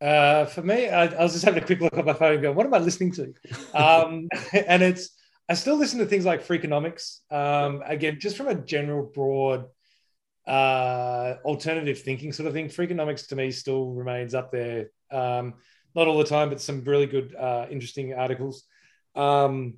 Uh, 0.00 0.44
for 0.44 0.60
me, 0.62 0.88
I, 0.88 1.06
I 1.06 1.22
was 1.22 1.32
just 1.32 1.44
having 1.44 1.62
a 1.62 1.66
quick 1.66 1.80
look 1.80 1.96
at 1.96 2.04
my 2.04 2.12
phone 2.12 2.42
going, 2.42 2.54
what 2.54 2.66
am 2.66 2.74
I 2.74 2.78
listening 2.78 3.12
to? 3.12 3.32
Um, 3.72 4.28
and 4.52 4.82
it's, 4.82 5.10
I 5.48 5.54
still 5.54 5.76
listen 5.76 5.98
to 5.98 6.06
things 6.06 6.24
like 6.24 6.46
Freakonomics. 6.46 7.18
Um, 7.30 7.82
again, 7.84 8.18
just 8.18 8.36
from 8.36 8.48
a 8.48 8.54
general 8.54 9.10
broad 9.14 9.66
uh, 10.46 11.36
alternative 11.44 12.00
thinking 12.00 12.32
sort 12.32 12.46
of 12.46 12.52
thing. 12.52 12.68
Freakonomics 12.68 13.28
to 13.28 13.36
me 13.36 13.50
still 13.50 13.90
remains 13.90 14.34
up 14.34 14.52
there. 14.52 14.90
Um, 15.10 15.54
not 15.94 16.08
all 16.08 16.18
the 16.18 16.24
time, 16.24 16.48
but 16.48 16.60
some 16.60 16.82
really 16.84 17.06
good, 17.06 17.34
uh, 17.34 17.66
interesting 17.70 18.14
articles. 18.14 18.64
Um, 19.14 19.74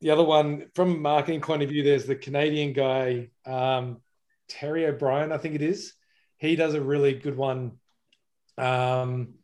the 0.00 0.10
other 0.10 0.24
one, 0.24 0.66
from 0.74 0.92
a 0.92 0.98
marketing 0.98 1.40
point 1.40 1.62
of 1.62 1.68
view, 1.68 1.82
there's 1.82 2.06
the 2.06 2.16
Canadian 2.16 2.72
guy, 2.72 3.30
um, 3.46 4.00
Terry 4.48 4.86
O'Brien, 4.86 5.32
I 5.32 5.38
think 5.38 5.54
it 5.54 5.62
is. 5.62 5.92
He 6.38 6.56
does 6.56 6.74
a 6.74 6.80
really 6.80 7.14
good 7.14 7.36
one 7.36 7.72
um, 8.58 9.34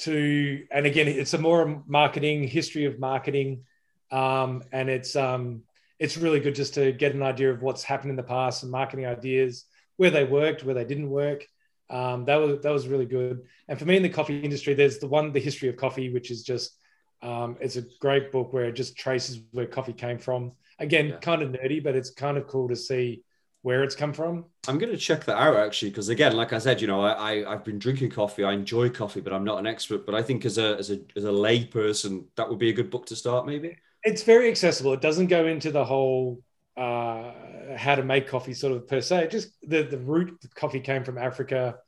to 0.00 0.64
and 0.70 0.86
again 0.86 1.08
it's 1.08 1.34
a 1.34 1.38
more 1.38 1.82
marketing 1.86 2.46
history 2.46 2.84
of 2.84 2.98
marketing 2.98 3.64
um, 4.12 4.62
and 4.72 4.88
it's 4.90 5.16
um, 5.16 5.62
it's 5.98 6.16
really 6.16 6.40
good 6.40 6.54
just 6.54 6.74
to 6.74 6.92
get 6.92 7.14
an 7.14 7.22
idea 7.22 7.50
of 7.50 7.62
what's 7.62 7.82
happened 7.82 8.10
in 8.10 8.16
the 8.16 8.22
past 8.22 8.62
and 8.62 8.70
marketing 8.72 9.06
ideas 9.06 9.64
where 9.96 10.10
they 10.10 10.24
worked 10.24 10.64
where 10.64 10.74
they 10.74 10.84
didn't 10.84 11.10
work 11.10 11.46
um, 11.90 12.24
that 12.26 12.36
was 12.36 12.60
that 12.62 12.72
was 12.72 12.86
really 12.88 13.06
good 13.06 13.42
and 13.68 13.78
for 13.78 13.84
me 13.86 13.96
in 13.96 14.02
the 14.02 14.08
coffee 14.08 14.40
industry 14.40 14.74
there's 14.74 14.98
the 14.98 15.08
one 15.08 15.32
the 15.32 15.40
history 15.40 15.68
of 15.68 15.76
coffee 15.76 16.12
which 16.12 16.30
is 16.30 16.42
just 16.42 16.76
um, 17.22 17.56
it's 17.60 17.76
a 17.76 17.82
great 18.00 18.32
book 18.32 18.52
where 18.52 18.64
it 18.66 18.72
just 18.72 18.96
traces 18.96 19.40
where 19.52 19.66
coffee 19.66 19.92
came 19.92 20.18
from 20.18 20.52
again 20.78 21.08
Yeah. 21.08 21.16
kind 21.18 21.42
of 21.42 21.50
nerdy 21.50 21.82
but 21.82 21.94
it's 21.96 22.10
kind 22.10 22.36
of 22.36 22.46
cool 22.46 22.68
to 22.68 22.76
see 22.76 23.22
where 23.62 23.84
it's 23.84 23.94
come 23.94 24.12
from 24.12 24.44
I'm 24.68 24.78
going 24.78 24.92
to 24.92 24.98
check 24.98 25.24
that 25.24 25.36
out 25.36 25.56
actually, 25.56 25.90
because 25.90 26.08
again, 26.08 26.36
like 26.36 26.52
I 26.52 26.58
said, 26.58 26.80
you 26.80 26.86
know, 26.86 27.00
I, 27.00 27.12
I 27.12 27.52
I've 27.52 27.64
been 27.64 27.80
drinking 27.80 28.10
coffee. 28.10 28.44
I 28.44 28.52
enjoy 28.52 28.90
coffee, 28.90 29.20
but 29.20 29.32
I'm 29.32 29.42
not 29.44 29.58
an 29.58 29.66
expert. 29.66 30.06
But 30.06 30.14
I 30.14 30.22
think 30.22 30.44
as 30.44 30.56
a 30.58 30.76
as 30.78 30.90
a 30.92 31.00
as 31.16 31.24
a 31.24 31.32
lay 31.32 31.64
person, 31.64 32.26
that 32.36 32.48
would 32.48 32.58
be 32.60 32.70
a 32.70 32.72
good 32.72 32.90
book 32.90 33.06
to 33.06 33.16
start, 33.16 33.44
maybe. 33.44 33.76
It's 34.04 34.22
very 34.22 34.48
accessible. 34.48 34.92
It 34.92 35.00
doesn't 35.00 35.28
go 35.28 35.46
into 35.46 35.70
the 35.70 35.84
whole 35.84 36.42
uh, 36.76 37.32
how 37.76 37.94
to 37.94 38.02
make 38.02 38.28
coffee 38.28 38.54
sort 38.54 38.72
of 38.72 38.88
per 38.88 39.00
se. 39.00 39.28
Just 39.30 39.50
the 39.62 39.82
the 39.82 39.98
root 39.98 40.38
of 40.44 40.54
coffee 40.54 40.80
came 40.80 41.04
from 41.04 41.18
Africa 41.18 41.78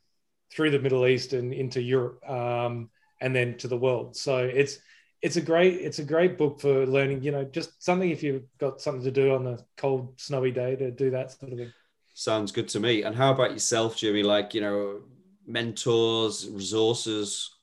through 0.53 0.71
the 0.71 0.79
Middle 0.79 1.05
East 1.07 1.33
and 1.33 1.53
into 1.53 1.81
Europe, 1.81 2.27
um, 2.29 2.89
and 3.21 3.35
then 3.35 3.57
to 3.57 3.67
the 3.67 3.77
world. 3.77 4.15
So 4.15 4.37
it's 4.37 4.79
it's 5.21 5.37
a 5.37 5.41
great 5.41 5.81
it's 5.81 5.99
a 5.99 6.03
great 6.03 6.37
book 6.37 6.61
for 6.61 6.85
learning. 6.85 7.23
You 7.23 7.31
know, 7.31 7.43
just 7.43 7.83
something 7.83 8.09
if 8.09 8.23
you've 8.23 8.43
got 8.59 8.81
something 8.81 9.03
to 9.03 9.11
do 9.11 9.33
on 9.33 9.47
a 9.47 9.57
cold 9.77 10.19
snowy 10.19 10.51
day 10.51 10.75
to 10.75 10.91
do 10.91 11.11
that 11.11 11.31
sort 11.31 11.51
of 11.51 11.57
thing. 11.57 11.73
Sounds 12.13 12.51
good 12.51 12.69
to 12.69 12.79
me. 12.79 13.03
And 13.03 13.13
how 13.13 13.31
about 13.31 13.51
yourself, 13.51 13.97
Jimmy? 13.97 14.23
Like, 14.23 14.53
you 14.53 14.61
know, 14.61 15.01
mentors, 15.45 16.47
resources. 16.49 17.54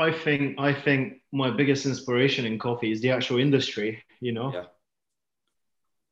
I 0.00 0.12
think 0.12 0.58
I 0.58 0.72
think 0.74 1.22
my 1.32 1.50
biggest 1.50 1.86
inspiration 1.86 2.46
in 2.46 2.58
coffee 2.58 2.92
is 2.92 3.02
the 3.02 3.10
actual 3.10 3.38
industry. 3.38 4.02
You 4.20 4.32
know, 4.32 4.54
Yeah. 4.54 4.66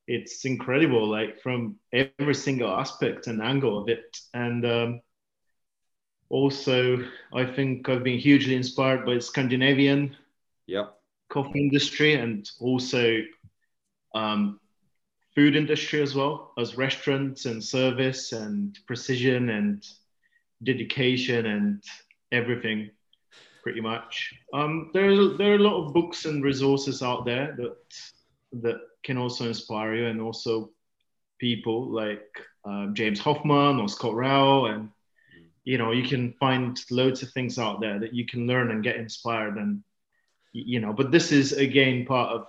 it's 0.06 0.44
incredible, 0.44 1.08
like 1.08 1.40
from 1.42 1.76
every 1.92 2.34
single 2.34 2.70
aspect 2.70 3.26
and 3.26 3.42
angle 3.42 3.64
of 3.64 3.88
it. 3.88 4.18
And 4.34 4.64
um, 4.66 5.00
also, 6.30 6.98
I 7.32 7.44
think 7.44 7.88
I've 7.88 8.04
been 8.04 8.18
hugely 8.18 8.54
inspired 8.54 9.04
by 9.06 9.18
Scandinavian 9.18 10.16
Yep. 10.66 10.98
coffee 11.30 11.60
industry 11.60 12.14
and 12.14 12.48
also 12.60 13.22
um, 14.14 14.60
food 15.34 15.56
industry 15.56 16.02
as 16.02 16.14
well 16.14 16.52
as 16.58 16.76
restaurants 16.76 17.46
and 17.46 17.62
service 17.62 18.32
and 18.32 18.78
precision 18.86 19.50
and 19.50 19.84
dedication 20.62 21.46
and 21.46 21.82
everything 22.32 22.90
pretty 23.68 23.82
much. 23.82 24.32
Um, 24.54 24.90
there, 24.94 25.10
are, 25.10 25.36
there 25.36 25.52
are 25.52 25.56
a 25.56 25.58
lot 25.58 25.84
of 25.84 25.92
books 25.92 26.24
and 26.24 26.42
resources 26.42 27.02
out 27.02 27.26
there 27.26 27.54
that 27.58 27.76
that 28.62 28.80
can 29.04 29.18
also 29.18 29.46
inspire 29.46 29.94
you 29.94 30.06
and 30.06 30.22
also 30.22 30.70
people 31.38 31.90
like 31.90 32.26
uh, 32.66 32.86
james 32.94 33.20
Hoffmann 33.20 33.78
or 33.78 33.86
scott 33.90 34.14
rao 34.14 34.64
and 34.64 34.88
you 35.64 35.76
know 35.76 35.92
you 35.92 36.08
can 36.08 36.32
find 36.40 36.80
loads 36.90 37.22
of 37.22 37.30
things 37.32 37.58
out 37.58 37.78
there 37.82 37.98
that 38.00 38.14
you 38.14 38.24
can 38.24 38.46
learn 38.46 38.70
and 38.70 38.82
get 38.82 38.96
inspired 38.96 39.58
and 39.58 39.84
you 40.52 40.80
know 40.80 40.94
but 40.94 41.10
this 41.10 41.30
is 41.30 41.52
again 41.52 42.06
part 42.06 42.30
of 42.30 42.46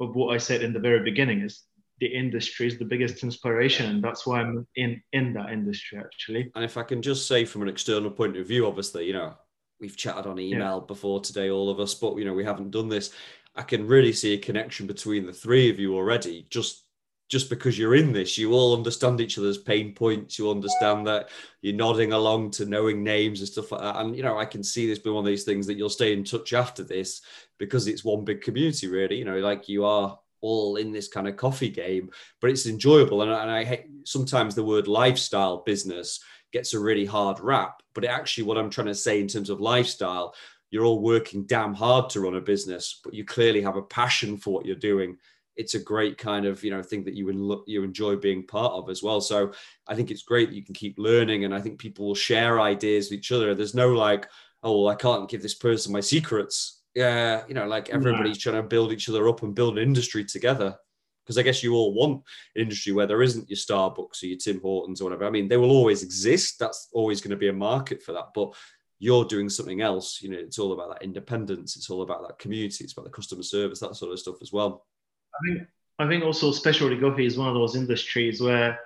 of 0.00 0.16
what 0.16 0.34
i 0.34 0.38
said 0.38 0.62
in 0.62 0.72
the 0.72 0.80
very 0.80 1.04
beginning 1.04 1.42
is 1.42 1.64
the 2.00 2.06
industry 2.06 2.66
is 2.66 2.78
the 2.78 2.84
biggest 2.92 3.22
inspiration 3.22 3.90
and 3.90 4.02
that's 4.02 4.26
why 4.26 4.40
i'm 4.40 4.66
in 4.76 5.02
in 5.12 5.34
that 5.34 5.50
industry 5.50 5.98
actually. 5.98 6.50
And 6.54 6.64
if 6.64 6.76
I 6.76 6.82
can 6.82 7.02
just 7.02 7.28
say 7.28 7.44
from 7.44 7.62
an 7.62 7.68
external 7.68 8.10
point 8.10 8.36
of 8.36 8.46
view, 8.46 8.66
obviously, 8.66 9.06
you 9.06 9.12
know, 9.12 9.34
we've 9.82 9.96
chatted 9.96 10.26
on 10.26 10.38
email 10.38 10.80
before 10.80 11.20
today, 11.20 11.50
all 11.50 11.68
of 11.68 11.80
us, 11.80 11.92
but 11.92 12.16
you 12.16 12.24
know, 12.24 12.32
we 12.32 12.44
haven't 12.44 12.70
done 12.70 12.88
this. 12.88 13.10
I 13.54 13.62
can 13.62 13.86
really 13.86 14.14
see 14.14 14.32
a 14.32 14.38
connection 14.38 14.86
between 14.86 15.26
the 15.26 15.32
three 15.32 15.68
of 15.68 15.78
you 15.78 15.94
already. 15.94 16.46
Just 16.48 16.84
just 17.28 17.48
because 17.48 17.78
you're 17.78 17.94
in 17.94 18.12
this, 18.12 18.36
you 18.36 18.52
all 18.52 18.76
understand 18.76 19.18
each 19.18 19.38
other's 19.38 19.56
pain 19.56 19.94
points. 19.94 20.38
You 20.38 20.50
understand 20.50 21.06
that 21.06 21.30
you're 21.62 21.74
nodding 21.74 22.12
along 22.12 22.50
to 22.52 22.66
knowing 22.66 23.02
names 23.02 23.40
and 23.40 23.48
stuff 23.48 23.72
like 23.72 23.80
that. 23.80 23.96
And 23.96 24.14
you 24.14 24.22
know, 24.22 24.38
I 24.38 24.44
can 24.44 24.62
see 24.62 24.86
this 24.86 24.98
being 24.98 25.14
one 25.14 25.24
of 25.24 25.28
these 25.28 25.44
things 25.44 25.66
that 25.66 25.76
you'll 25.76 25.88
stay 25.88 26.12
in 26.12 26.24
touch 26.24 26.52
after 26.52 26.84
this 26.84 27.22
because 27.58 27.86
it's 27.88 28.04
one 28.04 28.24
big 28.24 28.42
community, 28.42 28.86
really. 28.86 29.16
You 29.16 29.24
know, 29.24 29.38
like 29.38 29.68
you 29.68 29.84
are 29.84 30.18
all 30.42 30.76
in 30.76 30.92
this 30.92 31.08
kind 31.08 31.26
of 31.26 31.36
coffee 31.36 31.70
game, 31.70 32.10
but 32.40 32.50
it's 32.50 32.66
enjoyable. 32.66 33.22
And, 33.22 33.32
and 33.32 33.50
I 33.50 33.64
hate 33.64 33.86
sometimes 34.04 34.54
the 34.54 34.64
word 34.64 34.86
lifestyle 34.86 35.62
business 35.64 36.20
gets 36.52 36.74
a 36.74 36.80
really 36.80 37.04
hard 37.04 37.40
rap, 37.40 37.82
but 37.94 38.04
actually, 38.04 38.44
what 38.44 38.58
I'm 38.58 38.70
trying 38.70 38.86
to 38.88 38.94
say 38.94 39.20
in 39.20 39.28
terms 39.28 39.50
of 39.50 39.60
lifestyle, 39.60 40.34
you're 40.70 40.84
all 40.84 41.00
working 41.00 41.44
damn 41.44 41.74
hard 41.74 42.10
to 42.10 42.20
run 42.20 42.36
a 42.36 42.40
business, 42.40 43.00
but 43.04 43.14
you 43.14 43.24
clearly 43.24 43.62
have 43.62 43.76
a 43.76 43.82
passion 43.82 44.36
for 44.36 44.52
what 44.54 44.64
you're 44.64 44.76
doing. 44.76 45.18
It's 45.56 45.74
a 45.74 45.78
great 45.78 46.16
kind 46.16 46.46
of 46.46 46.64
you 46.64 46.70
know 46.70 46.82
thing 46.82 47.04
that 47.04 47.14
you 47.14 47.28
en- 47.28 47.62
you 47.66 47.82
enjoy 47.82 48.16
being 48.16 48.46
part 48.46 48.72
of 48.72 48.88
as 48.88 49.02
well. 49.02 49.20
So 49.20 49.52
I 49.86 49.94
think 49.94 50.10
it's 50.10 50.22
great 50.22 50.48
that 50.48 50.56
you 50.56 50.64
can 50.64 50.74
keep 50.74 50.98
learning, 50.98 51.44
and 51.44 51.54
I 51.54 51.60
think 51.60 51.78
people 51.78 52.06
will 52.06 52.14
share 52.14 52.60
ideas 52.60 53.10
with 53.10 53.18
each 53.18 53.32
other. 53.32 53.54
There's 53.54 53.74
no 53.74 53.92
like, 53.92 54.28
oh, 54.62 54.82
well, 54.82 54.92
I 54.92 54.94
can't 54.94 55.28
give 55.28 55.42
this 55.42 55.54
person 55.54 55.92
my 55.92 56.00
secrets. 56.00 56.82
Yeah, 56.94 57.42
you 57.48 57.54
know, 57.54 57.66
like 57.66 57.90
everybody's 57.90 58.38
trying 58.38 58.56
to 58.56 58.62
build 58.62 58.92
each 58.92 59.08
other 59.08 59.28
up 59.28 59.42
and 59.42 59.54
build 59.54 59.78
an 59.78 59.82
industry 59.82 60.24
together. 60.24 60.76
Because 61.24 61.38
I 61.38 61.42
guess 61.42 61.62
you 61.62 61.74
all 61.74 61.94
want 61.94 62.22
an 62.56 62.62
industry 62.62 62.92
where 62.92 63.06
there 63.06 63.22
isn't 63.22 63.48
your 63.48 63.56
Starbucks 63.56 64.22
or 64.22 64.26
your 64.26 64.38
Tim 64.38 64.60
Hortons 64.60 65.00
or 65.00 65.04
whatever. 65.04 65.24
I 65.26 65.30
mean, 65.30 65.48
they 65.48 65.56
will 65.56 65.70
always 65.70 66.02
exist. 66.02 66.58
That's 66.58 66.88
always 66.92 67.20
going 67.20 67.30
to 67.30 67.36
be 67.36 67.48
a 67.48 67.52
market 67.52 68.02
for 68.02 68.12
that. 68.12 68.30
But 68.34 68.54
you're 68.98 69.24
doing 69.24 69.48
something 69.48 69.80
else. 69.80 70.20
You 70.22 70.30
know, 70.30 70.38
it's 70.38 70.58
all 70.58 70.72
about 70.72 70.90
that 70.90 71.04
independence. 71.04 71.76
It's 71.76 71.90
all 71.90 72.02
about 72.02 72.26
that 72.26 72.38
community. 72.38 72.84
It's 72.84 72.92
about 72.92 73.04
the 73.04 73.10
customer 73.10 73.42
service, 73.42 73.80
that 73.80 73.96
sort 73.96 74.12
of 74.12 74.18
stuff 74.18 74.36
as 74.42 74.52
well. 74.52 74.86
I 75.34 75.38
think 75.48 75.68
I 75.98 76.08
think 76.08 76.24
also 76.24 76.50
specialty 76.52 76.98
coffee 76.98 77.26
is 77.26 77.38
one 77.38 77.48
of 77.48 77.54
those 77.54 77.76
industries 77.76 78.40
where 78.40 78.78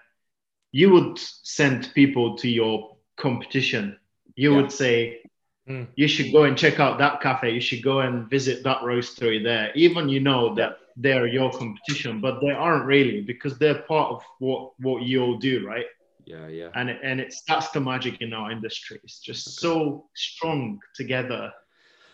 you 0.72 0.90
would 0.90 1.18
send 1.18 1.92
people 1.94 2.36
to 2.38 2.48
your 2.48 2.96
competition. 3.16 3.98
You 4.34 4.52
Yeah. 4.52 4.60
would 4.60 4.72
say, 4.72 5.22
Mm. 5.68 5.88
you 5.96 6.06
should 6.06 6.32
go 6.32 6.44
and 6.44 6.56
check 6.56 6.78
out 6.78 6.98
that 6.98 7.20
cafe. 7.20 7.50
You 7.50 7.60
should 7.60 7.82
go 7.82 8.00
and 8.00 8.30
visit 8.30 8.62
that 8.62 8.78
roastery 8.82 9.42
there. 9.42 9.72
Even 9.74 10.08
you 10.08 10.20
know 10.20 10.54
that 10.54 10.78
they're 10.96 11.26
your 11.26 11.50
competition, 11.50 12.20
but 12.20 12.40
they 12.40 12.50
aren't 12.50 12.86
really 12.86 13.20
because 13.20 13.58
they're 13.58 13.82
part 13.82 14.12
of 14.12 14.22
what 14.38 14.72
what 14.78 15.02
you 15.02 15.22
all 15.22 15.38
do, 15.38 15.66
right? 15.66 15.86
Yeah, 16.24 16.46
yeah. 16.48 16.68
And 16.74 16.90
it, 16.90 17.00
and 17.02 17.20
it's 17.20 17.42
that's 17.42 17.70
the 17.70 17.80
magic 17.80 18.20
in 18.20 18.32
our 18.32 18.50
industry. 18.50 19.00
It's 19.02 19.18
just 19.18 19.58
so 19.58 20.06
strong 20.14 20.78
together, 20.94 21.52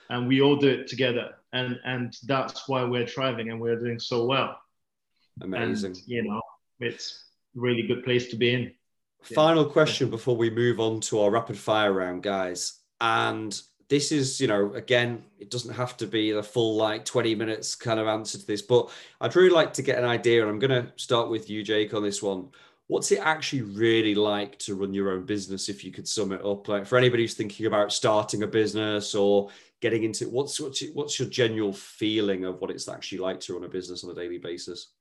and 0.09 0.27
we 0.27 0.41
all 0.41 0.57
do 0.57 0.69
it 0.69 0.87
together, 0.87 1.35
and 1.53 1.79
and 1.85 2.17
that's 2.25 2.69
why 2.69 2.85
we're 2.85 3.07
thriving 3.07 3.51
and 3.51 3.61
we're 3.61 3.79
doing 3.79 3.99
so 3.99 4.25
well 4.25 4.59
Amazing. 5.41 5.93
and 5.93 6.03
you 6.07 6.23
know 6.23 6.41
it's 6.81 7.25
really 7.55 7.83
good 7.83 8.05
place 8.05 8.29
to 8.29 8.37
be 8.37 8.55
in 8.55 8.73
Final 9.23 9.65
question 9.65 10.11
before 10.11 10.37
we 10.37 10.51
move 10.51 10.81
on 10.81 11.01
to 11.01 11.21
our 11.21 11.31
rapid 11.31 11.57
fire 11.57 11.93
round, 11.93 12.25
guys. 12.25 12.81
And 13.03 13.61
this 13.89 14.13
is, 14.13 14.41
you 14.41 14.47
know, 14.47 14.73
again, 14.75 15.25
it 15.41 15.51
doesn't 15.51 15.75
have 15.75 15.97
to 15.99 16.07
be 16.07 16.31
the 16.31 16.43
full 16.43 16.77
like 16.77 17.05
20 17.05 17.35
minutes 17.35 17.75
kind 17.75 17.99
of 17.99 18.07
answer 18.07 18.39
to 18.39 18.47
this, 18.47 18.63
but 18.63 18.91
I'd 19.21 19.35
really 19.35 19.51
like 19.51 19.75
to 19.75 19.83
get 19.83 19.99
an 19.99 20.05
idea. 20.05 20.41
And 20.41 20.49
I'm 20.49 20.61
going 20.61 20.71
to 20.71 20.93
start 20.97 21.29
with 21.29 21.51
you, 21.51 21.65
Jake, 21.65 21.93
on 21.93 22.05
this 22.05 22.23
one. 22.23 22.51
What's 22.87 23.11
it 23.11 23.19
actually 23.19 23.63
really 23.63 24.15
like 24.15 24.57
to 24.61 24.77
run 24.77 24.95
your 24.95 25.11
own 25.11 25.27
business 25.27 25.69
if 25.69 25.83
you 25.85 25.91
could 25.91 26.07
sum 26.07 26.31
it 26.31 26.45
up? 26.45 26.69
Like 26.69 26.87
for 26.87 26.97
anybody 26.97 27.25
who's 27.25 27.35
thinking 27.35 27.67
about 27.67 27.93
starting 27.93 28.45
a 28.45 28.47
business 28.47 29.17
or 29.17 29.51
getting 29.81 30.05
into 30.05 30.29
what's 30.29 30.61
what's, 30.61 30.83
what's 30.95 31.19
your 31.19 31.29
general 31.29 31.73
feeling 31.73 32.45
of 32.45 32.61
what 32.61 32.71
it's 32.71 32.89
actually 32.89 33.19
like 33.19 33.41
to 33.41 33.55
run 33.55 33.65
a 33.65 33.69
business 33.69 34.05
on 34.05 34.11
a 34.11 34.15
daily 34.15 34.39
basis? 34.39 34.93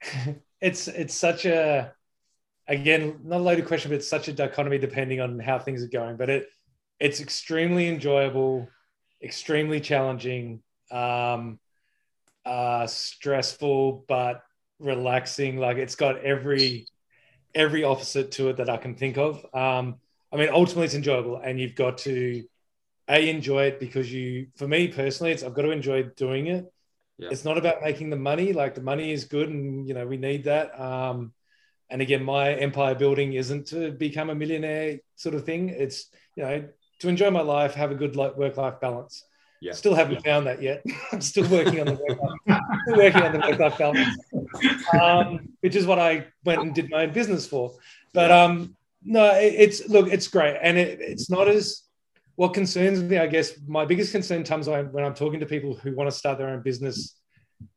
it's 0.60 0.86
it's 0.88 1.14
such 1.14 1.46
a 1.46 1.92
again 2.68 3.18
not 3.24 3.40
a 3.40 3.42
loaded 3.42 3.66
question 3.66 3.90
but 3.90 3.96
it's 3.96 4.08
such 4.08 4.28
a 4.28 4.32
dichotomy 4.32 4.78
depending 4.78 5.20
on 5.20 5.38
how 5.38 5.58
things 5.58 5.82
are 5.82 5.88
going 5.88 6.16
but 6.16 6.30
it 6.30 6.48
it's 7.00 7.20
extremely 7.20 7.88
enjoyable 7.88 8.68
extremely 9.22 9.80
challenging 9.80 10.62
um 10.90 11.58
uh 12.44 12.86
stressful 12.86 14.04
but 14.08 14.42
relaxing. 14.78 15.58
Like 15.58 15.76
it's 15.76 15.94
got 15.94 16.18
every 16.24 16.86
every 17.54 17.84
opposite 17.84 18.32
to 18.32 18.48
it 18.48 18.56
that 18.58 18.70
i 18.70 18.76
can 18.76 18.94
think 18.94 19.18
of. 19.18 19.44
Um 19.54 19.96
i 20.32 20.36
mean 20.36 20.48
ultimately 20.50 20.86
it's 20.86 20.94
enjoyable 20.94 21.36
and 21.36 21.60
you've 21.60 21.74
got 21.74 21.98
to 21.98 22.44
a 23.08 23.28
enjoy 23.28 23.64
it 23.64 23.80
because 23.80 24.12
you 24.12 24.46
for 24.56 24.68
me 24.68 24.86
personally 24.86 25.32
it's 25.32 25.42
i've 25.42 25.54
got 25.54 25.62
to 25.62 25.70
enjoy 25.70 26.04
doing 26.16 26.46
it. 26.46 26.72
Yeah. 27.18 27.28
it's 27.30 27.44
not 27.44 27.58
about 27.58 27.82
making 27.82 28.08
the 28.10 28.16
money. 28.16 28.52
Like 28.52 28.74
the 28.74 28.82
money 28.82 29.12
is 29.12 29.24
good 29.24 29.48
and 29.48 29.86
you 29.86 29.94
know 29.94 30.06
we 30.06 30.16
need 30.16 30.44
that. 30.44 30.78
Um 30.80 31.32
and 31.90 32.00
again 32.00 32.24
my 32.24 32.54
empire 32.54 32.94
building 32.94 33.34
isn't 33.34 33.66
to 33.68 33.92
become 33.92 34.30
a 34.30 34.34
millionaire 34.34 35.00
sort 35.16 35.34
of 35.34 35.44
thing. 35.44 35.68
It's 35.68 36.06
you 36.36 36.44
know 36.44 36.68
to 37.00 37.08
enjoy 37.08 37.30
my 37.30 37.40
life 37.40 37.74
have 37.74 37.90
a 37.90 37.94
good 37.94 38.16
like 38.16 38.36
work 38.36 38.56
life 38.56 38.80
balance. 38.80 39.24
Yeah. 39.60 39.72
still 39.72 39.94
haven't 39.94 40.24
found 40.24 40.46
that 40.46 40.62
yet. 40.62 40.82
I'm 41.12 41.20
still 41.20 41.46
working 41.48 41.80
on 41.80 41.86
the 41.86 42.00
work 42.08 42.18
life, 42.18 42.60
still 42.86 42.96
working 42.96 43.22
on 43.22 43.32
the 43.32 43.38
work 43.40 43.58
life 43.58 43.78
balance. 43.78 44.16
Um, 44.98 45.50
which 45.60 45.76
is 45.76 45.86
what 45.86 45.98
i 45.98 46.26
went 46.44 46.62
and 46.62 46.74
did 46.74 46.90
my 46.90 47.02
own 47.02 47.12
business 47.12 47.46
for. 47.46 47.74
But 48.14 48.30
um 48.30 48.76
no 49.02 49.34
it, 49.34 49.54
it's 49.54 49.88
look 49.88 50.08
it's 50.08 50.28
great. 50.28 50.56
And 50.62 50.78
it, 50.78 51.00
it's 51.00 51.28
not 51.28 51.48
as 51.48 51.82
what 52.36 52.54
concerns 52.54 53.02
me, 53.02 53.18
I 53.18 53.26
guess, 53.26 53.52
my 53.66 53.84
biggest 53.84 54.12
concern 54.12 54.44
comes 54.44 54.66
when, 54.66 54.90
when 54.92 55.04
I'm 55.04 55.12
talking 55.12 55.40
to 55.40 55.46
people 55.46 55.74
who 55.74 55.94
want 55.94 56.10
to 56.10 56.16
start 56.16 56.38
their 56.38 56.48
own 56.48 56.62
business. 56.62 57.16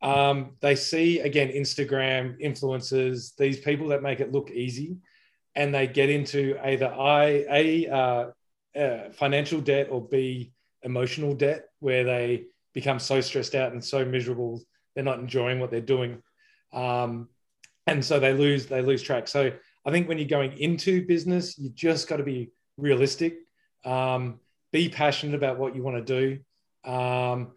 Um, 0.01 0.55
they 0.61 0.76
see 0.76 1.19
again 1.19 1.49
Instagram 1.49 2.41
influencers, 2.41 3.36
these 3.36 3.59
people 3.59 3.89
that 3.89 4.01
make 4.01 4.21
it 4.21 4.32
look 4.32 4.51
easy, 4.51 4.99
and 5.53 5.76
they 5.76 5.86
get 5.86 6.09
into 6.09 6.57
either 6.63 6.88
I 6.88 7.26
a 7.51 7.88
uh, 7.89 8.26
uh, 8.76 9.09
financial 9.11 9.61
debt 9.61 9.88
or 9.91 10.01
b 10.07 10.51
emotional 10.84 11.34
debt, 11.34 11.65
where 11.80 12.03
they 12.03 12.45
become 12.74 12.99
so 12.99 13.21
stressed 13.21 13.55
out 13.55 13.71
and 13.71 13.84
so 13.84 14.03
miserable 14.03 14.61
they're 14.95 15.03
not 15.03 15.19
enjoying 15.19 15.59
what 15.59 15.71
they're 15.71 15.82
doing, 15.82 16.21
um, 16.74 17.30
and 17.88 18.03
so 18.03 18.19
they 18.19 18.34
lose 18.34 18.67
they 18.67 18.82
lose 18.82 19.01
track. 19.01 19.28
So 19.28 19.51
I 19.86 19.91
think 19.91 20.07
when 20.07 20.17
you're 20.17 20.28
going 20.28 20.57
into 20.57 21.05
business, 21.05 21.57
you 21.57 21.69
just 21.74 22.07
got 22.07 22.17
to 22.17 22.24
be 22.24 22.51
realistic. 22.78 23.38
Um, 23.86 24.39
be 24.71 24.89
passionate 24.89 25.36
about 25.36 25.59
what 25.59 25.76
you 25.76 25.84
want 25.84 26.03
to 26.05 26.19
do 26.21 26.39
um, 26.91 27.51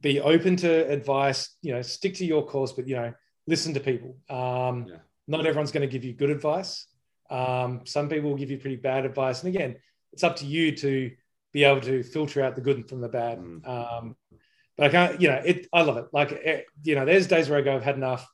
be 0.00 0.20
open 0.20 0.56
to 0.56 0.88
advice 0.88 1.56
you 1.62 1.72
know 1.72 1.82
stick 1.82 2.14
to 2.14 2.24
your 2.24 2.46
course 2.46 2.72
but 2.72 2.86
you 2.88 2.94
know 2.94 3.12
listen 3.46 3.74
to 3.74 3.80
people 3.80 4.16
um, 4.30 4.86
Yeah. 4.88 4.96
not 5.26 5.44
everyone's 5.46 5.72
going 5.72 5.88
to 5.88 5.92
give 5.92 6.04
you 6.04 6.12
good 6.12 6.30
advice 6.30 6.86
um, 7.30 7.80
some 7.84 8.08
people 8.08 8.30
will 8.30 8.36
give 8.36 8.50
you 8.50 8.58
pretty 8.58 8.76
bad 8.76 9.04
advice 9.04 9.42
and 9.42 9.54
again 9.54 9.76
it's 10.12 10.24
up 10.24 10.36
to 10.36 10.46
you 10.46 10.76
to 10.76 11.10
be 11.52 11.64
able 11.64 11.80
to 11.82 12.02
filter 12.02 12.42
out 12.42 12.54
the 12.56 12.62
good 12.62 12.88
from 12.88 13.00
the 13.00 13.08
bad. 13.08 13.38
Mm. 13.38 13.68
um, 13.68 14.16
but 14.76 14.86
i 14.86 14.88
can't 14.88 15.20
you 15.20 15.28
know 15.28 15.40
it 15.44 15.66
i 15.72 15.82
love 15.82 15.96
it. 15.98 16.06
Like 16.12 16.32
it, 16.32 16.66
you 16.82 16.94
know 16.94 17.04
there's 17.04 17.26
days 17.26 17.48
where 17.50 17.58
i 17.58 17.62
go 17.62 17.76
i've 17.76 17.82
had 17.84 17.96
enough. 17.96 18.26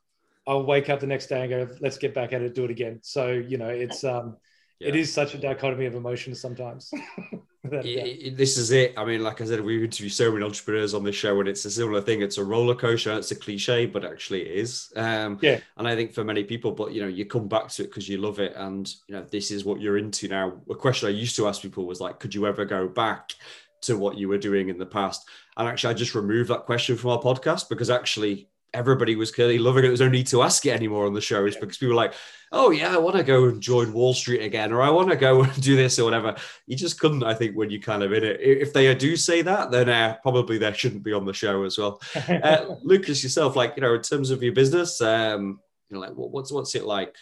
I'll 0.47 0.65
wake 0.65 0.89
up 0.89 1.01
the 1.01 1.07
next 1.07 1.27
day 1.27 1.41
and 1.43 1.51
go 1.51 1.77
let's 1.81 1.99
get 1.99 2.15
back 2.15 2.33
at 2.33 2.43
it 2.43 2.55
do 2.55 2.65
it 2.65 2.71
again. 2.71 3.01
So 3.03 3.31
you 3.33 3.59
know 3.59 3.69
it's 3.69 4.05
um 4.05 4.37
Yeah. 4.79 4.95
is 4.95 5.13
such 5.13 5.35
a 5.35 5.39
dichotomy 5.39 5.87
of 5.87 5.95
emotions 5.95 6.41
sometimes 6.41 6.91
this 8.37 8.57
is 8.57 8.71
it. 8.71 8.95
I 8.97 9.05
mean, 9.05 9.23
like 9.23 9.41
I 9.41 9.45
said, 9.45 9.61
we've 9.61 9.83
interviewed 9.83 10.13
so 10.13 10.33
many 10.33 10.45
entrepreneurs 10.45 10.95
on 10.95 11.05
this 11.05 11.15
show, 11.15 11.39
and 11.41 11.49
it's 11.49 11.65
a 11.65 11.71
similar 11.71 12.01
thing. 12.01 12.23
It's 12.23 12.39
a 12.39 12.45
roller 12.45 12.75
coaster. 12.75 13.13
It's 13.13 13.31
a 13.31 13.37
cliche, 13.37 13.87
but 13.87 14.05
actually 14.05 14.43
it 14.43 14.57
is. 14.57 14.93
Um, 14.97 15.39
yeah. 15.43 15.61
And 15.77 15.87
I 15.87 15.95
think 15.95 16.13
for 16.13 16.25
many 16.25 16.45
people, 16.45 16.73
but 16.73 16.93
you 16.93 17.01
know, 17.01 17.09
you 17.09 17.25
come 17.27 17.49
back 17.49 17.69
to 17.69 17.85
it 17.85 17.87
because 17.87 18.09
you 18.09 18.19
love 18.19 18.39
it, 18.39 18.55
and 18.57 18.93
you 19.07 19.15
know, 19.15 19.25
this 19.31 19.51
is 19.51 19.65
what 19.65 19.81
you're 19.81 19.99
into 19.99 20.29
now. 20.29 20.61
A 20.71 20.75
question 20.75 21.09
I 21.09 21.13
used 21.13 21.37
to 21.37 21.47
ask 21.47 21.63
people 21.63 21.87
was 21.87 22.01
like, 22.01 22.19
could 22.19 22.35
you 22.35 22.47
ever 22.47 22.65
go 22.65 22.89
back 22.89 23.35
to 23.81 23.97
what 23.97 24.17
you 24.17 24.29
were 24.29 24.39
doing 24.39 24.69
in 24.69 24.79
the 24.79 24.87
past? 24.87 25.29
And 25.57 25.69
actually, 25.69 25.95
I 25.95 25.95
just 25.95 26.15
removed 26.15 26.51
that 26.51 26.67
question 26.67 26.97
from 26.97 27.11
our 27.11 27.21
podcast 27.21 27.69
because 27.69 27.91
actually 27.91 28.49
everybody 28.75 29.17
was 29.17 29.31
clearly 29.31 29.59
loving 29.59 29.81
it. 29.81 29.83
There 29.83 29.91
was 29.91 30.01
no 30.01 30.09
need 30.09 30.27
to 30.29 30.43
ask 30.43 30.65
it 30.67 30.71
anymore 30.71 31.07
on 31.07 31.15
the 31.15 31.21
show, 31.21 31.47
shows 31.47 31.57
because 31.57 31.79
people 31.79 31.95
were 31.95 32.03
like, 32.03 32.15
oh, 32.53 32.71
yeah, 32.71 32.95
I 32.95 32.99
want 32.99 33.17
to 33.17 33.23
go 33.23 33.45
and 33.45 33.61
join 33.61 33.93
Wall 33.93 34.15
Street 34.15 34.43
again, 34.43 34.73
or 34.73 34.83
I 34.83 34.91
want 34.91 35.11
to 35.11 35.17
go 35.17 35.43
and 35.43 35.63
do 35.63 35.77
this 35.77 35.99
or 35.99 36.05
whatever. 36.05 36.37
You 36.67 36.77
just 36.77 37.01
couldn't, 37.01 37.23
I 37.23 37.35
think, 37.35 37.57
when 37.57 37.71
you 37.71 37.81
kind 37.81 38.03
of 38.03 38.13
in 38.13 38.25
it. 38.25 38.41
If 38.41 38.73
they 38.73 38.95
do 38.95 39.17
say 39.17 39.43
that, 39.43 39.71
then 39.71 39.89
uh, 39.89 40.17
probably 40.23 40.59
they 40.59 40.73
shouldn't 40.73 41.03
be 41.03 41.13
on 41.13 41.25
the 41.25 41.33
show 41.33 41.65
as 41.65 41.79
well. 41.79 42.01
Uh, 42.29 42.77
Lucas, 42.83 43.23
yourself, 43.23 43.57
like, 43.57 43.75
you 43.77 43.83
know, 43.83 43.95
in 43.95 44.03
terms 44.03 44.31
of 44.31 44.43
your 44.43 44.53
business, 44.53 45.01
um, 45.01 45.61
you 45.89 45.95
know, 45.95 46.01
like, 46.01 46.13
what's, 46.15 46.53
what's 46.53 46.75
it 46.75 46.85
like? 46.85 47.17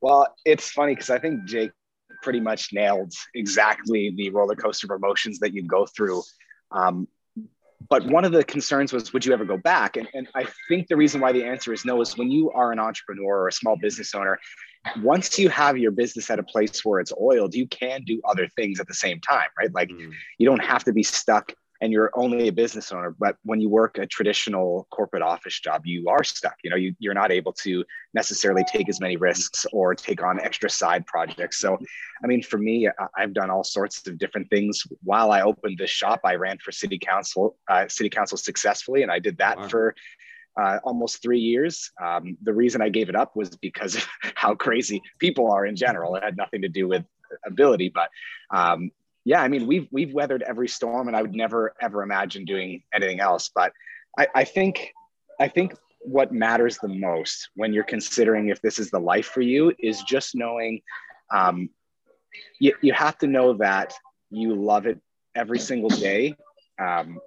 Well, 0.00 0.26
it's 0.44 0.70
funny 0.70 0.94
because 0.94 1.10
I 1.10 1.18
think 1.18 1.44
Jake 1.46 1.70
pretty 2.22 2.40
much 2.40 2.72
nailed 2.72 3.12
exactly 3.34 4.12
the 4.16 4.30
roller 4.30 4.56
coaster 4.56 4.92
of 4.92 4.98
emotions 4.98 5.38
that 5.38 5.54
you 5.54 5.62
go 5.62 5.86
through. 5.86 6.22
Um, 6.70 7.08
but 7.88 8.04
one 8.06 8.24
of 8.24 8.32
the 8.32 8.44
concerns 8.44 8.92
was 8.92 9.12
would 9.12 9.24
you 9.24 9.32
ever 9.32 9.44
go 9.44 9.56
back 9.56 9.96
and, 9.96 10.08
and 10.14 10.28
i 10.34 10.46
think 10.68 10.88
the 10.88 10.96
reason 10.96 11.20
why 11.20 11.32
the 11.32 11.44
answer 11.44 11.72
is 11.72 11.84
no 11.84 12.00
is 12.00 12.16
when 12.16 12.30
you 12.30 12.50
are 12.52 12.72
an 12.72 12.78
entrepreneur 12.78 13.42
or 13.42 13.48
a 13.48 13.52
small 13.52 13.76
business 13.76 14.14
owner 14.14 14.38
once 15.02 15.38
you 15.38 15.48
have 15.48 15.76
your 15.76 15.90
business 15.90 16.30
at 16.30 16.38
a 16.38 16.42
place 16.42 16.84
where 16.84 17.00
it's 17.00 17.12
oiled 17.20 17.54
you 17.54 17.66
can 17.68 18.02
do 18.04 18.20
other 18.24 18.48
things 18.48 18.80
at 18.80 18.86
the 18.86 18.94
same 18.94 19.20
time 19.20 19.48
right 19.58 19.72
like 19.74 19.88
mm. 19.90 20.10
you 20.38 20.46
don't 20.46 20.64
have 20.64 20.84
to 20.84 20.92
be 20.92 21.02
stuck 21.02 21.52
and 21.80 21.92
you're 21.92 22.10
only 22.14 22.48
a 22.48 22.52
business 22.52 22.92
owner 22.92 23.14
but 23.18 23.36
when 23.44 23.60
you 23.60 23.68
work 23.68 23.98
a 23.98 24.06
traditional 24.06 24.86
corporate 24.90 25.22
office 25.22 25.58
job 25.60 25.82
you 25.84 26.08
are 26.08 26.24
stuck 26.24 26.56
you 26.62 26.70
know 26.70 26.76
you, 26.76 26.94
you're 26.98 27.14
not 27.14 27.30
able 27.30 27.52
to 27.52 27.84
necessarily 28.14 28.64
take 28.70 28.88
as 28.88 29.00
many 29.00 29.16
risks 29.16 29.66
or 29.72 29.94
take 29.94 30.22
on 30.22 30.40
extra 30.40 30.68
side 30.68 31.06
projects 31.06 31.58
so 31.58 31.78
i 32.22 32.26
mean 32.26 32.42
for 32.42 32.58
me 32.58 32.88
i've 33.16 33.32
done 33.32 33.50
all 33.50 33.64
sorts 33.64 34.06
of 34.06 34.18
different 34.18 34.48
things 34.50 34.84
while 35.02 35.30
i 35.30 35.42
opened 35.42 35.78
this 35.78 35.90
shop 35.90 36.20
i 36.24 36.34
ran 36.34 36.58
for 36.58 36.72
city 36.72 36.98
council 36.98 37.56
uh, 37.68 37.86
city 37.88 38.10
council 38.10 38.36
successfully 38.36 39.02
and 39.02 39.10
i 39.10 39.18
did 39.18 39.38
that 39.38 39.58
wow. 39.58 39.68
for 39.68 39.94
uh, 40.60 40.78
almost 40.82 41.22
three 41.22 41.38
years. 41.38 41.92
Um, 42.02 42.36
the 42.42 42.52
reason 42.52 42.82
I 42.82 42.88
gave 42.88 43.08
it 43.08 43.14
up 43.14 43.36
was 43.36 43.50
because 43.50 43.94
of 43.96 44.06
how 44.34 44.54
crazy 44.54 45.00
people 45.18 45.52
are 45.52 45.64
in 45.66 45.76
general. 45.76 46.16
It 46.16 46.24
had 46.24 46.36
nothing 46.36 46.62
to 46.62 46.68
do 46.68 46.88
with 46.88 47.04
ability, 47.46 47.92
but 47.94 48.10
um, 48.50 48.90
yeah, 49.24 49.42
I 49.42 49.48
mean, 49.48 49.66
we've 49.66 49.88
we've 49.90 50.12
weathered 50.12 50.42
every 50.42 50.68
storm, 50.68 51.08
and 51.08 51.16
I 51.16 51.22
would 51.22 51.34
never 51.34 51.74
ever 51.80 52.02
imagine 52.02 52.44
doing 52.44 52.82
anything 52.94 53.20
else. 53.20 53.50
But 53.54 53.72
I, 54.18 54.26
I 54.34 54.44
think 54.44 54.92
I 55.40 55.48
think 55.48 55.74
what 56.00 56.32
matters 56.32 56.78
the 56.78 56.88
most 56.88 57.50
when 57.54 57.72
you're 57.72 57.84
considering 57.84 58.48
if 58.48 58.62
this 58.62 58.78
is 58.78 58.90
the 58.90 58.98
life 58.98 59.26
for 59.26 59.40
you 59.40 59.72
is 59.78 60.02
just 60.02 60.34
knowing 60.34 60.80
um, 61.34 61.68
you, 62.60 62.72
you 62.80 62.92
have 62.92 63.18
to 63.18 63.26
know 63.26 63.54
that 63.54 63.94
you 64.30 64.54
love 64.54 64.86
it 64.86 65.00
every 65.34 65.58
single 65.58 65.90
day 65.90 66.34
um, 66.80 67.18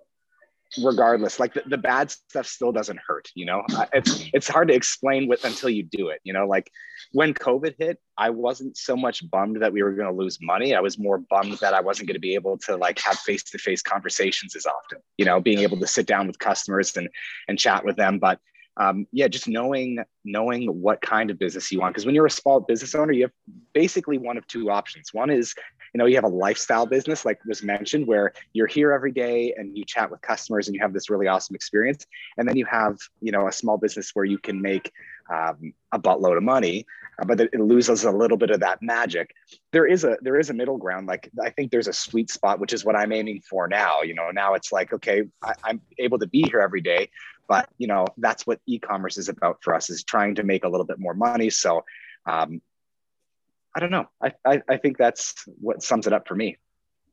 regardless 0.78 1.40
like 1.40 1.54
the, 1.54 1.64
the 1.66 1.78
bad 1.78 2.10
stuff 2.10 2.46
still 2.46 2.72
doesn't 2.72 3.00
hurt 3.06 3.30
you 3.36 3.46
know 3.46 3.62
it's 3.94 4.26
it's 4.34 4.48
hard 4.48 4.70
to 4.70 4.74
explain 4.74 5.28
with 5.28 5.44
until 5.44 5.70
you 5.70 5.84
do 5.84 6.08
it 6.10 6.22
you 6.24 6.32
know 6.32 6.48
like 6.48 6.72
when 7.12 7.34
covid 7.34 7.76
hit 7.78 7.98
i 8.18 8.30
wasn't 8.30 8.76
so 8.78 8.96
much 8.96 9.30
bummed 9.30 9.62
that 9.62 9.74
we 9.74 9.84
were 9.84 9.92
going 9.92 10.08
to 10.08 10.16
lose 10.16 10.38
money 10.42 10.74
i 10.74 10.80
was 10.80 10.98
more 10.98 11.18
bummed 11.30 11.58
that 11.60 11.74
i 11.74 11.82
wasn't 11.82 12.08
going 12.08 12.16
to 12.16 12.22
be 12.22 12.36
able 12.36 12.58
to 12.58 12.78
like 12.78 13.00
have 13.00 13.18
face-to-face 13.20 13.82
conversations 13.82 14.56
as 14.56 14.66
often 14.66 15.00
you 15.18 15.26
know 15.26 15.42
being 15.42 15.60
able 15.60 15.78
to 15.78 15.88
sit 15.88 16.06
down 16.06 16.26
with 16.26 16.40
customers 16.40 16.96
and 16.96 17.10
and 17.50 17.60
chat 17.60 17.84
with 17.84 17.98
them 17.98 18.18
but 18.18 18.40
um, 18.78 19.06
yeah, 19.12 19.28
just 19.28 19.50
knowing 19.50 20.00
knowing 20.24 20.68
what 20.82 21.02
kind 21.02 21.30
of 21.30 21.38
business 21.38 21.72
you 21.72 21.82
want. 21.82 21.94
Because 21.94 22.06
when 22.06 22.16
you're 22.16 22.26
a 22.26 22.32
small 22.32 22.62
business 22.62 22.96
owner, 22.96 23.12
you 23.12 23.24
have 23.24 23.32
basically 23.74 24.18
one 24.18 24.38
of 24.38 24.48
two 24.48 24.72
options. 24.72 25.14
One 25.14 25.30
is 25.30 25.54
you 25.94 25.98
know 25.98 26.06
you 26.06 26.16
have 26.16 26.24
a 26.24 26.30
lifestyle 26.30 26.86
business 26.86 27.26
like 27.26 27.40
was 27.46 27.64
mentioned 27.64 28.08
where 28.08 28.34
you're 28.54 28.68
here 28.68 28.92
every 28.92 29.12
day 29.12 29.54
and 29.58 29.78
you 29.78 29.84
chat 29.86 30.10
with 30.10 30.22
customers 30.22 30.68
and 30.68 30.76
you 30.76 30.82
have 30.82 30.94
this 30.94 31.10
really 31.10 31.28
awesome 31.28 31.56
experience. 31.56 32.06
And 32.38 32.48
then 32.48 32.56
you 32.56 32.66
have 32.66 32.98
you 33.22 33.32
know 33.32 33.48
a 33.48 33.52
small 33.52 33.78
business 33.78 34.12
where 34.14 34.26
you 34.26 34.38
can 34.38 34.62
make 34.62 34.92
um, 35.30 35.74
a 35.92 36.00
buttload 36.00 36.38
of 36.38 36.44
money 36.44 36.86
uh, 37.22 37.26
but 37.26 37.40
it 37.40 37.54
loses 37.60 38.04
a 38.04 38.12
little 38.12 38.38
bit 38.38 38.50
of 38.50 38.62
that 38.62 38.82
magic. 38.82 39.34
There 39.72 39.86
is 39.86 40.04
a 40.04 40.18
there 40.22 40.40
is 40.40 40.50
a 40.50 40.54
middle 40.54 40.78
ground. 40.78 41.08
Like 41.08 41.30
i 41.42 41.50
think 41.50 41.72
there's 41.72 41.88
a 41.88 41.94
sweet 41.94 42.30
spot 42.30 42.60
which 42.60 42.74
is 42.74 42.86
what 42.86 42.96
i'm 42.96 43.12
aiming 43.12 43.42
for 43.50 43.68
now. 43.68 44.02
You 44.02 44.14
know 44.14 44.32
now 44.32 44.54
it's 44.54 44.72
like 44.72 44.94
okay 44.94 45.24
I, 45.44 45.54
i'm 45.64 45.82
able 45.98 46.20
to 46.20 46.28
be 46.28 46.44
here 46.44 46.60
every 46.60 46.82
day 46.82 47.10
but 47.48 47.68
you 47.78 47.88
know 47.88 48.08
that's 48.18 48.48
what 48.48 48.62
e-commerce 48.66 49.18
is 49.18 49.28
about 49.28 49.58
for 49.62 49.76
us 49.76 49.90
is 49.90 50.06
trying 50.06 50.36
to 50.36 50.44
make 50.44 50.64
a 50.64 50.70
little 50.70 50.86
bit 50.86 51.00
more 51.00 51.14
money. 51.14 51.50
So 51.50 51.84
um, 52.26 52.62
i 53.76 53.80
don't 53.80 53.92
know. 53.92 54.06
I, 54.22 54.34
I, 54.46 54.62
I 54.70 54.78
think 54.78 54.98
that's 54.98 55.44
what 55.60 55.84
sums 55.84 56.08
it 56.08 56.14
up 56.14 56.28
for 56.28 56.36
me. 56.36 56.58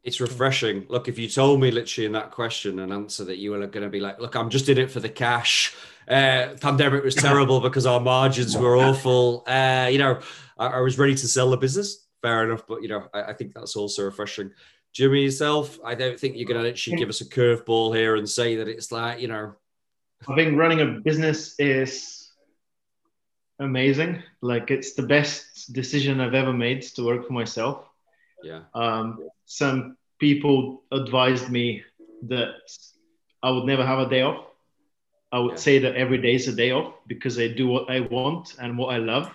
It's 0.05 0.21
refreshing. 0.21 0.87
Look 0.89 1.09
if 1.09 1.19
you 1.19 1.29
told 1.29 1.61
me 1.61 1.71
literally 1.71 2.07
in 2.07 2.13
that 2.13 2.31
question 2.31 2.79
and 2.79 2.93
answer 2.93 3.25
that 3.25 3.39
you 3.39 3.51
were 3.51 3.67
going 3.67 3.85
to 3.85 3.91
be 3.91 4.01
like 4.01 4.21
look 4.21 4.35
i'm 4.35 4.51
just 4.51 4.69
in 4.69 4.79
it 4.79 4.91
for 4.91 5.01
the 5.01 5.09
cash. 5.09 5.75
Uh, 6.09 6.55
pandemic 6.61 7.05
was 7.05 7.15
terrible 7.15 7.61
because 7.61 7.85
our 7.85 8.01
margins 8.01 8.57
were 8.57 8.77
awful. 8.77 9.45
Uh, 9.47 9.89
you 9.91 9.99
know 9.99 10.21
I, 10.59 10.67
I, 10.67 10.81
was 10.81 10.99
ready 10.99 11.15
to 11.15 11.29
sell 11.29 11.51
the 11.51 11.57
business. 11.57 12.07
Fair 12.23 12.45
enough 12.45 12.67
but 12.67 12.83
you 12.83 12.89
know 12.89 13.09
I, 13.13 13.25
I 13.25 13.33
think 13.35 13.55
that's 13.55 13.77
also 13.77 14.05
refreshing. 14.05 14.53
Jimmy 14.95 15.23
yourself 15.25 15.79
i 15.85 15.95
don't 15.95 16.19
think 16.19 16.37
you're 16.37 16.49
going 16.49 16.63
to 16.63 16.69
actually 16.69 16.97
give 16.97 17.11
us 17.11 17.21
a 17.21 17.27
curveball 17.27 17.95
here 17.95 18.17
and 18.17 18.29
say 18.29 18.57
that 18.57 18.69
it's 18.69 18.91
like 18.91 19.21
you 19.21 19.29
know. 19.29 19.55
I 20.27 20.35
think 20.35 20.59
running 20.59 20.81
a 20.81 20.87
business 20.87 21.55
is 21.61 22.18
amazing. 23.59 24.23
Like 24.41 24.71
it's 24.71 24.95
the 24.95 25.03
best 25.03 25.73
decision 25.73 26.21
I've 26.21 26.35
ever 26.35 26.53
made 26.53 26.83
to 26.83 27.05
work 27.05 27.27
for 27.27 27.33
myself. 27.33 27.85
Yeah. 28.43 28.63
Um, 28.75 29.29
some 29.47 29.97
people 30.19 30.83
advised 30.93 31.51
me 31.51 31.83
that 32.23 32.55
I 33.43 33.51
would 33.51 33.65
never 33.65 33.85
have 33.85 33.99
a 33.99 34.09
day 34.09 34.23
off. 34.23 34.45
I 35.31 35.39
would 35.39 35.53
yeah. 35.53 35.67
say 35.67 35.79
that 35.81 35.95
every 35.97 36.19
day 36.19 36.35
is 36.35 36.49
a 36.49 36.53
day 36.55 36.71
off 36.71 36.95
because 37.07 37.39
I 37.39 37.49
do 37.49 37.69
what 37.69 37.91
I 37.91 38.01
want 38.01 38.57
and 38.59 38.79
what 38.79 38.95
I 38.95 38.99
love. 38.99 39.31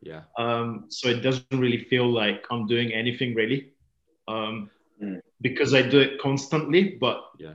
Yeah. 0.00 0.22
Um, 0.38 0.86
so 0.88 1.08
it 1.08 1.20
doesn't 1.20 1.46
really 1.50 1.84
feel 1.84 2.10
like 2.10 2.44
I'm 2.50 2.66
doing 2.66 2.92
anything 2.92 3.34
really. 3.34 3.72
Um, 4.28 4.70
mm. 5.02 5.20
because 5.40 5.74
I 5.74 5.82
do 5.82 5.98
it 5.98 6.20
constantly, 6.20 6.96
but 7.00 7.24
yeah 7.38 7.54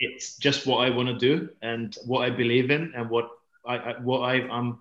it's 0.00 0.36
just 0.36 0.66
what 0.66 0.86
I 0.86 0.90
want 0.90 1.08
to 1.08 1.18
do 1.18 1.50
and 1.62 1.94
what 2.06 2.24
I 2.24 2.30
believe 2.30 2.70
in 2.70 2.92
and 2.96 3.08
what 3.08 3.30
I, 3.66 3.76
I 3.76 3.92
what 4.00 4.20
I, 4.20 4.36
am 4.36 4.80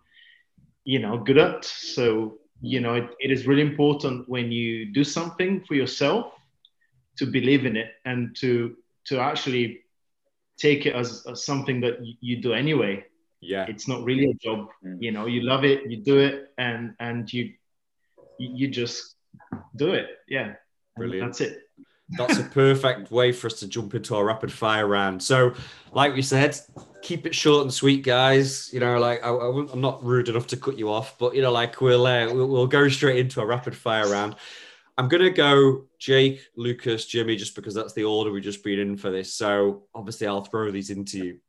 you 0.84 1.00
know 1.00 1.18
good 1.18 1.38
at. 1.38 1.66
So 1.66 2.38
you 2.62 2.80
know 2.80 2.96
it, 2.96 3.10
it 3.20 3.32
is 3.32 3.48
really 3.48 3.62
important 3.62 4.28
when 4.28 4.52
you 4.52 4.92
do 4.92 5.04
something 5.04 5.64
for 5.66 5.76
yourself 5.76 6.34
to 7.18 7.26
believe 7.26 7.66
in 7.66 7.76
it 7.76 7.92
and 8.06 8.36
to 8.38 8.76
to 9.06 9.20
actually 9.20 9.82
take 10.58 10.86
it 10.86 10.94
as, 10.94 11.26
as 11.30 11.46
something 11.46 11.80
that 11.82 11.98
you 12.22 12.42
do 12.42 12.54
anyway. 12.54 13.06
Yeah, 13.42 13.66
it's 13.68 13.88
not 13.88 14.04
really 14.04 14.32
a 14.32 14.34
job. 14.34 14.68
Mm. 14.86 14.98
You 15.02 15.12
know, 15.12 15.26
you 15.26 15.42
love 15.42 15.64
it, 15.64 15.90
you 15.90 15.98
do 15.98 16.20
it, 16.20 16.52
and 16.58 16.94
and 17.00 17.32
you 17.32 17.54
you 18.38 18.68
just 18.68 19.16
do 19.76 19.94
it. 19.94 20.08
Yeah, 20.28 20.56
brilliant. 20.96 21.26
That's 21.26 21.42
it 21.42 21.60
that's 22.12 22.39
a 22.39 22.43
perfect 22.43 23.12
way 23.12 23.32
for 23.32 23.47
us 23.47 23.60
to 23.60 23.68
jump 23.68 23.93
into 23.93 24.16
our 24.16 24.26
rapid 24.26 24.51
fire 24.51 24.88
round. 24.88 25.22
So, 25.22 25.53
like 25.91 26.14
we 26.14 26.22
said, 26.22 26.60
keep 27.01 27.26
it 27.26 27.36
short 27.36 27.64
and 27.64 27.74
sweet, 27.74 28.03
guys. 28.03 28.72
You 28.74 28.80
know, 28.80 28.99
like 28.99 29.24
I, 29.24 29.30
am 29.30 29.82
not 29.82 30.03
rude 30.03 30.30
enough 30.30 30.47
to 30.47 30.57
cut 30.57 30.78
you 30.78 30.91
off, 30.91 31.18
but 31.20 31.36
you 31.36 31.41
know, 31.41 31.51
like 31.51 31.82
we'll, 31.82 32.05
uh, 32.05 32.34
we'll 32.34 32.68
go 32.68 32.89
straight 32.89 33.20
into 33.20 33.41
a 33.41 33.45
rapid 33.45 33.76
fire 33.76 34.10
round. 34.10 34.36
I'm 34.97 35.07
gonna 35.07 35.30
go 35.30 35.86
Jake, 35.97 36.41
Lucas, 36.57 37.05
Jimmy, 37.05 37.36
just 37.36 37.55
because 37.55 37.74
that's 37.74 37.93
the 37.93 38.03
order 38.03 38.32
we've 38.32 38.43
just 38.43 38.64
been 38.64 38.80
in 38.80 38.97
for 38.97 39.12
this. 39.12 39.34
So 39.34 39.84
obviously, 39.93 40.28
I'll 40.28 40.43
throw 40.43 40.72
these 40.72 40.89
into 40.89 41.20
you. 41.20 41.39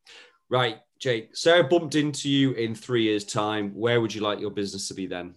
Right, 0.49 0.79
Jake. 0.99 1.37
So 1.37 1.59
I 1.59 1.63
bumped 1.63 1.95
into 1.95 2.29
you 2.29 2.53
in 2.53 2.75
three 2.75 3.05
years' 3.05 3.25
time. 3.25 3.71
Where 3.75 4.01
would 4.01 4.15
you 4.15 4.21
like 4.21 4.41
your 4.41 4.51
business 4.51 4.89
to 4.89 4.95
be 4.95 5.07
then? 5.07 5.35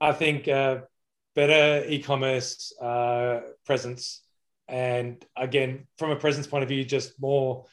I 0.00 0.12
think 0.12 0.48
uh, 0.48 0.82
better 1.34 1.84
e-commerce 1.88 2.72
uh, 2.80 3.40
presence, 3.64 4.22
and 4.68 5.24
again, 5.36 5.86
from 5.98 6.10
a 6.10 6.16
presence 6.16 6.46
point 6.46 6.62
of 6.62 6.68
view, 6.68 6.84
just 6.84 7.20
more 7.20 7.66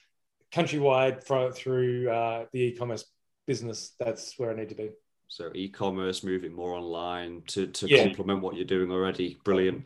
countrywide 0.51 1.23
through 1.55 2.09
uh, 2.09 2.45
the 2.51 2.59
e-commerce 2.59 3.05
business. 3.45 3.93
That's 3.99 4.37
where 4.37 4.51
I 4.51 4.55
need 4.55 4.69
to 4.69 4.75
be. 4.75 4.91
So 5.27 5.51
e-commerce 5.53 6.23
moving 6.23 6.53
more 6.53 6.73
online 6.73 7.43
to 7.47 7.67
to 7.67 7.87
yeah. 7.87 8.03
complement 8.03 8.41
what 8.41 8.55
you're 8.55 8.65
doing 8.65 8.91
already. 8.91 9.37
Brilliant. 9.43 9.85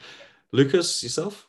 Lucas, 0.51 1.01
yourself? 1.01 1.47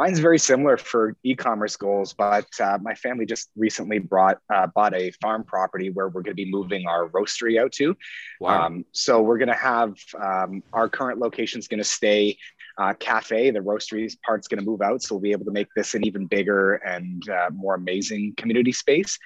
Mine's 0.00 0.18
very 0.18 0.38
similar 0.38 0.78
for 0.78 1.14
e-commerce 1.24 1.76
goals, 1.76 2.14
but 2.14 2.46
uh, 2.58 2.78
my 2.80 2.94
family 2.94 3.26
just 3.26 3.50
recently 3.54 3.98
brought 3.98 4.38
uh, 4.50 4.66
bought 4.68 4.94
a 4.94 5.10
farm 5.20 5.44
property 5.44 5.90
where 5.90 6.08
we're 6.08 6.22
going 6.22 6.34
to 6.34 6.42
be 6.42 6.50
moving 6.50 6.86
our 6.86 7.10
roastery 7.10 7.60
out 7.60 7.70
to. 7.72 7.94
Wow. 8.40 8.64
Um, 8.64 8.86
so 8.92 9.20
we're 9.20 9.36
going 9.36 9.48
to 9.48 9.54
have 9.54 9.96
um, 10.18 10.62
our 10.72 10.88
current 10.88 11.18
location 11.18 11.58
is 11.58 11.68
going 11.68 11.82
to 11.82 11.84
stay 11.84 12.38
uh, 12.78 12.94
cafe. 12.94 13.50
The 13.50 13.58
roastery 13.60 14.10
part's 14.24 14.48
going 14.48 14.60
to 14.60 14.64
move 14.64 14.80
out, 14.80 15.02
so 15.02 15.16
we'll 15.16 15.20
be 15.20 15.32
able 15.32 15.44
to 15.44 15.50
make 15.50 15.68
this 15.76 15.94
an 15.94 16.06
even 16.06 16.24
bigger 16.24 16.76
and 16.76 17.28
uh, 17.28 17.50
more 17.52 17.74
amazing 17.74 18.32
community 18.38 18.72
space 18.72 19.18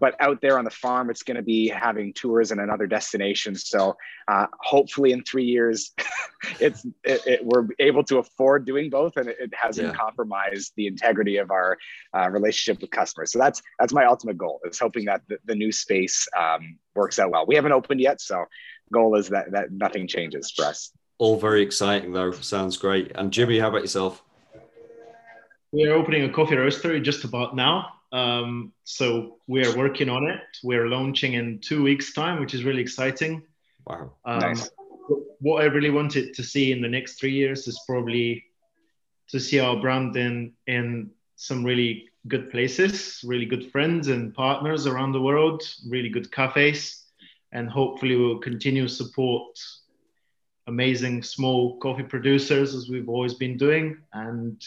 but 0.00 0.14
out 0.20 0.40
there 0.40 0.58
on 0.58 0.64
the 0.64 0.70
farm 0.70 1.10
it's 1.10 1.22
going 1.22 1.36
to 1.36 1.42
be 1.42 1.68
having 1.68 2.12
tours 2.12 2.52
in 2.52 2.58
another 2.58 2.86
destination 2.86 3.54
so 3.54 3.96
uh, 4.28 4.46
hopefully 4.60 5.12
in 5.12 5.22
three 5.24 5.44
years 5.44 5.92
it's 6.60 6.84
it, 7.04 7.20
it, 7.26 7.40
we're 7.44 7.66
able 7.78 8.02
to 8.04 8.18
afford 8.18 8.64
doing 8.64 8.88
both 8.90 9.16
and 9.16 9.28
it, 9.28 9.36
it 9.40 9.52
hasn't 9.54 9.88
Yeah. 9.88 9.92
compromised 9.94 10.72
the 10.76 10.86
integrity 10.86 11.36
of 11.38 11.50
our 11.50 11.76
uh, 12.16 12.28
relationship 12.30 12.80
with 12.80 12.90
customers 12.90 13.32
so 13.32 13.38
that's 13.38 13.60
that's 13.78 13.92
my 13.92 14.04
ultimate 14.04 14.38
goal 14.38 14.60
is 14.64 14.78
hoping 14.78 15.04
that 15.06 15.22
the, 15.28 15.38
the 15.46 15.54
new 15.54 15.72
space 15.72 16.26
um, 16.38 16.78
works 16.94 17.18
out 17.18 17.30
well 17.30 17.44
we 17.46 17.54
haven't 17.54 17.72
opened 17.72 18.00
yet 18.00 18.20
so 18.20 18.44
goal 18.92 19.16
is 19.16 19.28
that 19.28 19.50
that 19.52 19.70
nothing 19.72 20.06
changes 20.08 20.50
for 20.50 20.64
us 20.64 20.92
All 21.18 21.36
very 21.36 21.62
exciting 21.62 22.12
though. 22.12 22.30
Sounds 22.30 22.76
great. 22.78 23.10
And 23.16 23.32
Jimmy, 23.32 23.58
how 23.58 23.68
about 23.70 23.82
yourself? 23.82 24.22
We're 25.72 25.92
opening 25.92 26.22
a 26.24 26.28
coffee 26.32 26.54
roastery 26.54 27.02
just 27.02 27.24
about 27.24 27.54
now. 27.56 27.92
Um, 28.12 28.72
so 28.84 29.36
we're 29.46 29.76
working 29.76 30.08
on 30.08 30.26
it. 30.28 30.40
We're 30.62 30.88
launching 30.88 31.34
in 31.34 31.60
two 31.60 31.82
weeks' 31.82 32.12
time, 32.12 32.40
which 32.40 32.54
is 32.54 32.64
really 32.64 32.82
exciting. 32.82 33.42
Wow. 33.86 34.12
Um, 34.24 34.40
Nice. 34.40 34.70
What 35.40 35.62
I 35.62 35.66
really 35.66 35.90
wanted 35.90 36.34
to 36.34 36.42
see 36.42 36.72
in 36.72 36.82
the 36.82 36.88
next 36.88 37.20
three 37.20 37.32
years 37.32 37.68
is 37.68 37.80
probably 37.86 38.44
to 39.28 39.38
see 39.38 39.60
our 39.60 39.76
brand 39.76 40.16
in 40.16 40.52
in 40.66 41.10
some 41.36 41.64
really 41.64 42.08
good 42.26 42.50
places, 42.50 43.20
really 43.24 43.46
good 43.46 43.70
friends 43.70 44.08
and 44.08 44.34
partners 44.34 44.86
around 44.86 45.12
the 45.12 45.20
world, 45.20 45.62
really 45.88 46.08
good 46.08 46.32
cafes, 46.32 47.04
and 47.52 47.70
hopefully 47.70 48.16
we'll 48.16 48.38
continue 48.40 48.88
to 48.88 48.92
support 48.92 49.56
amazing 50.66 51.22
small 51.22 51.78
coffee 51.78 52.02
producers 52.02 52.74
as 52.74 52.90
we've 52.90 53.08
always 53.08 53.34
been 53.34 53.56
doing, 53.56 53.96
and 54.12 54.66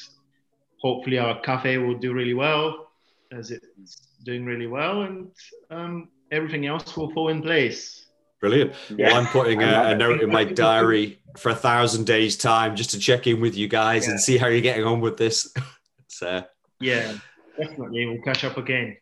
hopefully 0.81 1.19
our 1.19 1.39
cafe 1.41 1.77
will 1.77 1.97
do 1.97 2.13
really 2.13 2.33
well 2.33 2.90
as 3.31 3.51
it's 3.51 3.95
doing 4.23 4.45
really 4.45 4.67
well, 4.67 5.03
and 5.03 5.31
um, 5.69 6.09
everything 6.31 6.65
else 6.67 6.95
will 6.95 7.11
fall 7.11 7.29
in 7.29 7.41
place. 7.41 8.07
Brilliant. 8.39 8.73
Yeah. 8.89 9.07
Well, 9.07 9.15
I'm 9.17 9.27
putting 9.27 9.63
I 9.63 9.69
a, 9.69 9.71
love 9.71 9.91
a 9.91 9.95
note 9.95 10.21
in 10.21 10.31
my 10.31 10.43
diary 10.43 11.19
for 11.37 11.49
a 11.49 11.55
thousand 11.55 12.05
days' 12.05 12.35
time 12.37 12.75
just 12.75 12.89
to 12.91 12.99
check 12.99 13.27
in 13.27 13.39
with 13.39 13.55
you 13.55 13.67
guys 13.67 14.05
Yeah. 14.05 14.11
and 14.11 14.19
see 14.19 14.37
how 14.37 14.47
you're 14.47 14.61
getting 14.61 14.83
on 14.83 14.99
with 14.99 15.17
this. 15.17 15.53
so, 16.07 16.43
Yeah, 16.79 17.17
definitely. 17.57 18.05
We'll 18.07 18.21
catch 18.23 18.43
up 18.43 18.57
again. 18.57 18.97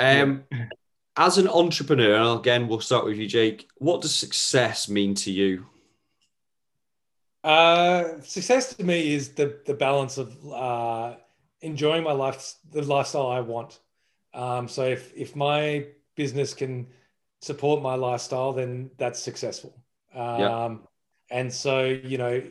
um, 0.00 0.44
as 1.16 1.38
an 1.38 1.46
entrepreneur, 1.48 2.38
again, 2.38 2.66
we'll 2.66 2.80
start 2.80 3.04
with 3.04 3.16
you, 3.16 3.26
Jake. 3.28 3.68
What 3.76 4.00
does 4.02 4.14
success 4.14 4.88
mean 4.88 5.14
to 5.16 5.30
you? 5.30 5.66
Uh, 7.42 8.20
success 8.22 8.74
to 8.74 8.84
me 8.84 9.14
is 9.14 9.30
the 9.30 9.60
the 9.64 9.72
balance 9.74 10.18
of 10.18 10.36
uh, 10.52 11.16
enjoying 11.60 12.04
my 12.04 12.12
life, 12.12 12.54
the 12.70 12.82
lifestyle 12.82 13.28
I 13.28 13.40
want. 13.40 13.80
Um, 14.34 14.68
so 14.68 14.84
if 14.84 15.12
if 15.16 15.36
my 15.36 15.86
business 16.16 16.54
can 16.54 16.88
support 17.40 17.82
my 17.82 17.94
lifestyle, 17.94 18.52
then 18.52 18.90
that's 18.98 19.20
successful. 19.20 19.74
Um, 20.14 20.40
Yeah. 20.40 20.76
And 21.30 21.52
so 21.52 21.84
you 21.84 22.18
know, 22.18 22.42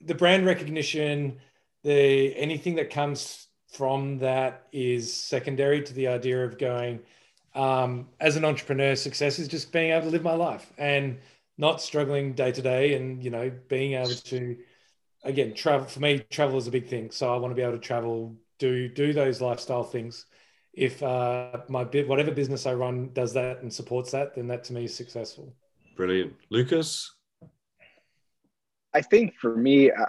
the 0.00 0.14
brand 0.14 0.46
recognition, 0.46 1.38
the 1.82 2.34
anything 2.36 2.76
that 2.76 2.90
comes 2.90 3.48
from 3.68 4.18
that 4.18 4.68
is 4.72 5.12
secondary 5.14 5.82
to 5.82 5.92
the 5.94 6.08
idea 6.08 6.44
of 6.44 6.58
going. 6.58 7.00
Um, 7.54 8.08
as 8.20 8.36
an 8.36 8.44
entrepreneur, 8.44 8.94
success 8.96 9.38
is 9.38 9.48
just 9.48 9.72
being 9.72 9.90
able 9.92 10.06
to 10.06 10.10
live 10.10 10.22
my 10.22 10.34
life 10.34 10.72
and 10.78 11.18
not 11.58 11.80
struggling 11.80 12.34
day 12.34 12.52
to 12.52 12.62
day 12.62 12.94
and 12.94 13.22
you 13.24 13.30
know 13.30 13.50
being 13.68 13.94
able 13.94 14.14
to 14.14 14.56
again 15.26 15.54
travel 15.54 15.86
for 15.86 16.00
me 16.00 16.18
travel 16.30 16.56
is 16.56 16.66
a 16.66 16.70
big 16.70 16.88
thing 16.88 17.10
so 17.10 17.32
i 17.32 17.36
want 17.36 17.50
to 17.50 17.54
be 17.54 17.62
able 17.62 17.72
to 17.72 17.78
travel 17.78 18.34
do 18.58 18.88
do 18.88 19.12
those 19.12 19.40
lifestyle 19.40 19.84
things 19.84 20.26
if 20.72 21.02
uh 21.02 21.58
my 21.68 21.84
bit 21.84 22.08
whatever 22.08 22.30
business 22.30 22.66
i 22.66 22.72
run 22.72 23.10
does 23.12 23.32
that 23.32 23.60
and 23.62 23.72
supports 23.72 24.10
that 24.12 24.34
then 24.34 24.46
that 24.46 24.64
to 24.64 24.72
me 24.72 24.84
is 24.84 24.94
successful 24.94 25.54
Brilliant. 25.96 26.34
Lucas? 26.50 27.14
I 28.92 29.00
think 29.00 29.34
for 29.34 29.56
me, 29.56 29.90
uh, 29.90 30.06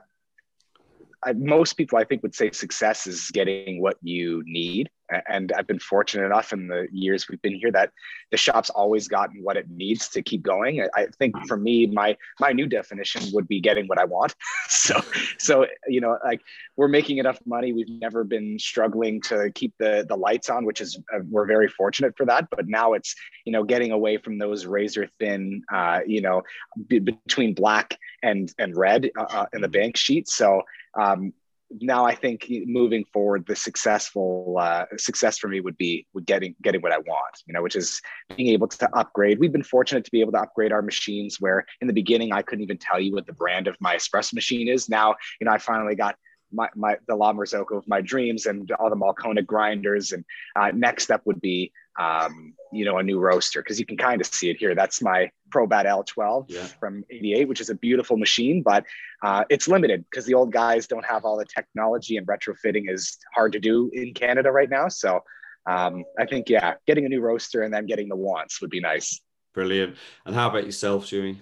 I, 1.23 1.33
most 1.33 1.73
people 1.73 1.97
I 1.97 2.03
think 2.03 2.23
would 2.23 2.35
say 2.35 2.51
success 2.51 3.07
is 3.07 3.31
getting 3.31 3.81
what 3.81 3.97
you 4.01 4.43
need. 4.45 4.89
And 5.27 5.51
I've 5.53 5.67
been 5.67 5.79
fortunate 5.79 6.25
enough 6.25 6.51
in 6.53 6.67
the 6.67 6.87
years 6.91 7.29
we've 7.29 7.41
been 7.41 7.55
here 7.55 7.71
that 7.71 7.91
the 8.31 8.37
shop's 8.37 8.69
always 8.69 9.07
gotten 9.07 9.41
what 9.43 9.57
it 9.57 9.69
needs 9.69 10.09
to 10.09 10.21
keep 10.21 10.43
going. 10.43 10.85
I, 10.95 11.07
think 11.17 11.35
for 11.47 11.57
me, 11.57 11.87
my 11.87 12.17
my 12.39 12.51
new 12.51 12.67
definition 12.67 13.23
would 13.33 13.47
be 13.47 13.61
getting 13.61 13.87
what 13.87 13.99
I 13.99 14.05
want. 14.05 14.35
so 14.67 15.01
so 15.37 15.65
you 15.87 16.01
know, 16.01 16.17
like 16.23 16.41
we're 16.75 16.87
making 16.87 17.17
enough 17.17 17.39
money. 17.45 17.73
We've 17.73 17.89
never 17.89 18.23
been 18.23 18.59
struggling 18.59 19.21
to 19.21 19.51
keep 19.55 19.73
the 19.79 20.05
the 20.07 20.15
lights 20.15 20.49
on, 20.49 20.65
which 20.65 20.81
is 20.81 20.99
uh, 21.13 21.19
we're 21.29 21.45
very 21.45 21.69
fortunate 21.69 22.15
for 22.17 22.25
that. 22.25 22.49
But 22.49 22.67
now 22.67 22.93
it's 22.93 23.15
you 23.45 23.51
know 23.51 23.63
getting 23.63 23.91
away 23.91 24.17
from 24.17 24.37
those 24.37 24.65
razor 24.65 25.07
thin, 25.19 25.63
uh, 25.73 26.01
you 26.05 26.21
know, 26.21 26.43
be 26.87 26.99
between 26.99 27.53
black 27.53 27.97
and 28.23 28.53
and 28.59 28.75
red 28.75 29.09
uh, 29.17 29.25
uh, 29.29 29.45
in 29.53 29.61
the 29.61 29.67
bank 29.69 29.95
sheet. 29.95 30.27
So 30.27 30.61
um, 30.99 31.33
now 31.69 32.05
I 32.05 32.15
think 32.15 32.47
moving 32.65 33.03
forward, 33.11 33.45
the 33.45 33.55
successful 33.55 34.57
uh, 34.59 34.85
success 34.97 35.37
for 35.37 35.47
me 35.47 35.59
would 35.59 35.77
be 35.77 36.07
would 36.13 36.25
getting 36.25 36.55
getting 36.61 36.81
what 36.81 36.91
I 36.91 36.97
want, 36.97 37.43
you 37.45 37.53
know, 37.53 37.61
which 37.61 37.75
is 37.75 38.01
being 38.35 38.49
able 38.49 38.67
to 38.67 38.89
upgrade. 38.97 39.39
We've 39.39 39.51
been 39.51 39.63
fortunate 39.63 40.05
to 40.05 40.11
be 40.11 40.21
able 40.21 40.31
to 40.33 40.39
upgrade 40.39 40.71
our 40.71 40.81
machines. 40.81 41.37
Where 41.39 41.65
in 41.81 41.87
the 41.87 41.93
beginning 41.93 42.31
I 42.31 42.41
couldn't 42.41 42.63
even 42.63 42.77
tell 42.77 42.99
you 42.99 43.13
what 43.13 43.25
the 43.25 43.33
brand 43.33 43.67
of 43.67 43.75
my 43.79 43.95
espresso 43.95 44.33
machine 44.33 44.67
is. 44.67 44.87
Now 44.89 45.15
you 45.39 45.45
know 45.45 45.51
I 45.51 45.57
finally 45.57 45.95
got 45.95 46.15
my, 46.51 46.69
my 46.75 46.97
the 47.07 47.15
La 47.15 47.33
Marzocco 47.33 47.77
of 47.77 47.87
my 47.87 48.01
dreams 48.01 48.45
and 48.45 48.71
all 48.73 48.89
the 48.89 48.95
Mahlkönig 48.95 49.45
grinders. 49.45 50.11
And 50.11 50.23
uh, 50.55 50.71
next 50.73 51.03
step 51.03 51.21
would 51.25 51.41
be 51.41 51.71
um, 51.97 52.53
you 52.71 52.85
know 52.85 52.97
a 52.97 53.03
new 53.03 53.19
roaster 53.19 53.61
because 53.61 53.79
you 53.79 53.85
can 53.85 53.97
kind 53.97 54.21
of 54.21 54.27
see 54.27 54.49
it 54.49 54.57
here. 54.57 54.75
That's 54.75 55.01
my 55.01 55.29
Probat 55.49 55.85
L12 55.85 56.45
Yeah. 56.49 56.65
from 56.79 57.03
'88, 57.09 57.47
which 57.47 57.61
is 57.61 57.69
a 57.69 57.75
beautiful 57.75 58.17
machine, 58.17 58.61
but 58.61 58.83
uh, 59.23 59.43
it's 59.49 59.67
limited 59.67 60.05
because 60.09 60.25
the 60.25 60.33
old 60.33 60.51
guys 60.51 60.87
don't 60.87 61.05
have 61.05 61.25
all 61.25 61.37
the 61.37 61.45
technology 61.45 62.17
and 62.17 62.27
retrofitting 62.27 62.89
is 62.91 63.17
hard 63.33 63.51
to 63.53 63.59
do 63.59 63.89
in 63.93 64.13
Canada 64.13 64.51
right 64.51 64.69
now. 64.69 64.87
So 64.89 65.21
um, 65.65 66.03
I 66.19 66.25
think 66.25 66.49
yeah, 66.49 66.75
getting 66.85 67.05
a 67.05 67.09
new 67.09 67.21
roaster 67.21 67.63
and 67.63 67.73
then 67.73 67.85
getting 67.85 68.09
the 68.09 68.15
wants 68.15 68.61
would 68.61 68.69
be 68.69 68.79
nice. 68.79 69.19
Brilliant. 69.53 69.95
And 70.25 70.35
how 70.35 70.49
about 70.49 70.65
yourself, 70.65 71.07
Jimmy? 71.07 71.41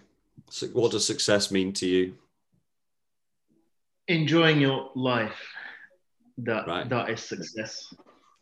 What 0.73 0.91
does 0.91 1.05
success 1.05 1.51
mean 1.51 1.73
to 1.73 1.87
you? 1.87 2.15
Enjoying 4.07 4.61
your 4.61 4.91
life. 4.95 5.35
That 6.37 6.67
Right. 6.67 6.87
that 6.89 7.09
is 7.09 7.21
success. 7.21 7.93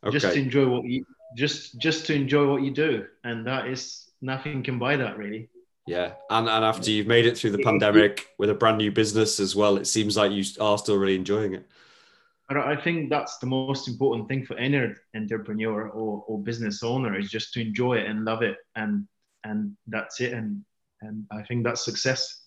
Okay. 0.04 0.18
Just 0.20 0.36
enjoy 0.36 0.68
what 0.68 0.84
you 0.84 1.06
just 1.36 1.80
just 1.80 2.06
to 2.08 2.14
enjoy 2.14 2.50
what 2.50 2.64
you 2.64 2.72
do, 2.72 3.06
and 3.24 3.46
that 3.48 3.68
is 3.68 4.10
nothing 4.22 4.64
can 4.64 4.80
buy 4.80 4.96
that 4.98 5.18
really. 5.18 5.50
Yeah, 5.86 6.14
and 6.30 6.48
and 6.48 6.64
after 6.64 6.90
you've 6.90 7.08
made 7.08 7.26
it 7.26 7.38
through 7.38 7.52
the 7.52 7.64
pandemic 7.64 8.28
with 8.38 8.50
a 8.50 8.54
brand 8.54 8.78
new 8.78 8.92
business 8.92 9.40
as 9.40 9.56
well, 9.56 9.78
it 9.78 9.88
seems 9.88 10.16
like 10.16 10.32
you 10.32 10.44
are 10.62 10.78
still 10.78 10.98
really 10.98 11.16
enjoying 11.16 11.54
it. 11.54 11.68
I 12.50 12.76
think 12.76 13.10
that's 13.10 13.38
the 13.40 13.48
most 13.48 13.88
important 13.88 14.28
thing 14.28 14.46
for 14.46 14.56
any 14.58 14.94
entrepreneur 15.16 15.90
or, 15.90 16.24
or 16.28 16.40
business 16.40 16.84
owner 16.84 17.18
is 17.18 17.32
just 17.32 17.54
to 17.54 17.62
enjoy 17.62 17.96
it 17.96 18.08
and 18.08 18.26
love 18.26 18.42
it, 18.42 18.58
and 18.76 19.08
and 19.44 19.76
that's 19.88 20.22
it. 20.22 20.34
And 20.34 20.64
and 21.02 21.26
I 21.32 21.44
think 21.44 21.64
that's 21.64 21.84
success. 21.84 22.42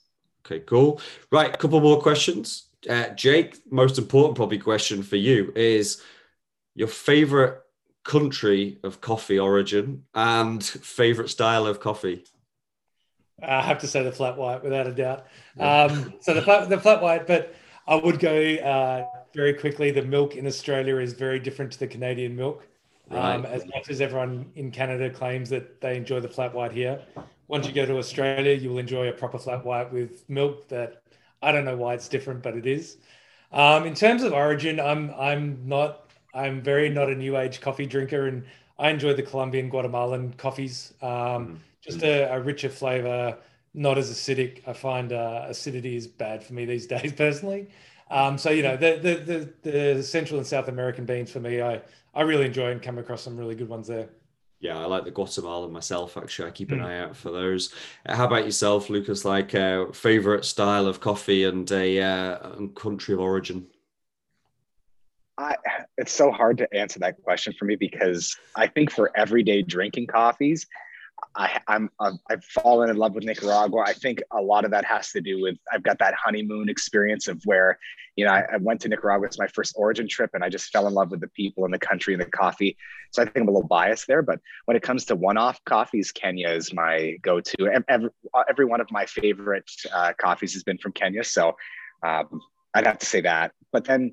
Okay, 0.45 0.61
cool. 0.61 1.01
Right, 1.33 1.53
a 1.53 1.59
couple 1.59 1.81
more 1.81 2.01
questions. 2.01 2.69
Uh, 2.89 3.09
Jake, 3.09 3.59
most 3.71 3.99
important 3.99 4.37
probably 4.37 4.59
question 4.59 5.03
for 5.03 5.17
you 5.17 5.53
is 5.57 6.03
your 6.75 6.89
favorite 6.89 7.61
country 8.07 8.79
of 8.85 9.01
coffee 9.01 9.39
origin 9.39 10.05
and 10.15 10.63
favorite 10.65 11.29
style 11.29 11.67
of 11.67 11.81
coffee. 11.81 12.25
I 13.43 13.61
have 13.61 13.79
to 13.81 13.89
say 13.89 14.03
the 14.03 14.13
flat 14.13 14.37
white 14.37 14.63
without 14.63 14.87
a 14.87 14.93
doubt. 14.93 15.27
Yeah. 15.57 15.83
Um, 15.83 16.15
so 16.21 16.33
the 16.33 16.41
flat, 16.41 16.69
the 16.69 16.79
flat 16.79 17.03
white, 17.03 17.27
but 17.27 17.55
I 17.87 17.97
would 17.97 18.21
go 18.21 18.55
uh, 18.55 19.05
very 19.35 19.55
quickly. 19.55 19.91
The 19.91 20.03
milk 20.03 20.37
in 20.37 20.47
Australia 20.47 20.97
is 20.99 21.13
very 21.13 21.41
different 21.41 21.73
to 21.73 21.79
the 21.81 21.89
Canadian 21.89 22.37
milk. 22.37 22.67
Um, 23.11 23.45
as 23.45 23.65
much 23.67 23.89
as 23.89 24.01
everyone 24.01 24.51
in 24.57 24.71
Canada 24.73 25.11
claims 25.11 25.49
that 25.51 25.81
they 25.81 25.97
enjoy 25.97 26.19
the 26.21 26.29
flat 26.29 26.55
white 26.55 26.73
here, 26.73 27.01
once 27.47 27.67
you 27.67 27.73
go 27.73 27.87
to 27.87 27.99
Australia, 27.99 28.55
you 28.55 28.71
will 28.71 28.79
enjoy 28.79 29.09
a 29.09 29.13
proper 29.13 29.39
flat 29.39 29.65
white 29.65 29.93
with 29.93 30.29
milk 30.29 30.69
that 30.69 31.03
I 31.43 31.53
don't 31.53 31.65
know 31.65 31.77
why 31.77 31.95
it's 31.95 32.09
different, 32.09 32.43
but 32.43 32.57
it 32.57 32.67
is. 32.67 32.97
Um, 33.53 33.85
in 33.85 33.95
terms 33.95 34.23
of 34.23 34.33
origin, 34.33 34.81
I'm 34.81 35.13
I'm 35.17 35.69
not 35.69 36.06
I'm 36.37 36.61
very 36.61 36.89
not 36.89 37.09
a 37.09 37.15
new 37.15 37.37
age 37.37 37.61
coffee 37.61 37.87
drinker, 37.87 38.27
and 38.27 38.45
I 38.79 38.91
enjoy 38.91 39.15
the 39.15 39.23
Colombian 39.23 39.69
Guatemalan 39.69 40.35
coffees. 40.35 40.95
Um, 41.03 41.61
just 41.81 42.03
a, 42.03 42.33
a 42.33 42.41
richer 42.41 42.69
flavor, 42.69 43.39
not 43.75 43.97
as 43.97 44.11
acidic. 44.11 44.67
I 44.67 44.73
find 44.73 45.13
uh, 45.13 45.47
acidity 45.49 45.97
is 45.97 46.07
bad 46.07 46.45
for 46.45 46.55
me 46.55 46.65
these 46.65 46.87
days 46.95 47.13
personally. 47.13 47.69
Um, 48.11 48.39
so 48.39 48.51
you 48.51 48.63
know 48.63 48.77
the, 48.77 48.99
the 49.03 49.15
the 49.63 49.71
the 49.71 50.03
Central 50.03 50.39
and 50.39 50.47
South 50.47 50.69
American 50.69 51.07
beans 51.07 51.31
for 51.31 51.41
me, 51.41 51.61
I 51.61 51.81
I 52.15 52.23
really 52.23 52.47
enjoy 52.47 52.71
and 52.71 52.83
come 52.83 52.99
across 52.99 53.23
some 53.23 53.37
really 53.37 53.55
good 53.55 53.69
ones 53.69 53.89
there. 53.89 54.09
Yeah, 54.59 54.79
I 54.79 54.87
like 54.87 55.05
the 55.05 55.11
Guatemalan 55.11 55.71
myself. 55.71 56.17
Actually, 56.17 56.49
I 56.49 56.53
keep 56.53 56.73
an 56.73 56.79
mm. 56.79 56.85
eye 56.87 57.01
out 57.01 57.15
for 57.15 57.31
those. 57.31 57.75
How 58.07 58.25
about 58.25 58.47
yourself, 58.47 58.89
Lucas? 58.89 59.25
Like, 59.25 59.55
uh, 59.55 59.93
favorite 59.93 60.47
style 60.47 60.87
of 60.87 60.99
coffee 60.99 61.45
and 61.45 61.71
a 61.71 62.01
uh, 62.01 62.67
country 62.75 63.13
of 63.13 63.21
origin? 63.21 63.67
I, 65.39 65.57
it's 65.99 66.13
so 66.13 66.31
hard 66.31 66.59
to 66.59 66.75
answer 66.75 66.99
that 67.01 67.23
question 67.23 67.53
for 67.59 67.67
me 67.67 67.77
because 67.77 68.37
I 68.55 68.67
think 68.67 68.91
for 68.91 69.11
everyday 69.15 69.63
drinking 69.63 70.07
coffees, 70.07 70.67
I, 71.35 71.61
I'm 71.67 71.91
I've 72.01 72.45
fallen 72.45 72.91
in 72.91 72.97
love 72.97 73.15
with 73.15 73.25
Nicaragua. 73.25 73.85
I 73.87 73.93
think 73.93 74.23
a 74.31 74.41
lot 74.41 74.65
of 74.65 74.71
that 74.71 74.85
has 74.85 75.11
to 75.13 75.21
do 75.21 75.41
with 75.41 75.57
I've 75.73 75.83
got 75.83 75.99
that 75.99 76.15
honeymoon 76.15 76.69
experience 76.69 77.29
of 77.29 77.41
where, 77.45 77.79
you 78.17 78.25
know, 78.25 78.33
I, 78.33 78.45
I, 78.53 78.57
went 78.59 78.81
to 78.83 78.89
Nicaragua. 78.89 79.27
It's 79.27 79.39
my 79.39 79.47
first 79.47 79.75
origin 79.77 80.09
trip, 80.09 80.31
and 80.35 80.45
I 80.45 80.49
just 80.49 80.71
fell 80.71 80.87
in 80.87 80.95
love 80.95 81.11
with 81.11 81.21
the 81.21 81.29
people 81.29 81.65
and 81.65 81.73
the 81.73 81.79
country 81.79 82.15
and 82.15 82.21
the 82.21 82.27
coffee. 82.27 82.77
So 83.13 83.23
I 83.23 83.27
think 83.27 83.37
I'm 83.37 83.49
a 83.49 83.51
little 83.51 83.67
biased 83.67 84.07
there. 84.07 84.23
But 84.23 84.41
when 84.67 84.77
it 84.77 84.83
comes 84.83 85.05
to 85.07 85.17
one-off 85.17 85.63
coffees, 85.65 86.13
Kenya 86.13 86.51
is 86.51 86.73
my 86.73 87.17
go-to. 87.23 87.83
Every, 87.89 88.11
every 88.49 88.65
one 88.65 88.81
of 88.81 88.91
my 88.91 89.07
favorite 89.07 89.71
uh, 89.95 90.13
coffees 90.19 90.53
has 90.55 90.65
been 90.65 90.79
from 90.79 90.93
Kenya, 90.93 91.25
so 91.25 91.57
um, 92.03 92.41
I'd 92.75 92.87
have 92.87 92.99
to 92.99 93.07
say 93.07 93.23
that. 93.23 93.53
But 93.73 93.85
then 93.85 94.13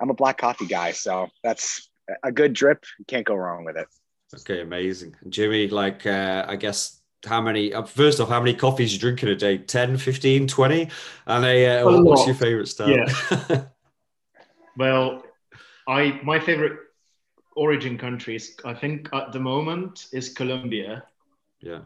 I'm 0.00 0.10
a 0.10 0.14
black 0.14 0.38
coffee 0.38 0.66
guy, 0.66 0.92
so 0.92 1.28
that's 1.44 1.90
a 2.22 2.32
good 2.32 2.52
drip. 2.52 2.84
Can't 3.06 3.26
go 3.26 3.34
wrong 3.34 3.64
with 3.64 3.76
it. 3.76 3.86
Okay, 4.34 4.62
amazing. 4.62 5.16
Jimmy, 5.28 5.68
like, 5.68 6.06
uh, 6.06 6.44
I 6.48 6.56
guess 6.56 7.00
how 7.26 7.40
many, 7.40 7.74
uh, 7.74 7.82
first 7.82 8.20
off, 8.20 8.28
how 8.28 8.40
many 8.40 8.54
coffees 8.54 8.92
you 8.92 8.98
drink 8.98 9.22
in 9.22 9.28
a 9.28 9.34
day? 9.34 9.58
10, 9.58 9.98
15, 9.98 10.46
20? 10.46 10.88
And 11.26 11.44
a, 11.44 11.80
uh, 11.80 12.02
what's 12.02 12.26
your 12.26 12.34
favorite 12.34 12.68
style? 12.68 12.90
Yeah. 12.90 13.64
well, 14.76 15.22
I, 15.88 16.20
my 16.22 16.38
favorite 16.38 16.78
origin 17.56 17.98
countries, 17.98 18.56
I 18.64 18.74
think 18.74 19.08
at 19.12 19.32
the 19.32 19.40
moment 19.40 20.06
is 20.12 20.28
Colombia. 20.28 21.04
Yeah. 21.60 21.80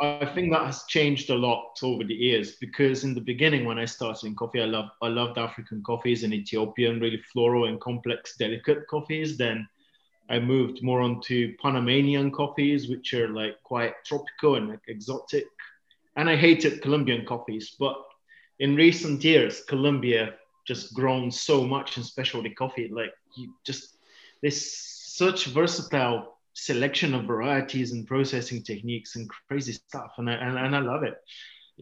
I 0.00 0.26
think 0.34 0.52
that 0.52 0.66
has 0.66 0.84
changed 0.84 1.30
a 1.30 1.34
lot 1.34 1.78
over 1.82 2.04
the 2.04 2.14
years 2.14 2.56
because 2.56 3.04
in 3.04 3.14
the 3.14 3.20
beginning 3.20 3.64
when 3.64 3.78
I 3.78 3.86
started 3.86 4.26
in 4.26 4.34
coffee, 4.34 4.60
I 4.60 4.66
loved 4.66 4.90
I 5.00 5.08
loved 5.08 5.38
African 5.38 5.82
coffees 5.82 6.24
and 6.24 6.34
Ethiopian, 6.34 7.00
really 7.00 7.22
floral 7.32 7.64
and 7.64 7.80
complex, 7.80 8.36
delicate 8.36 8.86
coffees. 8.86 9.38
Then 9.38 9.66
I 10.28 10.40
moved 10.40 10.82
more 10.82 11.00
onto 11.00 11.56
Panamanian 11.56 12.32
coffees, 12.32 12.88
which 12.88 13.14
are 13.14 13.28
like 13.28 13.62
quite 13.62 13.94
tropical 14.04 14.56
and 14.56 14.68
like 14.68 14.82
exotic. 14.88 15.46
And 16.16 16.28
I 16.28 16.36
hated 16.36 16.82
Colombian 16.82 17.24
coffees, 17.24 17.76
but 17.78 17.96
in 18.58 18.76
recent 18.76 19.24
years, 19.24 19.62
Colombia 19.62 20.34
just 20.66 20.94
grown 20.94 21.30
so 21.30 21.64
much 21.64 21.96
in 21.96 22.02
specialty 22.02 22.50
coffee. 22.50 22.88
Like 22.88 23.12
you 23.36 23.54
just 23.64 23.96
there's 24.42 24.70
such 24.70 25.46
versatile 25.46 26.35
selection 26.56 27.14
of 27.14 27.24
varieties 27.24 27.92
and 27.92 28.06
processing 28.06 28.62
techniques 28.62 29.14
and 29.16 29.28
crazy 29.48 29.72
stuff, 29.72 30.12
and 30.16 30.28
I 30.28 30.34
and, 30.34 30.58
and 30.58 30.74
I 30.74 30.80
love 30.80 31.02
it. 31.02 31.14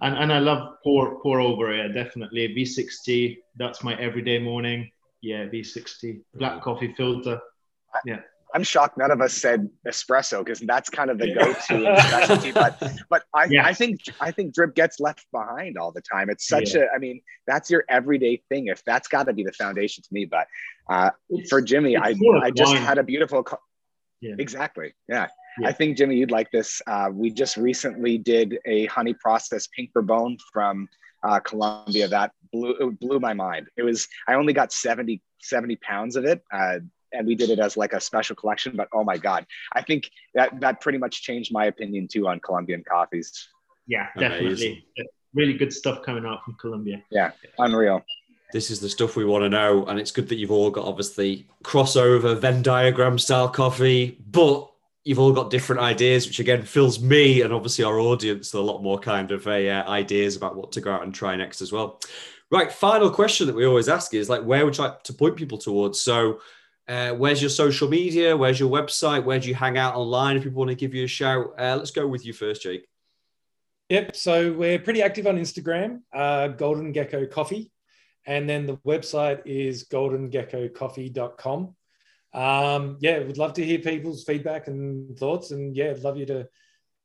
And, 0.02 0.16
and 0.16 0.32
I 0.32 0.40
love 0.40 0.74
pour 0.82 1.22
pour 1.22 1.40
over. 1.40 1.74
Yeah, 1.74 1.88
definitely 1.88 2.48
V60. 2.48 3.38
That's 3.56 3.84
my 3.84 3.94
everyday 4.00 4.40
morning. 4.40 4.90
Yeah, 5.22 5.46
V60 5.46 6.20
black 6.34 6.62
coffee 6.62 6.92
filter. 6.96 7.40
Yeah. 8.04 8.20
I'm 8.52 8.62
shocked 8.62 8.98
none 8.98 9.10
of 9.10 9.20
us 9.20 9.32
said 9.32 9.68
espresso 9.86 10.44
because 10.44 10.60
that's 10.60 10.88
kind 10.88 11.10
of 11.10 11.18
the 11.18 11.34
go-to 11.34 11.96
specialty. 12.08 12.52
But 12.52 12.80
but 13.10 13.24
I, 13.34 13.46
yes. 13.46 13.64
I 13.66 13.72
think 13.72 14.00
I 14.20 14.30
think 14.30 14.54
drip 14.54 14.74
gets 14.76 15.00
left 15.00 15.26
behind 15.32 15.76
all 15.76 15.90
the 15.90 16.02
time. 16.02 16.30
It's 16.30 16.46
such 16.46 16.74
yeah. 16.74 16.82
a 16.82 16.94
I 16.94 16.98
mean 16.98 17.20
that's 17.46 17.70
your 17.70 17.84
everyday 17.88 18.42
thing. 18.48 18.68
If 18.68 18.84
that's 18.84 19.08
got 19.08 19.26
to 19.26 19.32
be 19.32 19.42
the 19.44 19.52
foundation 19.52 20.02
to 20.02 20.08
me. 20.12 20.24
But 20.24 20.46
uh, 20.88 21.10
for 21.48 21.62
Jimmy, 21.62 21.96
I 21.96 22.14
I 22.42 22.50
just 22.50 22.74
had 22.74 22.98
a 22.98 23.02
beautiful. 23.02 23.44
Co- 24.22 24.28
yeah. 24.28 24.34
Exactly. 24.38 24.94
Yeah. 25.08 25.28
yeah. 25.60 25.68
I 25.68 25.72
think 25.72 25.96
Jimmy, 25.96 26.16
you'd 26.16 26.30
like 26.30 26.50
this. 26.50 26.80
Uh, 26.86 27.10
we 27.12 27.30
just 27.30 27.56
recently 27.56 28.18
did 28.18 28.58
a 28.64 28.86
honey 28.86 29.14
process 29.14 29.68
pink 29.68 29.92
bourbon 29.92 30.36
from 30.52 30.88
uh, 31.22 31.40
Colombia 31.40 32.08
that 32.08 32.32
blew 32.52 32.96
blew 33.00 33.20
my 33.20 33.32
mind. 33.32 33.68
It 33.76 33.82
was 33.82 34.08
I 34.28 34.34
only 34.34 34.52
got 34.52 34.72
70 34.72 35.20
70 35.40 35.76
pounds 35.76 36.16
of 36.16 36.24
it. 36.24 36.42
Uh, 36.52 36.78
and 37.14 37.26
we 37.26 37.34
did 37.34 37.50
it 37.50 37.58
as 37.58 37.76
like 37.76 37.92
a 37.92 38.00
special 38.00 38.36
collection. 38.36 38.76
But 38.76 38.88
oh 38.92 39.04
my 39.04 39.16
god, 39.16 39.46
I 39.72 39.82
think 39.82 40.10
that 40.34 40.60
that 40.60 40.80
pretty 40.80 40.98
much 40.98 41.22
changed 41.22 41.52
my 41.52 41.66
opinion 41.66 42.08
too 42.08 42.26
on 42.26 42.40
Colombian 42.40 42.82
coffees. 42.88 43.48
Yeah, 43.86 44.08
definitely. 44.18 44.46
Amazing. 44.46 44.82
Really 45.34 45.54
good 45.54 45.72
stuff 45.72 46.02
coming 46.02 46.24
out 46.26 46.44
from 46.44 46.56
Colombia. 46.60 47.02
Yeah, 47.10 47.32
unreal. 47.58 48.02
This 48.54 48.70
is 48.70 48.78
the 48.78 48.88
stuff 48.88 49.16
we 49.16 49.24
want 49.24 49.42
to 49.42 49.48
know, 49.48 49.84
and 49.86 49.98
it's 49.98 50.12
good 50.12 50.28
that 50.28 50.36
you've 50.36 50.52
all 50.52 50.70
got 50.70 50.86
obviously 50.86 51.48
crossover 51.64 52.38
Venn 52.38 52.62
diagram 52.62 53.18
style 53.18 53.48
coffee, 53.48 54.16
but 54.30 54.70
you've 55.02 55.18
all 55.18 55.32
got 55.32 55.50
different 55.50 55.82
ideas, 55.82 56.28
which 56.28 56.38
again 56.38 56.62
fills 56.62 57.00
me 57.00 57.42
and 57.42 57.52
obviously 57.52 57.84
our 57.84 57.98
audience 57.98 58.54
with 58.54 58.62
a 58.62 58.64
lot 58.64 58.80
more 58.80 59.00
kind 59.00 59.32
of 59.32 59.44
uh, 59.48 59.50
ideas 59.88 60.36
about 60.36 60.54
what 60.54 60.70
to 60.70 60.80
go 60.80 60.92
out 60.92 61.02
and 61.02 61.12
try 61.12 61.34
next 61.34 61.62
as 61.62 61.72
well. 61.72 61.98
Right, 62.48 62.70
final 62.70 63.10
question 63.10 63.48
that 63.48 63.56
we 63.56 63.66
always 63.66 63.88
ask 63.88 64.14
is 64.14 64.28
like, 64.28 64.44
where 64.44 64.64
would 64.64 64.78
you 64.78 64.84
like 64.84 65.02
to 65.02 65.12
point 65.12 65.34
people 65.34 65.58
towards? 65.58 66.00
So, 66.00 66.38
uh, 66.86 67.10
where's 67.10 67.42
your 67.42 67.50
social 67.50 67.88
media? 67.88 68.36
Where's 68.36 68.60
your 68.60 68.70
website? 68.70 69.24
Where 69.24 69.40
do 69.40 69.48
you 69.48 69.56
hang 69.56 69.78
out 69.78 69.96
online 69.96 70.36
if 70.36 70.44
people 70.44 70.60
want 70.60 70.68
to 70.68 70.76
give 70.76 70.94
you 70.94 71.02
a 71.02 71.08
shout? 71.08 71.54
Uh, 71.58 71.74
let's 71.76 71.90
go 71.90 72.06
with 72.06 72.24
you 72.24 72.32
first, 72.32 72.62
Jake. 72.62 72.86
Yep. 73.88 74.14
So 74.14 74.52
we're 74.52 74.78
pretty 74.78 75.02
active 75.02 75.26
on 75.26 75.38
Instagram, 75.38 76.02
uh, 76.12 76.46
Golden 76.48 76.92
Gecko 76.92 77.26
Coffee. 77.26 77.72
And 78.26 78.48
then 78.48 78.66
the 78.66 78.76
website 78.78 79.42
is 79.44 79.84
goldengeckocoffee.com. 79.84 81.74
Um, 82.32 82.96
yeah, 83.00 83.18
would 83.20 83.38
love 83.38 83.52
to 83.54 83.64
hear 83.64 83.78
people's 83.78 84.24
feedback 84.24 84.66
and 84.66 85.16
thoughts. 85.18 85.50
And 85.50 85.76
yeah, 85.76 85.90
I'd 85.90 86.00
love 86.00 86.16
you 86.16 86.26
to 86.26 86.48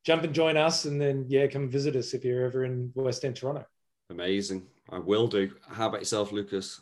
jump 0.04 0.24
and 0.24 0.34
join 0.34 0.56
us. 0.56 0.86
And 0.86 1.00
then, 1.00 1.26
yeah, 1.28 1.46
come 1.46 1.68
visit 1.68 1.94
us 1.94 2.14
if 2.14 2.24
you're 2.24 2.44
ever 2.44 2.64
in 2.64 2.90
West 2.94 3.24
End, 3.24 3.36
Toronto. 3.36 3.64
Amazing. 4.10 4.66
I 4.90 4.98
will 4.98 5.28
do. 5.28 5.52
How 5.68 5.86
about 5.86 6.00
yourself, 6.00 6.32
Lucas? 6.32 6.80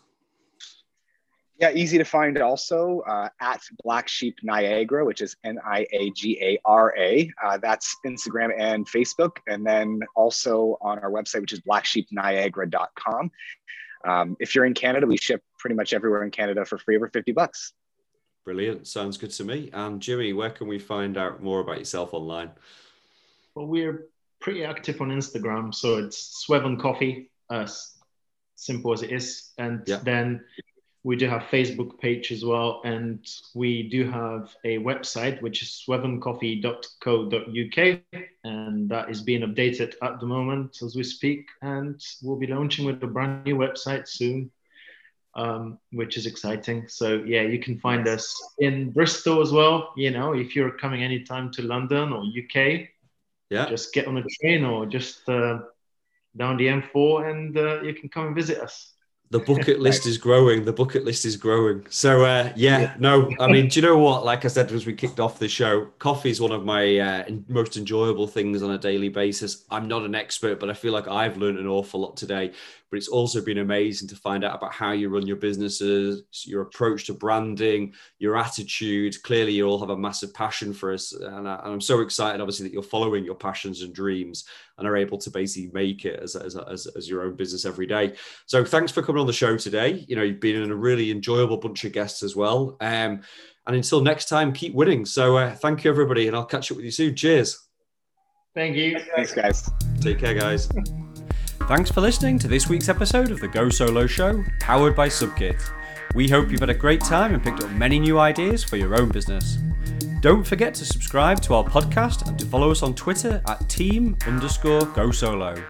Yeah, 1.60 1.72
easy 1.72 1.98
to 1.98 2.04
find 2.04 2.38
also 2.38 3.00
uh, 3.00 3.28
at 3.40 3.60
Black 3.82 4.06
Sheep 4.06 4.38
Niagara, 4.44 5.04
which 5.04 5.20
is 5.20 5.36
N 5.42 5.58
I 5.66 5.86
A 5.92 6.10
G 6.10 6.38
A 6.40 6.58
R 6.64 6.94
A. 6.96 7.28
Uh, 7.44 7.58
that's 7.58 7.96
Instagram 8.06 8.52
and 8.56 8.86
Facebook. 8.86 9.38
And 9.48 9.66
then 9.66 10.00
also 10.14 10.78
on 10.80 11.00
our 11.00 11.10
website, 11.10 11.40
which 11.40 11.52
is 11.52 11.60
blacksheepniagara.com. 11.60 13.30
Um, 14.04 14.36
if 14.40 14.54
you're 14.54 14.64
in 14.64 14.74
Canada, 14.74 15.06
we 15.06 15.16
ship 15.16 15.42
pretty 15.58 15.74
much 15.74 15.92
everywhere 15.92 16.24
in 16.24 16.30
Canada 16.30 16.64
for 16.64 16.78
free 16.78 16.96
over 16.96 17.08
50 17.08 17.32
bucks. 17.32 17.72
Brilliant. 18.44 18.86
Sounds 18.86 19.18
good 19.18 19.30
to 19.32 19.44
me. 19.44 19.70
And 19.72 20.00
Jimmy, 20.00 20.32
where 20.32 20.50
can 20.50 20.68
we 20.68 20.78
find 20.78 21.18
out 21.18 21.42
more 21.42 21.60
about 21.60 21.78
yourself 21.78 22.14
online? 22.14 22.50
Well, 23.54 23.66
we're 23.66 24.06
pretty 24.40 24.64
active 24.64 25.00
on 25.00 25.10
Instagram. 25.10 25.74
So 25.74 25.98
it's 25.98 26.44
Sweven 26.46 26.78
Coffee, 26.78 27.30
uh, 27.50 27.66
simple 28.54 28.92
as 28.92 29.02
it 29.02 29.12
is. 29.12 29.52
And 29.58 29.82
yeah. 29.86 30.00
then 30.02 30.44
we 31.08 31.16
do 31.16 31.26
have 31.26 31.42
Facebook 31.44 31.98
page 31.98 32.30
as 32.32 32.44
well, 32.44 32.82
and 32.84 33.26
we 33.54 33.82
do 33.82 34.10
have 34.10 34.54
a 34.64 34.76
website 34.76 35.40
which 35.40 35.62
is 35.62 35.82
swevencoffee.co.uk, 35.88 38.00
and 38.44 38.90
that 38.90 39.08
is 39.08 39.22
being 39.22 39.40
updated 39.40 39.94
at 40.02 40.20
the 40.20 40.26
moment 40.26 40.82
as 40.82 40.96
we 40.96 41.02
speak. 41.02 41.46
And 41.62 41.98
we'll 42.22 42.36
be 42.36 42.46
launching 42.46 42.84
with 42.84 43.02
a 43.02 43.06
brand 43.06 43.46
new 43.46 43.56
website 43.56 44.06
soon, 44.06 44.50
um, 45.34 45.78
which 45.92 46.18
is 46.18 46.26
exciting. 46.26 46.88
So 46.88 47.22
yeah, 47.24 47.40
you 47.40 47.58
can 47.58 47.78
find 47.78 48.06
us 48.06 48.38
in 48.58 48.90
Bristol 48.90 49.40
as 49.40 49.50
well. 49.50 49.94
You 49.96 50.10
know, 50.10 50.34
if 50.34 50.54
you're 50.54 50.76
coming 50.76 51.02
anytime 51.02 51.50
to 51.52 51.62
London 51.62 52.12
or 52.12 52.22
UK, 52.22 52.86
yeah, 53.48 53.66
just 53.66 53.94
get 53.94 54.08
on 54.08 54.18
a 54.18 54.24
train 54.42 54.62
or 54.62 54.84
just 54.84 55.26
uh, 55.26 55.60
down 56.36 56.58
the 56.58 56.66
M4, 56.66 57.30
and 57.30 57.56
uh, 57.56 57.80
you 57.80 57.94
can 57.94 58.10
come 58.10 58.26
and 58.26 58.36
visit 58.36 58.60
us 58.60 58.92
the 59.30 59.40
bucket 59.40 59.80
list 59.80 60.06
is 60.06 60.16
growing. 60.16 60.64
The 60.64 60.72
bucket 60.72 61.04
list 61.04 61.24
is 61.24 61.36
growing. 61.36 61.86
So 61.90 62.24
uh, 62.24 62.52
yeah, 62.56 62.80
yeah, 62.80 62.94
no, 62.98 63.30
I 63.40 63.46
mean, 63.46 63.68
do 63.68 63.80
you 63.80 63.86
know 63.86 63.98
what? 63.98 64.24
Like 64.24 64.44
I 64.44 64.48
said 64.48 64.72
as 64.72 64.86
we 64.86 64.94
kicked 64.94 65.20
off 65.20 65.38
the 65.38 65.48
show, 65.48 65.86
coffee 65.98 66.30
is 66.30 66.40
one 66.40 66.52
of 66.52 66.64
my 66.64 66.98
uh, 66.98 67.24
most 67.48 67.76
enjoyable 67.76 68.26
things 68.26 68.62
on 68.62 68.70
a 68.70 68.78
daily 68.78 69.08
basis. 69.08 69.64
I'm 69.70 69.86
not 69.86 70.02
an 70.02 70.14
expert, 70.14 70.58
but 70.58 70.70
I 70.70 70.74
feel 70.74 70.92
like 70.92 71.08
I've 71.08 71.36
learned 71.36 71.58
an 71.58 71.66
awful 71.66 72.00
lot 72.00 72.16
today 72.16 72.52
but 72.90 72.96
it's 72.96 73.08
also 73.08 73.42
been 73.42 73.58
amazing 73.58 74.08
to 74.08 74.16
find 74.16 74.44
out 74.44 74.56
about 74.56 74.72
how 74.72 74.92
you 74.92 75.10
run 75.10 75.26
your 75.26 75.36
businesses, 75.36 76.22
your 76.46 76.62
approach 76.62 77.06
to 77.06 77.14
branding, 77.14 77.92
your 78.18 78.36
attitude. 78.36 79.22
Clearly, 79.22 79.52
you 79.52 79.66
all 79.66 79.78
have 79.78 79.90
a 79.90 79.96
massive 79.96 80.32
passion 80.32 80.72
for 80.72 80.92
us. 80.92 81.12
And, 81.12 81.46
I, 81.46 81.60
am 81.64 81.80
so 81.80 82.00
excited, 82.00 82.40
obviously, 82.40 82.64
that 82.64 82.72
you're 82.72 82.82
following 82.82 83.24
your 83.24 83.34
passions 83.34 83.82
and 83.82 83.94
dreams 83.94 84.44
and 84.78 84.88
are 84.88 84.96
able 84.96 85.18
to 85.18 85.30
basically 85.30 85.70
make 85.72 86.04
it 86.04 86.20
as, 86.20 86.34
as, 86.34 86.56
as, 86.56 86.86
as 86.96 87.08
your 87.08 87.22
own 87.22 87.34
business 87.34 87.66
every 87.66 87.86
day. 87.86 88.14
So, 88.46 88.64
thanks 88.64 88.90
for 88.90 89.02
coming 89.18 89.22
on 89.22 89.26
the 89.26 89.32
show 89.32 89.56
today. 89.56 90.04
You 90.06 90.14
know, 90.14 90.22
you've 90.22 90.40
been 90.40 90.62
in 90.62 90.70
a 90.70 90.76
really 90.76 91.10
enjoyable 91.10 91.56
bunch 91.56 91.84
of 91.84 91.92
guests 91.92 92.22
as 92.22 92.36
well. 92.36 92.76
Um, 92.80 93.22
and 93.66 93.76
until 93.76 94.00
next 94.00 94.28
time, 94.28 94.52
keep 94.52 94.74
winning. 94.74 95.04
So, 95.04 95.36
uh, 95.36 95.54
thank 95.56 95.82
you, 95.82 95.90
everybody, 95.90 96.28
and 96.28 96.36
I'll 96.36 96.46
catch 96.46 96.70
up 96.70 96.76
with 96.76 96.84
you 96.84 96.92
soon. 96.92 97.16
Cheers. 97.16 97.58
Thank 98.54 98.76
you. 98.76 98.98
Thanks, 99.16 99.34
guys. 99.34 99.68
Take 100.00 100.20
care, 100.20 100.34
guys. 100.34 100.68
Thanks 101.68 101.90
for 101.90 102.00
listening 102.00 102.38
to 102.38 102.48
this 102.48 102.68
week's 102.68 102.88
episode 102.88 103.30
of 103.30 103.40
the 103.40 103.48
Go 103.48 103.68
Solo 103.68 104.06
Show, 104.06 104.42
powered 104.60 104.94
by 104.94 105.08
Subkit. 105.08 105.60
We 106.14 106.28
hope 106.28 106.50
you've 106.50 106.60
had 106.60 106.70
a 106.70 106.74
great 106.74 107.00
time 107.00 107.34
and 107.34 107.42
picked 107.42 107.62
up 107.62 107.70
many 107.72 107.98
new 107.98 108.18
ideas 108.18 108.64
for 108.64 108.76
your 108.76 108.98
own 108.98 109.10
business. 109.10 109.58
Don't 110.20 110.46
forget 110.46 110.72
to 110.74 110.86
subscribe 110.86 111.40
to 111.42 111.54
our 111.54 111.64
podcast 111.64 112.26
and 112.28 112.38
to 112.38 112.46
follow 112.46 112.70
us 112.70 112.82
on 112.82 112.94
Twitter 112.94 113.42
at 113.48 113.68
team 113.68 114.16
underscore 114.26 114.86
go 114.86 115.10
solo. 115.10 115.62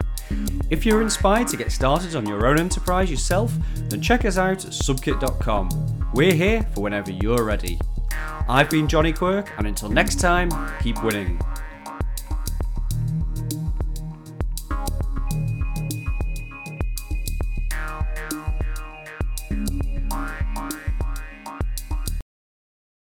If 0.70 0.84
you're 0.84 1.02
inspired 1.02 1.48
to 1.48 1.56
get 1.56 1.72
started 1.72 2.14
on 2.14 2.26
your 2.26 2.46
own 2.46 2.58
enterprise 2.58 3.10
yourself, 3.10 3.52
then 3.88 4.02
check 4.02 4.24
us 4.24 4.38
out 4.38 4.64
at 4.64 4.72
subkit.com. 4.72 6.10
We're 6.14 6.34
here 6.34 6.62
for 6.74 6.82
whenever 6.82 7.10
you're 7.10 7.44
ready. 7.44 7.78
I've 8.48 8.70
been 8.70 8.88
Jonny 8.88 9.12
Quirk, 9.12 9.50
and 9.58 9.66
until 9.66 9.88
next 9.88 10.16
time, 10.16 10.50
keep 10.82 11.02
winning. 11.02 11.38